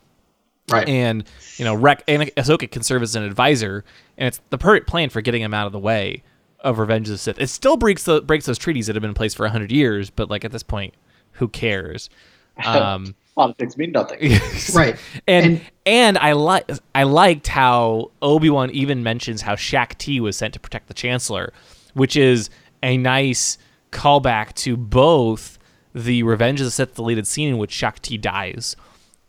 Right. 0.69 0.87
And 0.89 1.23
you 1.57 1.65
know, 1.65 1.75
Rex 1.75 2.03
and 2.07 2.23
Ahsoka 2.37 2.69
can 2.69 2.81
serve 2.81 3.03
as 3.03 3.15
an 3.15 3.23
advisor, 3.23 3.85
and 4.17 4.27
it's 4.27 4.41
the 4.49 4.57
perfect 4.57 4.87
plan 4.87 5.09
for 5.09 5.21
getting 5.21 5.43
him 5.43 5.53
out 5.53 5.67
of 5.67 5.73
the 5.73 5.79
way 5.79 6.23
of 6.61 6.79
Revenge 6.79 7.07
of 7.07 7.13
the 7.13 7.17
Sith. 7.19 7.39
It 7.39 7.49
still 7.49 7.77
breaks 7.77 8.03
the 8.03 8.21
breaks 8.21 8.47
those 8.47 8.57
treaties 8.57 8.87
that 8.87 8.95
have 8.95 9.01
been 9.01 9.11
in 9.11 9.15
place 9.15 9.35
for 9.35 9.47
hundred 9.47 9.71
years, 9.71 10.09
but 10.09 10.29
like 10.29 10.43
at 10.43 10.51
this 10.51 10.63
point, 10.63 10.95
who 11.33 11.47
cares? 11.47 12.09
Um, 12.65 13.15
Politics 13.35 13.75
mean 13.77 13.91
nothing. 13.91 14.31
Right. 14.73 14.95
and 15.27 15.45
And- 15.45 15.61
and 15.87 16.17
I 16.17 16.31
like 16.31 16.69
I 16.95 17.03
liked 17.03 17.47
how 17.47 18.11
Obi 18.21 18.49
Wan 18.49 18.71
even 18.71 19.03
mentions 19.03 19.41
how 19.43 19.55
Shaak 19.55 19.97
Ti 19.99 20.19
was 20.19 20.35
sent 20.37 20.53
to 20.55 20.59
protect 20.59 20.87
the 20.87 20.93
Chancellor, 20.95 21.53
which 21.93 22.15
is 22.15 22.49
a 22.81 22.97
nice 22.97 23.57
callback 23.91 24.53
to 24.55 24.75
both 24.77 25.59
the 25.93 26.23
Revenge 26.23 26.59
of 26.59 26.65
the 26.65 26.71
Sith 26.71 26.95
deleted 26.95 27.27
scene 27.27 27.49
in 27.49 27.57
which 27.59 27.71
Shaak 27.71 27.99
Ti 28.01 28.17
dies, 28.17 28.75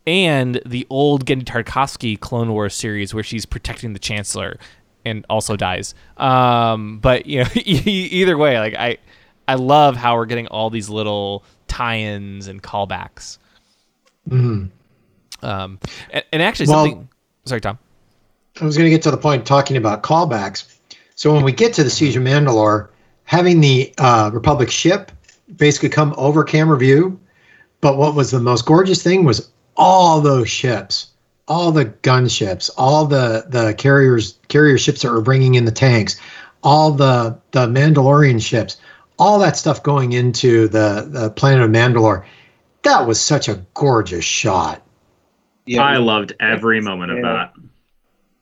and 0.07 0.59
the 0.65 0.87
old 0.89 1.25
Genndy 1.25 1.43
Tartakovsky 1.43 2.19
Clone 2.19 2.51
Wars 2.51 2.73
series 2.73 3.13
where 3.13 3.23
she's 3.23 3.45
protecting 3.45 3.93
the 3.93 3.99
Chancellor 3.99 4.57
and 5.05 5.25
also 5.29 5.55
dies. 5.55 5.93
Um, 6.17 6.97
but 6.99 7.25
you 7.27 7.43
know, 7.43 7.49
either 7.55 8.35
way, 8.37 8.57
like 8.59 8.73
I 8.73 8.97
I 9.47 9.55
love 9.55 9.95
how 9.95 10.15
we're 10.15 10.25
getting 10.25 10.47
all 10.47 10.69
these 10.71 10.89
little 10.89 11.43
tie-ins 11.67 12.47
and 12.47 12.63
callbacks. 12.63 13.37
Mhm. 14.27 14.69
Um, 15.41 15.79
and, 16.11 16.23
and 16.33 16.41
actually, 16.41 16.67
Well- 16.67 16.85
something. 16.85 17.09
Sorry, 17.45 17.61
Tom. 17.61 17.77
I 18.59 18.65
was 18.65 18.75
going 18.75 18.85
to 18.87 18.91
get 18.91 19.03
to 19.03 19.11
the 19.11 19.17
point 19.17 19.45
talking 19.45 19.77
about 19.77 20.01
callbacks. 20.03 20.65
So 21.15 21.31
when 21.33 21.43
we 21.43 21.51
get 21.51 21.73
to 21.75 21.83
the 21.83 21.89
Siege 21.89 22.15
of 22.15 22.23
Mandalore, 22.23 22.87
having 23.23 23.61
the 23.61 23.93
uh, 23.99 24.31
Republic 24.33 24.71
ship 24.71 25.11
basically 25.57 25.89
come 25.89 26.13
over 26.17 26.43
camera 26.43 26.77
view, 26.77 27.19
but 27.81 27.97
what 27.97 28.15
was 28.15 28.31
the 28.31 28.39
most 28.39 28.65
gorgeous 28.65 29.03
thing 29.03 29.23
was 29.23 29.49
all 29.75 30.21
those 30.21 30.49
ships, 30.49 31.07
all 31.47 31.71
the 31.71 31.85
gunships, 31.85 32.69
all 32.77 33.05
the 33.05 33.45
the 33.47 33.73
carriers 33.75 34.37
carrier 34.47 34.77
ships 34.77 35.03
that 35.03 35.11
were 35.11 35.21
bringing 35.21 35.55
in 35.55 35.65
the 35.65 35.71
tanks, 35.71 36.19
all 36.63 36.91
the 36.91 37.37
the 37.51 37.67
Mandalorian 37.67 38.41
ships, 38.41 38.77
all 39.19 39.37
that 39.39 39.55
stuff 39.55 39.83
going 39.83 40.13
into 40.13 40.67
the 40.67 41.07
the 41.09 41.29
planet 41.31 41.63
of 41.63 41.69
Mandalore. 41.69 42.23
That 42.87 43.05
was 43.05 43.19
such 43.19 43.49
a 43.49 43.55
gorgeous 43.73 44.23
shot. 44.23 44.81
Yeah, 45.65 45.83
I 45.83 45.97
loved 45.97 46.33
every 46.39 46.79
moment 46.79 47.11
of 47.11 47.21
that. 47.23 47.51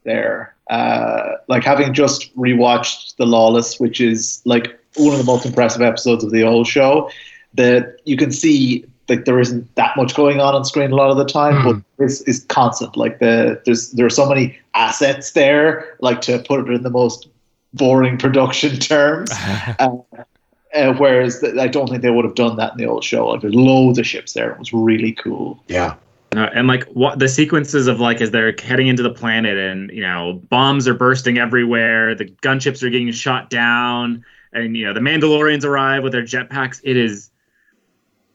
there. 0.04 0.54
Uh, 0.70 1.32
like 1.48 1.64
having 1.64 1.94
just 1.94 2.36
rewatched 2.38 3.16
The 3.18 3.26
Lawless, 3.26 3.80
which 3.80 4.00
is 4.00 4.42
like 4.46 4.80
one 4.98 5.14
of 5.14 5.18
the 5.18 5.24
most 5.26 5.46
impressive 5.48 5.82
episodes 5.82 6.24
of 6.24 6.32
the 6.32 6.44
old 6.44 6.68
show, 6.68 7.10
that 7.56 7.98
you 8.06 8.18
can 8.18 8.32
see 8.32 8.86
like 9.10 9.26
there 9.26 9.40
isn't 9.40 9.74
that 9.76 9.96
much 9.98 10.16
going 10.16 10.40
on 10.40 10.54
on 10.56 10.64
screen 10.66 10.92
a 10.92 10.96
lot 10.96 11.10
of 11.10 11.18
the 11.18 11.26
time, 11.26 11.56
Mhm. 11.56 11.84
but 11.98 12.04
it's, 12.06 12.22
it's 12.22 12.44
constant. 12.46 12.96
Like 12.98 13.18
the 13.20 13.60
there's 13.66 13.92
there 13.92 14.06
are 14.06 14.12
so 14.12 14.28
many 14.30 14.58
assets 14.76 15.32
there, 15.32 15.96
like 16.02 16.22
to 16.22 16.38
put 16.40 16.60
it 16.68 16.72
in 16.72 16.84
the 16.84 16.90
most 16.92 17.28
boring 17.74 18.18
production 18.20 18.78
terms. 18.80 19.32
uh, 19.80 19.90
uh, 20.76 20.94
whereas 20.94 21.40
th- 21.40 21.58
I 21.58 21.68
don't 21.68 21.88
think 21.90 22.02
they 22.02 22.10
would 22.10 22.26
have 22.26 22.36
done 22.36 22.58
that 22.58 22.74
in 22.74 22.78
the 22.78 22.86
old 22.86 23.04
show. 23.04 23.28
Like 23.28 23.42
there's 23.42 23.56
loads 23.56 23.98
of 23.98 24.06
ships 24.06 24.34
there. 24.34 24.52
It 24.52 24.60
was 24.60 24.74
really 24.74 25.14
cool. 25.14 25.64
Yeah. 25.68 25.96
Uh, 26.36 26.50
and 26.54 26.68
like 26.68 26.84
what 26.90 27.18
the 27.18 27.30
sequences 27.30 27.88
of 27.88 28.02
like 28.02 28.20
as 28.20 28.32
they're 28.32 28.54
heading 28.62 28.88
into 28.88 29.02
the 29.02 29.10
planet 29.10 29.58
and 29.58 29.90
you 29.92 30.02
know 30.02 30.42
bombs 30.50 30.86
are 30.86 30.94
bursting 30.94 31.38
everywhere 31.38 32.14
the 32.14 32.26
gunships 32.26 32.84
are 32.84 32.90
getting 32.90 33.10
shot 33.12 33.50
down 33.50 34.26
and 34.52 34.76
you 34.76 34.86
know 34.86 34.94
the 34.94 35.00
mandalorians 35.00 35.64
arrive 35.64 36.04
with 36.04 36.12
their 36.12 36.24
jetpacks 36.24 36.82
it 36.84 36.98
is 36.98 37.30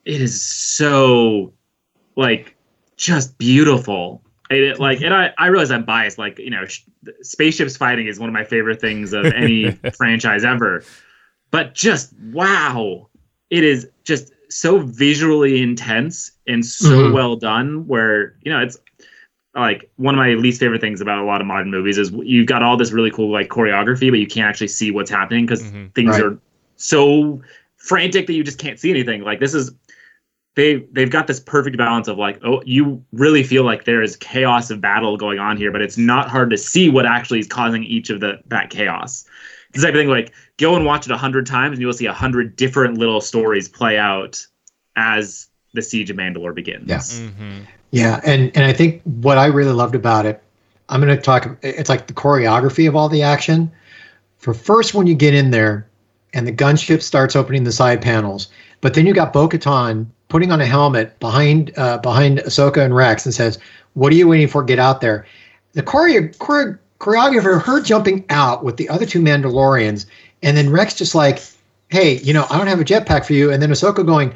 it 0.07 0.23
is 0.23 0.43
so 0.43 1.53
like 2.17 2.57
just 2.97 3.37
beautiful 3.37 4.23
it, 4.51 4.63
it, 4.63 4.81
like 4.81 5.03
and 5.03 5.13
I, 5.13 5.35
I 5.37 5.49
realize 5.49 5.71
i'm 5.71 5.85
biased 5.85 6.17
like 6.17 6.39
you 6.39 6.51
know 6.51 6.65
sh- 6.65 6.85
spaceships 7.21 7.77
fighting 7.77 8.07
is 8.07 8.19
one 8.19 8.31
of 8.31 8.33
my 8.33 8.45
favorite 8.45 8.81
things 8.81 9.13
of 9.13 9.27
any 9.27 9.73
franchise 9.99 10.43
ever 10.43 10.85
but 11.51 11.75
just 11.75 12.13
wow 12.33 13.07
it 13.51 13.65
is 13.65 13.89
just 14.05 14.33
so 14.49 14.79
visually 14.79 15.63
intense 15.63 16.33
and 16.47 16.65
so 16.65 16.91
Mhm. 16.91 17.13
well 17.13 17.37
done 17.37 17.87
where 17.87 18.35
you 18.43 18.53
know 18.53 18.61
it's 18.61 18.79
like 19.55 19.91
one 19.97 20.15
of 20.15 20.19
my 20.19 20.35
least 20.35 20.61
favorite 20.61 20.81
things 20.81 21.01
about 21.01 21.19
a 21.19 21.25
lot 21.25 21.41
of 21.41 21.47
modern 21.47 21.71
movies 21.71 21.99
is 21.99 22.13
you've 22.23 22.47
got 22.47 22.63
all 22.63 22.77
this 22.77 22.93
really 22.93 23.11
cool 23.11 23.31
like 23.33 23.49
choreography 23.49 24.11
but 24.11 24.19
you 24.19 24.27
can't 24.27 24.49
actually 24.49 24.69
see 24.69 24.91
what's 24.91 25.11
happening 25.11 25.45
because 25.47 25.63
Mhm. 25.65 25.95
things 25.95 26.11
Right. 26.11 26.23
are 26.23 26.39
so 26.77 27.41
frantic 27.77 28.27
that 28.27 28.35
you 28.35 28.45
just 28.45 28.59
can't 28.59 28.79
see 28.79 28.91
anything. 28.91 29.23
Like 29.23 29.41
this 29.41 29.55
is 29.55 29.73
they 30.57 30.85
they've 30.93 31.11
got 31.11 31.27
this 31.27 31.41
perfect 31.41 31.77
balance 31.77 32.09
of 32.09 32.19
like 32.19 32.39
oh 32.45 32.63
you 32.65 33.05
really 33.13 33.43
feel 33.43 33.65
like 33.65 33.85
there 33.85 34.03
is 34.03 34.17
chaos 34.17 34.71
of 34.71 34.81
battle 34.81 35.17
going 35.17 35.39
on 35.39 35.57
here, 35.57 35.71
but 35.73 35.83
it's 35.83 35.99
not 35.99 36.29
hard 36.29 36.51
to 36.51 36.57
see 36.57 36.89
what 36.89 37.07
actually 37.07 37.39
is 37.39 37.47
causing 37.47 37.85
each 37.85 38.11
of 38.11 38.21
the 38.21 38.41
that 38.47 38.71
chaos. 38.71 39.25
It's 39.71 39.81
the 39.81 39.87
type 39.87 39.95
of 39.95 40.01
thing 40.01 40.09
like 40.09 40.33
go 40.61 40.77
and 40.77 40.85
watch 40.85 41.07
it 41.07 41.13
a 41.13 41.17
hundred 41.17 41.47
times 41.47 41.73
and 41.73 41.81
you 41.81 41.87
will 41.87 41.95
see 41.95 42.07
a 42.07 42.13
hundred 42.13 42.55
different 42.55 42.99
little 42.99 43.21
stories 43.21 43.69
play 43.69 43.99
out 43.99 44.47
as 44.97 45.49
the 45.73 45.83
siege 45.83 46.11
of 46.11 46.17
Mandalore 46.17 46.55
begins. 46.55 46.89
Yeah. 46.89 46.99
Mm-hmm. 46.99 47.59
Yeah, 47.93 48.21
and 48.25 48.53
and 48.55 48.65
I 48.65 48.73
think 48.73 49.03
what 49.03 49.37
I 49.39 49.47
really 49.47 49.73
loved 49.73 49.97
about 49.97 50.25
it, 50.25 50.41
I'm 50.89 51.01
going 51.01 51.17
to 51.17 51.21
talk. 51.21 51.59
It's 51.63 51.89
like 51.89 52.07
the 52.07 52.13
choreography 52.13 52.87
of 52.87 52.95
all 52.95 53.09
the 53.09 53.23
action. 53.23 53.71
For 54.39 54.55
first, 54.55 54.95
when 54.95 55.09
you 55.09 55.15
get 55.15 55.35
in 55.35 55.51
there, 55.51 55.89
and 56.33 56.47
the 56.47 56.53
gunship 56.53 57.03
starts 57.03 57.35
opening 57.35 57.65
the 57.65 57.73
side 57.73 58.01
panels, 58.01 58.49
but 58.81 58.95
then 58.95 59.07
you 59.07 59.13
got 59.13 59.33
Bo-Katan 59.33 60.07
putting 60.29 60.53
on 60.53 60.61
a 60.61 60.67
helmet 60.67 61.19
behind 61.19 61.73
uh, 61.77 61.99
behind 61.99 62.39
Ahsoka 62.39 62.85
and 62.85 62.95
Rex 62.95 63.27
and 63.27 63.35
says, 63.35 63.59
"What 63.95 64.13
are 64.13 64.17
you 64.17 64.29
waiting 64.29 64.47
for? 64.47 64.63
Get 64.63 64.79
out 64.79 65.01
there!" 65.01 65.27
The 65.73 65.83
choreo- 65.83 66.37
chore- 66.39 66.79
choreographer, 67.01 67.61
her 67.63 67.81
jumping 67.81 68.25
out 68.31 68.63
with 68.63 68.77
the 68.77 68.89
other 68.89 69.07
two 69.07 69.21
Mandalorians, 69.21 70.07
and 70.43 70.57
then 70.57 70.71
Rex 70.71 70.95
just 70.95 71.15
like, 71.15 71.43
"Hey, 71.89 72.19
you 72.19 72.33
know, 72.33 72.47
I 72.49 72.59
don't 72.59 72.69
have 72.69 72.81
a 72.81 72.85
jetpack 72.85 73.25
for 73.25 73.33
you," 73.33 73.51
and 73.51 73.61
then 73.61 73.71
Ahsoka 73.71 74.07
going, 74.07 74.35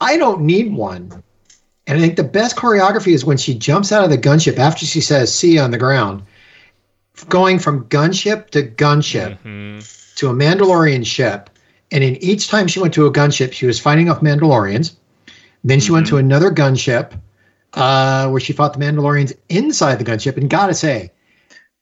"I 0.00 0.16
don't 0.16 0.40
need 0.40 0.72
one." 0.72 1.22
And 1.86 1.98
I 1.98 2.00
think 2.00 2.16
the 2.16 2.24
best 2.24 2.56
choreography 2.56 3.12
is 3.12 3.24
when 3.24 3.36
she 3.36 3.54
jumps 3.54 3.92
out 3.92 4.02
of 4.02 4.10
the 4.10 4.18
gunship 4.18 4.58
after 4.58 4.84
she 4.84 5.00
says 5.00 5.32
"see 5.32 5.54
you" 5.54 5.60
on 5.60 5.70
the 5.70 5.78
ground, 5.78 6.22
going 7.28 7.58
from 7.58 7.84
gunship 7.84 8.50
to 8.50 8.62
gunship 8.62 9.38
to 10.16 10.28
a 10.28 10.34
Mandalorian 10.34 11.06
ship. 11.06 11.50
And 11.92 12.02
in 12.02 12.16
each 12.16 12.48
time 12.48 12.66
she 12.66 12.80
went 12.80 12.94
to 12.94 13.06
a 13.06 13.12
gunship, 13.12 13.52
she 13.52 13.66
was 13.66 13.78
fighting 13.78 14.10
off 14.10 14.20
Mandalorians. 14.20 14.96
Then 15.62 15.80
she 15.80 15.92
went 15.92 16.06
to 16.08 16.16
another 16.16 16.50
gunship 16.50 17.12
uh, 17.74 18.28
where 18.28 18.40
she 18.40 18.52
fought 18.52 18.72
the 18.72 18.84
Mandalorians 18.84 19.36
inside 19.48 19.96
the 19.96 20.04
gunship. 20.04 20.36
And 20.36 20.50
gotta 20.50 20.74
say, 20.74 21.12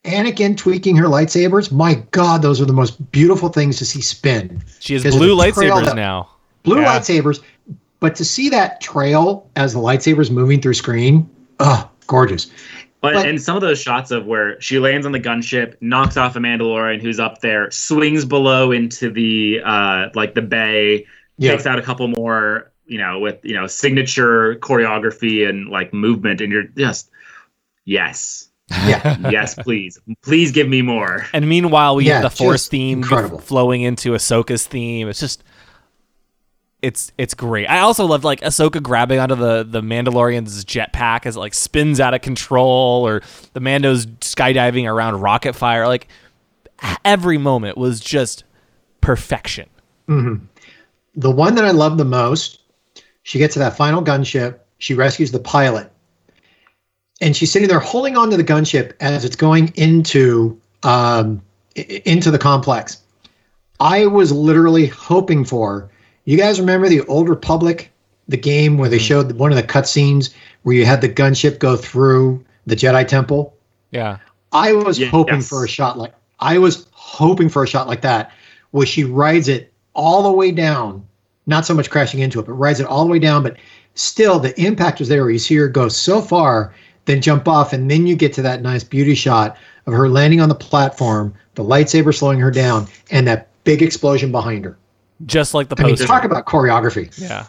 Anakin 0.05 0.57
tweaking 0.57 0.97
her 0.97 1.07
lightsabers, 1.07 1.73
my 1.73 1.95
God, 2.11 2.43
those 2.43 2.61
are 2.61 2.67
the 2.67 2.73
most 2.75 3.11
beautiful 3.11 3.49
things 3.49 3.79
to 3.79 3.87
see 3.87 4.03
spin. 4.03 4.63
She 4.81 4.95
has 4.95 5.03
blue 5.03 5.37
lightsabers 5.37 5.87
that- 5.87 5.97
now. 5.97 6.29
Blue 6.63 6.81
Yeah. 6.81 6.99
lightsabers, 6.99 7.41
but 8.01 8.15
to 8.17 8.25
see 8.25 8.49
that 8.51 8.81
trail 8.81 9.49
as 9.57 9.73
the 9.73 9.79
lightsabers 9.81 10.31
moving 10.31 10.61
through 10.61 10.75
screen, 10.75 11.29
oh, 11.61 11.89
gorgeous. 12.07 12.51
But, 13.01 13.15
But- 13.15 13.29
and 13.29 13.41
some 13.41 13.55
of 13.57 13.63
those 13.63 13.81
shots 13.81 14.11
of 14.11 14.25
where 14.27 14.59
she 14.61 14.79
lands 14.79 15.05
on 15.07 15.13
the 15.13 15.21
gunship, 15.21 15.75
knocks 15.81 16.17
off 16.17 16.37
a 16.37 16.39
Mandalorian 16.39 17.03
who's 17.03 17.21
up 17.21 17.41
there, 17.41 17.71
swings 17.71 18.25
below 18.25 18.73
into 18.73 19.11
the 19.11 19.61
uh 19.65 20.09
like 20.15 20.35
the 20.35 20.41
bay, 20.43 21.07
Yeah. 21.39 21.53
takes 21.53 21.67
out 21.67 21.79
a 21.79 21.83
couple 21.83 22.09
more, 22.09 22.71
you 22.87 22.97
know, 22.99 23.19
with 23.19 23.39
you 23.43 23.55
know 23.55 23.67
signature 23.67 24.57
choreography 24.57 25.47
and 25.47 25.69
like 25.69 25.93
movement, 25.93 26.41
and 26.41 26.51
you're 26.51 26.65
just 26.79 27.11
yes, 27.85 28.49
Yeah. 28.71 29.19
yes, 29.31 29.55
please, 29.55 29.99
please 30.23 30.51
give 30.53 30.69
me 30.69 30.83
more. 30.83 31.27
And 31.33 31.49
meanwhile, 31.49 31.97
we 31.97 32.07
Yeah, 32.07 32.15
have 32.15 32.23
the 32.23 32.31
Force 32.31 32.67
theme 32.69 32.99
incredible. 32.99 33.39
flowing 33.39 33.83
into 33.83 34.13
Ahsoka's 34.13 34.67
theme. 34.67 35.09
It's 35.09 35.21
just, 35.21 35.45
it's 36.83 37.13
it's 37.17 37.33
great. 37.35 37.67
I 37.67 37.79
also 37.81 38.05
loved 38.05 38.25
like 38.25 38.41
Ahsoka 38.43 38.83
grabbing 38.83 39.19
onto 39.19 39.35
the 39.37 39.65
the 39.65 39.81
Mandalorian's 39.81 40.65
jetpack 40.67 41.25
as 41.25 41.37
it 41.37 41.41
like 41.41 41.55
spins 41.55 41.99
out 41.99 42.13
of 42.13 42.21
control, 42.21 43.07
or 43.07 43.23
the 43.55 43.61
Mando's 43.61 44.05
skydiving 44.07 44.91
around 44.91 45.21
rocket 45.21 45.55
fire. 45.55 45.87
Like 45.87 46.09
every 47.05 47.39
moment 47.39 47.79
was 47.79 48.01
just 48.01 48.45
perfection. 49.01 49.69
Mm-hmm. 50.09 50.45
The 51.17 51.31
one 51.31 51.55
that 51.55 51.65
I 51.65 51.71
love 51.71 51.97
the 51.97 52.05
most, 52.05 52.61
she 53.23 53.39
gets 53.39 53.55
to 53.55 53.61
that 53.61 53.77
final 53.77 54.03
gunship, 54.03 54.59
she 54.79 54.93
rescues 54.93 55.33
the 55.33 55.39
pilot, 55.39 55.91
and 57.25 57.35
she's 57.35 57.51
sitting 57.51 57.69
there 57.69 57.81
holding 57.81 58.17
on 58.19 58.31
to 58.31 58.37
the 58.37 58.45
gunship 58.45 58.93
as 59.01 59.25
it's 59.25 59.35
going 59.35 59.73
into 59.77 60.61
um, 60.83 61.41
into 61.75 62.31
the 62.31 62.39
complex. 62.39 62.99
I 63.81 64.07
was 64.07 64.31
literally 64.31 64.87
hoping 64.87 65.45
for. 65.45 65.91
You 66.27 66.37
guys 66.37 66.61
remember 66.61 66.89
the 66.89 67.01
Old 67.07 67.29
Republic, 67.29 67.91
the 68.29 68.37
game 68.37 68.77
where 68.77 68.89
they 68.91 68.99
showed 68.99 69.33
one 69.33 69.51
of 69.51 69.57
the 69.57 69.63
cutscenes 69.63 70.33
where 70.63 70.77
you 70.77 70.85
had 70.85 71.01
the 71.01 71.09
gunship 71.09 71.59
go 71.59 71.77
through 71.77 72.45
the 72.67 72.77
Jedi 72.77 73.09
Temple? 73.09 73.55
Yeah. 73.91 74.19
I 74.53 74.75
was 74.75 74.99
Yes. 74.99 75.11
hoping 75.11 75.41
for 75.41 75.65
a 75.65 75.69
shot 75.69 75.99
like 75.99 76.13
I 76.41 76.59
was 76.59 76.87
hoping 76.93 77.49
for 77.49 77.63
a 77.65 77.67
shot 77.67 77.89
like 77.89 78.03
that, 78.03 78.31
where 78.73 78.87
she 78.87 79.05
rides 79.05 79.49
it 79.49 79.73
all 79.95 80.23
the 80.23 80.33
way 80.33 80.51
down, 80.51 81.05
not 81.47 81.65
so 81.65 81.73
much 81.75 81.89
crashing 81.91 82.21
into 82.21 82.39
it, 82.39 82.47
but 82.47 82.53
rides 82.53 82.81
it 82.81 82.87
all 82.87 83.05
the 83.05 83.11
way 83.11 83.19
down. 83.19 83.43
But 83.43 83.57
still, 83.95 84.39
the 84.39 84.59
impact 84.61 84.99
was 84.99 85.09
there. 85.09 85.23
Where 85.23 85.31
you 85.31 85.39
see 85.39 85.55
her 85.57 85.69
go 85.69 85.89
so 85.89 86.21
far, 86.21 86.75
then 87.07 87.21
jump 87.21 87.47
off, 87.49 87.73
and 87.73 87.91
then 87.91 88.07
you 88.07 88.17
get 88.17 88.33
to 88.35 88.43
that 88.43 88.63
nice 88.63 88.85
beauty 88.85 89.15
shot 89.15 89.57
of 89.87 89.93
her 89.93 90.09
landing 90.09 90.41
on 90.41 90.49
the 90.49 90.55
platform, 90.55 91.35
the 91.55 91.65
lightsaber 91.65 92.15
slowing 92.17 92.41
her 92.41 92.51
down, 92.51 92.87
and 93.11 93.27
that 93.27 93.49
big 93.65 93.83
explosion 93.83 94.33
behind 94.33 94.65
her. 94.65 94.77
Just 95.27 95.55
like 95.55 95.69
the 95.69 95.77
I 95.79 95.85
mean, 95.85 95.93
poster. 95.93 96.07
talk 96.07 96.25
about 96.25 96.47
choreography. 96.47 97.13
yeah. 97.21 97.47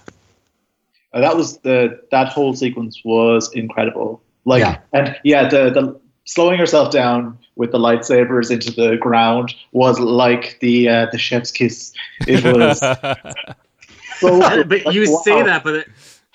Uh, 1.13 1.21
that 1.21 1.35
was 1.35 1.57
the 1.59 2.01
that 2.11 2.27
whole 2.27 2.53
sequence 2.53 3.01
was 3.05 3.51
incredible. 3.53 4.21
Like 4.43 4.59
Yeah. 4.59 4.79
and 4.93 5.17
yeah, 5.23 5.47
the 5.47 5.69
the 5.69 5.99
slowing 6.25 6.59
herself 6.59 6.91
down 6.91 7.37
with 7.55 7.71
the 7.71 7.77
lightsabers 7.79 8.51
into 8.51 8.71
the 8.71 8.97
ground 8.97 9.55
was 9.71 9.99
like 9.99 10.57
the 10.59 10.89
uh, 10.89 11.07
the 11.11 11.17
chef's 11.17 11.51
kiss. 11.51 11.93
It 12.27 12.43
was 12.43 12.79
so. 14.19 14.63
but 14.65 14.93
you 14.93 15.05
like, 15.05 15.23
say 15.23 15.41
that, 15.41 15.63
but 15.63 15.75
it, 15.75 15.87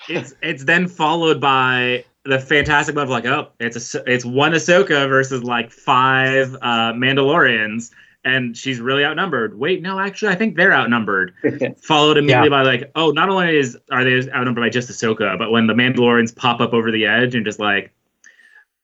it's 0.09 0.33
it's 0.41 0.63
then 0.63 0.87
followed 0.87 1.39
by 1.39 2.03
the 2.25 2.39
fantastic 2.39 2.95
moment 2.95 3.11
of 3.11 3.23
like, 3.23 3.25
oh, 3.25 3.51
it's 3.59 3.95
a 3.95 4.03
it's 4.05 4.25
one 4.25 4.51
Ahsoka 4.51 5.07
versus 5.09 5.43
like 5.43 5.71
five 5.71 6.55
uh, 6.55 6.93
Mandalorians, 6.93 7.91
and 8.23 8.55
she's 8.55 8.79
really 8.79 9.03
outnumbered. 9.03 9.57
Wait, 9.57 9.81
no, 9.81 9.99
actually, 9.99 10.31
I 10.31 10.35
think 10.35 10.55
they're 10.55 10.73
outnumbered. 10.73 11.33
Followed 11.81 12.17
immediately 12.17 12.49
by 12.49 12.61
like, 12.61 12.91
oh, 12.95 13.11
not 13.11 13.29
only 13.29 13.57
is 13.57 13.77
are 13.91 14.03
they 14.03 14.17
outnumbered 14.31 14.63
by 14.63 14.69
just 14.69 14.89
Ahsoka, 14.89 15.37
but 15.37 15.51
when 15.51 15.67
the 15.67 15.73
Mandalorians 15.73 16.35
pop 16.35 16.61
up 16.61 16.73
over 16.73 16.91
the 16.91 17.05
edge 17.05 17.35
and 17.35 17.45
just 17.45 17.59
like. 17.59 17.93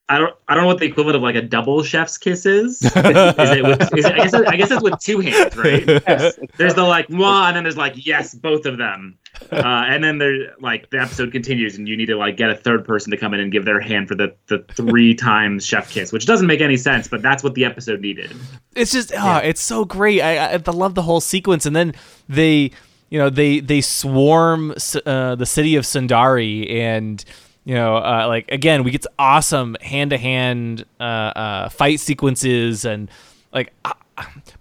I 0.09 0.19
don't. 0.19 0.33
I 0.47 0.55
don't 0.55 0.63
know 0.63 0.67
what 0.67 0.79
the 0.79 0.85
equivalent 0.85 1.17
of 1.17 1.21
like 1.21 1.35
a 1.35 1.41
double 1.41 1.83
chef's 1.83 2.17
kiss 2.17 2.45
is. 2.45 2.81
is 2.83 2.95
it? 2.95 3.63
With, 3.63 3.81
is 3.97 4.05
it 4.05 4.13
I 4.13 4.17
guess. 4.17 4.33
I 4.33 4.55
guess 4.55 4.71
it's 4.71 4.81
with 4.81 4.99
two 4.99 5.19
hands, 5.19 5.55
right? 5.57 5.85
Yes, 6.07 6.39
There's 6.55 6.75
the 6.75 6.83
like 6.83 7.09
one, 7.09 7.47
and 7.47 7.57
then 7.57 7.63
there's 7.63 7.75
like 7.75 8.05
yes, 8.05 8.33
both 8.33 8.65
of 8.65 8.77
them, 8.77 9.17
uh, 9.51 9.83
and 9.87 10.01
then 10.01 10.17
there 10.17 10.53
like 10.61 10.89
the 10.91 11.01
episode 11.01 11.33
continues, 11.33 11.77
and 11.77 11.89
you 11.89 11.97
need 11.97 12.05
to 12.05 12.15
like 12.15 12.37
get 12.37 12.49
a 12.49 12.55
third 12.55 12.85
person 12.85 13.11
to 13.11 13.17
come 13.17 13.33
in 13.33 13.41
and 13.41 13.51
give 13.51 13.65
their 13.65 13.81
hand 13.81 14.07
for 14.07 14.15
the 14.15 14.33
the 14.47 14.59
three 14.73 15.13
times 15.13 15.65
chef 15.65 15.91
kiss, 15.91 16.13
which 16.13 16.25
doesn't 16.25 16.47
make 16.47 16.61
any 16.61 16.77
sense, 16.77 17.09
but 17.09 17.21
that's 17.21 17.43
what 17.43 17.53
the 17.55 17.65
episode 17.65 17.99
needed. 17.99 18.33
it's 18.77 18.93
just 18.93 19.11
oh, 19.13 19.37
it's 19.37 19.61
so 19.61 19.83
great. 19.83 20.21
I, 20.21 20.37
I 20.37 20.53
I 20.53 20.71
love 20.71 20.95
the 20.95 21.01
whole 21.01 21.19
sequence, 21.19 21.65
and 21.65 21.75
then 21.75 21.93
they, 22.29 22.71
you 23.09 23.19
know, 23.19 23.29
they 23.29 23.59
they 23.59 23.81
swarm 23.81 24.71
uh, 25.05 25.35
the 25.35 25.45
city 25.45 25.75
of 25.75 25.83
Sundari, 25.83 26.71
and 26.71 27.25
you 27.67 27.75
know, 27.75 27.97
uh, 27.97 28.25
like 28.27 28.51
again, 28.51 28.83
we 28.83 28.91
get 28.91 29.05
awesome 29.19 29.75
hand 29.81 30.09
to 30.09 30.17
hand 30.17 30.85
fight 30.99 31.99
sequences, 31.99 32.85
and 32.85 33.11
like. 33.53 33.73
I, 33.85 33.93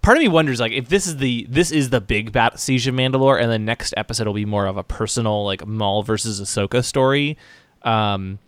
Part 0.02 0.18
of 0.18 0.22
me 0.22 0.28
wonders, 0.28 0.60
like, 0.60 0.72
if 0.72 0.90
this 0.90 1.06
is 1.06 1.16
the 1.16 1.46
this 1.48 1.72
is 1.72 1.88
the 1.88 1.98
big 1.98 2.30
bat 2.30 2.60
siege 2.60 2.86
of 2.86 2.94
Mandalore, 2.94 3.40
and 3.40 3.50
the 3.50 3.58
next 3.58 3.94
episode 3.96 4.26
will 4.26 4.34
be 4.34 4.44
more 4.44 4.66
of 4.66 4.76
a 4.76 4.82
personal, 4.84 5.46
like 5.46 5.66
Maul 5.66 6.02
versus 6.02 6.42
Ahsoka 6.42 6.84
story. 6.84 7.38
Um, 7.80 8.38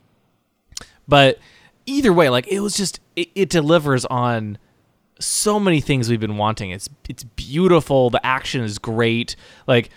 but 1.09 1.39
either 1.86 2.12
way, 2.12 2.28
like, 2.28 2.47
it 2.48 2.60
was 2.60 2.76
just 2.76 3.01
it, 3.16 3.30
it 3.35 3.48
delivers 3.48 4.05
on 4.05 4.59
so 5.18 5.59
many 5.59 5.80
things 5.80 6.10
we've 6.10 6.20
been 6.20 6.36
wanting. 6.36 6.70
It's 6.70 6.90
it's 7.09 7.24
beautiful. 7.24 8.10
The 8.10 8.24
action 8.24 8.62
is 8.62 8.78
great. 8.78 9.35
Like 9.66 9.89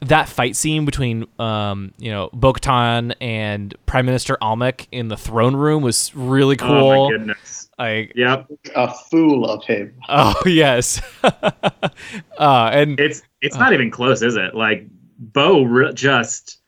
that 0.00 0.28
fight 0.28 0.54
scene 0.54 0.84
between 0.84 1.26
um 1.40 1.92
you 1.98 2.10
know 2.10 2.30
Bo-Katan 2.32 3.14
and 3.20 3.74
Prime 3.86 4.06
Minister 4.06 4.38
Almec 4.40 4.86
in 4.92 5.08
the 5.08 5.16
throne 5.16 5.56
room 5.56 5.82
was 5.82 6.12
really 6.14 6.56
cool. 6.56 6.68
Oh 6.70 6.94
cool. 6.94 7.10
my 7.10 7.16
goodness. 7.16 7.68
like 7.78 8.12
Yep. 8.14 8.46
a 8.76 8.94
fool 8.94 9.44
of 9.48 9.64
him. 9.64 9.94
oh 10.08 10.40
yes, 10.46 11.00
uh, 11.24 12.70
and 12.72 12.98
It's 13.00 13.22
it's 13.40 13.56
not 13.56 13.72
even 13.72 13.90
close, 13.90 14.22
is 14.22 14.36
it? 14.36 14.54
Like 14.54 14.86
Bo 15.18 15.62
re- 15.64 15.92
just 15.94 16.58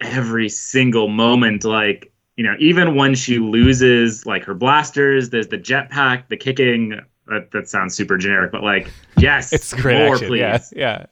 every 0.00 0.48
single 0.48 1.08
moment, 1.08 1.64
like 1.64 2.12
you 2.36 2.44
know, 2.44 2.54
even 2.58 2.94
when 2.94 3.14
she 3.14 3.38
loses 3.38 4.24
like 4.24 4.44
her 4.44 4.54
blasters, 4.54 5.30
there's 5.30 5.48
the 5.48 5.58
jetpack, 5.58 6.28
the 6.28 6.36
kicking. 6.36 7.00
That, 7.28 7.50
that 7.52 7.68
sounds 7.68 7.94
super 7.94 8.16
generic, 8.18 8.50
but 8.52 8.62
like 8.62 8.88
yes, 9.16 9.52
it's 9.52 9.72
great 9.74 9.98
more, 9.98 10.14
action. 10.14 10.28
please. 10.28 10.40
Yeah, 10.40 10.58
yeah. 10.74 11.06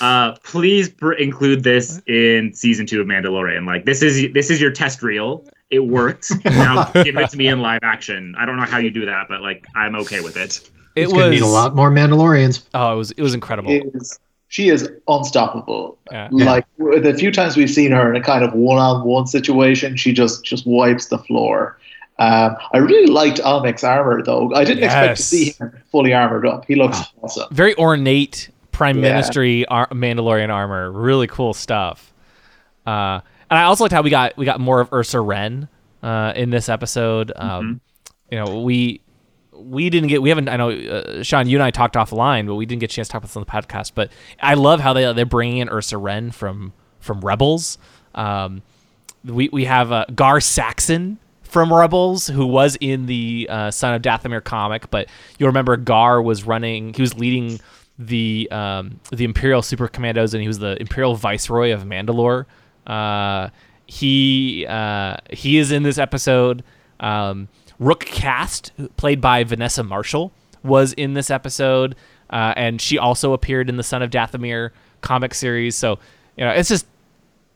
Uh, 0.00 0.32
please 0.44 0.88
pr- 0.88 1.12
include 1.12 1.62
this 1.62 2.00
in 2.06 2.52
season 2.54 2.86
two 2.86 3.00
of 3.00 3.06
Mandalorian. 3.06 3.66
Like 3.66 3.84
this 3.84 4.02
is 4.02 4.32
this 4.32 4.50
is 4.50 4.60
your 4.60 4.70
test 4.70 5.02
reel. 5.02 5.44
It 5.70 5.80
worked. 5.80 6.30
now 6.44 6.84
give 6.92 7.16
it 7.16 7.30
to 7.30 7.36
me 7.36 7.48
in 7.48 7.60
live 7.60 7.80
action. 7.82 8.34
I 8.38 8.46
don't 8.46 8.56
know 8.56 8.64
how 8.64 8.78
you 8.78 8.90
do 8.90 9.06
that, 9.06 9.26
but 9.28 9.42
like 9.42 9.66
I'm 9.74 9.94
okay 9.96 10.20
with 10.20 10.36
it. 10.36 10.70
It 10.94 11.02
It's 11.02 11.12
going 11.12 11.24
to 11.24 11.30
was 11.30 11.40
need 11.40 11.46
a 11.46 11.50
lot 11.50 11.74
more 11.74 11.90
Mandalorians. 11.90 12.62
oh, 12.74 12.94
it 12.94 12.96
was 12.96 13.10
it 13.12 13.22
was 13.22 13.34
incredible. 13.34 13.70
His 13.70 14.18
she 14.48 14.68
is 14.68 14.88
unstoppable. 15.08 15.98
Yeah. 16.10 16.28
Like 16.30 16.66
the 16.78 17.14
few 17.18 17.32
times 17.32 17.56
we've 17.56 17.70
seen 17.70 17.90
her 17.90 18.08
in 18.14 18.20
a 18.20 18.24
kind 18.24 18.44
of 18.44 18.54
one-on-one 18.54 19.26
situation, 19.26 19.96
she 19.96 20.12
just 20.12 20.44
just 20.44 20.66
wipes 20.66 21.06
the 21.06 21.18
floor. 21.18 21.78
Um, 22.18 22.56
I 22.72 22.78
really 22.78 23.06
liked 23.06 23.40
Almec's 23.40 23.84
armor, 23.84 24.22
though. 24.22 24.54
I 24.54 24.64
didn't 24.64 24.84
expect 24.84 25.16
to 25.18 25.22
see 25.22 25.50
him 25.50 25.76
fully 25.90 26.14
armored 26.14 26.46
up. 26.46 26.64
He 26.66 26.74
looks 26.74 26.98
awesome. 27.22 27.48
Very 27.50 27.76
ornate 27.76 28.48
Prime 28.76 28.96
Yeah. 28.96 29.02
Ministry 29.10 29.64
ar- 29.66 29.88
Mandalorian 29.88 30.50
armor. 30.52 30.90
Really 30.92 31.26
cool 31.26 31.54
stuff. 31.54 32.12
Uh, 32.86 33.20
and 33.50 33.58
I 33.58 33.62
also 33.64 33.84
liked 33.84 33.92
how 33.94 34.02
we 34.02 34.10
got 34.10 34.36
we 34.36 34.44
got 34.44 34.60
more 34.60 34.80
of 34.80 34.92
Ursa 34.92 35.20
Wren 35.20 35.68
uh, 36.02 36.32
in 36.36 36.50
this 36.50 36.68
episode. 36.68 37.32
Um, 37.36 37.80
You 38.30 38.44
know, 38.44 38.60
we 38.60 39.00
we 39.52 39.88
didn't 39.88 40.08
get 40.08 40.20
we 40.20 40.28
haven't. 40.28 40.48
I 40.48 40.56
know 40.56 40.70
uh, 40.70 41.22
Sean, 41.22 41.48
you 41.48 41.56
and 41.56 41.62
I 41.62 41.70
talked 41.70 41.94
offline, 41.94 42.46
but 42.46 42.56
we 42.56 42.66
didn't 42.66 42.80
get 42.80 42.92
a 42.92 42.94
chance 42.94 43.08
to 43.08 43.12
talk 43.12 43.20
about 43.22 43.28
this 43.28 43.36
on 43.36 43.42
the 43.44 43.50
podcast. 43.50 43.92
But 43.94 44.10
I 44.40 44.54
love 44.54 44.80
how 44.80 44.92
they 44.92 45.10
they're 45.12 45.24
bringing 45.24 45.58
in 45.58 45.68
Ursa 45.70 45.96
Wren 45.96 46.30
from 46.32 46.72
from 47.00 47.20
Rebels. 47.20 47.78
Um, 48.14 48.62
we 49.24 49.48
we 49.52 49.64
have 49.64 49.90
uh, 49.92 50.04
Gar 50.14 50.40
Saxon 50.40 51.18
from 51.42 51.72
Rebels, 51.72 52.26
who 52.26 52.44
was 52.46 52.76
in 52.80 53.06
the 53.06 53.46
uh, 53.48 53.70
Son 53.70 53.94
of 53.94 54.02
Dathomir 54.02 54.42
comic, 54.42 54.90
but 54.90 55.08
you'll 55.38 55.48
remember 55.48 55.76
Gar 55.76 56.20
was 56.20 56.44
running. 56.44 56.92
He 56.94 57.00
was 57.00 57.16
leading 57.16 57.60
the 57.98 58.48
um, 58.50 59.00
the 59.10 59.24
Imperial 59.24 59.62
Super 59.62 59.88
Commandos, 59.88 60.34
and 60.34 60.42
he 60.42 60.48
was 60.48 60.58
the 60.58 60.80
Imperial 60.80 61.14
Viceroy 61.14 61.72
of 61.72 61.84
Mandalore. 61.84 62.46
Uh, 62.86 63.48
he 63.86 64.66
uh, 64.68 65.16
he 65.30 65.58
is 65.58 65.72
in 65.72 65.82
this 65.82 65.98
episode. 65.98 66.62
Um, 67.00 67.48
Rook 67.78 68.00
Kast, 68.06 68.72
played 68.96 69.20
by 69.20 69.44
Vanessa 69.44 69.82
Marshall, 69.82 70.32
was 70.62 70.92
in 70.94 71.14
this 71.14 71.30
episode, 71.30 71.94
uh, 72.30 72.54
and 72.56 72.80
she 72.80 72.98
also 72.98 73.32
appeared 73.32 73.68
in 73.68 73.76
the 73.76 73.82
Son 73.82 74.02
of 74.02 74.10
Dathomir 74.10 74.70
comic 75.00 75.34
series. 75.34 75.76
So 75.76 75.98
you 76.36 76.44
know, 76.44 76.50
it's 76.50 76.68
just 76.68 76.86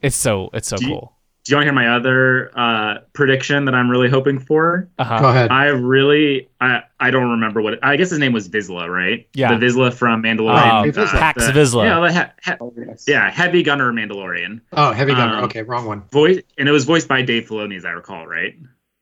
it's 0.03 0.17
so 0.17 0.51
it's 0.53 0.69
so 0.69 0.77
Do 0.77 0.87
cool. 0.87 1.13
Do 1.45 1.53
you 1.53 1.57
want 1.57 1.63
to 1.65 1.67
hear 1.69 1.73
my 1.73 1.97
other 1.97 2.51
uh, 2.59 2.99
prediction 3.15 3.65
that 3.65 3.75
I'm 3.75 3.91
really 3.91 4.11
hoping 4.11 4.39
for? 4.39 4.91
Uh-huh. 4.99 5.19
Go 5.21 5.29
ahead. 5.31 5.51
I 5.51 5.67
really, 5.69 6.51
I, 6.61 6.83
I 7.01 7.11
don't 7.11 7.31
remember 7.31 7.63
what. 7.63 7.83
I 7.83 7.97
guess 7.97 8.11
his 8.11 8.19
name 8.19 8.35
was 8.35 8.47
Vizsla, 8.49 8.89
right? 8.91 9.27
Yeah. 9.33 9.57
the 9.57 9.65
Vizsla 9.65 9.93
from 9.95 10.23
Mandalorian. 10.23 10.93
Vizsla. 10.93 11.19
Paz 11.19 11.47
the- 11.47 11.53
Vizsla. 11.53 11.85
Yeah, 11.85 12.01
the 12.01 12.83
he- 12.85 12.85
he- 13.07 13.13
yeah, 13.13 13.31
heavy 13.31 13.63
gunner 13.63 13.91
Mandalorian. 13.91 14.61
Oh, 14.75 14.93
heavy 14.93 15.15
gunner. 15.15 15.39
Um, 15.39 15.45
okay, 15.45 15.63
wrong 15.63 15.87
one. 15.87 16.03
Voice, 16.13 16.43
and 16.59 16.69
it 16.69 16.73
was 16.73 16.85
voiced 16.85 17.09
by 17.09 17.23
Dave 17.23 17.49
Filoni, 17.49 17.77
as 17.79 17.87
I 17.87 17.93
recall, 17.93 18.27
right? 18.27 18.55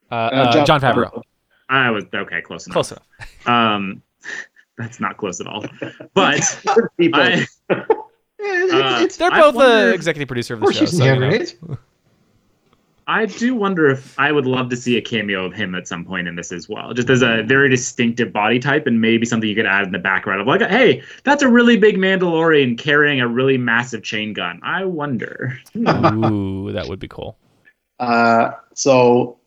Uh, 0.09 0.15
uh, 0.15 0.65
Jon, 0.65 0.79
Favreau. 0.79 1.21
I 1.67 1.89
was 1.91 2.05
okay, 2.13 2.41
close 2.41 2.65
enough. 2.67 2.73
Close 2.73 2.91
enough. 2.93 3.47
Um, 3.47 4.01
that's 4.77 5.01
not 5.01 5.17
close 5.17 5.41
at 5.41 5.47
all. 5.47 5.65
But 6.13 6.57
I, 6.67 7.45
Yeah, 7.69 7.85
it- 8.39 8.71
Uh, 8.71 8.99
it's, 9.03 9.17
They're 9.17 9.29
both 9.31 9.55
the 9.55 9.93
executive 9.93 10.29
producer 10.29 10.53
of 10.53 10.59
of 10.59 10.61
the 10.61 10.65
course 10.67 10.77
show. 10.77 10.85
she's 10.85 10.97
So, 10.97 11.03
in 11.03 11.15
you 11.15 11.19
know. 11.19 11.27
right? 11.27 11.57
I 13.09 13.25
do 13.25 13.55
wonder 13.55 13.89
if 13.89 14.17
I 14.19 14.31
would 14.31 14.45
love 14.45 14.69
to 14.69 14.77
see 14.77 14.95
a 14.95 15.01
cameo 15.01 15.43
of 15.43 15.51
him 15.51 15.73
at 15.73 15.87
some 15.87 16.05
point 16.05 16.27
in 16.27 16.35
this 16.35 16.51
as 16.51 16.69
well, 16.69 16.93
just 16.93 17.09
as 17.09 17.23
a 17.23 17.41
very 17.41 17.67
distinctive 17.67 18.31
body 18.31 18.59
type 18.59 18.85
and 18.85 19.01
maybe 19.01 19.25
something 19.25 19.49
you 19.49 19.55
could 19.55 19.65
add 19.65 19.83
in 19.87 19.91
the 19.91 19.97
background 19.97 20.41
of 20.41 20.45
like, 20.45 20.61
hey, 20.61 21.01
that's 21.23 21.41
a 21.41 21.49
really 21.49 21.75
big 21.75 21.97
Mandalorian 21.97 22.77
carrying 22.77 23.19
a 23.19 23.27
really 23.27 23.57
massive 23.57 24.03
chain 24.03 24.31
gun. 24.33 24.59
I 24.61 24.85
wonder. 24.85 25.59
Ooh, 25.75 26.71
that 26.71 26.85
would 26.87 26.99
be 26.99 27.07
cool. 27.07 27.35
Uh, 27.99 28.51
so 28.75 29.39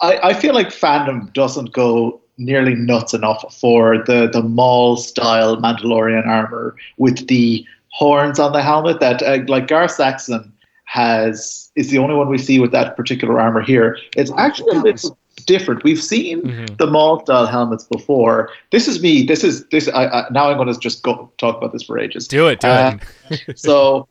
I, 0.00 0.18
I 0.30 0.34
feel 0.34 0.52
like 0.52 0.70
fandom 0.70 1.32
doesn't 1.32 1.72
go 1.72 2.20
nearly 2.38 2.74
nuts 2.74 3.14
enough 3.14 3.56
for 3.56 3.98
the 3.98 4.28
the 4.32 4.42
Maul 4.42 4.96
style 4.96 5.56
Mandalorian 5.58 6.26
armor 6.26 6.74
with 6.98 7.28
the 7.28 7.64
horns 7.90 8.40
on 8.40 8.52
the 8.52 8.62
helmet. 8.62 8.98
That 8.98 9.22
uh, 9.22 9.38
like 9.46 9.68
Gar 9.68 9.86
Saxon 9.86 10.52
has 10.86 11.70
is 11.76 11.90
the 11.90 11.98
only 11.98 12.14
one 12.14 12.28
we 12.28 12.38
see 12.38 12.58
with 12.58 12.72
that 12.72 12.96
particular 12.96 13.38
armor 13.38 13.60
here. 13.60 13.98
It's 14.16 14.32
actually 14.38 14.76
a 14.78 14.80
little 14.80 15.18
different. 15.44 15.84
We've 15.84 16.02
seen 16.02 16.42
Mhm. 16.42 16.78
the 16.78 16.86
Maul 16.86 17.20
style 17.20 17.46
helmets 17.46 17.84
before. 17.84 18.48
This 18.70 18.88
is 18.88 19.02
me. 19.02 19.22
This 19.24 19.44
is 19.44 19.66
this. 19.66 19.88
I, 19.88 20.06
I 20.06 20.24
now 20.30 20.48
I'm 20.50 20.56
going 20.56 20.72
to 20.72 20.78
just 20.80 21.02
go 21.02 21.30
talk 21.38 21.56
about 21.58 21.72
this 21.72 21.82
for 21.82 21.98
ages. 21.98 22.26
Do 22.26 22.46
it, 22.48 22.60
do 22.60 22.68
Uh, 22.68 22.96
it. 23.30 23.58
so 23.58 24.08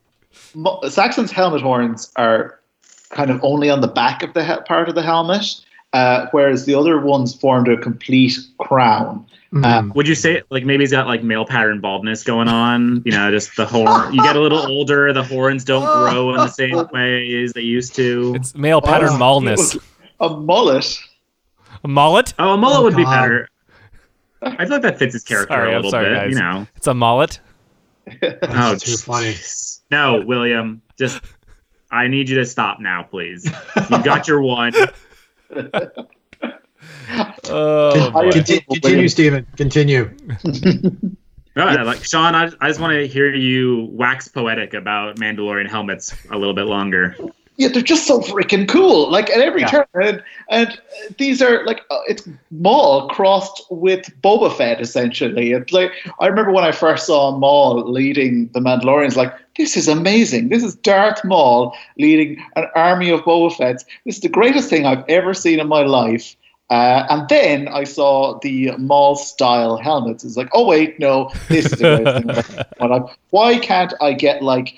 Saxon's 0.88 1.32
helmet 1.32 1.62
horns 1.62 2.12
are 2.16 2.60
kind 3.10 3.30
of 3.30 3.40
only 3.42 3.70
on 3.70 3.80
the 3.80 3.88
back 3.88 4.22
of 4.22 4.34
the 4.34 4.44
he- 4.44 4.60
part 4.66 4.88
of 4.88 4.94
the 4.94 5.02
helmet, 5.02 5.44
uh, 5.96 6.28
whereas 6.32 6.64
the 6.66 6.74
other 6.74 7.00
ones 7.00 7.34
formed 7.34 7.68
a 7.68 7.76
complete 7.76 8.36
crown. 8.58 9.24
Mhm. 9.52 9.64
Um, 9.64 9.92
Would 9.94 10.08
you 10.08 10.14
say 10.14 10.42
like 10.50 10.64
maybe 10.64 10.82
he's 10.82 10.90
got 10.90 11.06
like 11.06 11.22
male 11.22 11.44
pattern 11.46 11.80
baldness 11.80 12.24
going 12.24 12.48
on? 12.48 13.02
You 13.04 13.12
know, 13.12 13.30
just 13.30 13.56
the 13.56 13.64
horn. 13.64 14.12
You 14.12 14.22
get 14.22 14.36
a 14.36 14.40
little 14.40 14.58
older, 14.68 15.12
the 15.12 15.22
horns 15.22 15.64
don't 15.64 15.84
grow 15.84 16.30
in 16.30 16.36
the 16.36 16.48
same 16.48 16.76
way 16.92 17.44
as 17.44 17.52
they 17.52 17.60
used 17.62 17.94
to. 17.96 18.34
It's 18.36 18.54
male 18.54 18.80
pattern 18.82 19.10
Oh, 19.12 19.18
baldness. 19.18 19.76
A 20.20 20.28
mullet. 20.30 20.98
A 21.84 21.88
mullet? 21.88 22.34
oh, 22.38 22.54
a 22.54 22.56
mullet 22.56 22.78
Oh, 22.80 22.82
would 22.84 22.96
be 22.96 23.04
better. 23.04 23.48
I 24.42 24.64
feel 24.64 24.74
like 24.74 24.82
that 24.82 24.98
fits 24.98 25.12
his 25.14 25.24
character 25.24 25.54
Sorry, 25.54 25.72
a 25.72 25.76
I'm 25.76 25.82
little 25.82 25.90
sorry, 25.90 26.06
bit. 26.10 26.14
guys. 26.14 26.30
You 26.32 26.38
know. 26.40 26.66
It's 26.76 26.86
a 26.86 26.94
mullet. 26.94 27.40
Oh, 28.42 28.74
too 28.76 28.96
funny. 28.96 29.34
No, 29.90 30.22
William, 30.26 30.80
just 30.98 31.20
I 31.90 32.08
need 32.08 32.28
you 32.28 32.36
to 32.38 32.44
stop 32.44 32.78
now, 32.80 33.02
please. 33.04 33.50
You 33.90 34.02
got 34.02 34.26
your 34.28 34.40
one. 34.42 34.72
Oh, 37.48 38.08
I 38.08 38.10
boy. 38.10 38.26
am- 38.26 38.32
Conti- 38.32 38.60
continue, 38.60 39.08
Stephen. 39.08 39.46
Continue. 39.56 40.10
No, 41.54 41.64
like 41.84 42.04
Sean, 42.04 42.34
I, 42.34 42.50
I 42.60 42.68
just 42.68 42.80
want 42.80 42.92
to 42.92 43.06
hear 43.06 43.32
you 43.34 43.88
wax 43.92 44.28
poetic 44.28 44.74
about 44.74 45.16
Mandalorian 45.16 45.68
helmets 45.68 46.14
a 46.30 46.36
little 46.36 46.54
bit 46.54 46.66
longer. 46.66 47.16
Yeah, 47.58 47.68
they're 47.68 47.82
just 47.82 48.06
so 48.06 48.20
freaking 48.20 48.68
cool. 48.68 49.10
Like 49.10 49.30
at 49.30 49.40
every 49.40 49.62
Yeah. 49.62 49.68
turn, 49.68 49.86
and, 50.02 50.22
and 50.50 50.80
these 51.18 51.40
are 51.40 51.64
like 51.64 51.80
uh, 51.90 52.00
it's 52.06 52.28
Maul 52.50 53.08
crossed 53.08 53.62
with 53.70 54.10
Boba 54.22 54.54
Fett. 54.54 54.80
Essentially, 54.80 55.52
it's 55.52 55.72
like 55.72 55.90
I 56.20 56.26
remember 56.26 56.52
when 56.52 56.64
I 56.64 56.72
first 56.72 57.06
saw 57.06 57.36
Maul 57.36 57.90
leading 57.90 58.48
the 58.52 58.60
Mandalorians. 58.60 59.16
Like 59.16 59.32
this 59.56 59.76
is 59.76 59.88
amazing. 59.88 60.50
This 60.50 60.62
is 60.62 60.74
Darth 60.74 61.24
Maul 61.24 61.74
leading 61.98 62.42
an 62.56 62.66
army 62.74 63.08
of 63.10 63.20
Boba 63.22 63.56
Fett's. 63.56 63.84
This 64.04 64.16
is 64.16 64.20
the 64.20 64.28
greatest 64.28 64.68
thing 64.68 64.84
I've 64.84 65.04
ever 65.08 65.32
seen 65.32 65.58
in 65.58 65.68
my 65.68 65.82
life. 65.82 66.36
Uh, 66.68 67.06
and 67.10 67.28
then 67.28 67.68
I 67.68 67.84
saw 67.84 68.40
the 68.40 68.72
Maul 68.76 69.14
style 69.14 69.76
helmets. 69.76 70.24
It's 70.24 70.36
like, 70.36 70.48
oh 70.52 70.66
wait, 70.66 70.98
no, 70.98 71.30
this 71.48 71.66
is 71.66 71.78
the 71.78 71.84
greatest 71.84 72.16
thing. 72.18 72.30
I've 72.30 72.38
ever 72.38 72.42
seen 72.42 72.58
in 72.58 72.88
my 72.88 72.96
life. 72.96 73.16
Why 73.30 73.58
can't 73.58 73.94
I 74.00 74.12
get 74.12 74.42
like 74.42 74.74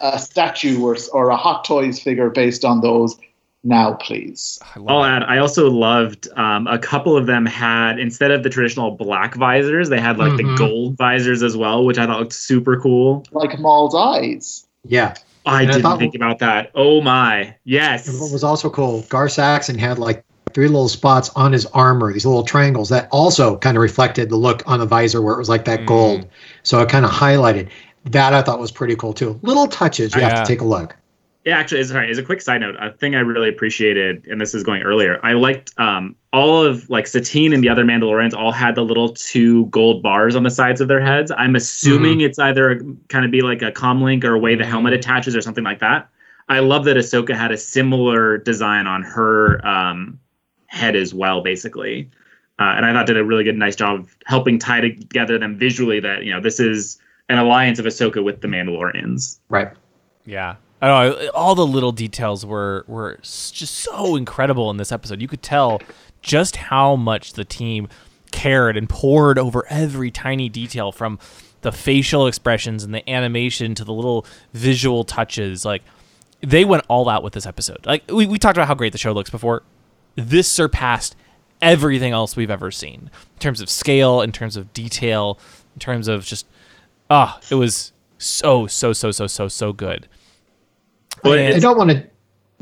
a 0.00 0.18
statue 0.18 0.82
or, 0.82 0.96
or 1.12 1.30
a 1.30 1.36
Hot 1.36 1.64
Toys 1.64 2.00
figure 2.00 2.30
based 2.30 2.64
on 2.64 2.80
those 2.80 3.16
now, 3.62 3.92
please. 3.94 4.58
I 4.74 4.78
love 4.78 4.88
I'll 4.88 5.04
add, 5.04 5.22
I 5.24 5.36
also 5.38 5.70
loved 5.70 6.28
um, 6.36 6.66
a 6.66 6.78
couple 6.78 7.14
of 7.16 7.26
them 7.26 7.44
had 7.44 7.98
instead 7.98 8.30
of 8.30 8.42
the 8.42 8.48
traditional 8.48 8.92
black 8.92 9.34
visors, 9.34 9.90
they 9.90 10.00
had 10.00 10.16
like 10.18 10.36
the 10.38 10.44
Mhm. 10.44 10.56
gold 10.56 10.96
visors 10.96 11.42
as 11.42 11.56
well, 11.58 11.84
which 11.84 11.98
I 11.98 12.06
thought 12.06 12.20
looked 12.20 12.32
super 12.32 12.80
cool. 12.80 13.24
Like 13.32 13.58
Maul's 13.58 13.94
eyes. 13.94 14.66
Yeah. 14.86 15.14
I 15.44 15.62
And 15.62 15.70
didn't 15.72 15.82
thought- 15.82 15.98
think 15.98 16.14
about 16.14 16.38
that. 16.38 16.70
Oh 16.74 17.00
my, 17.02 17.54
yes. 17.64 18.08
And 18.08 18.18
what 18.20 18.32
was 18.32 18.42
also 18.44 18.70
cool, 18.70 19.04
Gar 19.10 19.28
Saxon 19.28 19.78
had 19.78 19.98
like 19.98 20.24
three 20.54 20.66
little 20.66 20.88
spots 20.88 21.30
on 21.36 21.52
his 21.52 21.64
armor, 21.66 22.12
these 22.12 22.26
little 22.26 22.42
triangles 22.42 22.88
that 22.88 23.08
also 23.12 23.56
kind 23.58 23.76
of 23.76 23.82
reflected 23.82 24.30
the 24.30 24.36
look 24.36 24.62
on 24.66 24.80
the 24.80 24.86
visor 24.86 25.20
where 25.22 25.34
it 25.34 25.38
was 25.38 25.48
like 25.50 25.64
that 25.66 25.80
Mm. 25.80 25.86
gold. 25.86 26.26
So 26.62 26.80
it 26.80 26.88
kind 26.88 27.04
of 27.04 27.10
highlighted. 27.10 27.68
That 28.06 28.32
I 28.32 28.42
thought 28.42 28.58
was 28.58 28.70
pretty 28.70 28.96
cool 28.96 29.12
too. 29.12 29.38
Little 29.42 29.66
touches. 29.66 30.14
You 30.14 30.22
Yeah. 30.22 30.30
have 30.30 30.44
to 30.44 30.48
take 30.48 30.60
a 30.60 30.64
look. 30.64 30.96
Yeah, 31.44 31.58
actually, 31.58 31.82
sorry. 31.84 32.10
As 32.10 32.18
a 32.18 32.22
quick 32.22 32.42
side 32.42 32.60
note, 32.60 32.76
a 32.78 32.92
thing 32.92 33.14
I 33.14 33.20
really 33.20 33.48
appreciated, 33.48 34.26
and 34.26 34.38
this 34.38 34.54
is 34.54 34.62
going 34.62 34.82
earlier, 34.82 35.18
I 35.22 35.32
liked 35.32 35.72
um, 35.78 36.14
all 36.34 36.62
of 36.62 36.88
like 36.90 37.06
Satine 37.06 37.54
and 37.54 37.64
the 37.64 37.68
other 37.70 37.82
Mandalorians 37.82 38.34
all 38.34 38.52
had 38.52 38.74
the 38.74 38.84
little 38.84 39.08
two 39.08 39.64
gold 39.66 40.02
bars 40.02 40.36
on 40.36 40.42
the 40.42 40.50
sides 40.50 40.82
of 40.82 40.88
their 40.88 41.00
heads. 41.00 41.32
I'm 41.36 41.56
assuming 41.56 42.20
it's 42.20 42.38
either 42.38 42.82
kind 43.08 43.24
of 43.24 43.30
be 43.30 43.40
like 43.40 43.62
a 43.62 43.72
comlink 43.72 44.22
or 44.24 44.34
a 44.34 44.38
way 44.38 44.54
the 44.54 44.66
helmet 44.66 44.92
attaches 44.92 45.34
or 45.34 45.40
something 45.40 45.64
like 45.64 45.78
that. 45.78 46.08
I 46.50 46.58
love 46.58 46.84
that 46.84 46.98
Ahsoka 46.98 47.34
had 47.34 47.52
a 47.52 47.56
similar 47.56 48.36
design 48.36 48.86
on 48.86 49.02
her 49.02 49.66
um, 49.66 50.18
head 50.66 50.94
as 50.94 51.14
well, 51.14 51.40
basically. 51.42 52.10
Uh, 52.58 52.74
and 52.76 52.84
I 52.84 52.92
thought 52.92 53.06
did 53.06 53.16
a 53.16 53.24
really 53.24 53.44
good, 53.44 53.56
nice 53.56 53.76
job 53.76 54.00
of 54.00 54.16
helping 54.26 54.58
tie 54.58 54.82
together 54.82 55.38
them 55.38 55.56
visually. 55.56 56.00
That 56.00 56.24
you 56.24 56.32
know 56.32 56.40
this 56.40 56.60
is 56.60 56.98
an 57.30 57.38
alliance 57.38 57.78
of 57.78 57.86
Ahsoka 57.86 58.22
with 58.22 58.40
the 58.40 58.48
Mandalorians. 58.48 59.38
Right. 59.48 59.70
Yeah. 60.26 60.56
I 60.82 60.86
don't 60.88 61.18
know. 61.18 61.30
All 61.30 61.54
the 61.54 61.66
little 61.66 61.92
details 61.92 62.44
were 62.44 62.84
were 62.88 63.18
just 63.22 63.74
so 63.74 64.16
incredible 64.16 64.70
in 64.70 64.78
this 64.78 64.90
episode. 64.92 65.20
You 65.22 65.28
could 65.28 65.42
tell 65.42 65.80
just 66.22 66.56
how 66.56 66.96
much 66.96 67.34
the 67.34 67.44
team 67.44 67.88
cared 68.32 68.76
and 68.76 68.88
poured 68.88 69.38
over 69.38 69.64
every 69.68 70.10
tiny 70.10 70.48
detail 70.48 70.90
from 70.90 71.18
the 71.60 71.70
facial 71.70 72.26
expressions 72.26 72.82
and 72.82 72.94
the 72.94 73.08
animation 73.08 73.74
to 73.74 73.84
the 73.84 73.92
little 73.92 74.26
visual 74.52 75.04
touches. 75.04 75.64
Like 75.64 75.82
they 76.40 76.64
went 76.64 76.84
all 76.88 77.08
out 77.08 77.22
with 77.22 77.34
this 77.34 77.46
episode. 77.46 77.86
Like 77.86 78.10
we, 78.10 78.26
we 78.26 78.38
talked 78.38 78.56
about 78.56 78.66
how 78.66 78.74
great 78.74 78.92
the 78.92 78.98
show 78.98 79.12
looks 79.12 79.30
before. 79.30 79.62
This 80.16 80.48
surpassed 80.48 81.14
everything 81.62 82.12
else 82.12 82.34
we've 82.34 82.50
ever 82.50 82.70
seen 82.70 83.10
in 83.34 83.38
terms 83.38 83.60
of 83.60 83.68
scale, 83.68 84.22
in 84.22 84.32
terms 84.32 84.56
of 84.56 84.72
detail, 84.72 85.38
in 85.74 85.80
terms 85.80 86.08
of 86.08 86.24
just 86.24 86.46
ah, 87.10 87.38
it 87.50 87.54
was 87.56 87.92
so 88.18 88.66
so 88.66 88.92
so 88.92 89.10
so 89.10 89.26
so 89.26 89.48
so 89.48 89.72
good. 89.72 90.08
Well, 91.24 91.34
I 91.34 91.58
don't 91.58 91.76
want 91.76 91.90
to. 91.90 92.06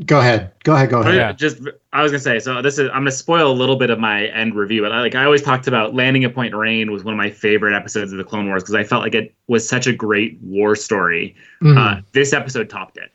Go 0.05 0.19
ahead. 0.19 0.51
Go 0.63 0.75
ahead. 0.75 0.89
Go 0.89 1.01
ahead. 1.01 1.15
Yeah. 1.15 1.31
Just 1.33 1.59
I 1.91 2.01
was 2.01 2.11
gonna 2.11 2.19
say, 2.21 2.39
so 2.39 2.61
this 2.61 2.79
is 2.79 2.87
I'm 2.89 3.01
gonna 3.01 3.11
spoil 3.11 3.51
a 3.51 3.53
little 3.53 3.75
bit 3.75 3.89
of 3.89 3.99
my 3.99 4.27
end 4.27 4.55
review, 4.55 4.81
but 4.81 4.91
I, 4.93 5.01
like 5.01 5.13
I 5.15 5.25
always 5.25 5.41
talked 5.41 5.67
about 5.67 5.93
landing 5.93 6.23
at 6.23 6.33
Point 6.33 6.55
Rain 6.55 6.89
was 6.91 7.03
one 7.03 7.13
of 7.13 7.17
my 7.17 7.29
favorite 7.29 7.75
episodes 7.75 8.11
of 8.13 8.17
the 8.17 8.23
Clone 8.23 8.47
Wars 8.47 8.63
because 8.63 8.75
I 8.75 8.83
felt 8.85 9.03
like 9.03 9.13
it 9.15 9.33
was 9.47 9.67
such 9.67 9.87
a 9.87 9.93
great 9.93 10.39
war 10.41 10.75
story. 10.75 11.35
Mhm. 11.61 11.77
Uh, 11.77 12.01
this 12.13 12.31
episode 12.31 12.69
topped 12.69 12.97
it. 12.97 13.11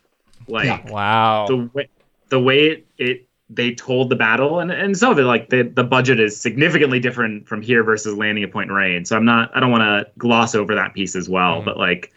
Like 0.47 0.66
Yeah. 0.66 0.90
Wow. 0.90 1.47
the 1.48 1.56
way 1.73 1.89
the 2.28 2.40
way 2.40 2.59
it, 2.66 2.86
it 2.98 3.28
they 3.51 3.75
told 3.75 4.09
the 4.09 4.16
battle 4.16 4.59
and 4.61 4.71
and 4.71 4.97
some 4.97 5.12
of 5.12 5.19
it 5.19 5.25
like 5.25 5.51
the 5.51 5.62
the 5.62 5.85
budget 5.85 6.19
is 6.19 6.39
significantly 6.41 6.99
different 6.99 7.47
from 7.47 7.61
here 7.61 7.83
versus 7.85 8.16
landing 8.16 8.43
at 8.43 8.51
Point 8.53 8.71
Rain. 8.71 9.05
So 9.05 9.16
I'm 9.16 9.25
not 9.25 9.51
I 9.55 9.61
don't 9.61 9.71
want 9.71 9.83
to 9.83 10.11
gloss 10.19 10.55
over 10.55 10.75
that 10.75 10.95
piece 10.95 11.15
as 11.15 11.29
well, 11.29 11.61
Mhm. 11.61 11.65
but 11.66 11.77
like 11.79 12.12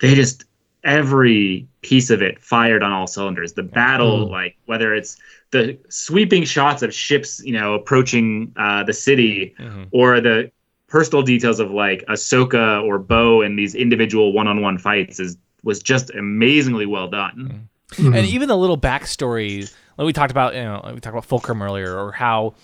they 0.00 0.14
just 0.14 0.44
every 0.84 1.66
piece 1.82 2.10
of 2.10 2.22
it 2.22 2.40
fired 2.40 2.82
on 2.82 2.92
all 2.92 3.06
cylinders. 3.08 3.52
The 3.54 3.64
battle, 3.64 4.26
Mhm. 4.28 4.30
like 4.30 4.56
whether 4.66 4.94
it's 4.94 5.16
the 5.50 5.76
sweeping 5.88 6.44
shots 6.44 6.82
of 6.82 6.94
ships, 6.94 7.42
you 7.44 7.52
know, 7.52 7.74
approaching 7.74 8.52
uh, 8.56 8.84
the 8.84 8.92
city, 8.92 9.54
Mhm. 9.58 9.88
or 9.90 10.20
the 10.20 10.50
personal 10.86 11.22
details 11.22 11.58
of 11.58 11.70
like 11.72 12.04
Ahsoka 12.08 12.82
or 12.84 12.98
Bo 12.98 13.42
and 13.42 13.58
these 13.58 13.74
individual 13.74 14.32
one-on-one 14.32 14.78
fights 14.78 15.18
is 15.18 15.36
was 15.64 15.82
just 15.82 16.10
amazingly 16.14 16.86
well 16.86 17.08
done. 17.08 17.66
Mhm. 17.96 18.14
and 18.14 18.26
even 18.26 18.48
the 18.48 18.56
little 18.56 18.76
backstory 18.78 19.72
like 19.98 20.06
we 20.06 20.12
talked 20.12 20.30
about 20.30 20.54
you 20.54 20.62
know 20.62 20.80
like 20.82 20.94
we 20.94 21.00
talked 21.00 21.14
about 21.14 21.24
fulcrum 21.26 21.60
earlier 21.60 21.98
or 21.98 22.12
how 22.12 22.54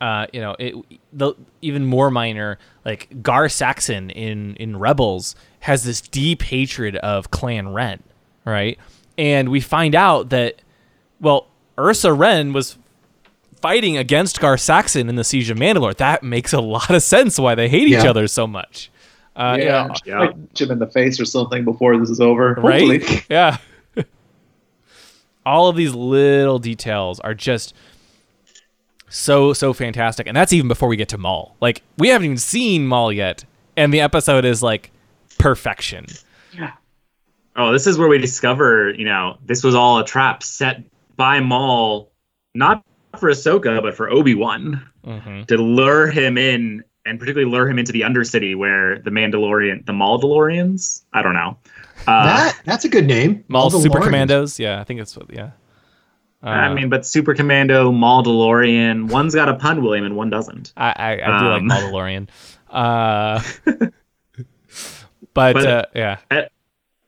uh, 0.00 0.26
you 0.32 0.40
know 0.40 0.54
it 0.58 0.74
the 1.12 1.34
even 1.60 1.84
more 1.84 2.10
minor 2.10 2.58
like 2.84 3.22
gar 3.22 3.48
saxon 3.48 4.10
in 4.10 4.54
in 4.56 4.76
rebels 4.78 5.34
has 5.60 5.84
this 5.84 6.00
deep 6.00 6.42
hatred 6.42 6.96
of 6.96 7.30
Clan 7.30 7.68
Wren 7.72 8.02
right 8.44 8.78
and 9.16 9.48
we 9.48 9.60
find 9.60 9.94
out 9.94 10.30
that 10.30 10.62
well 11.20 11.46
Ursa 11.78 12.12
Wren 12.12 12.52
was 12.52 12.78
fighting 13.60 13.96
against 13.96 14.40
gar 14.40 14.56
saxon 14.56 15.08
in 15.08 15.16
the 15.16 15.24
siege 15.24 15.50
of 15.50 15.58
mandalore 15.58 15.96
that 15.96 16.22
makes 16.22 16.52
a 16.52 16.60
lot 16.60 16.90
of 16.90 17.02
sense 17.02 17.38
why 17.38 17.56
they 17.56 17.68
hate 17.68 17.88
each 17.88 18.04
other 18.06 18.28
so 18.28 18.46
much 18.46 18.90
uh, 19.34 19.56
you 19.56 19.64
yeah, 19.66 19.86
know, 19.86 19.94
Yeah. 20.04 20.18
like 20.20 20.30
punch 20.32 20.60
him 20.60 20.70
in 20.72 20.78
the 20.80 20.86
face 20.88 21.20
or 21.20 21.24
something 21.24 21.64
before 21.64 21.96
this 21.96 22.10
is 22.10 22.20
over. 22.20 22.54
right? 22.54 23.02
Hopefully. 23.02 23.24
yeah. 23.30 23.58
All 25.48 25.68
of 25.68 25.76
these 25.76 25.94
little 25.94 26.58
details 26.58 27.20
are 27.20 27.34
just 27.34 27.74
so 29.08 29.52
so 29.52 29.72
fantastic, 29.72 30.26
and 30.26 30.36
that's 30.36 30.52
even 30.52 30.68
before 30.68 30.88
we 30.88 30.96
get 30.96 31.08
to 31.10 31.18
Maul. 31.18 31.56
Like 31.60 31.82
we 31.96 32.08
haven't 32.08 32.26
even 32.26 32.36
seen 32.38 32.86
Maul 32.86 33.12
yet, 33.12 33.44
and 33.76 33.92
the 33.92 34.00
episode 34.00 34.44
is 34.44 34.62
like 34.62 34.90
perfection. 35.38 36.06
Yeah. 36.52 36.72
Oh, 37.56 37.72
this 37.72 37.86
is 37.86 37.98
where 37.98 38.08
we 38.08 38.18
discover, 38.18 38.90
you 38.94 39.04
know, 39.04 39.38
this 39.46 39.64
was 39.64 39.74
all 39.74 39.98
a 39.98 40.04
trap 40.04 40.42
set 40.42 40.82
by 41.16 41.40
Maul, 41.40 42.12
not 42.54 42.84
for 43.18 43.30
Ahsoka, 43.30 43.82
but 43.82 43.94
for 43.94 44.08
Obi 44.10 44.34
Wan 44.34 44.84
Mm-hmm. 45.06 45.44
to 45.44 45.56
lure 45.56 46.08
him 46.08 46.36
in, 46.36 46.84
and 47.06 47.18
particularly 47.18 47.50
lure 47.50 47.66
him 47.66 47.78
into 47.78 47.92
the 47.92 48.02
Undercity, 48.02 48.54
where 48.54 48.98
the 48.98 49.08
Mandalorian, 49.10 49.86
the 49.86 49.92
Maldalorians, 49.92 51.02
I 51.14 51.22
don't 51.22 51.32
know. 51.32 51.56
Uh, 52.08 52.24
that 52.24 52.58
that's 52.64 52.84
a 52.84 52.88
good 52.88 53.06
name. 53.06 53.44
Maul 53.48 53.64
All 53.64 53.70
Super 53.70 53.94
Lords. 53.94 54.06
Commandos. 54.06 54.58
Yeah, 54.58 54.80
I 54.80 54.84
think 54.84 55.00
it's 55.00 55.16
what. 55.16 55.32
Yeah. 55.32 55.50
Uh, 56.42 56.48
I 56.50 56.72
mean, 56.74 56.88
but 56.88 57.04
Super 57.04 57.34
Commando, 57.34 57.90
Maldalorian, 57.90 59.10
one's 59.10 59.34
got 59.34 59.48
a 59.48 59.54
pun, 59.54 59.82
William, 59.82 60.04
and 60.04 60.16
one 60.16 60.30
doesn't. 60.30 60.72
I 60.76 60.92
I, 60.96 61.12
I 61.14 61.16
do 61.40 61.46
Um, 61.46 61.66
like 61.68 61.82
Mandalorian. 61.82 62.28
Uh, 62.70 63.42
but, 65.34 65.54
But- 65.54 65.66
uh, 65.66 65.84
yeah. 65.94 66.18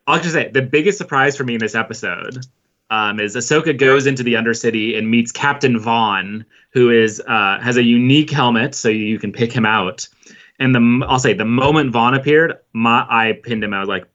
I'll 0.06 0.18
just 0.18 0.32
say 0.32 0.51
the 0.51 0.62
biggest 0.62 0.98
surprise 0.98 1.36
for 1.36 1.44
me 1.44 1.55
in 1.55 1.60
this 1.60 1.74
episode 1.77 2.44
um, 2.90 3.20
is 3.20 3.36
Ahsoka 3.36 3.77
goes 3.78 4.06
into 4.06 4.24
the 4.24 4.35
Undercity 4.35 4.98
and 4.98 5.09
meets 5.09 5.31
Captain 5.31 5.78
Vaughn, 5.78 6.44
who 6.72 6.90
is 6.90 7.22
uh, 7.28 7.60
has 7.60 7.77
a 7.77 7.82
unique 7.85 8.31
helmet, 8.31 8.74
so 8.74 8.89
you 8.89 9.18
can 9.20 9.31
pick 9.31 9.52
him 9.52 9.64
out. 9.64 10.09
And 10.59 10.74
the 10.74 11.06
I'll 11.06 11.20
say 11.20 11.32
the 11.35 11.44
moment 11.44 11.93
Vaughn 11.93 12.14
appeared, 12.14 12.59
my 12.72 13.06
I 13.09 13.39
pinned 13.44 13.62
him. 13.62 13.72
I 13.72 13.78
was 13.81 13.89
like, 13.89 14.06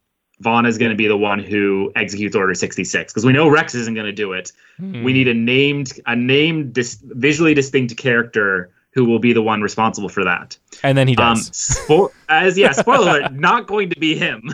Vaughn 0.45 0.65
is 0.65 0.77
going 0.77 0.91
to 0.91 0.95
be 0.95 1.07
the 1.07 1.17
one 1.17 1.39
who 1.39 1.91
executes 1.95 2.35
Order 2.35 2.53
sixty 2.53 2.83
six 2.85 3.11
because 3.11 3.25
we 3.25 3.33
know 3.33 3.49
Rex 3.49 3.73
isn't 3.75 3.95
going 3.95 4.05
to 4.05 4.11
do 4.13 4.31
it. 4.33 4.51
We 4.79 5.11
need 5.11 5.27
a 5.27 5.33
named 5.33 5.99
a 6.05 6.15
named 6.15 6.71
dis- 6.73 6.99
visually 7.03 7.53
distinct 7.55 7.97
character 7.97 8.69
who 8.93 9.03
will 9.05 9.19
be 9.19 9.33
the 9.33 9.41
one 9.41 9.61
responsible 9.61 10.07
for 10.07 10.23
that. 10.23 10.57
and 10.83 10.97
then 10.97 11.07
he 11.07 11.17
Um, 11.17 11.33
does. 11.35 11.49
spo- 11.51 12.11
as 12.29 12.57
yeah, 12.57 12.71
spoiler 12.83 13.19
alert, 13.19 13.33
not 13.33 13.65
going 13.67 13.89
to 13.89 13.99
be 13.99 14.15
him 14.15 14.53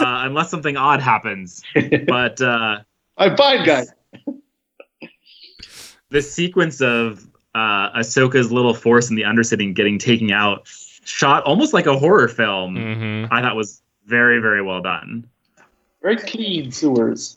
uh, 0.00 0.22
unless 0.26 0.50
something 0.50 0.76
odd 0.76 1.00
happens. 1.00 1.62
But 2.08 2.40
uh, 2.40 2.78
I'm 3.18 3.36
fine, 3.36 3.64
guys. 3.66 3.92
the 6.10 6.22
sequence 6.22 6.80
of 6.80 7.26
uh, 7.54 7.90
Ahsoka's 7.98 8.50
little 8.50 8.74
force 8.74 9.10
in 9.10 9.16
the 9.16 9.22
Undercity 9.22 9.74
getting 9.74 9.98
taken 9.98 10.30
out, 10.30 10.66
shot 11.04 11.42
almost 11.44 11.72
like 11.72 11.86
a 11.86 11.98
horror 11.98 12.28
film, 12.28 12.76
Mhm. 12.76 13.28
I 13.30 13.42
thought 13.42 13.56
was 13.56 13.82
very 14.08 14.40
very 14.40 14.62
well 14.62 14.80
done. 14.80 15.28
Very 16.02 16.16
clean 16.16 16.72
sewers. 16.72 17.36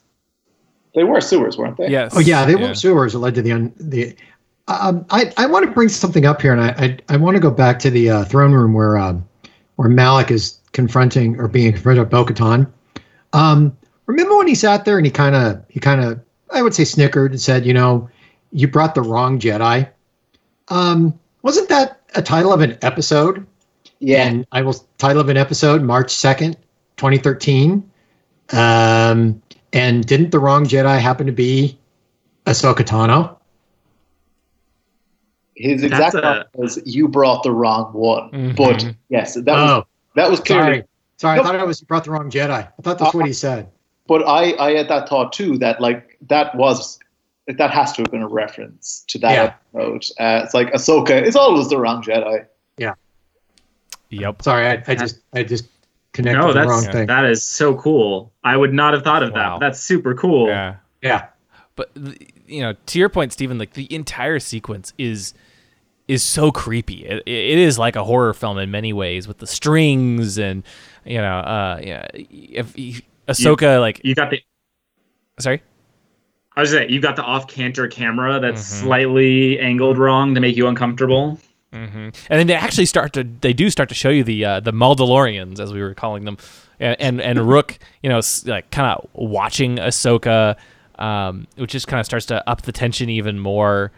They 0.96 1.04
were 1.04 1.22
sewers, 1.22 1.58
weren't 1.58 1.78
they? 1.78 1.90
Yes. 1.90 2.14
Oh 2.16 2.20
yeah, 2.20 2.46
they 2.46 2.56
were 2.56 2.74
sewers 2.74 3.14
that 3.14 3.20
led 3.20 3.36
to 3.36 3.42
the 3.42 3.52
un, 3.52 3.74
the. 3.78 4.16
Um, 4.68 5.06
I 5.10 5.32
I 5.38 5.46
want 5.48 5.66
to 5.66 5.72
bring 5.72 5.90
something 5.90 6.26
up 6.26 6.42
here, 6.42 6.54
and 6.54 6.62
I 6.62 6.70
I, 6.78 7.16
I 7.16 7.18
want 7.18 7.36
to 7.36 7.42
go 7.42 7.52
back 7.52 7.80
to 7.80 7.90
the 7.90 8.10
uh, 8.10 8.26
throne 8.26 8.54
room 8.54 8.74
where 8.74 8.98
um, 8.98 9.28
where 9.76 9.90
Malik 9.90 10.32
is 10.32 10.60
confronting 10.74 11.40
or 11.40 11.48
being 11.48 11.74
confronted 11.74 12.10
by 12.10 12.18
Bo-Katan. 12.18 12.72
Um, 13.34 13.78
remember 14.06 14.38
when 14.38 14.48
he 14.48 14.56
sat 14.56 14.86
there 14.86 14.98
and 14.98 15.06
he 15.06 15.12
kind 15.12 15.36
of 15.36 15.64
he 15.70 15.80
kind 15.80 16.02
of 16.02 16.20
I 16.52 16.62
would 16.62 16.74
say 16.74 16.84
snickered 16.84 17.32
and 17.32 17.42
said, 17.42 17.66
you 17.66 17.74
know, 17.74 18.10
you 18.52 18.68
brought 18.68 18.96
the 18.96 19.02
wrong 19.02 19.40
Jedi. 19.40 19.90
Um, 20.68 21.18
wasn't 21.42 21.70
that 21.70 22.02
a 22.16 22.22
title 22.22 22.54
of 22.54 22.62
an 22.62 22.78
episode? 22.82 23.46
Yeah. 24.02 24.26
And 24.28 24.46
I 24.52 24.62
will 24.64 24.74
title 24.98 25.22
of 25.22 25.30
an 25.30 25.38
episode 25.38 25.82
March 25.84 26.12
second, 26.12 26.58
twenty 26.98 27.18
thirteen. 27.18 27.90
Um, 28.52 29.42
and 29.72 30.06
didn't 30.06 30.32
the 30.32 30.40
wrong 30.40 30.66
Jedi 30.66 31.00
happen 31.00 31.26
to 31.28 31.32
be 31.32 31.78
Ahsoka 32.46 32.80
Tano? 32.84 33.38
His 35.56 35.84
exact 35.84 36.16
a- 36.16 36.48
was, 36.56 36.80
"You 36.86 37.08
brought 37.08 37.44
the 37.44 37.52
wrong 37.52 37.92
one." 37.94 38.32
Mhm. 38.32 38.56
But 38.56 38.94
yes, 39.10 39.36
that 39.36 39.46
was 39.46 39.70
oh, 39.70 39.86
that 40.16 40.30
was 40.30 40.40
clearly. 40.40 40.64
sorry, 40.66 40.84
sorry. 41.18 41.38
Nope. 41.38 41.46
I 41.46 41.50
thought 41.52 41.60
I 41.60 41.64
was 41.64 41.82
you 41.82 41.88
brought 41.88 42.04
the 42.04 42.12
wrong 42.12 42.30
Jedi. 42.32 42.50
I 42.52 42.82
thought 42.82 42.98
that's 42.98 43.14
what 43.14 43.26
he 43.28 43.34
said. 43.34 43.70
But 44.08 44.28
I 44.28 44.54
I 44.58 44.72
had 44.72 44.88
that 44.90 45.08
thought 45.08 45.32
too 45.34 45.58
that 45.60 45.80
like 45.80 46.18
that 46.28 46.56
was 46.56 46.98
that 47.48 47.70
has 47.72 47.92
to 47.94 48.02
have 48.02 48.12
been 48.12 48.22
a 48.24 48.28
reference 48.28 49.04
to 49.10 49.20
that 49.20 49.32
Yeah. 49.34 49.54
episode. 49.80 50.06
Uh, 50.20 50.42
it's 50.44 50.54
like 50.54 50.72
Ahsoka 50.74 51.22
is 51.22 51.36
always 51.36 51.70
the 51.70 51.78
wrong 51.78 52.02
Jedi. 52.02 52.46
Yep. 54.12 54.42
Sorry, 54.44 54.68
I, 54.68 54.84
I 54.88 54.96
just 54.96 55.20
I 55.34 55.44
just 55.44 55.66
connected 56.14 56.40
No, 56.40 56.48
the 56.48 56.54
that's 56.54 56.70
wrong 56.70 56.84
thing. 56.84 57.08
that 57.08 57.26
is 57.26 57.44
so 57.44 57.76
cool. 57.76 58.34
I 58.44 58.58
would 58.58 58.74
not 58.74 58.94
have 58.94 59.04
thought 59.04 59.24
of 59.24 59.32
Wow. 59.34 59.58
that. 59.60 59.66
That's 59.66 59.80
super 59.80 60.14
cool. 60.14 60.48
Yeah. 60.48 60.76
yeah, 61.02 61.28
but 61.76 61.90
you 62.48 62.62
know 62.62 62.74
to 62.88 63.00
your 63.00 63.08
point 63.08 63.32
stephen 63.32 63.58
like 63.58 63.74
the 63.74 63.92
entire 63.96 64.38
sequence 64.40 64.92
is 64.98 65.34
is 66.10 66.22
so 66.22 66.52
creepy 66.52 67.06
it, 67.06 67.24
it 67.26 67.58
is 67.58 67.80
like 67.80 67.96
a 67.96 68.04
horror 68.04 68.34
film 68.34 68.58
in 68.58 68.70
many 68.70 68.92
ways 68.92 69.26
with 69.26 69.38
the 69.38 69.48
strings 69.48 70.38
and 70.38 70.64
you 71.06 71.18
know 71.18 71.38
uh 71.38 71.80
yeah 71.82 72.06
if, 72.14 72.78
if 72.78 73.02
ahsoka 73.30 73.80
like 73.80 74.02
You 74.04 74.14
got 74.16 74.30
the 74.32 74.42
sorry 75.40 75.64
I 76.58 76.62
was 76.62 76.72
saying 76.72 76.90
you 76.90 77.00
got 77.00 77.16
the 77.16 77.24
off 77.24 77.48
canter 77.48 77.88
camera 77.88 78.42
that's 78.42 78.62
Mhm. 78.62 78.82
slightly 78.84 79.58
angled 79.60 79.98
wrong 79.98 80.36
to 80.36 80.42
make 80.42 80.58
you 80.58 80.68
uncomfortable. 80.68 81.40
Hmm 81.72 81.78
and 81.80 82.14
then 82.30 82.48
they 82.48 82.54
actually 82.56 82.86
start 82.86 83.14
to 83.14 83.24
they 83.42 83.54
do 83.54 83.70
start 83.70 83.88
to 83.90 83.96
show 83.96 84.10
you 84.10 84.24
the 84.24 84.44
uh 84.44 84.60
the 84.60 84.74
Maldalorians 84.74 85.60
as 85.60 85.72
we 85.72 85.82
were 85.82 85.94
calling 85.94 86.26
them 86.26 86.38
and 86.80 87.00
and, 87.00 87.22
and 87.22 87.48
rook 87.50 87.80
you 88.04 88.10
know 88.10 88.18
s- 88.18 88.46
like 88.46 88.70
kind 88.72 88.92
of 88.92 89.08
watching 89.14 89.78
ahsoka 89.78 90.58
um 91.00 91.48
which 91.56 91.72
just 91.72 91.88
kind 91.88 92.00
of 92.00 92.06
starts 92.06 92.26
to 92.26 92.48
up 92.50 92.64
the 92.64 92.72
tension 92.74 93.10
even 93.10 93.40
more 93.40 93.92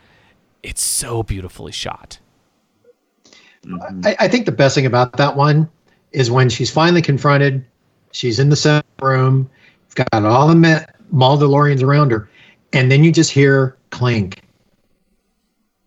it's 0.61 0.83
so 0.83 1.23
beautifully 1.23 1.71
shot 1.71 2.19
I, 4.03 4.15
I 4.19 4.27
think 4.27 4.45
the 4.45 4.51
best 4.51 4.75
thing 4.75 4.85
about 4.85 5.13
that 5.13 5.35
one 5.35 5.69
is 6.11 6.29
when 6.29 6.49
she's 6.49 6.69
finally 6.69 7.01
confronted. 7.01 7.65
She's 8.11 8.37
in 8.39 8.49
the 8.49 8.55
center 8.55 8.83
room. 9.01 9.49
You've 9.87 10.07
got 10.11 10.25
all 10.25 10.47
the 10.47 10.55
Ma- 10.55 10.85
Maldalorians 11.13 11.81
around 11.81 12.11
her, 12.11 12.29
and 12.73 12.91
then 12.91 13.03
you 13.03 13.11
just 13.11 13.31
hear 13.31 13.77
clink, 13.89 14.41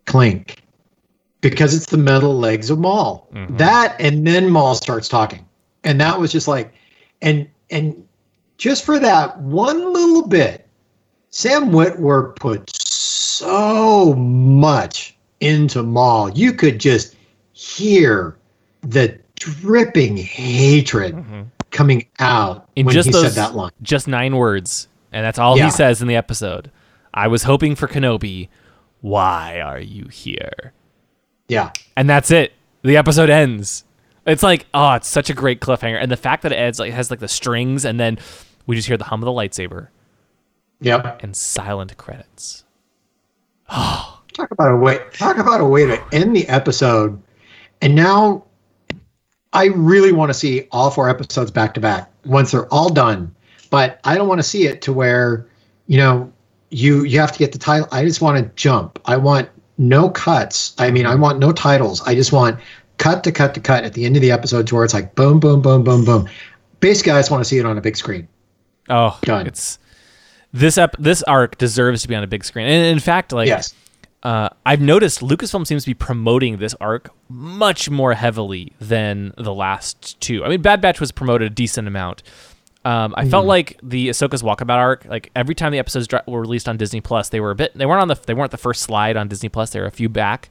clink, 0.06 0.62
because 1.40 1.74
it's 1.74 1.86
the 1.86 1.96
metal 1.96 2.36
legs 2.36 2.70
of 2.70 2.78
Maul. 2.78 3.28
Mm-hmm. 3.34 3.56
That, 3.56 3.96
and 4.00 4.26
then 4.26 4.50
Maul 4.50 4.74
starts 4.74 5.08
talking, 5.08 5.46
and 5.84 6.00
that 6.00 6.18
was 6.18 6.32
just 6.32 6.48
like, 6.48 6.72
and 7.22 7.48
and 7.70 8.06
just 8.58 8.84
for 8.84 8.98
that 8.98 9.38
one 9.40 9.92
little 9.92 10.26
bit, 10.26 10.66
Sam 11.30 11.70
Witwer 11.70 12.36
put 12.36 12.70
so 12.74 14.14
much 14.14 15.16
into 15.40 15.82
Maul. 15.82 16.30
You 16.30 16.52
could 16.52 16.80
just 16.80 17.14
hear 17.52 18.36
the 18.82 19.18
dripping 19.36 20.16
hatred 20.16 21.14
mm-hmm. 21.14 21.42
coming 21.70 22.06
out 22.18 22.68
in 22.76 22.86
when 22.86 22.94
just 22.94 23.08
he 23.08 23.12
those 23.12 23.34
said 23.34 23.42
that 23.42 23.54
line. 23.54 23.70
just 23.82 24.08
nine 24.08 24.36
words, 24.36 24.88
and 25.12 25.24
that's 25.24 25.38
all 25.38 25.56
Yeah. 25.56 25.66
he 25.66 25.70
says 25.70 26.00
in 26.00 26.08
the 26.08 26.16
episode. 26.16 26.70
I 27.12 27.28
was 27.28 27.44
hoping 27.44 27.74
for 27.74 27.88
Kenobi. 27.88 28.48
Why 29.00 29.60
are 29.60 29.80
you 29.80 30.08
here? 30.08 30.72
Yeah. 31.48 31.70
And 31.96 32.08
that's 32.08 32.30
it. 32.30 32.52
The 32.82 32.96
episode 32.96 33.30
ends. 33.30 33.84
It's 34.26 34.42
like, 34.42 34.66
oh, 34.74 34.94
it's 34.94 35.08
such 35.08 35.30
a 35.30 35.34
great 35.34 35.60
cliffhanger, 35.60 36.00
and 36.00 36.10
the 36.10 36.16
fact 36.16 36.42
that 36.42 36.52
it 36.52 36.56
ends 36.56 36.78
like 36.80 36.92
has 36.92 37.10
like 37.10 37.20
the 37.20 37.28
strings, 37.28 37.84
and 37.84 37.98
then 38.00 38.18
we 38.66 38.74
just 38.74 38.88
hear 38.88 38.96
the 38.96 39.04
hum 39.04 39.22
of 39.22 39.24
the 39.26 39.30
lightsaber 39.32 39.88
Yep. 40.80 41.22
and 41.22 41.36
silent 41.36 41.96
credits. 41.96 42.64
Oh. 43.70 44.20
Talk 44.32 44.50
about 44.50 44.72
a 44.72 44.76
way. 44.76 44.98
Talk 45.14 45.38
about 45.38 45.60
a 45.60 45.64
way 45.64 45.86
to 45.86 46.02
end 46.12 46.36
the 46.36 46.46
episode. 46.48 47.20
And 47.80 47.94
now, 47.94 48.44
I 49.52 49.66
really 49.66 50.12
want 50.12 50.28
to 50.28 50.34
see 50.34 50.68
all 50.72 50.90
four 50.90 51.08
episodes 51.08 51.50
back 51.50 51.72
to 51.74 51.80
back 51.80 52.10
once 52.26 52.50
they're 52.50 52.66
all 52.72 52.90
done. 52.90 53.34
But 53.70 53.98
I 54.04 54.16
don't 54.16 54.28
want 54.28 54.38
to 54.40 54.42
see 54.42 54.66
it 54.66 54.82
to 54.82 54.92
where, 54.92 55.46
you 55.86 55.96
know, 55.96 56.30
you 56.70 57.04
you 57.04 57.18
have 57.20 57.32
to 57.32 57.38
get 57.38 57.52
the 57.52 57.58
title. 57.58 57.88
I 57.92 58.04
just 58.04 58.20
want 58.20 58.36
to 58.44 58.50
jump. 58.56 58.98
I 59.06 59.16
want 59.16 59.48
no 59.78 60.08
cuts. 60.10 60.74
I 60.78 60.90
mean, 60.90 61.06
I 61.06 61.14
want 61.14 61.38
no 61.38 61.52
titles. 61.52 62.00
I 62.06 62.14
just 62.14 62.32
want 62.32 62.58
cut 62.98 63.22
to 63.24 63.32
cut 63.32 63.54
to 63.54 63.60
cut 63.60 63.84
at 63.84 63.92
the 63.94 64.04
end 64.06 64.16
of 64.16 64.22
the 64.22 64.30
episode 64.32 64.66
to 64.68 64.74
where 64.74 64.84
it's 64.84 64.94
like 64.94 65.14
boom, 65.14 65.38
boom, 65.40 65.60
boom, 65.62 65.84
boom, 65.84 66.04
boom. 66.04 66.28
Basically, 66.80 67.12
I 67.12 67.18
just 67.18 67.30
want 67.30 67.42
to 67.42 67.48
see 67.48 67.58
it 67.58 67.66
on 67.66 67.76
a 67.78 67.80
big 67.80 67.96
screen. 67.96 68.28
Oh, 68.88 69.18
Done. 69.22 69.46
it's 69.46 69.78
this 70.52 70.78
ep- 70.78 70.96
this 70.98 71.22
arc 71.24 71.58
deserves 71.58 72.02
to 72.02 72.08
be 72.08 72.14
on 72.14 72.22
a 72.22 72.26
big 72.26 72.44
screen. 72.44 72.66
And 72.66 72.86
in 72.86 72.98
fact, 73.00 73.32
like 73.32 73.48
Yes. 73.48 73.74
uh, 74.22 74.48
I've 74.64 74.80
noticed 74.80 75.20
Lucasfilm 75.20 75.66
seems 75.66 75.84
to 75.84 75.90
be 75.90 75.94
promoting 75.94 76.58
this 76.58 76.74
arc 76.80 77.10
much 77.28 77.90
more 77.90 78.14
heavily 78.14 78.72
than 78.80 79.32
the 79.36 79.52
last 79.52 80.18
two. 80.20 80.44
I 80.44 80.48
mean, 80.48 80.62
Bad 80.62 80.80
Batch 80.80 81.00
was 81.00 81.12
promoted 81.12 81.50
a 81.50 81.54
decent 81.54 81.88
amount. 81.88 82.22
Um, 82.86 83.14
I 83.16 83.28
felt 83.28 83.46
like 83.46 83.80
the 83.82 84.10
Ahsoka's 84.10 84.44
Walkabout 84.44 84.76
arc, 84.76 85.04
like 85.06 85.32
every 85.34 85.56
time 85.56 85.72
the 85.72 85.78
episodes 85.80 86.06
dro- 86.06 86.20
were 86.28 86.40
released 86.40 86.68
on 86.68 86.76
Disney 86.76 87.00
Plus, 87.00 87.30
they 87.30 87.40
were 87.40 87.50
a 87.50 87.54
bit. 87.56 87.74
They 87.74 87.84
weren't 87.84 88.00
on 88.00 88.06
the. 88.06 88.14
They 88.14 88.32
weren't 88.32 88.52
the 88.52 88.58
first 88.58 88.82
slide 88.82 89.16
on 89.16 89.26
Disney 89.26 89.48
Plus. 89.48 89.70
They 89.70 89.80
were 89.80 89.86
a 89.86 89.90
few 89.90 90.08
back. 90.08 90.50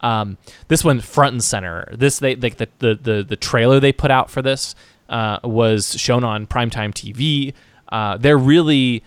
Um, 0.00 0.38
this 0.68 0.82
one 0.82 1.00
front 1.00 1.34
and 1.34 1.44
center. 1.44 1.88
This 1.92 2.20
they 2.20 2.36
like 2.36 2.56
the 2.56 2.68
the 2.78 2.94
the, 2.94 3.22
the 3.22 3.36
trailer 3.36 3.80
they 3.80 3.92
put 3.92 4.10
out 4.10 4.30
for 4.30 4.40
this 4.40 4.74
uh, 5.10 5.40
was 5.44 5.92
shown 6.00 6.24
on 6.24 6.46
primetime 6.46 6.94
TV. 6.94 7.52
Uh, 7.90 8.16
they're 8.16 8.38
really 8.38 9.02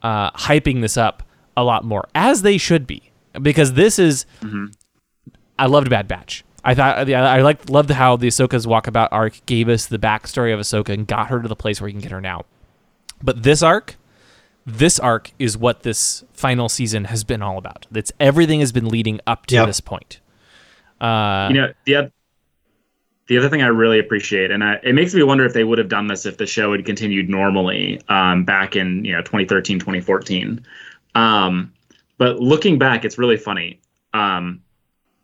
uh, 0.00 0.30
hyping 0.30 0.80
this 0.80 0.96
up 0.96 1.22
a 1.54 1.62
lot 1.62 1.84
more, 1.84 2.08
as 2.14 2.40
they 2.40 2.56
should 2.56 2.86
be, 2.86 3.12
because 3.42 3.74
this 3.74 3.98
is. 3.98 4.24
I 5.58 5.66
loved 5.66 5.90
Bad 5.90 6.08
Batch. 6.08 6.44
I 6.64 6.74
thought 6.74 7.08
yeah, 7.08 7.28
I 7.28 7.40
liked 7.42 7.68
loved 7.70 7.90
how 7.90 8.16
the 8.16 8.28
Ahsoka's 8.28 8.66
walkabout 8.66 9.08
arc 9.10 9.44
gave 9.46 9.68
us 9.68 9.86
the 9.86 9.98
backstory 9.98 10.54
of 10.54 10.60
Ahsoka 10.60 10.90
and 10.90 11.06
got 11.06 11.28
her 11.28 11.40
to 11.42 11.48
the 11.48 11.56
place 11.56 11.80
where 11.80 11.86
we 11.86 11.92
can 11.92 12.00
get 12.00 12.12
her 12.12 12.20
now. 12.20 12.44
But 13.22 13.42
this 13.42 13.62
arc, 13.62 13.96
this 14.64 14.98
arc 15.00 15.32
is 15.38 15.56
what 15.56 15.82
this 15.82 16.24
final 16.32 16.68
season 16.68 17.04
has 17.06 17.24
been 17.24 17.42
all 17.42 17.58
about. 17.58 17.86
It's 17.94 18.12
everything 18.20 18.60
has 18.60 18.70
been 18.72 18.88
leading 18.88 19.20
up 19.26 19.46
to 19.46 19.56
Yep. 19.56 19.66
this 19.66 19.80
point. 19.80 20.20
Uh, 21.00 21.48
you 21.50 21.60
know 21.60 21.72
the 21.84 22.12
the 23.28 23.38
other 23.38 23.48
thing 23.48 23.62
I 23.62 23.68
really 23.68 23.98
appreciate, 23.98 24.50
and 24.50 24.62
I, 24.62 24.74
it 24.82 24.94
makes 24.94 25.14
me 25.14 25.22
wonder 25.22 25.44
if 25.44 25.54
they 25.54 25.64
would 25.64 25.78
have 25.78 25.88
done 25.88 26.06
this 26.08 26.26
if 26.26 26.36
the 26.38 26.46
show 26.46 26.72
had 26.72 26.84
continued 26.84 27.28
normally 27.28 28.00
um, 28.08 28.44
back 28.44 28.76
in 28.76 29.04
you 29.04 29.12
know 29.12 29.22
2013, 29.22 29.78
2014. 29.78 30.64
Um, 31.14 31.72
but 32.18 32.40
looking 32.40 32.78
back, 32.78 33.04
it's 33.04 33.18
really 33.18 33.36
funny. 33.36 33.80
Um, 34.12 34.60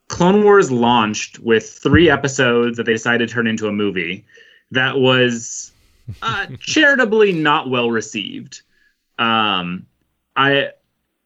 Clone 0.09 0.43
Wars 0.43 0.71
launched 0.71 1.39
with 1.39 1.69
three 1.71 2.11
episodes 2.11 2.77
that 2.77 2.85
they 2.85 2.93
decided 2.93 3.29
to 3.29 3.35
turn 3.35 3.47
into 3.47 3.69
a 3.69 3.73
movie 3.73 4.25
that 4.71 4.99
was 4.99 5.73
uh, 6.23 6.47
charitably 6.61 7.33
not 7.33 7.71
well 7.71 7.91
received. 7.91 8.63
Um, 9.19 9.87
I 10.37 10.71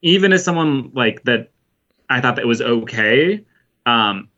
even 0.02 0.32
as 0.32 0.44
someone 0.44 0.90
like 0.94 1.22
that, 1.24 1.50
I 2.10 2.20
thought 2.20 2.36
that 2.36 2.46
was 2.46 2.60
okay. 2.60 3.44
Um, 3.86 4.28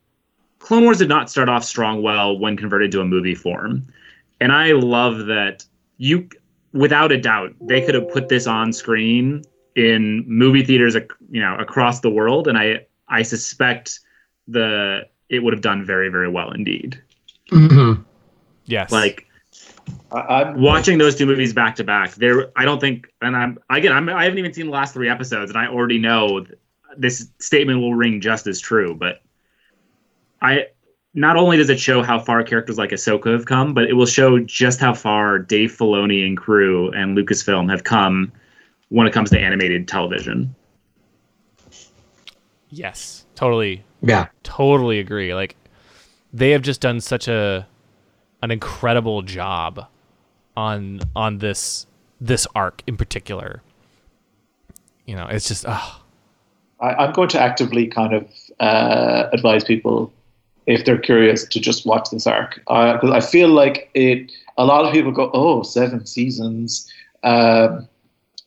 Clone 0.59 0.85
Wars 0.85 0.99
did 0.99 1.09
not 1.09 1.31
start 1.31 1.49
off 1.49 1.65
strong 1.65 2.03
well 2.03 2.39
when 2.39 2.57
converted 2.57 2.93
to 2.93 3.01
a 3.01 3.05
movie 3.05 3.35
form. 3.35 3.87
And 4.41 4.53
I 4.53 4.73
love 4.73 5.27
that 5.27 5.65
you, 5.97 6.29
without 6.73 7.13
a 7.13 7.19
doubt, 7.19 7.55
they 7.61 7.81
could 7.81 7.95
have 7.95 8.11
put 8.11 8.29
this 8.29 8.47
on 8.47 8.73
screen 8.73 9.43
in 9.77 10.25
movie 10.27 10.65
theaters, 10.65 10.97
you 11.31 11.41
know, 11.41 11.57
across 11.57 12.01
the 12.01 12.11
world. 12.11 12.49
And 12.49 12.59
I, 12.59 12.87
I 13.09 13.23
suspect 13.23 14.01
the 14.49 15.07
it 15.29 15.43
would 15.43 15.53
have 15.53 15.63
done 15.63 15.85
very, 15.85 16.09
very 16.09 16.29
well 16.29 16.51
indeed. 16.53 17.01
Mhm. 17.51 18.05
yes, 18.67 18.93
Like 18.93 19.27
I, 20.13 20.43
I'm 20.43 20.61
watching 20.61 20.99
those 20.99 21.17
two 21.17 21.27
movies 21.27 21.53
back 21.53 21.77
to 21.77 21.85
back, 21.85 22.15
there, 22.15 22.51
I 22.57 22.65
don't 22.65 22.81
think, 22.81 23.09
and 23.21 23.37
I'm 23.37 23.59
again, 23.71 23.93
I'm, 23.93 24.09
I 24.09 24.25
haven't 24.25 24.39
even 24.39 24.53
seen 24.53 24.67
the 24.67 24.73
last 24.73 24.95
three 24.95 25.09
episodes, 25.09 25.51
and 25.51 25.59
I 25.59 25.67
already 25.67 25.99
know 25.99 26.47
this 26.97 27.29
statement 27.39 27.81
will 27.81 27.95
ring 27.95 28.21
just 28.21 28.47
as 28.47 28.61
true. 28.61 28.95
But 28.95 29.23
I, 30.41 30.67
not 31.15 31.37
only 31.37 31.57
does 31.57 31.71
it 31.71 31.81
show 31.81 32.03
how 32.03 32.19
far 32.19 32.43
characters 32.43 32.79
like 32.79 32.91
Ahsoka 32.91 33.33
have 33.33 33.47
come, 33.47 33.75
but 33.75 33.85
it 33.85 33.95
will 33.95 34.07
show 34.07 34.39
just 34.41 34.81
how 34.81 34.95
far 34.95 35.39
Dave 35.39 35.73
Filoni 35.73 36.27
and 36.27 36.37
crew 36.37 36.91
and 36.93 37.17
Lucasfilm 37.17 37.71
have 37.71 37.85
come 37.85 38.33
when 38.89 39.07
it 39.07 39.13
comes 39.13 39.31
to 39.31 39.39
animated 39.41 39.89
television. 39.89 40.55
yes, 42.71 43.25
totally, 43.35 43.83
Yeah. 44.09 44.27
totally 44.43 44.99
agree. 44.99 45.35
Like 45.35 45.57
they 46.33 46.51
have 46.51 46.63
just 46.63 46.81
done 46.81 47.01
such 47.01 47.29
a 47.29 47.67
an 48.43 48.51
incredible 48.51 49.23
job 49.23 49.87
on 50.57 51.01
on 51.17 51.39
this 51.39 51.87
this 52.21 52.47
arc 52.55 52.83
in 52.87 52.97
particular. 52.97 53.63
You 55.07 55.17
know, 55.17 55.27
it's 55.27 55.49
just 55.49 55.65
oh, 55.67 56.01
I, 56.81 56.95
I'm 56.95 57.13
going 57.13 57.29
to 57.31 57.41
actively 57.41 57.87
kind 57.87 58.15
of 58.15 58.29
uh, 58.61 59.29
advise 59.33 59.65
people 59.65 60.13
if 60.67 60.85
they're 60.85 60.99
curious 60.99 61.47
to 61.47 61.61
just 61.61 61.85
watch 61.85 62.11
this 62.11 62.27
arc 62.27 62.57
because 62.57 63.11
I 63.11 63.21
feel 63.21 63.49
like 63.49 63.91
it. 63.95 64.33
A 64.57 64.65
lot 64.65 64.85
of 64.85 64.93
people 64.93 65.11
go, 65.11 65.31
"Oh, 65.35 65.63
seven 65.63 66.07
seasons," 66.07 66.89
um, 67.25 67.89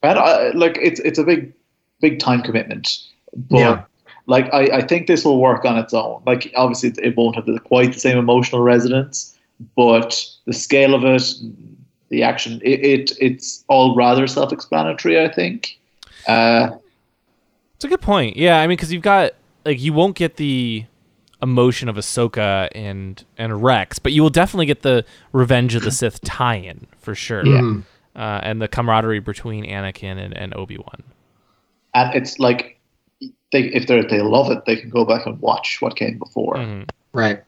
and 0.03 0.17
I, 0.17 0.51
like 0.51 0.77
it's 0.81 1.01
it's 1.01 1.19
a 1.19 1.23
big 1.23 1.53
big 1.99 2.19
time 2.19 2.41
commitment. 2.41 2.97
But 3.35 3.57
Yeah. 3.59 3.83
Like 4.27 4.53
I, 4.53 4.77
I 4.77 4.81
think 4.85 5.07
this 5.07 5.25
will 5.25 5.39
work 5.41 5.65
on 5.65 5.77
its 5.77 5.93
own. 5.93 6.21
Like 6.25 6.51
obviously 6.55 6.89
it, 6.89 6.99
it 6.99 7.17
won't 7.17 7.35
have 7.35 7.45
the, 7.45 7.59
quite 7.59 7.93
the 7.93 7.99
same 7.99 8.17
emotional 8.17 8.61
resonance, 8.61 9.37
but 9.75 10.23
the 10.45 10.53
scale 10.53 10.93
of 10.93 11.03
it, 11.03 11.33
the 12.09 12.23
action, 12.23 12.61
it, 12.63 12.85
it 12.85 13.11
it's 13.19 13.63
all 13.67 13.95
rather 13.95 14.27
self-explanatory. 14.27 15.19
I 15.19 15.29
think. 15.33 15.79
Uh, 16.27 16.71
It's 17.75 17.85
a 17.85 17.87
good 17.87 18.01
point. 18.01 18.35
Yeah, 18.37 18.59
I 18.59 18.67
mean, 18.67 18.75
because 18.75 18.91
you've 18.91 19.01
got 19.03 19.31
like 19.65 19.79
you 19.79 19.93
won't 19.93 20.15
get 20.15 20.35
the 20.37 20.85
emotion 21.41 21.87
of 21.87 21.95
Ahsoka 21.95 22.67
and 22.73 23.23
and 23.37 23.63
Rex, 23.63 23.99
but 23.99 24.11
you 24.11 24.21
will 24.23 24.29
definitely 24.29 24.65
get 24.65 24.81
the 24.81 25.05
Revenge 25.31 25.75
of 25.75 25.83
the 25.83 25.91
Sith 25.99 26.19
tie-in 26.21 26.87
for 26.99 27.15
sure. 27.15 27.43
Mhm. 27.43 27.83
Uh, 28.15 28.39
and 28.41 28.59
the 28.59 28.67
camaraderie 28.67 29.19
between 29.19 29.63
Anakin 29.63 30.17
and, 30.17 30.35
and 30.35 30.55
Obi 30.55 30.75
Wan. 30.77 31.03
and 31.93 32.15
it's 32.15 32.39
like 32.39 32.76
they 33.51 33.63
if 33.63 33.87
they 33.87 34.01
they 34.01 34.21
love 34.21 34.51
it, 34.51 34.65
they 34.65 34.75
can 34.75 34.89
go 34.89 35.05
back 35.05 35.25
and 35.25 35.39
watch 35.39 35.81
what 35.81 35.95
came 35.95 36.17
before. 36.17 36.55
Mhm. 36.55 36.89
Right. 37.13 37.43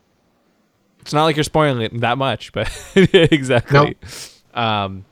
It's 1.02 1.14
not 1.14 1.24
like 1.24 1.36
you're 1.36 1.44
spoiling 1.44 1.82
it 1.82 2.00
that 2.02 2.18
much, 2.18 2.52
but 2.52 2.70
exactly. 2.96 3.96
Um, 4.54 5.06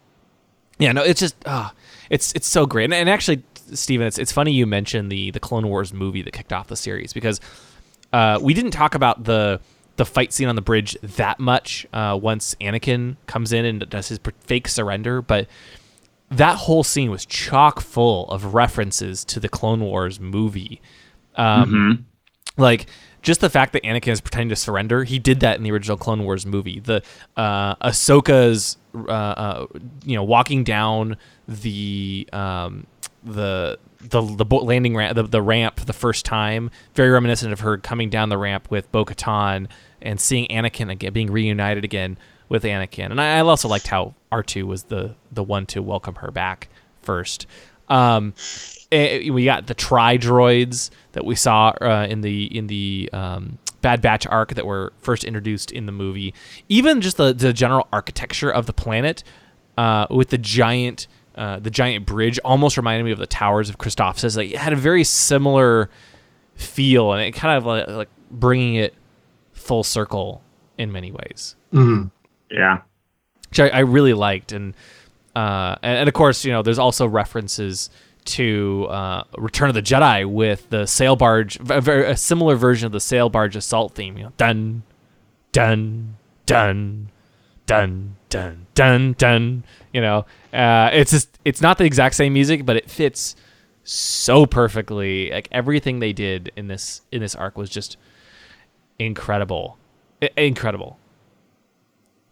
yeah, 0.80 0.92
no, 0.92 1.04
it's 1.04 1.20
just 1.20 1.36
ah, 1.46 1.74
it's 2.10 2.34
it's 2.34 2.48
so 2.48 2.66
great. 2.66 2.86
And, 2.86 2.94
and 2.94 3.10
actually, 3.10 3.44
Stephen, 3.74 4.06
it's 4.08 4.18
it's 4.18 4.32
funny 4.32 4.52
you 4.52 4.66
mentioned 4.66 5.12
the 5.12 5.32
the 5.32 5.40
Clone 5.40 5.68
Wars 5.68 5.94
movie 5.94 6.22
that 6.22 6.34
kicked 6.34 6.54
off 6.54 6.68
the 6.68 6.76
series 6.76 7.14
because 7.14 7.40
uh, 8.14 8.40
we 8.42 8.54
didn't 8.54 8.72
talk 8.72 8.96
about 8.96 9.24
the 9.24 9.60
the 9.98 10.06
fight 10.06 10.32
scene 10.32 10.48
on 10.48 10.56
the 10.56 10.62
bridge 10.62 10.96
that 11.02 11.40
much 11.40 11.88
uh, 11.92 12.18
once 12.22 12.56
Anakin 12.62 13.16
comes 13.26 13.52
in 13.52 13.66
and 13.66 13.90
does 13.90 14.10
his 14.10 14.20
fake 14.42 14.68
surrender, 14.68 15.22
but 15.22 15.48
that 16.30 16.58
whole 16.58 16.84
scene 16.84 17.10
was 17.10 17.26
chock 17.26 17.80
full 17.80 18.30
of 18.30 18.54
references 18.54 19.24
to 19.26 19.40
the 19.40 19.50
Clone 19.50 19.80
Wars 19.82 20.20
movie. 20.20 20.82
Um, 21.36 22.06
Like 22.58 22.88
just 23.22 23.42
the 23.42 23.50
fact 23.50 23.74
that 23.74 23.84
Anakin 23.84 24.12
is 24.12 24.22
pretending 24.22 24.50
to 24.50 24.56
surrender, 24.56 25.04
he 25.04 25.20
did 25.20 25.42
that 25.42 25.58
in 25.58 25.64
the 25.64 25.72
original 25.72 25.98
Clone 25.98 26.24
Wars 26.24 26.46
movie. 26.46 26.80
The 26.80 27.04
uh, 27.36 27.76
Ahsoka's, 27.76 28.78
uh, 28.96 29.12
uh, 29.12 29.66
you 30.06 30.16
know, 30.16 30.24
walking 30.24 30.64
down 30.64 31.18
the 31.48 32.28
um, 32.34 32.88
the 33.24 33.78
the 34.00 34.22
the 34.22 34.46
landing 34.56 34.96
ramp, 34.96 35.16
the, 35.16 35.24
the 35.24 35.42
ramp 35.42 35.76
the 35.82 35.94
first 35.94 36.26
time, 36.26 36.72
very 36.94 37.10
reminiscent 37.10 37.54
of 37.54 37.60
her 37.62 37.78
coming 37.78 38.10
down 38.10 38.30
the 38.30 38.38
ramp 38.38 38.72
with 38.72 38.92
Bo-Katan 38.92 39.68
and 40.02 40.20
seeing 40.20 40.48
Anakin 40.48 40.92
again, 40.92 41.14
being 41.14 41.32
reunited 41.32 41.84
again 41.84 42.18
with 42.50 42.64
Anakin. 42.64 43.12
And 43.12 43.22
I, 43.22 43.38
I 43.38 43.42
also 43.42 43.68
liked 43.68 43.88
how 43.88 44.16
R2 44.32 44.64
was 44.64 44.84
the 44.84 45.16
the 45.32 45.44
one 45.44 45.66
to 45.68 45.82
welcome 45.82 46.16
her 46.16 46.32
back 46.32 46.70
first. 47.02 47.48
Um, 47.90 48.34
eh, 48.92 49.30
we 49.30 49.46
got 49.46 49.68
the 49.68 49.74
tri 49.74 50.18
droids 50.18 50.90
that 51.14 51.26
we 51.26 51.36
saw 51.36 51.74
uh, 51.82 52.08
in 52.10 52.22
the 52.22 52.46
in 52.58 52.68
the 52.68 53.10
um, 53.14 53.58
Bad 53.82 54.02
Batch 54.02 54.26
arc 54.28 54.54
that 54.56 54.66
were 54.66 54.94
first 55.00 55.24
introduced 55.24 55.72
in 55.72 55.86
the 55.86 55.92
movie. 55.92 56.34
Even 56.70 57.02
just 57.02 57.18
the 57.18 57.34
the 57.34 57.54
general 57.54 57.88
architecture 57.94 58.50
of 58.52 58.66
the 58.66 58.74
planet 58.74 59.24
uh, 59.78 60.08
with 60.10 60.30
the 60.30 60.38
giant 60.38 61.08
uh, 61.36 61.60
the 61.60 61.70
giant 61.70 62.06
bridge 62.06 62.40
almost 62.44 62.78
reminded 62.78 63.04
me 63.04 63.12
of 63.12 63.20
the 63.20 63.28
towers 63.28 63.70
of 63.70 63.78
Christophsis. 63.78 64.36
Like 64.36 64.52
it 64.52 64.58
had 64.58 64.74
a 64.74 64.78
very 64.78 65.04
similar 65.04 65.90
feel, 66.56 67.14
and 67.14 67.22
it 67.22 67.32
kind 67.34 67.58
of 67.58 67.66
like, 67.66 67.88
like 67.88 68.10
bringing 68.32 68.76
it 68.76 68.96
full 69.54 69.84
circle 69.84 70.42
in 70.78 70.92
many 70.92 71.12
ways 71.12 71.56
Yeah. 72.52 72.82
which 73.50 73.60
I, 73.60 73.70
I 73.70 73.80
really 73.80 74.14
liked, 74.14 74.52
and, 74.52 74.74
uh, 75.36 75.76
and 75.82 76.00
and 76.00 76.08
of 76.08 76.14
course, 76.14 76.46
you 76.46 76.52
know, 76.52 76.62
there's 76.62 76.80
also 76.80 77.08
references 77.08 77.90
to 78.26 78.88
uh, 78.90 79.24
Return 79.38 79.70
of 79.70 79.76
the 79.76 79.82
Jedi 79.82 80.26
with 80.30 80.70
the 80.70 80.86
sail 80.86 81.16
barge, 81.16 81.58
a, 81.70 81.80
very, 81.80 82.06
a 82.12 82.18
similar 82.18 82.56
version 82.56 82.86
of 82.86 82.92
the 82.92 83.00
sail 83.00 83.30
barge 83.30 83.56
assault 83.56 83.94
theme. 83.96 84.18
You 84.18 84.26
know, 84.26 84.34
dun, 84.38 84.84
dun, 85.54 86.18
dun, 86.46 87.10
dun, 87.66 88.16
dun, 88.30 88.68
dun, 88.76 89.14
dun. 89.18 89.64
You 89.94 90.02
know, 90.02 90.26
uh, 90.54 90.90
it's 90.94 91.12
just 91.12 91.40
it's 91.46 91.62
not 91.62 91.78
the 91.78 91.86
exact 91.86 92.16
same 92.16 92.34
music, 92.34 92.66
but 92.66 92.76
it 92.76 92.90
fits 92.90 93.36
so 93.84 94.46
perfectly. 94.46 95.32
Like 95.32 95.48
everything 95.52 96.00
they 96.00 96.12
did 96.14 96.52
in 96.58 96.68
this 96.68 97.02
in 97.12 97.22
this 97.22 97.36
arc 97.36 97.58
was 97.58 97.70
just 97.70 97.96
incredible, 99.00 99.78
I- 100.22 100.32
incredible. 100.38 101.00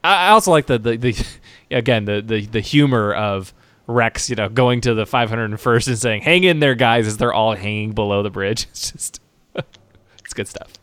I 0.05 0.29
also 0.29 0.51
like 0.51 0.67
the 0.67 0.77
the, 0.77 0.97
the 0.97 1.25
again 1.71 2.05
the, 2.05 2.21
the 2.21 2.45
the 2.45 2.59
humor 2.59 3.13
of 3.13 3.53
Rex, 3.87 4.29
you 4.29 4.35
know, 4.35 4.49
going 4.49 4.81
to 4.81 4.93
the 4.93 5.05
501st 5.05 5.87
and 5.87 5.97
saying, 5.97 6.21
"Hang 6.23 6.43
in 6.43 6.59
there, 6.59 6.75
guys," 6.75 7.07
as 7.07 7.17
they're 7.17 7.33
all 7.33 7.55
hanging 7.55 7.91
below 7.93 8.23
the 8.23 8.29
bridge. 8.29 8.67
It's 8.71 8.91
just, 8.91 9.21
it's 9.55 10.33
good 10.33 10.47
stuff. 10.47 10.73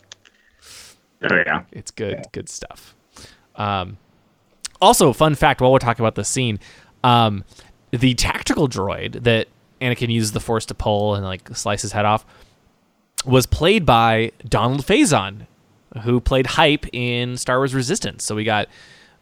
Oh 1.23 1.35
yeah. 1.35 1.63
It's 1.73 1.91
good, 1.91 2.25
good 2.33 2.49
stuff. 2.49 2.95
Um, 3.57 3.99
also, 4.81 5.13
fun 5.13 5.35
fact: 5.35 5.61
while 5.61 5.73
we're 5.73 5.79
talking 5.79 6.05
about 6.05 6.15
the 6.15 6.25
scene, 6.25 6.59
um, 7.05 7.45
the 7.91 8.15
tactical 8.15 8.69
droid 8.69 9.23
that 9.25 9.49
Anakin 9.81 10.13
uses 10.13 10.33
the 10.33 10.41
Force 10.41 10.67
to 10.67 10.75
pull 10.75 11.15
and 11.15 11.25
like 11.25 11.49
slice 11.57 11.83
his 11.83 11.93
head 11.93 12.05
off 12.05 12.25
was 13.25 13.47
played 13.47 13.85
by 13.85 14.33
Donald 14.49 14.85
Faison, 14.85 15.47
who 16.03 16.21
played 16.21 16.47
Hype 16.47 16.87
in 16.93 17.37
Star 17.37 17.59
Wars 17.59 17.75
Resistance. 17.75 18.25
So 18.25 18.35
we 18.35 18.45
got 18.45 18.69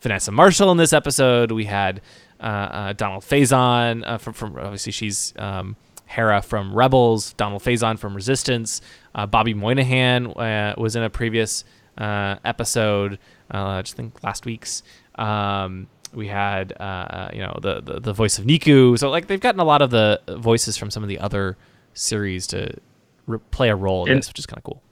Vanessa 0.00 0.32
Marshall 0.32 0.70
in 0.72 0.76
this 0.78 0.92
episode. 0.92 1.52
We 1.52 1.64
had 1.66 2.00
uh, 2.40 2.42
uh, 2.42 2.92
Donald 2.94 3.22
Faison 3.22 4.02
uh, 4.06 4.18
from, 4.18 4.32
from 4.32 4.56
obviously 4.56 4.92
she's 4.92 5.34
um, 5.38 5.76
Hera 6.06 6.42
from 6.42 6.74
Rebels. 6.74 7.32
Donald 7.34 7.62
Faison 7.62 7.98
from 7.98 8.14
Resistance. 8.14 8.80
Uh, 9.14 9.26
Bobby 9.26 9.54
Moynihan 9.54 10.26
uh, 10.28 10.74
was 10.78 10.96
in 10.96 11.02
a 11.02 11.10
previous 11.10 11.64
uh, 11.98 12.36
episode. 12.44 13.18
Uh, 13.52 13.64
I 13.64 13.82
just 13.82 13.96
think 13.96 14.22
last 14.22 14.44
week's. 14.46 14.82
Um, 15.16 15.86
we 16.12 16.26
had 16.28 16.72
uh, 16.80 17.30
you 17.32 17.40
know 17.40 17.56
the, 17.62 17.80
the 17.82 18.00
the 18.00 18.12
voice 18.12 18.38
of 18.38 18.44
Neeku. 18.44 18.98
So 18.98 19.10
like 19.10 19.26
they've 19.28 19.40
gotten 19.40 19.60
a 19.60 19.64
lot 19.64 19.82
of 19.82 19.90
the 19.90 20.20
voices 20.38 20.76
from 20.76 20.90
some 20.90 21.02
of 21.02 21.08
the 21.08 21.18
other 21.18 21.56
series 21.94 22.46
to 22.48 22.74
re- 23.26 23.38
play 23.50 23.68
a 23.68 23.76
role 23.76 24.06
in 24.06 24.12
And- 24.12 24.18
this, 24.22 24.28
which 24.28 24.38
is 24.38 24.46
kind 24.46 24.58
of 24.58 24.64
cool. 24.64 24.82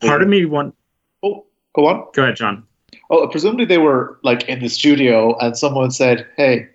Part 0.00 0.22
of 0.22 0.28
me 0.28 0.44
want. 0.44 0.74
Oh, 1.22 1.46
go 1.74 1.86
on. 1.86 2.06
Go 2.14 2.22
ahead, 2.22 2.36
John. 2.36 2.64
Oh, 3.12 3.28
presumably 3.28 3.64
they 3.66 3.78
were 3.78 4.18
like 4.22 4.48
in 4.48 4.58
the 4.60 4.68
studio, 4.68 5.36
and 5.38 5.56
someone 5.56 5.90
said, 5.90 6.26
"Hey, 6.36 6.68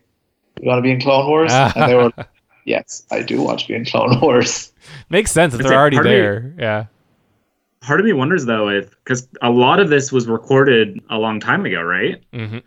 you 0.62 0.68
want 0.68 0.78
to 0.78 0.82
be 0.84 0.92
in 0.92 1.02
Clone 1.02 1.28
Wars?" 1.28 1.52
and 1.52 1.90
they 1.90 1.96
were, 1.96 2.12
like, 2.16 2.28
"Yes, 2.66 3.06
I 3.12 3.22
do 3.24 3.42
want 3.42 3.60
to 3.62 3.68
be 3.68 3.74
in 3.74 3.84
Clone 3.86 4.20
Wars." 4.22 4.72
Makes 5.10 5.32
sense 5.32 5.54
if 5.54 5.60
It's 5.60 5.68
they're 5.70 5.76
like 5.78 5.82
already 5.82 5.98
part 5.98 6.06
of 6.06 6.12
me- 6.12 6.18
there. 6.18 6.54
Yeah. 6.60 6.86
Part 7.82 8.00
of 8.00 8.06
me 8.06 8.14
wonders 8.14 8.46
though 8.46 8.70
if 8.70 8.92
because 9.04 9.28
a 9.42 9.50
lot 9.50 9.80
of 9.80 9.90
this 9.90 10.12
was 10.12 10.28
recorded 10.28 11.02
a 11.10 11.18
long 11.18 11.40
time 11.40 11.66
ago, 11.66 11.82
right? 11.82 12.22
Mm-hmm. 12.34 12.58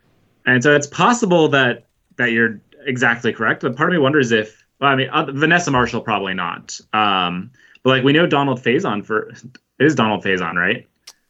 And 0.47 0.63
so 0.63 0.75
it's 0.75 0.87
possible 0.87 1.49
that 1.49 1.87
that 2.17 2.33
you're 2.33 2.61
exactly 2.87 3.33
correct, 3.33 3.63
but 3.63 3.77
part 3.77 3.91
of 3.91 3.93
me 3.93 3.99
wonders 3.99 4.33
if 4.33 4.65
well, 4.81 4.91
I 4.91 4.97
mean 4.97 5.09
uh, 5.11 5.27
Vanessa 5.33 5.71
Marshall 5.71 6.01
probably 6.01 6.33
not. 6.35 6.81
Um, 6.93 7.51
but 7.83 7.91
like 7.91 8.05
we 8.05 8.13
know 8.13 8.27
Donald 8.27 8.63
Faison 8.63 9.05
for 9.05 9.29
it 9.29 9.43
is 9.79 9.95
Donald 9.95 10.25
Faison, 10.25 10.55
right? 10.55 10.87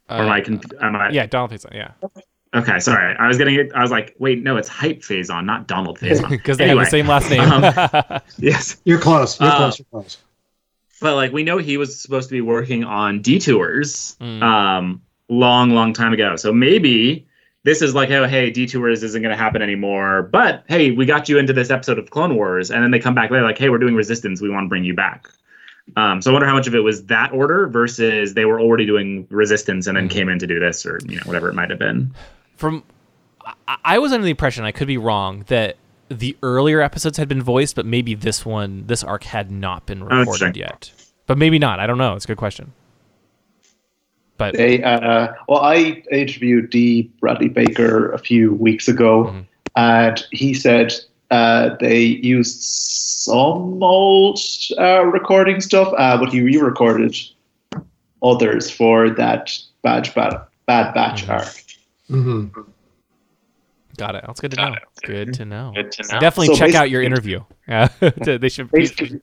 or 0.09 0.17
am 0.17 0.29
I, 0.29 0.41
conf- 0.41 0.65
am 0.81 0.97
I 0.97 1.07
Uh, 1.09 1.13
yeah, 1.13 1.27
Donald 1.27 1.51
Faison. 1.53 1.73
Yeah, 1.73 1.93
Okay, 2.55 2.81
sorry. 2.81 3.15
I 3.17 3.29
was 3.29 3.39
getting 3.39 3.55
it. 3.55 3.71
I 3.75 3.81
was 3.83 3.93
like, 3.93 4.17
wait, 4.19 4.43
no, 4.43 4.57
it's 4.57 4.69
Hype 4.69 5.03
Fazon, 5.03 5.45
not 5.47 5.69
Donald 5.69 5.99
Faison. 6.01 6.29
because 6.31 6.59
they 6.59 6.65
Anyway, 6.65 6.81
have 6.81 6.87
the 6.87 6.91
same 6.91 7.07
last 7.07 7.31
name. 7.31 7.41
um, 7.43 8.21
yes, 8.39 8.77
You're 8.85 8.99
close. 8.99 9.39
You're 9.41 9.51
Uh, 9.51 9.57
close. 9.57 9.79
You're 9.79 9.87
close. 9.93 10.19
but 11.01 11.15
like 11.15 11.33
we 11.33 11.45
know 11.45 11.59
he 11.59 11.77
was 11.77 11.99
supposed 12.01 12.29
to 12.29 12.33
be 12.33 12.41
working 12.41 12.83
on 12.85 13.23
detours 13.23 14.17
Mm. 14.21 14.43
um 14.43 15.03
long 15.29 15.71
long 15.71 15.93
time 15.93 16.13
ago 16.13 16.35
so 16.35 16.53
maybe 16.53 17.25
this 17.63 17.81
is 17.83 17.95
like 17.95 18.11
oh 18.11 18.27
hey 18.27 18.51
detours 18.51 19.05
isn't 19.05 19.23
going 19.23 19.31
to 19.35 19.41
happen 19.41 19.63
anymore 19.63 20.23
but 20.25 20.65
hey 20.69 20.91
we 20.91 21.07
got 21.07 21.29
you 21.29 21.39
into 21.39 21.53
this 21.53 21.71
episode 21.71 21.99
of 22.01 22.11
clone 22.11 22.35
wars 22.35 22.71
and 22.73 22.83
then 22.83 22.91
they 22.91 22.99
come 22.99 23.15
back 23.15 23.31
later 23.31 23.45
like 23.45 23.57
hey 23.57 23.69
we're 23.71 23.79
doing 23.79 23.95
resistance 23.95 24.41
we 24.43 24.51
want 24.51 24.65
to 24.65 24.69
bring 24.69 24.83
you 24.83 24.93
back 24.95 25.29
um, 25.97 26.21
so 26.21 26.31
I 26.31 26.33
wonder 26.33 26.47
how 26.49 26.55
much 26.55 26.67
of 26.67 26.75
it 26.75 26.81
was 26.81 27.05
that 27.07 27.33
order 27.33 27.67
versus 27.69 28.35
they 28.35 28.45
were 28.45 28.61
already 28.61 28.87
doing 28.87 29.27
resistance 29.31 29.87
and 29.87 29.97
then 29.97 30.09
Mm. 30.09 30.11
came 30.13 30.29
in 30.29 30.39
to 30.41 30.47
do 30.49 30.59
this 30.61 30.85
or 30.85 30.99
you 31.07 31.17
know 31.17 31.23
whatever 31.25 31.49
it 31.49 31.55
might 31.55 31.71
have 31.71 31.79
been. 31.79 32.13
From 32.61 32.85
I, 33.67 33.77
I 33.83 33.99
was 33.99 34.13
under 34.13 34.23
the 34.25 34.31
impression 34.31 34.65
I 34.65 34.73
could 34.73 34.87
be 34.87 34.99
wrong 34.99 35.45
that 35.49 35.77
the 36.11 36.37
earlier 36.43 36.83
episodes 36.83 37.17
had 37.17 37.27
been 37.27 37.41
voiced, 37.43 37.75
but 37.75 37.87
maybe 37.87 38.15
this 38.15 38.45
one, 38.45 38.85
this 38.87 39.03
arc 39.03 39.25
had 39.25 39.51
not 39.51 39.87
been 39.87 40.05
recorded 40.05 40.59
yet. 40.59 40.93
But 41.27 41.39
maybe 41.39 41.59
not. 41.59 41.81
I 41.81 41.87
don't 41.87 41.97
know. 41.97 42.17
It's 42.17 42.27
a 42.27 42.29
good 42.29 42.37
question. 42.37 42.75
But 44.37 44.57
They, 44.57 44.83
uh, 44.83 45.29
well, 45.49 45.61
I 45.61 46.03
interviewed 46.13 46.69
D. 46.69 47.11
Bradley 47.19 47.49
Baker 47.49 48.13
a 48.13 48.19
few 48.19 48.53
weeks 48.55 48.89
ago, 48.89 49.25
Mhm. 49.25 49.45
and 49.77 50.23
he 50.31 50.53
said 50.53 50.93
uh, 51.31 51.77
they 51.81 52.03
used 52.03 52.61
some 52.61 53.83
old 53.83 54.39
uh, 54.79 55.05
recording 55.07 55.63
stuff, 55.63 55.95
uh, 55.97 56.19
but 56.19 56.31
he 56.31 56.43
re-recorded 56.43 57.17
others 58.23 58.71
for 58.71 59.09
that 59.09 59.57
Bad 59.83 60.13
Bad, 60.15 60.41
bad 60.67 60.93
Batch 60.93 61.25
Mhm. 61.27 61.31
arc. 61.31 61.65
Hmm 62.11 62.47
got 63.97 64.15
it. 64.15 64.25
That's 64.27 64.41
good 64.41 64.53
to 64.53 64.57
know. 64.57 64.75
Good 65.03 65.35
to 65.35 65.45
know. 65.45 65.73
Good 65.75 65.93
to 65.93 66.03
know. 66.15 66.21
Definitely 66.21 66.55
So 66.55 66.67
check 66.67 66.75
out 66.75 66.91
your 66.91 67.03
interview. 67.03 67.43
Yeah, 67.69 67.87
they 68.01 68.49
should. 68.49 68.69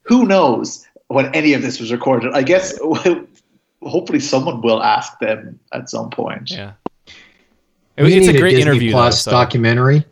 Who 0.03 0.25
knows 0.25 0.87
when 1.07 1.33
any 1.35 1.51
of 1.53 1.61
this 1.61 1.81
was 1.81 1.91
recorded? 1.91 2.31
I 2.33 2.43
guess 2.43 2.79
hopefully 3.83 4.21
someone 4.21 4.61
will 4.61 4.81
ask 4.81 5.19
them 5.19 5.59
at 5.73 5.89
some 5.89 6.09
point. 6.09 6.49
Yeah. 6.51 6.73
We 7.97 8.13
it's 8.13 8.27
need 8.27 8.35
a 8.35 8.39
great 8.39 8.51
Disney 8.51 8.61
interview. 8.61 8.91
though, 8.91 8.97
Plus 8.97 9.23
so- 9.23 9.31
documentary. 9.31 10.05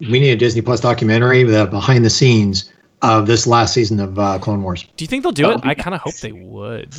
We 0.00 0.20
need 0.20 0.32
a 0.32 0.36
Disney 0.36 0.60
Plus 0.60 0.80
documentary 0.80 1.44
with 1.44 1.54
a 1.54 1.66
behind 1.66 2.04
the 2.04 2.10
scenes 2.10 2.70
of 3.00 3.26
this 3.26 3.46
last 3.46 3.72
season 3.72 4.00
of 4.00 4.18
uh, 4.18 4.38
Clone 4.38 4.62
Wars. 4.62 4.84
Do 4.96 5.04
you 5.04 5.08
think 5.08 5.22
they'll 5.22 5.32
do 5.32 5.44
That 5.44 5.58
it? 5.60 5.64
I 5.66 5.74
kind 5.74 5.94
of 5.94 6.02
hope 6.02 6.16
they 6.16 6.32
would. 6.32 6.94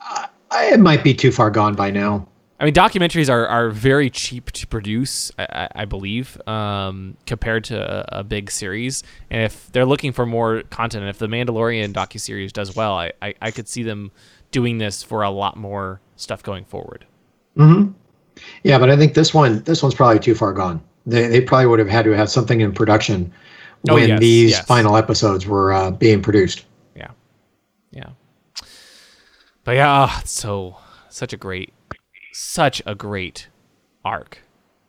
I, 0.00 0.28
it 0.72 0.80
might 0.80 1.04
be 1.04 1.14
too 1.14 1.30
far 1.30 1.50
gone 1.50 1.74
by 1.76 1.92
now. 1.92 2.26
I 2.62 2.64
mean, 2.64 2.74
documentaries 2.74 3.28
are, 3.28 3.44
are 3.48 3.70
very 3.70 4.08
cheap 4.08 4.52
to 4.52 4.68
produce, 4.68 5.32
I, 5.36 5.68
I, 5.74 5.84
believe, 5.84 6.40
um, 6.46 7.16
compared 7.26 7.64
to 7.64 7.76
a, 7.76 8.20
a 8.20 8.22
big 8.22 8.52
series. 8.52 9.02
And 9.30 9.42
if 9.42 9.72
they're 9.72 9.84
looking 9.84 10.12
for 10.12 10.26
more 10.26 10.62
content, 10.70 11.02
and 11.02 11.10
if 11.10 11.18
the 11.18 11.26
Mandalorian 11.26 11.92
docuseries 11.92 12.52
does 12.52 12.76
well, 12.76 12.94
I, 12.94 13.14
I, 13.20 13.34
I 13.42 13.50
could 13.50 13.66
see 13.66 13.82
them 13.82 14.12
doing 14.52 14.78
this 14.78 15.02
for 15.02 15.22
a 15.22 15.30
lot 15.30 15.56
more 15.56 16.00
stuff 16.14 16.44
going 16.44 16.64
forward. 16.64 17.04
hmm 17.56 17.88
Yeah, 18.62 18.78
but 18.78 18.90
I 18.90 18.96
think 18.96 19.14
this 19.14 19.34
one, 19.34 19.64
this 19.64 19.82
one's 19.82 19.96
probably 19.96 20.20
too 20.20 20.36
far 20.36 20.52
gone. 20.52 20.80
They, 21.04 21.26
they 21.26 21.40
probably 21.40 21.66
would 21.66 21.80
have 21.80 21.88
had 21.88 22.04
to 22.04 22.12
have 22.12 22.30
something 22.30 22.60
in 22.60 22.72
production 22.72 23.32
Oh, 23.90 23.94
when 23.94 24.08
yes, 24.08 24.20
these 24.20 24.50
yes. 24.52 24.64
final 24.66 24.96
episodes 24.96 25.48
were 25.48 25.72
uh, 25.72 25.90
being 25.90 26.22
produced. 26.22 26.64
Yeah, 26.94 27.10
yeah. 27.90 28.10
But 29.64 29.72
yeah, 29.72 29.90
ah, 29.90 30.22
so 30.24 30.76
such 31.08 31.32
a 31.32 31.36
great, 31.36 31.72
such 32.32 32.82
a 32.86 32.94
great 32.94 33.48
arc. 34.04 34.38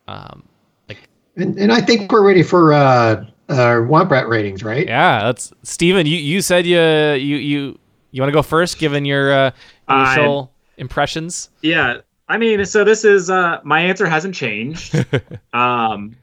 Um, 0.08 0.44
like 0.90 1.10
And, 1.36 1.58
and 1.58 1.72
I 1.72 1.82
think 1.82 2.12
we're 2.12 2.26
ready 2.26 2.44
for 2.44 2.74
uh, 2.74 3.26
uh, 3.50 3.56
Womp 3.82 4.10
Rat 4.10 4.28
ratings, 4.28 4.64
right? 4.64 4.88
yeah, 4.88 5.24
that's 5.24 5.52
Stephen, 5.64 6.06
You 6.08 6.18
you 6.18 6.42
said 6.42 6.66
you 6.66 6.80
you 6.80 7.38
you 7.38 7.80
you 8.12 8.22
want 8.22 8.30
to 8.30 8.34
go 8.34 8.42
first, 8.44 8.78
given 8.78 9.06
your 9.06 9.32
uh, 9.34 9.52
I- 9.88 10.14
initial 10.16 10.52
impressions. 10.78 11.50
Yeah, 11.62 12.02
I 12.28 12.38
mean, 12.38 12.66
so 12.66 12.84
this 12.84 13.04
is 13.06 13.30
uh 13.30 13.60
my 13.64 13.82
answer 13.82 14.06
hasn't 14.08 14.36
changed. 14.36 14.96
um, 15.54 16.16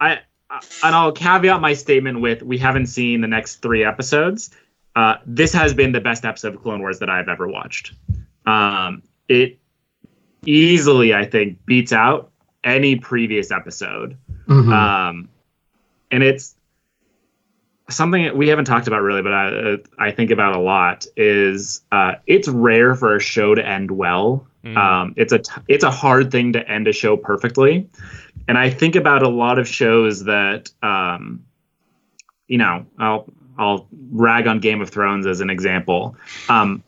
I 0.00 0.20
and 0.50 0.94
I'll 0.94 1.12
caveat 1.12 1.60
my 1.60 1.72
statement 1.74 2.20
with 2.20 2.42
we 2.42 2.58
haven't 2.58 2.86
seen 2.86 3.20
the 3.20 3.28
next 3.28 3.56
three 3.56 3.84
episodes. 3.84 4.50
Uh, 4.94 5.16
this 5.26 5.52
has 5.52 5.74
been 5.74 5.92
the 5.92 6.00
best 6.00 6.24
episode 6.24 6.54
of 6.54 6.62
Clone 6.62 6.80
Wars 6.80 6.98
that 7.00 7.10
I've 7.10 7.28
ever 7.28 7.46
watched. 7.48 7.92
Um, 8.46 9.02
it 9.28 9.58
easily, 10.46 11.14
I 11.14 11.24
think, 11.24 11.64
beats 11.66 11.92
out 11.92 12.30
any 12.64 12.96
previous 12.96 13.50
episode. 13.50 14.16
Mhm. 14.48 14.72
Um, 14.72 15.28
and 16.10 16.22
it's 16.22 16.54
something 17.88 18.24
that 18.24 18.36
we 18.36 18.48
haven't 18.48 18.64
talked 18.64 18.88
about 18.88 19.02
really, 19.02 19.22
but 19.22 19.32
I, 19.32 19.76
I 19.98 20.10
think 20.10 20.30
about 20.30 20.56
a 20.56 20.60
lot 20.60 21.06
is 21.16 21.82
uh, 21.92 22.14
it's 22.26 22.48
rare 22.48 22.94
for 22.94 23.16
a 23.16 23.20
show 23.20 23.54
to 23.54 23.66
end 23.66 23.90
well 23.90 24.46
Um, 24.76 25.14
it's 25.16 25.32
a 25.32 25.38
t- 25.38 25.60
it's 25.68 25.84
a 25.84 25.90
hard 25.90 26.32
thing 26.32 26.54
to 26.54 26.68
end 26.68 26.88
a 26.88 26.92
show 26.92 27.16
perfectly, 27.16 27.88
and 28.48 28.58
I 28.58 28.70
think 28.70 28.96
about 28.96 29.22
a 29.22 29.28
lot 29.28 29.60
of 29.60 29.68
shows 29.68 30.24
that 30.24 30.70
um, 30.82 31.44
you 32.48 32.58
know 32.58 32.86
I'll 32.98 33.26
I'll 33.56 33.86
rag 34.10 34.48
on 34.48 34.58
Game 34.58 34.80
of 34.80 34.90
Thrones 34.90 35.24
as 35.26 35.40
an 35.40 35.50
example. 35.50 36.16
Um, 36.48 36.82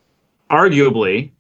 arguably, 0.51 1.31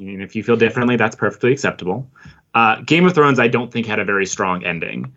Mean, 0.00 0.20
if 0.20 0.36
you 0.36 0.42
feel 0.42 0.56
differently, 0.56 0.96
that's 0.96 1.16
perfectly 1.16 1.52
acceptable. 1.52 2.06
Uh, 2.54 2.82
Game 2.82 3.06
of 3.06 3.14
Thrones, 3.14 3.38
I 3.38 3.48
don't 3.48 3.72
think 3.72 3.86
had 3.86 3.98
a 3.98 4.04
very 4.04 4.26
strong 4.26 4.62
ending, 4.62 5.14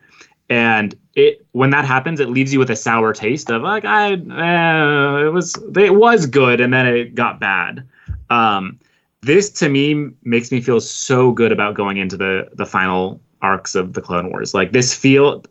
and 0.50 0.96
it 1.16 1.46
when 1.52 1.70
that 1.72 1.84
happens, 1.84 2.22
it 2.22 2.30
leaves 2.30 2.54
you 2.54 2.60
with 2.60 2.70
a 2.70 2.76
sour 2.78 3.14
taste 3.14 3.50
of 3.50 3.62
like 3.62 3.84
I 3.84 4.14
uh, 4.14 5.28
it 5.28 5.34
was 5.34 5.54
it 5.76 5.96
was 5.96 6.26
good 6.26 6.62
and 6.62 6.74
then 6.74 6.88
it 6.88 7.14
got 7.14 7.42
bad. 7.42 7.86
Um, 8.30 8.80
this 9.22 9.50
to 9.52 9.68
me 9.68 10.12
makes 10.24 10.50
me 10.50 10.62
feel 10.62 10.80
so 10.80 11.32
good 11.32 11.52
about 11.52 11.76
going 11.76 11.98
into 11.98 12.16
the 12.16 12.50
the 12.54 12.66
final 12.66 13.20
arcs 13.42 13.76
of 13.76 13.94
the 13.94 14.02
Clone 14.02 14.30
Wars. 14.30 14.54
Like 14.54 14.72
this 14.72 14.94
feel 14.94 15.44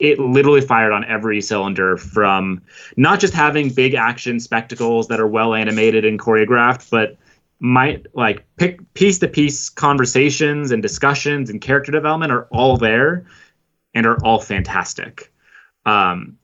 it 0.00 0.18
literally 0.18 0.60
fired 0.60 0.92
on 0.92 1.04
every 1.04 1.40
cylinder 1.40 1.96
from 1.96 2.60
not 2.96 3.20
just 3.20 3.32
having 3.32 3.70
big 3.70 3.94
action 3.94 4.40
spectacles 4.40 5.06
that 5.06 5.20
are 5.20 5.28
well 5.28 5.54
animated 5.54 6.04
and 6.04 6.18
choreographed, 6.18 6.90
but 6.90 7.16
might 7.62 8.06
like 8.12 8.44
pick 8.56 8.92
piece 8.94 9.20
to 9.20 9.28
piece 9.28 9.68
conversations 9.68 10.72
and 10.72 10.82
discussions 10.82 11.48
and 11.48 11.60
character 11.60 11.92
development 11.92 12.32
are 12.32 12.48
all 12.50 12.76
there 12.76 13.24
and 13.94 14.04
are 14.04 14.18
all 14.24 14.40
fantastic. 14.40 15.32
Um, 15.86 16.38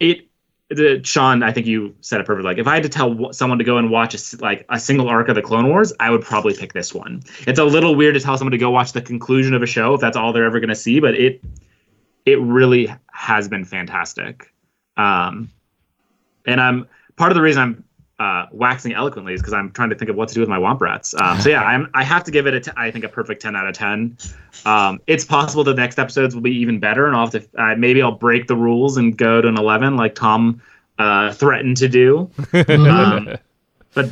it 0.00 0.26
the 0.68 1.00
Sean, 1.04 1.44
I 1.44 1.52
think 1.52 1.68
you 1.68 1.94
said 2.00 2.20
it 2.20 2.26
perfectly. 2.26 2.50
Like, 2.50 2.58
if 2.58 2.66
I 2.66 2.74
had 2.74 2.82
to 2.82 2.88
tell 2.88 3.32
someone 3.32 3.58
to 3.58 3.64
go 3.64 3.78
and 3.78 3.88
watch 3.88 4.14
a, 4.14 4.36
like 4.38 4.66
a 4.68 4.80
single 4.80 5.08
arc 5.08 5.28
of 5.28 5.36
the 5.36 5.42
Clone 5.42 5.68
Wars, 5.68 5.92
I 6.00 6.10
would 6.10 6.22
probably 6.22 6.54
pick 6.54 6.72
this 6.72 6.92
one. 6.92 7.22
It's 7.46 7.60
a 7.60 7.64
little 7.64 7.94
weird 7.94 8.14
to 8.14 8.20
tell 8.20 8.36
someone 8.36 8.50
to 8.50 8.58
go 8.58 8.70
watch 8.70 8.92
the 8.92 9.00
conclusion 9.00 9.54
of 9.54 9.62
a 9.62 9.66
show 9.66 9.94
if 9.94 10.00
that's 10.00 10.16
all 10.16 10.32
they're 10.32 10.46
ever 10.46 10.58
going 10.58 10.70
to 10.70 10.74
see, 10.74 10.98
but 10.98 11.14
it 11.14 11.40
it 12.24 12.40
really 12.40 12.92
has 13.12 13.46
been 13.46 13.64
fantastic. 13.64 14.52
Um, 14.96 15.52
and 16.44 16.60
I'm 16.60 16.88
part 17.14 17.30
of 17.30 17.36
the 17.36 17.42
reason 17.42 17.62
I'm 17.62 17.84
uh, 18.18 18.46
waxing 18.50 18.94
eloquently 18.94 19.34
is 19.34 19.40
because 19.40 19.52
I'm 19.52 19.70
trying 19.72 19.90
to 19.90 19.96
think 19.96 20.10
of 20.10 20.16
what 20.16 20.28
to 20.28 20.34
do 20.34 20.40
with 20.40 20.48
my 20.48 20.58
Womp 20.58 20.80
Rats. 20.80 21.14
Um, 21.20 21.38
so 21.40 21.50
yeah, 21.50 21.62
I'm 21.62 21.90
I 21.92 22.02
have 22.02 22.24
to 22.24 22.30
give 22.30 22.46
it 22.46 22.54
a 22.54 22.60
t- 22.60 22.70
I 22.76 22.90
think 22.90 23.04
a 23.04 23.08
perfect 23.08 23.42
10 23.42 23.54
out 23.54 23.66
of 23.66 23.74
10. 23.74 24.16
Um, 24.64 25.00
it's 25.06 25.24
possible 25.24 25.64
the 25.64 25.74
next 25.74 25.98
episodes 25.98 26.34
will 26.34 26.42
be 26.42 26.56
even 26.56 26.80
better, 26.80 27.06
and 27.06 27.14
I'll 27.14 27.30
have 27.30 27.42
to 27.42 27.62
uh, 27.62 27.74
maybe 27.76 28.00
I'll 28.00 28.12
break 28.12 28.46
the 28.46 28.56
rules 28.56 28.96
and 28.96 29.16
go 29.16 29.42
to 29.42 29.48
an 29.48 29.58
11 29.58 29.96
like 29.96 30.14
Tom 30.14 30.62
uh, 30.98 31.32
threatened 31.32 31.76
to 31.78 31.88
do. 31.88 32.30
um, 32.68 33.36
but 33.92 34.10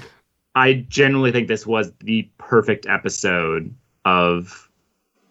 I 0.55 0.85
genuinely 0.89 1.33
think 1.33 1.49
this 1.49 1.67
was 1.67 1.91
the 2.01 2.29
perfect 2.37 2.87
episode 2.87 3.75
of 4.05 4.69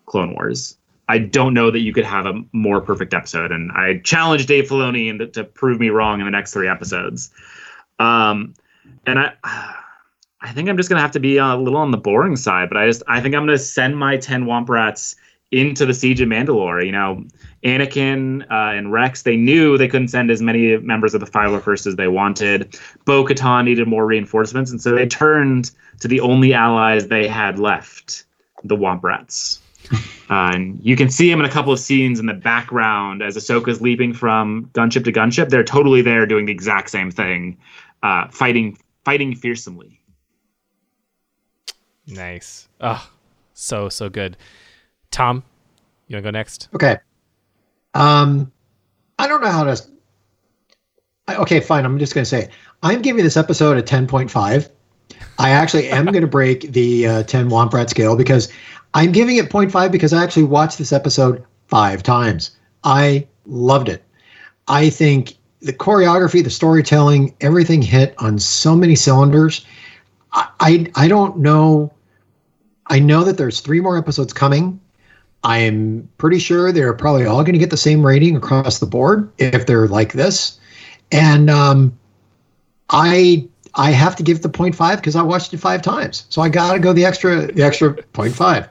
Clone 0.07 0.33
Wars. 0.33 0.77
I 1.09 1.19
don't 1.19 1.53
know 1.53 1.69
that 1.69 1.81
you 1.81 1.93
could 1.93 2.05
have 2.05 2.25
a 2.25 2.41
more 2.53 2.81
perfect 2.81 3.13
episode, 3.13 3.51
and 3.51 3.71
I 3.73 3.99
challenge 3.99 4.47
Dave 4.47 4.67
Filoni 4.67 5.31
to 5.33 5.43
prove 5.43 5.79
me 5.79 5.89
wrong 5.89 6.21
in 6.21 6.25
the 6.25 6.31
next 6.31 6.53
three 6.53 6.67
episodes. 6.67 7.29
Um, 7.99 8.55
and 9.05 9.19
I, 9.19 9.34
I 10.41 10.51
think 10.51 10.68
I'm 10.68 10.77
just 10.77 10.89
gonna 10.89 11.01
have 11.01 11.11
to 11.11 11.19
be 11.19 11.38
a 11.38 11.55
little 11.55 11.80
on 11.80 11.91
the 11.91 11.97
boring 11.97 12.35
side, 12.35 12.69
but 12.69 12.77
I 12.77 12.85
just 12.85 13.03
I 13.07 13.22
think 13.22 13.35
I'm 13.35 13.45
gonna 13.45 13.57
send 13.57 13.97
my 13.97 14.18
ten 14.18 14.45
Womp 14.45 14.69
Rats 14.69 15.15
into 15.53 15.85
the 15.85 15.93
Siege 15.93 16.19
of 16.19 16.27
Mandalore. 16.27 16.85
You 16.85 16.91
know, 16.91 17.23
Anakin 17.64 18.41
uh, 18.51 18.76
and 18.76 18.91
Rex, 18.91 19.22
they 19.22 19.38
knew 19.38 19.77
they 19.77 19.88
couldn't 19.88 20.07
send 20.07 20.31
as 20.31 20.41
many 20.41 20.77
members 20.77 21.14
of 21.14 21.22
the 21.22 21.27
501st 21.27 21.88
as 21.88 21.95
they 21.95 22.07
wanted. 22.07 22.77
Bo 23.05 23.23
Katan 23.23 23.65
needed 23.65 23.88
more 23.88 24.05
reinforcements, 24.05 24.72
and 24.72 24.81
so 24.81 24.95
they 24.95 25.05
turned 25.05 25.72
to 25.99 26.07
the 26.07 26.19
only 26.22 26.53
allies 26.53 27.07
they 27.07 27.27
had 27.27 27.60
left, 27.60 28.26
the 28.64 28.76
Womp 28.76 29.03
Rats. 29.03 29.61
Uh, 30.30 30.51
and 30.55 30.80
you 30.81 30.95
can 30.95 31.10
see 31.10 31.30
them 31.30 31.41
in 31.41 31.45
a 31.45 31.49
couple 31.49 31.72
of 31.72 31.77
scenes 31.77 32.18
in 32.18 32.26
the 32.26 32.34
background 32.34 33.22
as 33.22 33.35
Ahsoka's 33.35 33.81
leaping 33.81 34.14
from 34.14 34.69
gunship 34.73 35.03
to 35.03 35.11
gunship. 35.11 35.49
They're 35.49 35.65
totally 35.65 36.01
there 36.01 36.26
doing 36.26 36.45
the 36.45 36.51
exact 36.51 36.89
same 36.89 37.11
thing, 37.11 37.57
uh, 38.03 38.27
fighting 38.30 38.77
fighting 39.03 39.34
fearsomely. 39.35 39.99
Nice. 42.07 42.67
Oh, 42.81 43.09
so 43.53 43.89
so 43.89 44.09
good. 44.09 44.38
Tom, 45.11 45.43
you 46.07 46.15
wanna 46.15 46.23
go 46.23 46.30
next? 46.31 46.69
Okay. 46.75 46.97
Um, 47.93 48.51
I 49.19 49.27
don't 49.27 49.41
know 49.41 49.49
how 49.51 49.63
to. 49.63 49.71
I- 49.71 51.35
Okay, 51.38 51.59
fine. 51.61 51.85
I'm 51.85 51.97
just 51.99 52.13
going 52.13 52.23
to 52.23 52.30
say 52.30 52.41
it. 52.43 52.49
I'm 52.81 53.01
giving 53.01 53.23
this 53.23 53.38
episode 53.38 53.77
a 53.77 53.81
10.5. 53.81 54.69
I 55.39 55.49
actually 55.51 55.88
am 55.89 56.05
going 56.05 56.19
to 56.21 56.27
break 56.27 56.73
the 56.73 57.07
uh, 57.07 57.23
10 57.23 57.49
Womp 57.49 57.71
Rat 57.71 57.89
scale 57.89 58.17
because 58.17 58.51
I'm 58.93 59.13
giving 59.13 59.38
it 59.38 59.49
0.5 59.49 59.89
because 59.91 60.11
I 60.11 60.21
actually 60.21 60.43
watched 60.43 60.77
this 60.80 60.91
episode 60.91 61.45
five 61.67 62.03
times. 62.03 62.57
I 62.84 63.25
loved 63.45 63.88
it. 63.88 64.03
I 64.67 64.89
think 64.89 65.35
the 65.64 65.73
choreography, 65.73 66.44
the 66.44 66.49
storytelling, 66.49 67.34
everything 67.41 67.81
hit 67.81 68.14
on 68.18 68.38
so 68.38 68.76
many 68.76 68.95
cylinders. 68.95 69.65
I, 70.34 70.48
I, 70.60 70.91
I 70.95 71.07
don't 71.07 71.38
know. 71.38 71.91
I 72.88 72.99
know 72.99 73.23
that 73.23 73.38
there's 73.38 73.61
three 73.61 73.80
more 73.80 73.98
episodes 73.98 74.34
coming. 74.34 74.80
I'm 75.45 76.10
pretty 76.18 76.40
sure 76.40 76.72
they're 76.72 76.94
probably 76.94 77.26
all 77.26 77.44
going 77.44 77.53
to 77.53 77.60
get 77.60 77.69
the 77.69 77.77
same 77.77 78.06
rating 78.06 78.35
across 78.35 78.80
the 78.80 78.85
board 78.85 79.31
if 79.38 79.65
they're 79.65 79.88
like 79.88 80.14
this. 80.14 80.60
And 81.11 81.49
um, 81.49 81.98
I 82.90 83.48
I 83.76 83.91
have 83.91 84.15
to 84.18 84.23
give 84.23 84.41
the 84.41 84.49
0.5 84.49 84.98
because 84.98 85.15
I 85.15 85.22
watched 85.22 85.53
it 85.53 85.57
five 85.57 85.81
times. 85.81 86.26
So 86.30 86.41
I 86.41 86.49
got 86.49 86.73
to 86.73 86.80
go 86.80 86.94
the 86.94 87.06
extra 87.06 87.52
the 87.52 87.64
extra 87.64 87.94
0.5. 87.94 88.69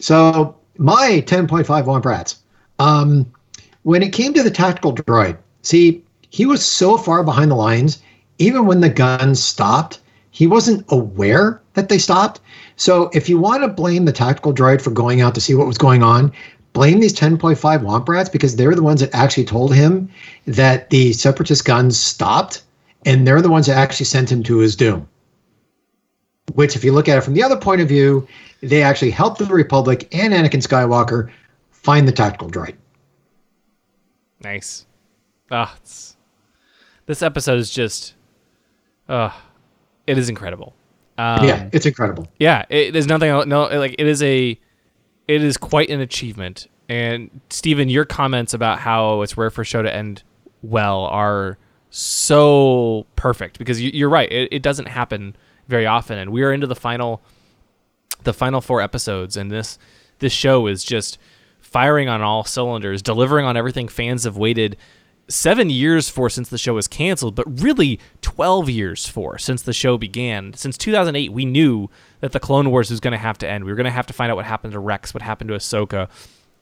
So 0.00 0.56
my 0.78 1.22
10.5 1.26 1.64
Womp 1.64 2.04
Rats. 2.04 2.38
Um, 2.78 3.30
when 3.82 4.02
it 4.02 4.12
came 4.12 4.34
to 4.34 4.42
the 4.42 4.50
tactical 4.50 4.94
droid, 4.94 5.38
see, 5.62 6.03
he 6.34 6.46
was 6.46 6.66
so 6.66 6.96
far 6.96 7.22
behind 7.22 7.48
the 7.48 7.54
lines, 7.54 8.02
even 8.38 8.66
when 8.66 8.80
the 8.80 8.88
guns 8.88 9.40
stopped, 9.40 10.00
he 10.32 10.48
wasn't 10.48 10.84
aware 10.88 11.62
that 11.74 11.88
they 11.88 11.96
stopped. 11.96 12.40
So 12.74 13.08
if 13.12 13.28
you 13.28 13.38
want 13.38 13.62
to 13.62 13.68
blame 13.68 14.04
the 14.04 14.10
tactical 14.10 14.52
droid 14.52 14.82
for 14.82 14.90
going 14.90 15.20
out 15.20 15.36
to 15.36 15.40
see 15.40 15.54
what 15.54 15.68
was 15.68 15.78
going 15.78 16.02
on, 16.02 16.32
blame 16.72 16.98
these 16.98 17.14
10.5 17.14 17.56
Womp 17.56 18.08
Rats 18.08 18.28
because 18.28 18.56
they're 18.56 18.74
the 18.74 18.82
ones 18.82 19.00
that 19.00 19.14
actually 19.14 19.44
told 19.44 19.72
him 19.72 20.10
that 20.44 20.90
the 20.90 21.12
separatist 21.12 21.64
guns 21.64 22.00
stopped, 22.00 22.64
and 23.06 23.28
they're 23.28 23.40
the 23.40 23.48
ones 23.48 23.68
that 23.68 23.78
actually 23.78 24.06
sent 24.06 24.32
him 24.32 24.42
to 24.42 24.58
his 24.58 24.74
doom. 24.74 25.08
Which, 26.54 26.74
if 26.74 26.82
you 26.82 26.90
look 26.90 27.08
at 27.08 27.16
it 27.16 27.20
from 27.20 27.34
the 27.34 27.44
other 27.44 27.56
point 27.56 27.80
of 27.80 27.86
view, 27.86 28.26
they 28.60 28.82
actually 28.82 29.12
helped 29.12 29.38
the 29.38 29.44
Republic 29.44 30.08
and 30.12 30.34
Anakin 30.34 30.66
Skywalker 30.66 31.30
find 31.70 32.08
the 32.08 32.12
tactical 32.12 32.50
droid. 32.50 32.74
Nice. 34.42 34.86
Ah, 35.52 35.72
it's, 35.80 36.13
this 37.06 37.22
episode 37.22 37.58
is 37.58 37.70
just, 37.70 38.14
uh, 39.08 39.30
it 40.06 40.18
is 40.18 40.28
incredible. 40.28 40.74
Um, 41.16 41.46
yeah, 41.46 41.68
it's 41.72 41.86
incredible. 41.86 42.28
yeah. 42.38 42.64
It, 42.68 42.92
there's 42.92 43.06
nothing. 43.06 43.48
No, 43.48 43.64
like 43.64 43.94
it 43.98 44.06
is 44.06 44.22
a, 44.22 44.58
it 45.28 45.42
is 45.42 45.56
quite 45.56 45.90
an 45.90 46.00
achievement. 46.00 46.66
And 46.88 47.30
Stephen, 47.50 47.88
your 47.88 48.04
comments 48.04 48.52
about 48.52 48.78
how 48.78 49.22
it's 49.22 49.36
rare 49.36 49.50
for 49.50 49.62
a 49.62 49.64
show 49.64 49.82
to 49.82 49.94
end 49.94 50.22
well 50.62 51.04
are 51.06 51.58
so 51.90 53.06
perfect 53.16 53.58
because 53.58 53.80
you, 53.80 53.90
you're 53.94 54.10
right. 54.10 54.30
It, 54.30 54.48
it 54.52 54.62
doesn't 54.62 54.86
happen 54.86 55.36
very 55.68 55.86
often, 55.86 56.18
and 56.18 56.30
we 56.30 56.42
are 56.42 56.52
into 56.52 56.66
the 56.66 56.74
final, 56.74 57.22
the 58.24 58.34
final 58.34 58.60
four 58.60 58.82
episodes, 58.82 59.36
and 59.36 59.50
this 59.50 59.78
this 60.18 60.32
show 60.32 60.66
is 60.66 60.84
just 60.84 61.18
firing 61.60 62.08
on 62.08 62.20
all 62.20 62.44
cylinders, 62.44 63.00
delivering 63.00 63.46
on 63.46 63.56
everything 63.56 63.88
fans 63.88 64.24
have 64.24 64.36
waited 64.36 64.76
seven 65.28 65.70
years 65.70 66.08
for 66.08 66.28
since 66.28 66.48
the 66.48 66.58
show 66.58 66.74
was 66.74 66.88
canceled, 66.88 67.34
but 67.34 67.60
really 67.60 67.98
12 68.22 68.68
years 68.68 69.06
for 69.06 69.38
since 69.38 69.62
the 69.62 69.72
show 69.72 69.96
began. 69.96 70.52
Since 70.54 70.76
2008, 70.78 71.32
we 71.32 71.44
knew 71.44 71.88
that 72.20 72.32
the 72.32 72.40
Clone 72.40 72.70
Wars 72.70 72.90
was 72.90 73.00
going 73.00 73.12
to 73.12 73.18
have 73.18 73.38
to 73.38 73.48
end. 73.48 73.64
We 73.64 73.72
were 73.72 73.76
going 73.76 73.84
to 73.84 73.90
have 73.90 74.06
to 74.06 74.12
find 74.12 74.30
out 74.30 74.36
what 74.36 74.44
happened 74.44 74.72
to 74.72 74.78
Rex, 74.78 75.14
what 75.14 75.22
happened 75.22 75.48
to 75.48 75.54
Ahsoka. 75.54 76.08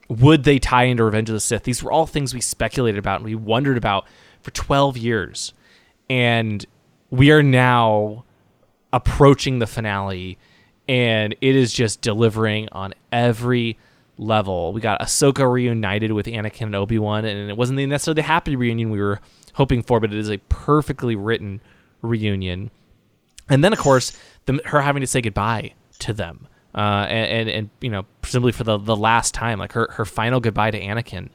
Would 0.08 0.44
they 0.44 0.58
tie 0.58 0.84
into 0.84 1.04
Revenge 1.04 1.28
of 1.30 1.34
the 1.34 1.40
Sith? 1.40 1.64
These 1.64 1.82
were 1.82 1.92
all 1.92 2.06
things 2.06 2.34
we 2.34 2.40
speculated 2.40 2.98
about 2.98 3.16
and 3.16 3.24
we 3.24 3.34
wondered 3.34 3.76
about 3.76 4.06
for 4.42 4.50
12 4.50 4.96
years. 4.96 5.52
And 6.08 6.64
we 7.10 7.30
are 7.30 7.42
now 7.42 8.24
approaching 8.92 9.58
the 9.58 9.66
finale, 9.66 10.38
and 10.88 11.34
it 11.40 11.56
is 11.56 11.72
just 11.72 12.02
delivering 12.02 12.68
on 12.72 12.94
every 13.10 13.78
level. 14.18 14.72
We 14.72 14.80
got 14.80 15.00
Ahsoka 15.00 15.50
reunited 15.50 16.12
with 16.12 16.26
Anakin 16.26 16.66
and 16.66 16.74
Obi 16.74 16.98
Wan, 16.98 17.24
and 17.24 17.50
it 17.50 17.56
wasn't 17.56 17.78
necessarily 17.78 18.20
the 18.20 18.26
happy 18.26 18.56
reunion 18.56 18.90
we 18.90 19.00
were 19.00 19.20
hoping 19.54 19.82
for, 19.82 20.00
but 20.00 20.12
it 20.12 20.18
is 20.18 20.30
a 20.30 20.38
perfectly 20.48 21.16
written 21.16 21.60
reunion. 22.00 22.70
And 23.48 23.62
then, 23.62 23.72
of 23.72 23.78
course, 23.78 24.16
the, 24.46 24.60
her 24.66 24.80
having 24.80 25.00
to 25.00 25.06
say 25.06 25.20
goodbye 25.20 25.74
to 26.00 26.12
them, 26.12 26.46
uh, 26.74 27.06
and, 27.08 27.48
and 27.48 27.50
and 27.50 27.70
you 27.80 27.90
know, 27.90 28.04
presumably 28.22 28.52
for 28.52 28.64
the 28.64 28.78
the 28.78 28.96
last 28.96 29.34
time, 29.34 29.58
like 29.58 29.72
her 29.72 29.88
her 29.92 30.04
final 30.04 30.40
goodbye 30.40 30.70
to 30.70 30.80
Anakin 30.80 31.28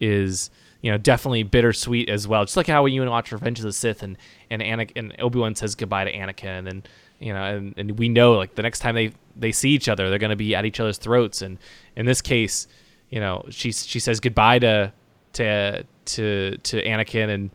is 0.00 0.50
you 0.80 0.90
know 0.90 0.98
definitely 0.98 1.42
bittersweet 1.42 2.08
as 2.08 2.28
well. 2.28 2.44
Just 2.44 2.56
like 2.56 2.66
how 2.66 2.82
when 2.84 2.92
you 2.92 3.04
watch 3.04 3.32
Revenge 3.32 3.58
of 3.58 3.64
the 3.64 3.72
Sith 3.72 4.02
and 4.02 4.16
and 4.50 4.62
Anakin 4.62 4.92
and 4.96 5.16
Obi 5.18 5.38
Wan 5.38 5.54
says 5.54 5.74
goodbye 5.74 6.04
to 6.04 6.12
Anakin, 6.12 6.68
and 6.68 6.88
you 7.18 7.32
know, 7.32 7.42
and, 7.42 7.74
and 7.76 7.98
we 7.98 8.08
know 8.08 8.34
like 8.34 8.54
the 8.54 8.62
next 8.62 8.78
time 8.78 8.94
they 8.94 9.12
they 9.36 9.52
see 9.52 9.70
each 9.70 9.88
other, 9.88 10.08
they're 10.08 10.18
going 10.18 10.30
to 10.30 10.36
be 10.36 10.54
at 10.54 10.64
each 10.64 10.80
other's 10.80 10.98
throats. 10.98 11.42
And 11.42 11.58
in 11.96 12.06
this 12.06 12.20
case, 12.20 12.68
you 13.10 13.20
know, 13.20 13.44
she 13.50 13.72
she 13.72 13.98
says 13.98 14.20
goodbye 14.20 14.60
to 14.60 14.92
to 15.34 15.84
to 16.04 16.56
to 16.56 16.82
Anakin, 16.84 17.28
and 17.28 17.50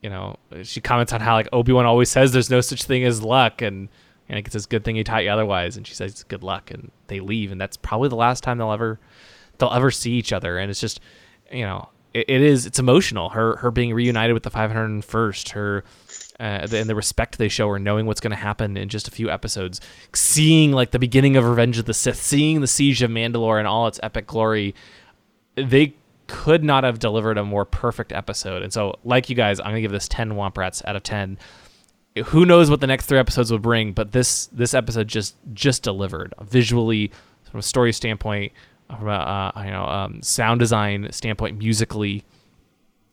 you 0.00 0.10
know, 0.10 0.36
she 0.62 0.80
comments 0.80 1.12
on 1.12 1.20
how 1.20 1.34
like 1.34 1.48
Obi 1.52 1.72
Wan 1.72 1.86
always 1.86 2.10
says 2.10 2.32
there's 2.32 2.50
no 2.50 2.60
such 2.60 2.84
thing 2.84 3.04
as 3.04 3.22
luck, 3.22 3.60
and 3.60 3.88
Anakin 4.30 4.52
says 4.52 4.66
good 4.66 4.84
thing 4.84 4.96
he 4.96 5.04
taught 5.04 5.24
you 5.24 5.30
otherwise, 5.30 5.76
and 5.76 5.86
she 5.86 5.94
says 5.94 6.22
good 6.24 6.44
luck, 6.44 6.70
and 6.70 6.92
they 7.08 7.20
leave, 7.20 7.50
and 7.50 7.60
that's 7.60 7.76
probably 7.76 8.08
the 8.08 8.16
last 8.16 8.44
time 8.44 8.58
they'll 8.58 8.72
ever 8.72 9.00
they'll 9.58 9.72
ever 9.72 9.90
see 9.90 10.12
each 10.12 10.32
other, 10.32 10.58
and 10.58 10.70
it's 10.70 10.80
just 10.80 11.00
you 11.50 11.64
know. 11.64 11.88
It, 12.14 12.26
it 12.28 12.40
is. 12.42 12.66
It's 12.66 12.78
emotional. 12.78 13.30
Her 13.30 13.56
her 13.56 13.70
being 13.70 13.94
reunited 13.94 14.34
with 14.34 14.42
the 14.42 14.50
501st. 14.50 15.50
Her 15.50 15.84
uh, 16.40 16.66
and 16.72 16.88
the 16.90 16.94
respect 16.94 17.38
they 17.38 17.48
show 17.48 17.68
her, 17.68 17.78
knowing 17.78 18.06
what's 18.06 18.20
going 18.20 18.32
to 18.32 18.36
happen 18.36 18.76
in 18.76 18.88
just 18.88 19.06
a 19.06 19.12
few 19.12 19.30
episodes, 19.30 19.80
seeing 20.12 20.72
like 20.72 20.90
the 20.90 20.98
beginning 20.98 21.36
of 21.36 21.44
Revenge 21.44 21.78
of 21.78 21.84
the 21.84 21.94
Sith, 21.94 22.20
seeing 22.20 22.60
the 22.60 22.66
siege 22.66 23.00
of 23.02 23.10
Mandalore 23.10 23.60
in 23.60 23.66
all 23.66 23.86
its 23.86 24.00
epic 24.02 24.26
glory, 24.26 24.74
they 25.54 25.94
could 26.26 26.64
not 26.64 26.82
have 26.82 26.98
delivered 26.98 27.38
a 27.38 27.44
more 27.44 27.64
perfect 27.64 28.12
episode. 28.12 28.62
And 28.62 28.72
so, 28.72 28.98
like 29.04 29.28
you 29.30 29.36
guys, 29.36 29.60
I'm 29.60 29.66
gonna 29.66 29.82
give 29.82 29.92
this 29.92 30.08
10 30.08 30.32
Womp 30.32 30.56
Rats 30.56 30.82
out 30.86 30.96
of 30.96 31.02
10. 31.02 31.38
Who 32.26 32.44
knows 32.44 32.70
what 32.70 32.80
the 32.80 32.86
next 32.86 33.06
three 33.06 33.18
episodes 33.18 33.50
will 33.50 33.58
bring, 33.58 33.92
but 33.92 34.12
this 34.12 34.46
this 34.46 34.74
episode 34.74 35.08
just 35.08 35.36
just 35.54 35.82
delivered 35.82 36.34
visually 36.42 37.12
from 37.50 37.60
a 37.60 37.62
story 37.62 37.92
standpoint, 37.92 38.52
from 38.98 39.08
a 39.08 39.52
uh, 39.56 39.62
you 39.64 39.70
know 39.70 39.84
um, 39.84 40.22
sound 40.22 40.60
design 40.60 41.08
standpoint, 41.12 41.58
musically 41.58 42.24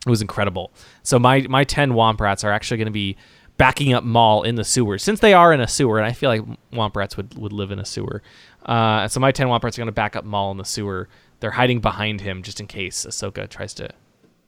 it 0.05 0.09
was 0.09 0.21
incredible. 0.21 0.71
So 1.03 1.19
my 1.19 1.41
my 1.49 1.63
ten 1.63 1.91
Womp 1.91 2.19
Rats 2.19 2.43
are 2.43 2.51
actually 2.51 2.77
going 2.77 2.85
to 2.85 2.91
be 2.91 3.17
backing 3.57 3.93
up 3.93 4.03
Maul 4.03 4.43
in 4.43 4.55
the 4.55 4.63
sewer 4.63 4.97
since 4.97 5.19
they 5.19 5.33
are 5.33 5.51
in 5.53 5.59
a 5.59 5.67
sewer, 5.67 5.97
and 5.97 6.07
I 6.07 6.13
feel 6.13 6.29
like 6.29 6.41
Womp 6.71 6.95
Rats 6.95 7.17
would, 7.17 7.37
would 7.37 7.51
live 7.51 7.71
in 7.71 7.79
a 7.79 7.85
sewer. 7.85 8.23
Uh, 8.65 9.07
so 9.07 9.19
my 9.19 9.31
ten 9.31 9.47
Womp 9.47 9.63
Rats 9.63 9.77
are 9.77 9.81
going 9.81 9.87
to 9.87 9.91
back 9.91 10.15
up 10.15 10.25
Maul 10.25 10.51
in 10.51 10.57
the 10.57 10.65
sewer. 10.65 11.09
They're 11.39 11.51
hiding 11.51 11.79
behind 11.79 12.21
him 12.21 12.43
just 12.43 12.59
in 12.59 12.67
case 12.67 13.05
Ahsoka 13.05 13.47
tries 13.47 13.73
to 13.75 13.89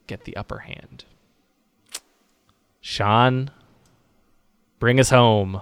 get 0.07 0.23
the 0.23 0.35
upper 0.35 0.59
hand. 0.59 1.05
Sean, 2.81 3.51
bring 4.79 4.99
us 4.99 5.09
home. 5.09 5.61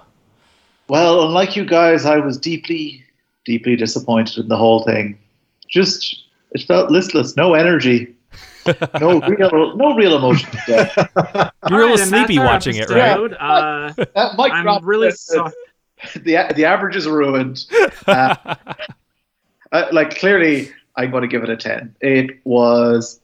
Well, 0.88 1.26
unlike 1.26 1.54
you 1.54 1.64
guys, 1.64 2.04
I 2.04 2.16
was 2.16 2.36
deeply, 2.36 3.04
deeply 3.44 3.76
disappointed 3.76 4.38
in 4.38 4.48
the 4.48 4.56
whole 4.56 4.82
thing. 4.82 5.18
Just 5.70 6.24
it 6.52 6.62
felt 6.62 6.90
listless, 6.90 7.36
no 7.36 7.54
energy, 7.54 8.14
no 9.00 9.20
real, 9.28 9.76
no 9.76 9.94
real 9.94 10.16
emotion. 10.16 10.50
Today. 10.66 10.90
You're 10.96 11.06
a 11.06 11.52
little 11.70 11.72
Alright, 11.72 11.90
and 11.90 11.98
that's 11.98 12.08
sleepy 12.08 12.38
our 12.38 12.44
watching 12.44 12.76
it, 12.76 12.90
episode. 12.90 13.32
right? 13.32 13.40
Uh, 13.40 13.92
That 14.14 14.36
mic 14.36 14.52
I'm 14.52 14.64
drop- 14.64 14.82
really 14.84 15.08
uh, 15.08 15.12
sorry. 15.12 15.52
the 16.16 16.52
the 16.56 16.64
average 16.64 16.96
is 16.96 17.06
ruined. 17.06 17.66
Uh, 18.06 18.34
uh, 19.72 19.86
like 19.92 20.18
clearly, 20.18 20.68
I'm 20.96 21.10
going 21.12 21.22
to 21.22 21.28
give 21.28 21.44
it 21.44 21.50
a 21.50 21.56
ten. 21.56 21.94
It 22.00 22.40
was 22.44 23.20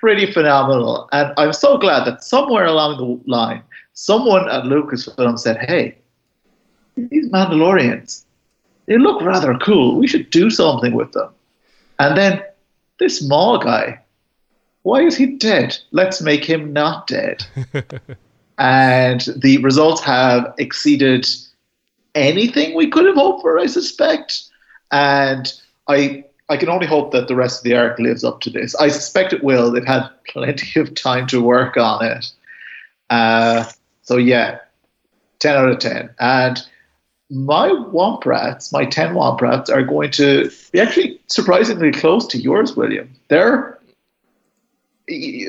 pretty 0.00 0.30
phenomenal, 0.30 1.08
and 1.12 1.32
I'm 1.38 1.52
so 1.54 1.78
glad 1.78 2.04
that 2.06 2.22
somewhere 2.22 2.66
along 2.66 2.98
the 2.98 3.30
line, 3.30 3.62
someone 3.94 4.50
at 4.50 4.64
Lucasfilm 4.64 5.38
said, 5.38 5.56
"Hey, 5.66 5.96
these 6.96 7.30
Mandalorians, 7.30 8.24
they 8.86 8.98
look 8.98 9.22
rather 9.22 9.56
cool. 9.58 9.96
We 9.96 10.06
should 10.06 10.28
do 10.28 10.50
something 10.50 10.92
with 10.92 11.12
them." 11.12 11.30
And 11.98 12.16
then 12.16 12.42
this 12.98 13.18
small 13.18 13.58
guy, 13.58 14.00
why 14.82 15.02
is 15.02 15.16
he 15.16 15.26
dead? 15.26 15.76
Let's 15.92 16.20
make 16.20 16.44
him 16.44 16.72
not 16.72 17.06
dead. 17.06 17.44
and 18.58 19.20
the 19.36 19.58
results 19.58 20.02
have 20.02 20.54
exceeded 20.58 21.26
anything 22.14 22.74
we 22.74 22.88
could 22.88 23.06
have 23.06 23.14
hoped 23.14 23.42
for, 23.42 23.58
I 23.58 23.66
suspect. 23.66 24.44
And 24.90 25.52
I 25.88 26.24
I 26.48 26.56
can 26.58 26.68
only 26.68 26.86
hope 26.86 27.12
that 27.12 27.28
the 27.28 27.34
rest 27.34 27.60
of 27.60 27.64
the 27.64 27.74
arc 27.74 27.98
lives 27.98 28.24
up 28.24 28.40
to 28.42 28.50
this. 28.50 28.74
I 28.74 28.88
suspect 28.88 29.32
it 29.32 29.42
will. 29.42 29.70
They've 29.70 29.86
had 29.86 30.08
plenty 30.28 30.78
of 30.78 30.94
time 30.94 31.26
to 31.28 31.40
work 31.40 31.78
on 31.78 32.04
it. 32.04 32.30
Uh, 33.08 33.64
so 34.02 34.18
yeah, 34.18 34.58
ten 35.38 35.56
out 35.56 35.70
of 35.70 35.78
ten. 35.78 36.10
And 36.20 36.62
my 37.32 37.68
Womp 37.68 38.26
Rats, 38.26 38.72
my 38.72 38.84
ten 38.84 39.14
Womp 39.14 39.40
Rats, 39.40 39.70
are 39.70 39.82
going 39.82 40.10
to 40.12 40.50
be 40.70 40.80
actually 40.80 41.18
surprisingly 41.28 41.90
close 41.90 42.26
to 42.28 42.38
yours, 42.38 42.76
William. 42.76 43.10
They're 43.28 43.78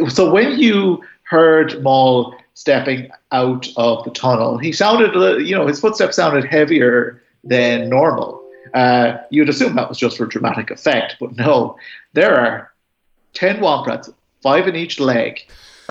so 0.10 0.31
when 0.31 0.57
you 0.57 1.03
heard 1.23 1.81
Maul 1.84 2.35
stepping 2.53 3.11
out 3.31 3.68
of 3.76 4.03
the 4.05 4.11
tunnel, 4.11 4.57
he 4.57 4.72
sounded, 4.72 5.14
you 5.45 5.55
know, 5.55 5.68
his 5.68 5.80
footsteps 5.80 6.15
sounded 6.15 6.45
heavier 6.45 7.22
than 7.43 7.89
normal. 7.89 8.41
Uh, 8.73 9.18
you'd 9.30 9.49
assume 9.49 9.76
that 9.76 9.89
was 9.89 9.97
just 9.97 10.18
for 10.18 10.26
dramatic 10.26 10.72
effect, 10.72 11.18
but 11.19 11.35
no, 11.35 11.77
there 12.14 12.35
are 12.39 12.72
10 13.34 13.57
Womp 13.57 13.85
Rats, 13.88 14.10
five 14.41 14.68
in 14.68 14.76
each 14.76 14.99
leg, 14.99 15.45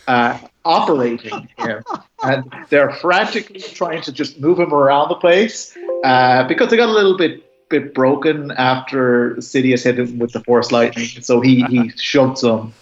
uh, 0.09 0.39
operating 0.65 1.49
here. 1.59 1.83
And 2.23 2.53
they're 2.69 2.93
frantically 2.93 3.61
trying 3.61 4.03
to 4.03 4.13
just 4.13 4.41
move 4.41 4.59
him 4.59 4.73
around 4.73 5.09
the 5.09 5.17
place 5.17 5.77
uh, 6.05 6.47
because 6.47 6.71
they 6.71 6.77
got 6.77 6.89
a 6.89 6.93
little 6.93 7.17
bit 7.17 7.45
bit 7.69 7.95
broken 7.95 8.51
after 8.53 9.35
Sidious 9.37 9.83
hit 9.83 9.99
him 9.99 10.19
with 10.19 10.33
the 10.33 10.41
Force 10.41 10.71
Lightning. 10.71 11.07
So 11.23 11.41
he, 11.41 11.63
he 11.65 11.89
shoved 11.97 12.37
some 12.39 12.75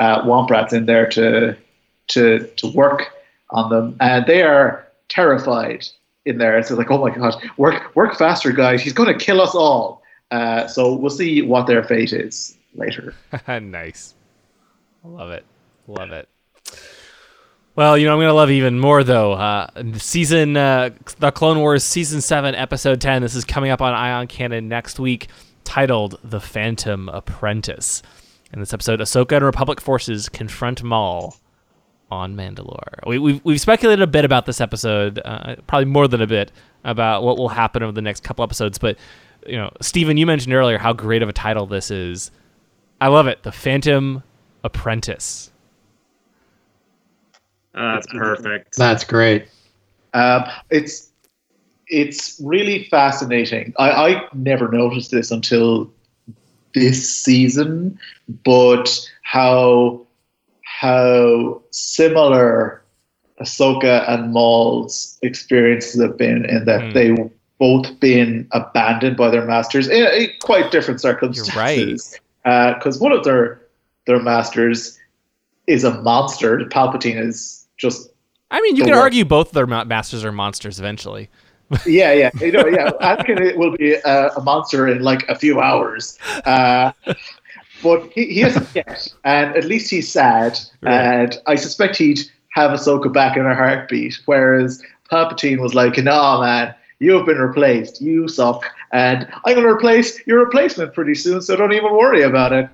uh, 0.00 0.22
Womp 0.22 0.50
Rats 0.50 0.72
in 0.72 0.86
there 0.86 1.08
to, 1.10 1.56
to, 2.08 2.46
to 2.56 2.66
work 2.72 3.12
on 3.50 3.70
them. 3.70 3.96
And 4.00 4.26
they 4.26 4.42
are 4.42 4.86
terrified 5.08 5.86
in 6.24 6.38
there. 6.38 6.58
It's 6.58 6.70
like, 6.70 6.90
oh 6.90 6.98
my 6.98 7.14
god, 7.14 7.36
work 7.56 7.94
work 7.94 8.16
faster, 8.16 8.52
guys! 8.52 8.82
He's 8.82 8.92
going 8.92 9.12
to 9.16 9.24
kill 9.24 9.40
us 9.40 9.54
all. 9.54 10.02
Uh, 10.30 10.66
so 10.66 10.94
we'll 10.94 11.10
see 11.10 11.42
what 11.42 11.66
their 11.66 11.84
fate 11.84 12.12
is 12.12 12.56
later. 12.74 13.14
nice. 13.48 14.14
Love 15.04 15.30
it. 15.30 15.44
Love 15.86 16.12
it. 16.12 16.28
Well, 17.76 17.98
you 17.98 18.06
know, 18.06 18.14
I'm 18.14 18.20
to 18.20 18.32
love 18.32 18.52
even 18.52 18.78
more, 18.78 19.02
though. 19.02 19.32
Uh, 19.32 19.66
season, 19.94 20.56
uh, 20.56 20.90
The 21.18 21.32
Clone 21.32 21.58
Wars 21.58 21.82
Season 21.82 22.20
7, 22.20 22.54
Episode 22.54 23.00
10. 23.00 23.22
This 23.22 23.34
is 23.34 23.44
coming 23.44 23.72
up 23.72 23.82
on 23.82 23.92
Ion 23.92 24.28
Cannon 24.28 24.68
next 24.68 25.00
week, 25.00 25.26
titled 25.64 26.20
The 26.22 26.40
Phantom 26.40 27.08
Apprentice. 27.08 28.00
In 28.52 28.60
this 28.60 28.72
episode, 28.72 29.00
Ahsoka 29.00 29.32
and 29.32 29.44
Republic 29.44 29.80
forces 29.80 30.28
confront 30.28 30.84
Maul 30.84 31.36
on 32.12 32.36
Mandalore. 32.36 33.04
We, 33.08 33.18
we've, 33.18 33.44
we've 33.44 33.60
speculated 33.60 34.04
a 34.04 34.06
bit 34.06 34.24
about 34.24 34.46
this 34.46 34.60
episode, 34.60 35.20
uh, 35.24 35.56
probably 35.66 35.86
more 35.86 36.06
than 36.06 36.22
a 36.22 36.28
bit, 36.28 36.52
about 36.84 37.24
what 37.24 37.38
will 37.38 37.48
happen 37.48 37.82
over 37.82 37.90
the 37.90 38.02
next 38.02 38.22
couple 38.22 38.44
episodes. 38.44 38.78
But, 38.78 38.98
you 39.48 39.56
know, 39.56 39.72
Stephen, 39.80 40.16
you 40.16 40.26
mentioned 40.26 40.54
earlier 40.54 40.78
how 40.78 40.92
great 40.92 41.24
of 41.24 41.28
a 41.28 41.32
title 41.32 41.66
this 41.66 41.90
is. 41.90 42.30
I 43.00 43.08
love 43.08 43.26
it. 43.26 43.42
The 43.42 43.50
Phantom 43.50 44.22
Apprentice. 44.62 45.50
Uh, 47.74 47.94
that's 47.94 48.06
perfect. 48.06 48.76
That's 48.76 49.04
great. 49.04 49.48
Um, 50.12 50.44
it's 50.70 51.10
it's 51.88 52.40
really 52.42 52.84
fascinating. 52.84 53.74
I, 53.78 53.90
I 53.90 54.28
never 54.32 54.68
noticed 54.68 55.10
this 55.10 55.30
until 55.30 55.90
this 56.74 57.08
season, 57.08 57.98
but 58.44 59.08
how 59.22 60.06
how 60.62 61.62
similar 61.70 62.82
Ahsoka 63.40 64.08
and 64.08 64.32
Maul's 64.32 65.18
experiences 65.22 66.00
have 66.00 66.16
been 66.16 66.44
in 66.44 66.64
that 66.64 66.80
Mm. 66.80 66.92
they 66.94 67.30
both 67.58 67.98
been 68.00 68.46
abandoned 68.52 69.16
by 69.16 69.30
their 69.30 69.44
masters 69.44 69.88
in, 69.88 70.06
in 70.06 70.28
quite 70.40 70.70
different 70.70 71.00
circumstances. 71.00 72.18
Because 72.44 72.98
one 73.00 73.12
of 73.12 73.24
their 73.24 73.60
their 74.06 74.20
masters 74.20 74.98
is 75.66 75.84
a 75.84 76.02
monster. 76.02 76.58
Palpatine 76.58 77.18
is 77.18 77.63
just 77.76 78.10
I 78.50 78.60
mean, 78.60 78.76
you 78.76 78.84
can 78.84 78.94
argue 78.94 79.24
both 79.24 79.50
their 79.50 79.66
masters 79.66 80.24
are 80.24 80.30
monsters 80.30 80.78
eventually. 80.78 81.28
yeah, 81.86 82.12
yeah, 82.12 82.30
you 82.40 82.52
know, 82.52 82.66
yeah. 82.66 82.90
Anakin 83.00 83.56
will 83.56 83.76
be 83.76 83.94
a, 83.94 84.28
a 84.28 84.40
monster 84.42 84.86
in 84.86 85.02
like 85.02 85.26
a 85.28 85.34
few 85.34 85.60
hours, 85.60 86.18
uh, 86.44 86.92
but 87.82 88.12
he, 88.12 88.26
he 88.26 88.42
isn't 88.42 88.68
yet, 88.74 89.08
and 89.24 89.56
at 89.56 89.64
least 89.64 89.90
he's 89.90 90.10
sad. 90.12 90.58
Right. 90.82 90.92
And 90.92 91.38
I 91.46 91.56
suspect 91.56 91.96
he'd 91.96 92.20
have 92.50 92.70
Ahsoka 92.70 93.12
back 93.12 93.36
in 93.36 93.46
a 93.46 93.54
heartbeat. 93.54 94.20
Whereas 94.26 94.82
Palpatine 95.10 95.58
was 95.58 95.74
like, 95.74 95.96
"No, 95.96 96.40
man, 96.42 96.74
you 97.00 97.12
have 97.14 97.26
been 97.26 97.38
replaced. 97.38 98.00
You 98.00 98.28
suck, 98.28 98.62
and 98.92 99.26
I'm 99.44 99.54
going 99.54 99.66
to 99.66 99.72
replace 99.72 100.24
your 100.26 100.44
replacement 100.44 100.94
pretty 100.94 101.14
soon. 101.14 101.40
So 101.40 101.56
don't 101.56 101.72
even 101.72 101.92
worry 101.96 102.22
about 102.22 102.52
it." 102.52 102.68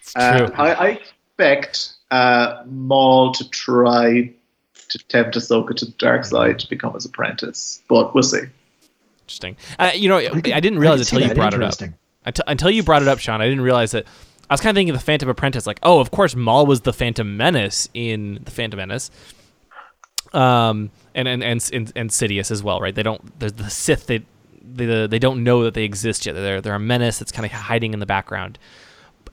It's 0.00 0.14
Uh, 0.16 0.38
true. 0.46 0.54
I, 0.56 0.72
I 0.72 0.88
expect 0.88 1.95
uh, 2.10 2.62
Maul 2.66 3.32
to 3.32 3.48
try 3.50 4.32
to 4.88 4.98
tempt 5.08 5.36
Ahsoka 5.36 5.74
to 5.76 5.84
the 5.86 5.92
dark 5.92 6.24
side 6.24 6.58
to 6.60 6.68
become 6.68 6.94
his 6.94 7.04
apprentice, 7.04 7.82
but 7.88 8.14
we'll 8.14 8.22
see. 8.22 8.42
Interesting. 9.22 9.56
Uh, 9.78 9.90
you 9.94 10.08
know, 10.08 10.18
I, 10.18 10.28
could- 10.28 10.44
didn't 10.44 10.78
realize 10.78 11.00
could 11.00 11.08
see 11.08 11.16
until 11.16 11.28
you 11.28 11.34
brought 11.34 11.54
it 11.54 11.62
up. 11.62 11.74
Until, 12.24 12.44
until 12.46 12.70
you 12.70 12.82
brought 12.82 13.02
it 13.02 13.08
up, 13.08 13.18
Sean, 13.18 13.40
I 13.40 13.44
didn't 13.46 13.62
realize 13.62 13.92
that. 13.92 14.06
I 14.48 14.54
was 14.54 14.60
kind 14.60 14.70
of 14.70 14.76
thinking 14.76 14.94
of 14.94 15.00
the 15.00 15.04
Phantom 15.04 15.28
Apprentice, 15.28 15.66
like, 15.66 15.80
oh, 15.82 15.98
of 15.98 16.12
course, 16.12 16.36
Maul 16.36 16.66
was 16.66 16.82
the 16.82 16.92
Phantom 16.92 17.36
Menace 17.36 17.88
in 17.94 18.40
the 18.44 18.50
Phantom 18.52 18.78
Menace. 18.78 19.10
Um, 20.32 20.90
and 21.14 21.26
and 21.26 21.42
and 21.42 21.70
and, 21.72 21.92
and 21.96 22.10
Sidious 22.10 22.50
as 22.50 22.62
well, 22.62 22.80
right? 22.80 22.94
They 22.94 23.02
don't. 23.02 23.38
The, 23.40 23.50
the 23.50 23.70
Sith 23.70 24.06
they, 24.06 24.24
they 24.62 25.06
they 25.06 25.18
don't 25.18 25.42
know 25.42 25.64
that 25.64 25.74
they 25.74 25.84
exist 25.84 26.26
yet. 26.26 26.34
They're 26.34 26.60
they're 26.60 26.74
a 26.74 26.80
menace 26.80 27.18
that's 27.18 27.32
kind 27.32 27.46
of 27.46 27.52
hiding 27.52 27.92
in 27.92 28.00
the 28.00 28.06
background. 28.06 28.58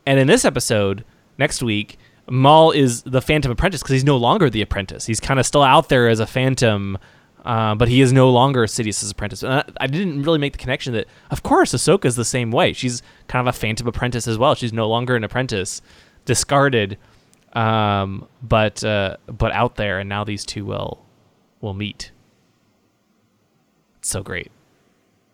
And 0.05 0.19
in 0.19 0.27
this 0.27 0.45
episode, 0.45 1.03
next 1.37 1.61
week, 1.61 1.97
Maul 2.29 2.71
is 2.71 3.03
the 3.03 3.21
Phantom 3.21 3.51
Apprentice 3.51 3.81
because 3.81 3.93
he's 3.93 4.03
no 4.03 4.17
longer 4.17 4.49
the 4.49 4.61
apprentice. 4.61 5.05
He's 5.05 5.19
kind 5.19 5.39
of 5.39 5.45
still 5.45 5.63
out 5.63 5.89
there 5.89 6.07
as 6.07 6.19
a 6.19 6.25
Phantom, 6.25 6.97
uh, 7.43 7.75
but 7.75 7.89
he 7.89 7.99
is 8.01 8.13
no 8.13 8.29
longer 8.29 8.65
Sidious's 8.65 9.11
apprentice. 9.11 9.43
And 9.43 9.51
I, 9.53 9.63
I 9.81 9.87
didn't 9.87 10.23
really 10.23 10.39
make 10.39 10.53
the 10.53 10.59
connection 10.59 10.93
that, 10.93 11.07
of 11.31 11.43
course, 11.43 11.73
Ahsoka 11.73 12.05
is 12.05 12.15
the 12.15 12.23
same 12.25 12.49
way. 12.51 12.71
She's 12.73 13.01
kind 13.27 13.45
of 13.47 13.53
a 13.53 13.57
Phantom 13.57 13.85
Apprentice 13.87 14.27
as 14.27 14.37
well. 14.37 14.55
She's 14.55 14.71
no 14.71 14.87
longer 14.87 15.15
an 15.17 15.23
apprentice, 15.25 15.81
discarded, 16.25 16.97
um, 17.53 18.27
but 18.41 18.83
uh, 18.83 19.17
but 19.27 19.51
out 19.51 19.75
there, 19.75 19.99
and 19.99 20.07
now 20.07 20.23
these 20.23 20.45
two 20.45 20.63
will 20.65 21.05
will 21.59 21.73
meet. 21.73 22.11
It's 23.99 24.09
so 24.09 24.23
great. 24.23 24.51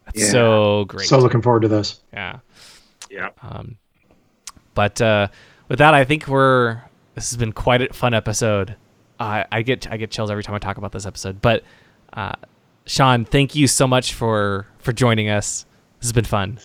It's 0.07 0.24
Yeah. 0.24 0.32
so 0.32 0.86
great. 0.86 1.07
So 1.07 1.20
looking 1.20 1.41
forward 1.41 1.61
to 1.61 1.68
this. 1.68 2.02
yeah. 2.11 2.40
Yeah. 3.11 3.30
Um, 3.41 3.78
but 4.76 4.99
uh, 5.02 5.28
with 5.70 5.80
that, 5.80 5.94
I 5.94 6.04
think 6.04 6.28
we're. 6.28 6.82
This 7.16 7.32
has 7.32 7.38
been 7.38 7.52
quite 7.54 7.82
a 7.82 7.94
fun 7.94 8.14
episode. 8.14 8.76
I 9.20 9.46
I 9.52 9.62
get 9.62 9.90
I 9.91 9.98
get 9.98 10.12
chills 10.12 10.30
every 10.32 10.44
time 10.44 10.56
I 10.56 10.60
talk 10.60 10.78
about 10.78 10.91
this 10.91 11.06
episode. 11.06 11.41
But 11.41 11.64
uh, 12.14 12.34
Sean, 12.86 13.26
thank 13.26 13.56
you 13.56 13.68
so 13.68 13.88
much 13.88 14.14
for 14.14 14.68
for 14.80 14.91
joining 14.94 15.30
us. 15.30 15.66
This 16.00 16.08
has 16.08 16.14
been 16.14 16.26
fun. 16.26 16.60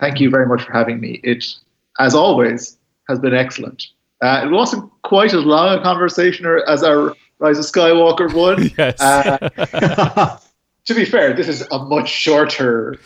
Thank 0.00 0.20
you 0.20 0.30
very 0.30 0.46
much 0.46 0.62
for 0.62 0.72
having 0.72 1.00
me. 1.00 1.20
It, 1.24 1.44
as 1.98 2.14
always, 2.14 2.76
has 3.08 3.18
been 3.18 3.34
excellent. 3.34 3.86
Uh, 4.22 4.42
it 4.44 4.50
wasn't 4.50 4.90
quite 5.02 5.32
as 5.34 5.44
long 5.44 5.78
a 5.78 5.82
conversation 5.82 6.46
or- 6.46 6.68
as 6.68 6.82
our 6.82 7.14
Rise 7.38 7.58
of 7.58 7.64
Skywalker 7.66 8.32
one. 8.32 8.70
Yes. 8.78 9.00
Uh, 9.00 10.38
to 10.86 10.94
be 10.94 11.04
fair, 11.04 11.34
this 11.34 11.48
is 11.48 11.66
a 11.70 11.78
much 11.78 12.08
shorter 12.08 12.96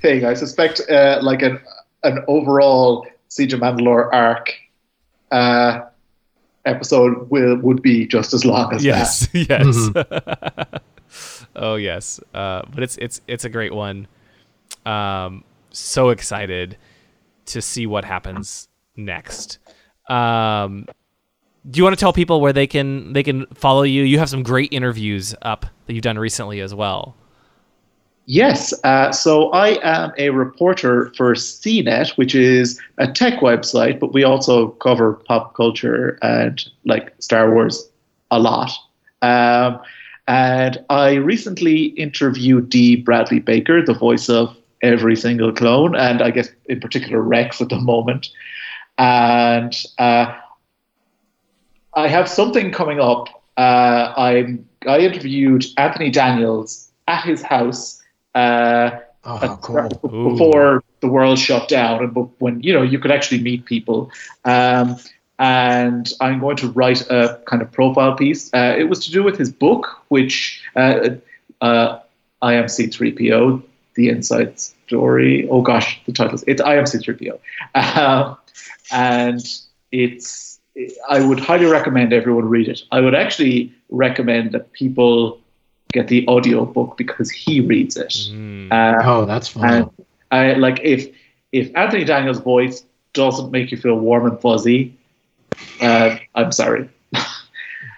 thing. 0.00 0.24
I 0.24 0.34
suspect, 0.34 0.80
uh, 0.90 1.18
like 1.22 1.42
an 1.42 1.60
an 2.02 2.22
overall 2.28 3.06
Siege 3.34 3.52
of 3.52 3.58
Mandalore 3.58 4.10
arc 4.12 4.54
uh, 5.32 5.86
episode 6.66 7.28
will 7.30 7.56
would 7.56 7.82
be 7.82 8.06
just 8.06 8.32
as 8.32 8.44
long 8.44 8.72
as 8.72 8.84
that. 8.84 9.28
yes. 9.34 9.90
yes. 11.08 11.26
oh 11.56 11.74
yes. 11.74 12.20
Uh, 12.32 12.62
but 12.72 12.84
it's 12.84 12.96
it's 12.98 13.20
it's 13.26 13.44
a 13.44 13.48
great 13.48 13.74
one. 13.74 14.06
Um, 14.86 15.42
so 15.72 16.10
excited 16.10 16.76
to 17.46 17.60
see 17.60 17.88
what 17.88 18.04
happens 18.04 18.68
next. 18.94 19.58
Um, 20.08 20.86
do 21.68 21.78
you 21.78 21.82
want 21.82 21.96
to 21.98 22.00
tell 22.00 22.12
people 22.12 22.40
where 22.40 22.52
they 22.52 22.68
can 22.68 23.14
they 23.14 23.24
can 23.24 23.46
follow 23.46 23.82
you? 23.82 24.04
You 24.04 24.20
have 24.20 24.30
some 24.30 24.44
great 24.44 24.72
interviews 24.72 25.34
up 25.42 25.66
that 25.86 25.92
you've 25.92 26.02
done 26.02 26.20
recently 26.20 26.60
as 26.60 26.72
well. 26.72 27.16
Yes. 28.26 28.72
Uh, 28.84 29.12
so 29.12 29.50
I 29.50 29.78
am 29.82 30.12
a 30.16 30.30
reporter 30.30 31.12
for 31.16 31.34
CNET, 31.34 32.16
which 32.16 32.34
is 32.34 32.80
a 32.96 33.06
tech 33.06 33.40
website, 33.40 34.00
but 34.00 34.14
we 34.14 34.24
also 34.24 34.68
cover 34.68 35.14
pop 35.26 35.54
culture 35.54 36.18
and 36.22 36.64
like 36.86 37.14
Star 37.18 37.52
Wars 37.52 37.86
a 38.30 38.38
lot. 38.38 38.70
Um, 39.20 39.78
and 40.26 40.82
I 40.88 41.14
recently 41.14 41.86
interviewed 41.96 42.70
Dee 42.70 42.96
Bradley 42.96 43.40
Baker, 43.40 43.84
the 43.84 43.92
voice 43.94 44.30
of 44.30 44.56
every 44.80 45.16
single 45.16 45.52
clone, 45.52 45.94
and 45.94 46.22
I 46.22 46.30
guess 46.30 46.48
in 46.66 46.80
particular 46.80 47.20
Rex 47.20 47.60
at 47.60 47.68
the 47.68 47.78
moment. 47.78 48.30
And 48.96 49.74
uh, 49.98 50.34
I 51.94 52.08
have 52.08 52.28
something 52.28 52.72
coming 52.72 53.00
up. 53.00 53.28
Uh, 53.58 54.14
I'm 54.16 54.66
I 54.86 55.00
interviewed 55.00 55.64
Anthony 55.76 56.10
Daniels 56.10 56.90
at 57.06 57.24
his 57.24 57.42
house 57.42 58.00
uh, 58.34 58.90
Oh, 59.26 59.38
at- 59.42 59.60
cool. 59.62 59.88
Ooh. 60.04 60.30
before 60.30 60.84
the 61.00 61.08
world 61.08 61.38
shut 61.38 61.68
down 61.68 62.02
and 62.04 62.30
when 62.38 62.60
you 62.60 62.72
know 62.74 62.82
you 62.82 62.98
could 62.98 63.10
actually 63.10 63.40
meet 63.40 63.64
people. 63.64 64.10
Um, 64.44 64.96
and 65.38 66.12
I'm 66.20 66.38
going 66.40 66.56
to 66.58 66.68
write 66.68 67.08
a 67.10 67.40
kind 67.46 67.62
of 67.62 67.72
profile 67.72 68.14
piece. 68.14 68.52
Uh, 68.54 68.74
it 68.78 68.84
was 68.84 69.04
to 69.06 69.10
do 69.10 69.22
with 69.22 69.36
his 69.38 69.50
book, 69.50 69.88
which 70.08 70.62
uh, 70.76 71.08
uh, 71.60 71.98
I 72.42 72.54
am 72.54 72.68
C3PO, 72.68 73.62
the 73.94 74.08
inside 74.10 74.58
story. 74.60 75.48
Oh 75.50 75.62
gosh, 75.62 76.00
the 76.06 76.12
title 76.12 76.38
it's 76.46 76.60
I 76.60 76.76
am 76.76 76.84
C3PO, 76.84 77.38
um, 77.74 78.36
and 78.92 79.40
it's. 79.92 80.60
I 81.08 81.24
would 81.24 81.38
highly 81.38 81.66
recommend 81.66 82.12
everyone 82.12 82.46
read 82.46 82.68
it. 82.68 82.82
I 82.90 83.00
would 83.00 83.14
actually 83.14 83.72
recommend 83.90 84.52
that 84.52 84.72
people 84.72 85.38
get 85.94 86.08
the 86.08 86.26
audio 86.26 86.66
book 86.66 86.96
because 86.98 87.30
he 87.30 87.60
reads 87.60 87.96
it. 87.96 88.12
Mm. 88.30 88.70
Uh, 88.70 89.00
Oh, 89.02 89.24
that's 89.24 89.48
fun. 89.48 89.88
I 90.30 90.52
like 90.54 90.80
if 90.82 91.08
if 91.52 91.70
Anthony 91.76 92.04
Daniels' 92.04 92.40
voice 92.40 92.84
doesn't 93.12 93.50
make 93.52 93.70
you 93.70 93.78
feel 93.78 93.94
warm 93.94 94.26
and 94.26 94.38
fuzzy, 94.40 94.92
uh, 95.80 96.16
I'm 96.34 96.52
sorry. 96.52 96.90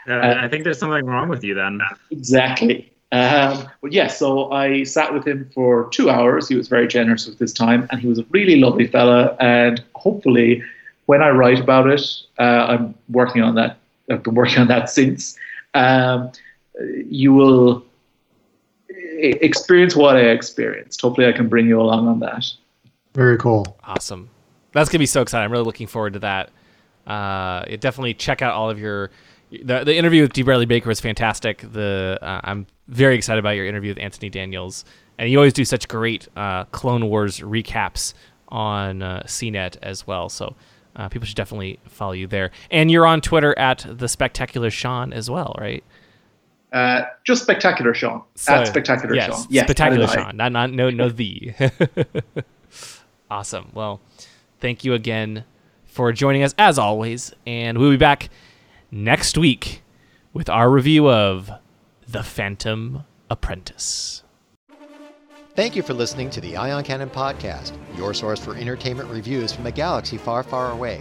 Uh, 0.09 0.37
I 0.39 0.47
think 0.47 0.63
there's 0.63 0.79
something 0.79 1.05
wrong 1.05 1.29
with 1.29 1.43
you 1.43 1.53
then. 1.55 1.81
Exactly. 2.13 2.93
Um, 3.11 3.69
but 3.83 3.93
yes, 3.93 4.19
so 4.19 4.53
I 4.53 4.85
sat 4.85 5.13
with 5.13 5.27
him 5.27 5.51
for 5.53 5.89
two 5.91 6.11
hours. 6.11 6.49
He 6.49 6.55
was 6.55 6.69
very 6.69 6.87
generous 6.87 7.27
with 7.27 7.41
his 7.41 7.53
time, 7.53 7.89
and 7.91 8.01
he 8.01 8.07
was 8.07 8.21
a 8.21 8.27
really 8.31 8.61
lovely 8.61 8.87
fella. 8.87 9.37
And 9.41 9.83
hopefully, 9.97 10.63
when 11.07 11.23
I 11.23 11.31
write 11.31 11.59
about 11.59 11.89
it, 11.89 12.03
uh, 12.39 12.67
I'm 12.69 12.95
working 13.09 13.43
on 13.43 13.57
that. 13.57 13.79
I've 14.09 14.23
been 14.23 14.35
working 14.35 14.61
on 14.61 14.69
that 14.69 14.91
since. 14.91 15.37
Um, 15.75 16.31
you 17.09 17.33
will 17.33 17.85
experience 19.19 19.97
what 19.97 20.17
I 20.17 20.21
experienced. 20.21 21.01
Hopefully, 21.01 21.27
I 21.27 21.33
can 21.33 21.49
bring 21.49 21.67
you 21.67 21.81
along 21.81 22.09
on 22.09 22.21
that. 22.21 22.47
Very 23.15 23.39
cool. 23.39 23.77
Awesome. 23.85 24.29
That's 24.73 24.91
gonna 24.91 25.01
be 25.01 25.07
so 25.07 25.23
exciting. 25.23 25.45
I'm 25.47 25.53
really 25.53 25.65
looking 25.65 25.87
forward 25.87 26.15
to 26.15 26.19
that. 26.21 26.51
Uh, 27.07 27.65
definitely 27.81 28.15
check 28.15 28.43
out 28.43 28.55
all 28.55 28.69
of 28.69 28.79
your. 28.79 29.11
The, 29.51 29.85
the 29.85 29.97
interview 29.97 30.23
with 30.23 30.33
Dee 30.33 30.43
Bradley 30.43 30.67
Baker 30.67 30.89
was 30.89 31.01
fantastic. 31.01 31.65
The 31.73 32.19
uh, 32.21 32.41
I'm 32.45 32.67
very 32.89 33.15
excited 33.15 33.39
about 33.39 33.51
your 33.51 33.67
interview 33.67 33.91
with 33.91 33.99
Anthony 33.99 34.29
Daniels, 34.29 34.85
and 35.19 35.31
you 35.31 35.39
always 35.39 35.53
do 35.53 35.65
such 35.65 35.89
great 35.89 36.29
uh, 36.37 36.65
Clone 36.65 37.09
Wars 37.09 37.41
recaps 37.41 38.13
on 38.49 39.03
uh, 39.03 39.23
CNET 39.27 39.77
as 39.83 40.07
well. 40.07 40.29
So 40.29 40.55
uh, 40.97 41.09
people 41.09 41.27
should 41.27 41.37
definitely 41.37 41.79
follow 41.85 42.13
you 42.13 42.27
there. 42.27 42.51
And 42.71 42.91
you're 42.91 43.07
on 43.07 43.21
Twitter 43.21 43.57
at 43.59 43.87
the 43.89 44.09
Spectacular 44.09 44.71
Sean 44.71 45.13
as 45.13 45.31
well, 45.31 45.55
right? 45.59 45.85
Uh, 46.73 47.03
just 47.25 47.43
spectacular, 47.43 47.95
Sean. 47.95 48.23
So- 48.35 48.53
At 48.55 48.67
spectacular, 48.67 49.15
yes, 49.15 49.27
Sean. 49.27 49.47
Yes, 49.49 49.65
spectacular 49.67 50.07
that 50.07 50.11
is 50.13 50.17
I. 50.17 50.23
Sean. 50.25 50.37
Not 50.37 50.53
not 50.53 50.71
no 50.73 50.91
no 50.91 51.09
the. 51.09 51.55
awesome. 53.31 53.71
Well, 53.73 54.01
thank 54.61 54.85
you 54.85 54.95
again 54.95 55.45
for 55.85 56.13
joining 56.13 56.43
us 56.43 56.55
as 56.59 56.79
always, 56.79 57.33
and 57.47 57.79
we'll 57.79 57.91
be 57.91 57.97
back 57.97 58.29
next 58.91 59.39
week 59.39 59.83
with 60.33 60.49
our 60.51 60.71
review 60.71 61.09
of 61.09 61.51
The 62.07 62.23
Phantom 62.23 63.05
Apprentice. 63.31 64.23
Thank 65.55 65.75
you 65.75 65.83
for 65.83 65.95
listening 65.95 66.29
to 66.31 66.41
the 66.43 66.55
Ion 66.59 66.85
Cannon 66.85 67.09
Podcast, 67.09 67.73
your 67.97 68.13
source 68.13 68.39
for 68.39 68.55
entertainment 68.55 69.09
reviews 69.09 69.53
from 69.53 69.65
a 69.65 69.73
galaxy 69.73 70.19
far, 70.19 70.43
far 70.43 70.71
away. 70.71 71.01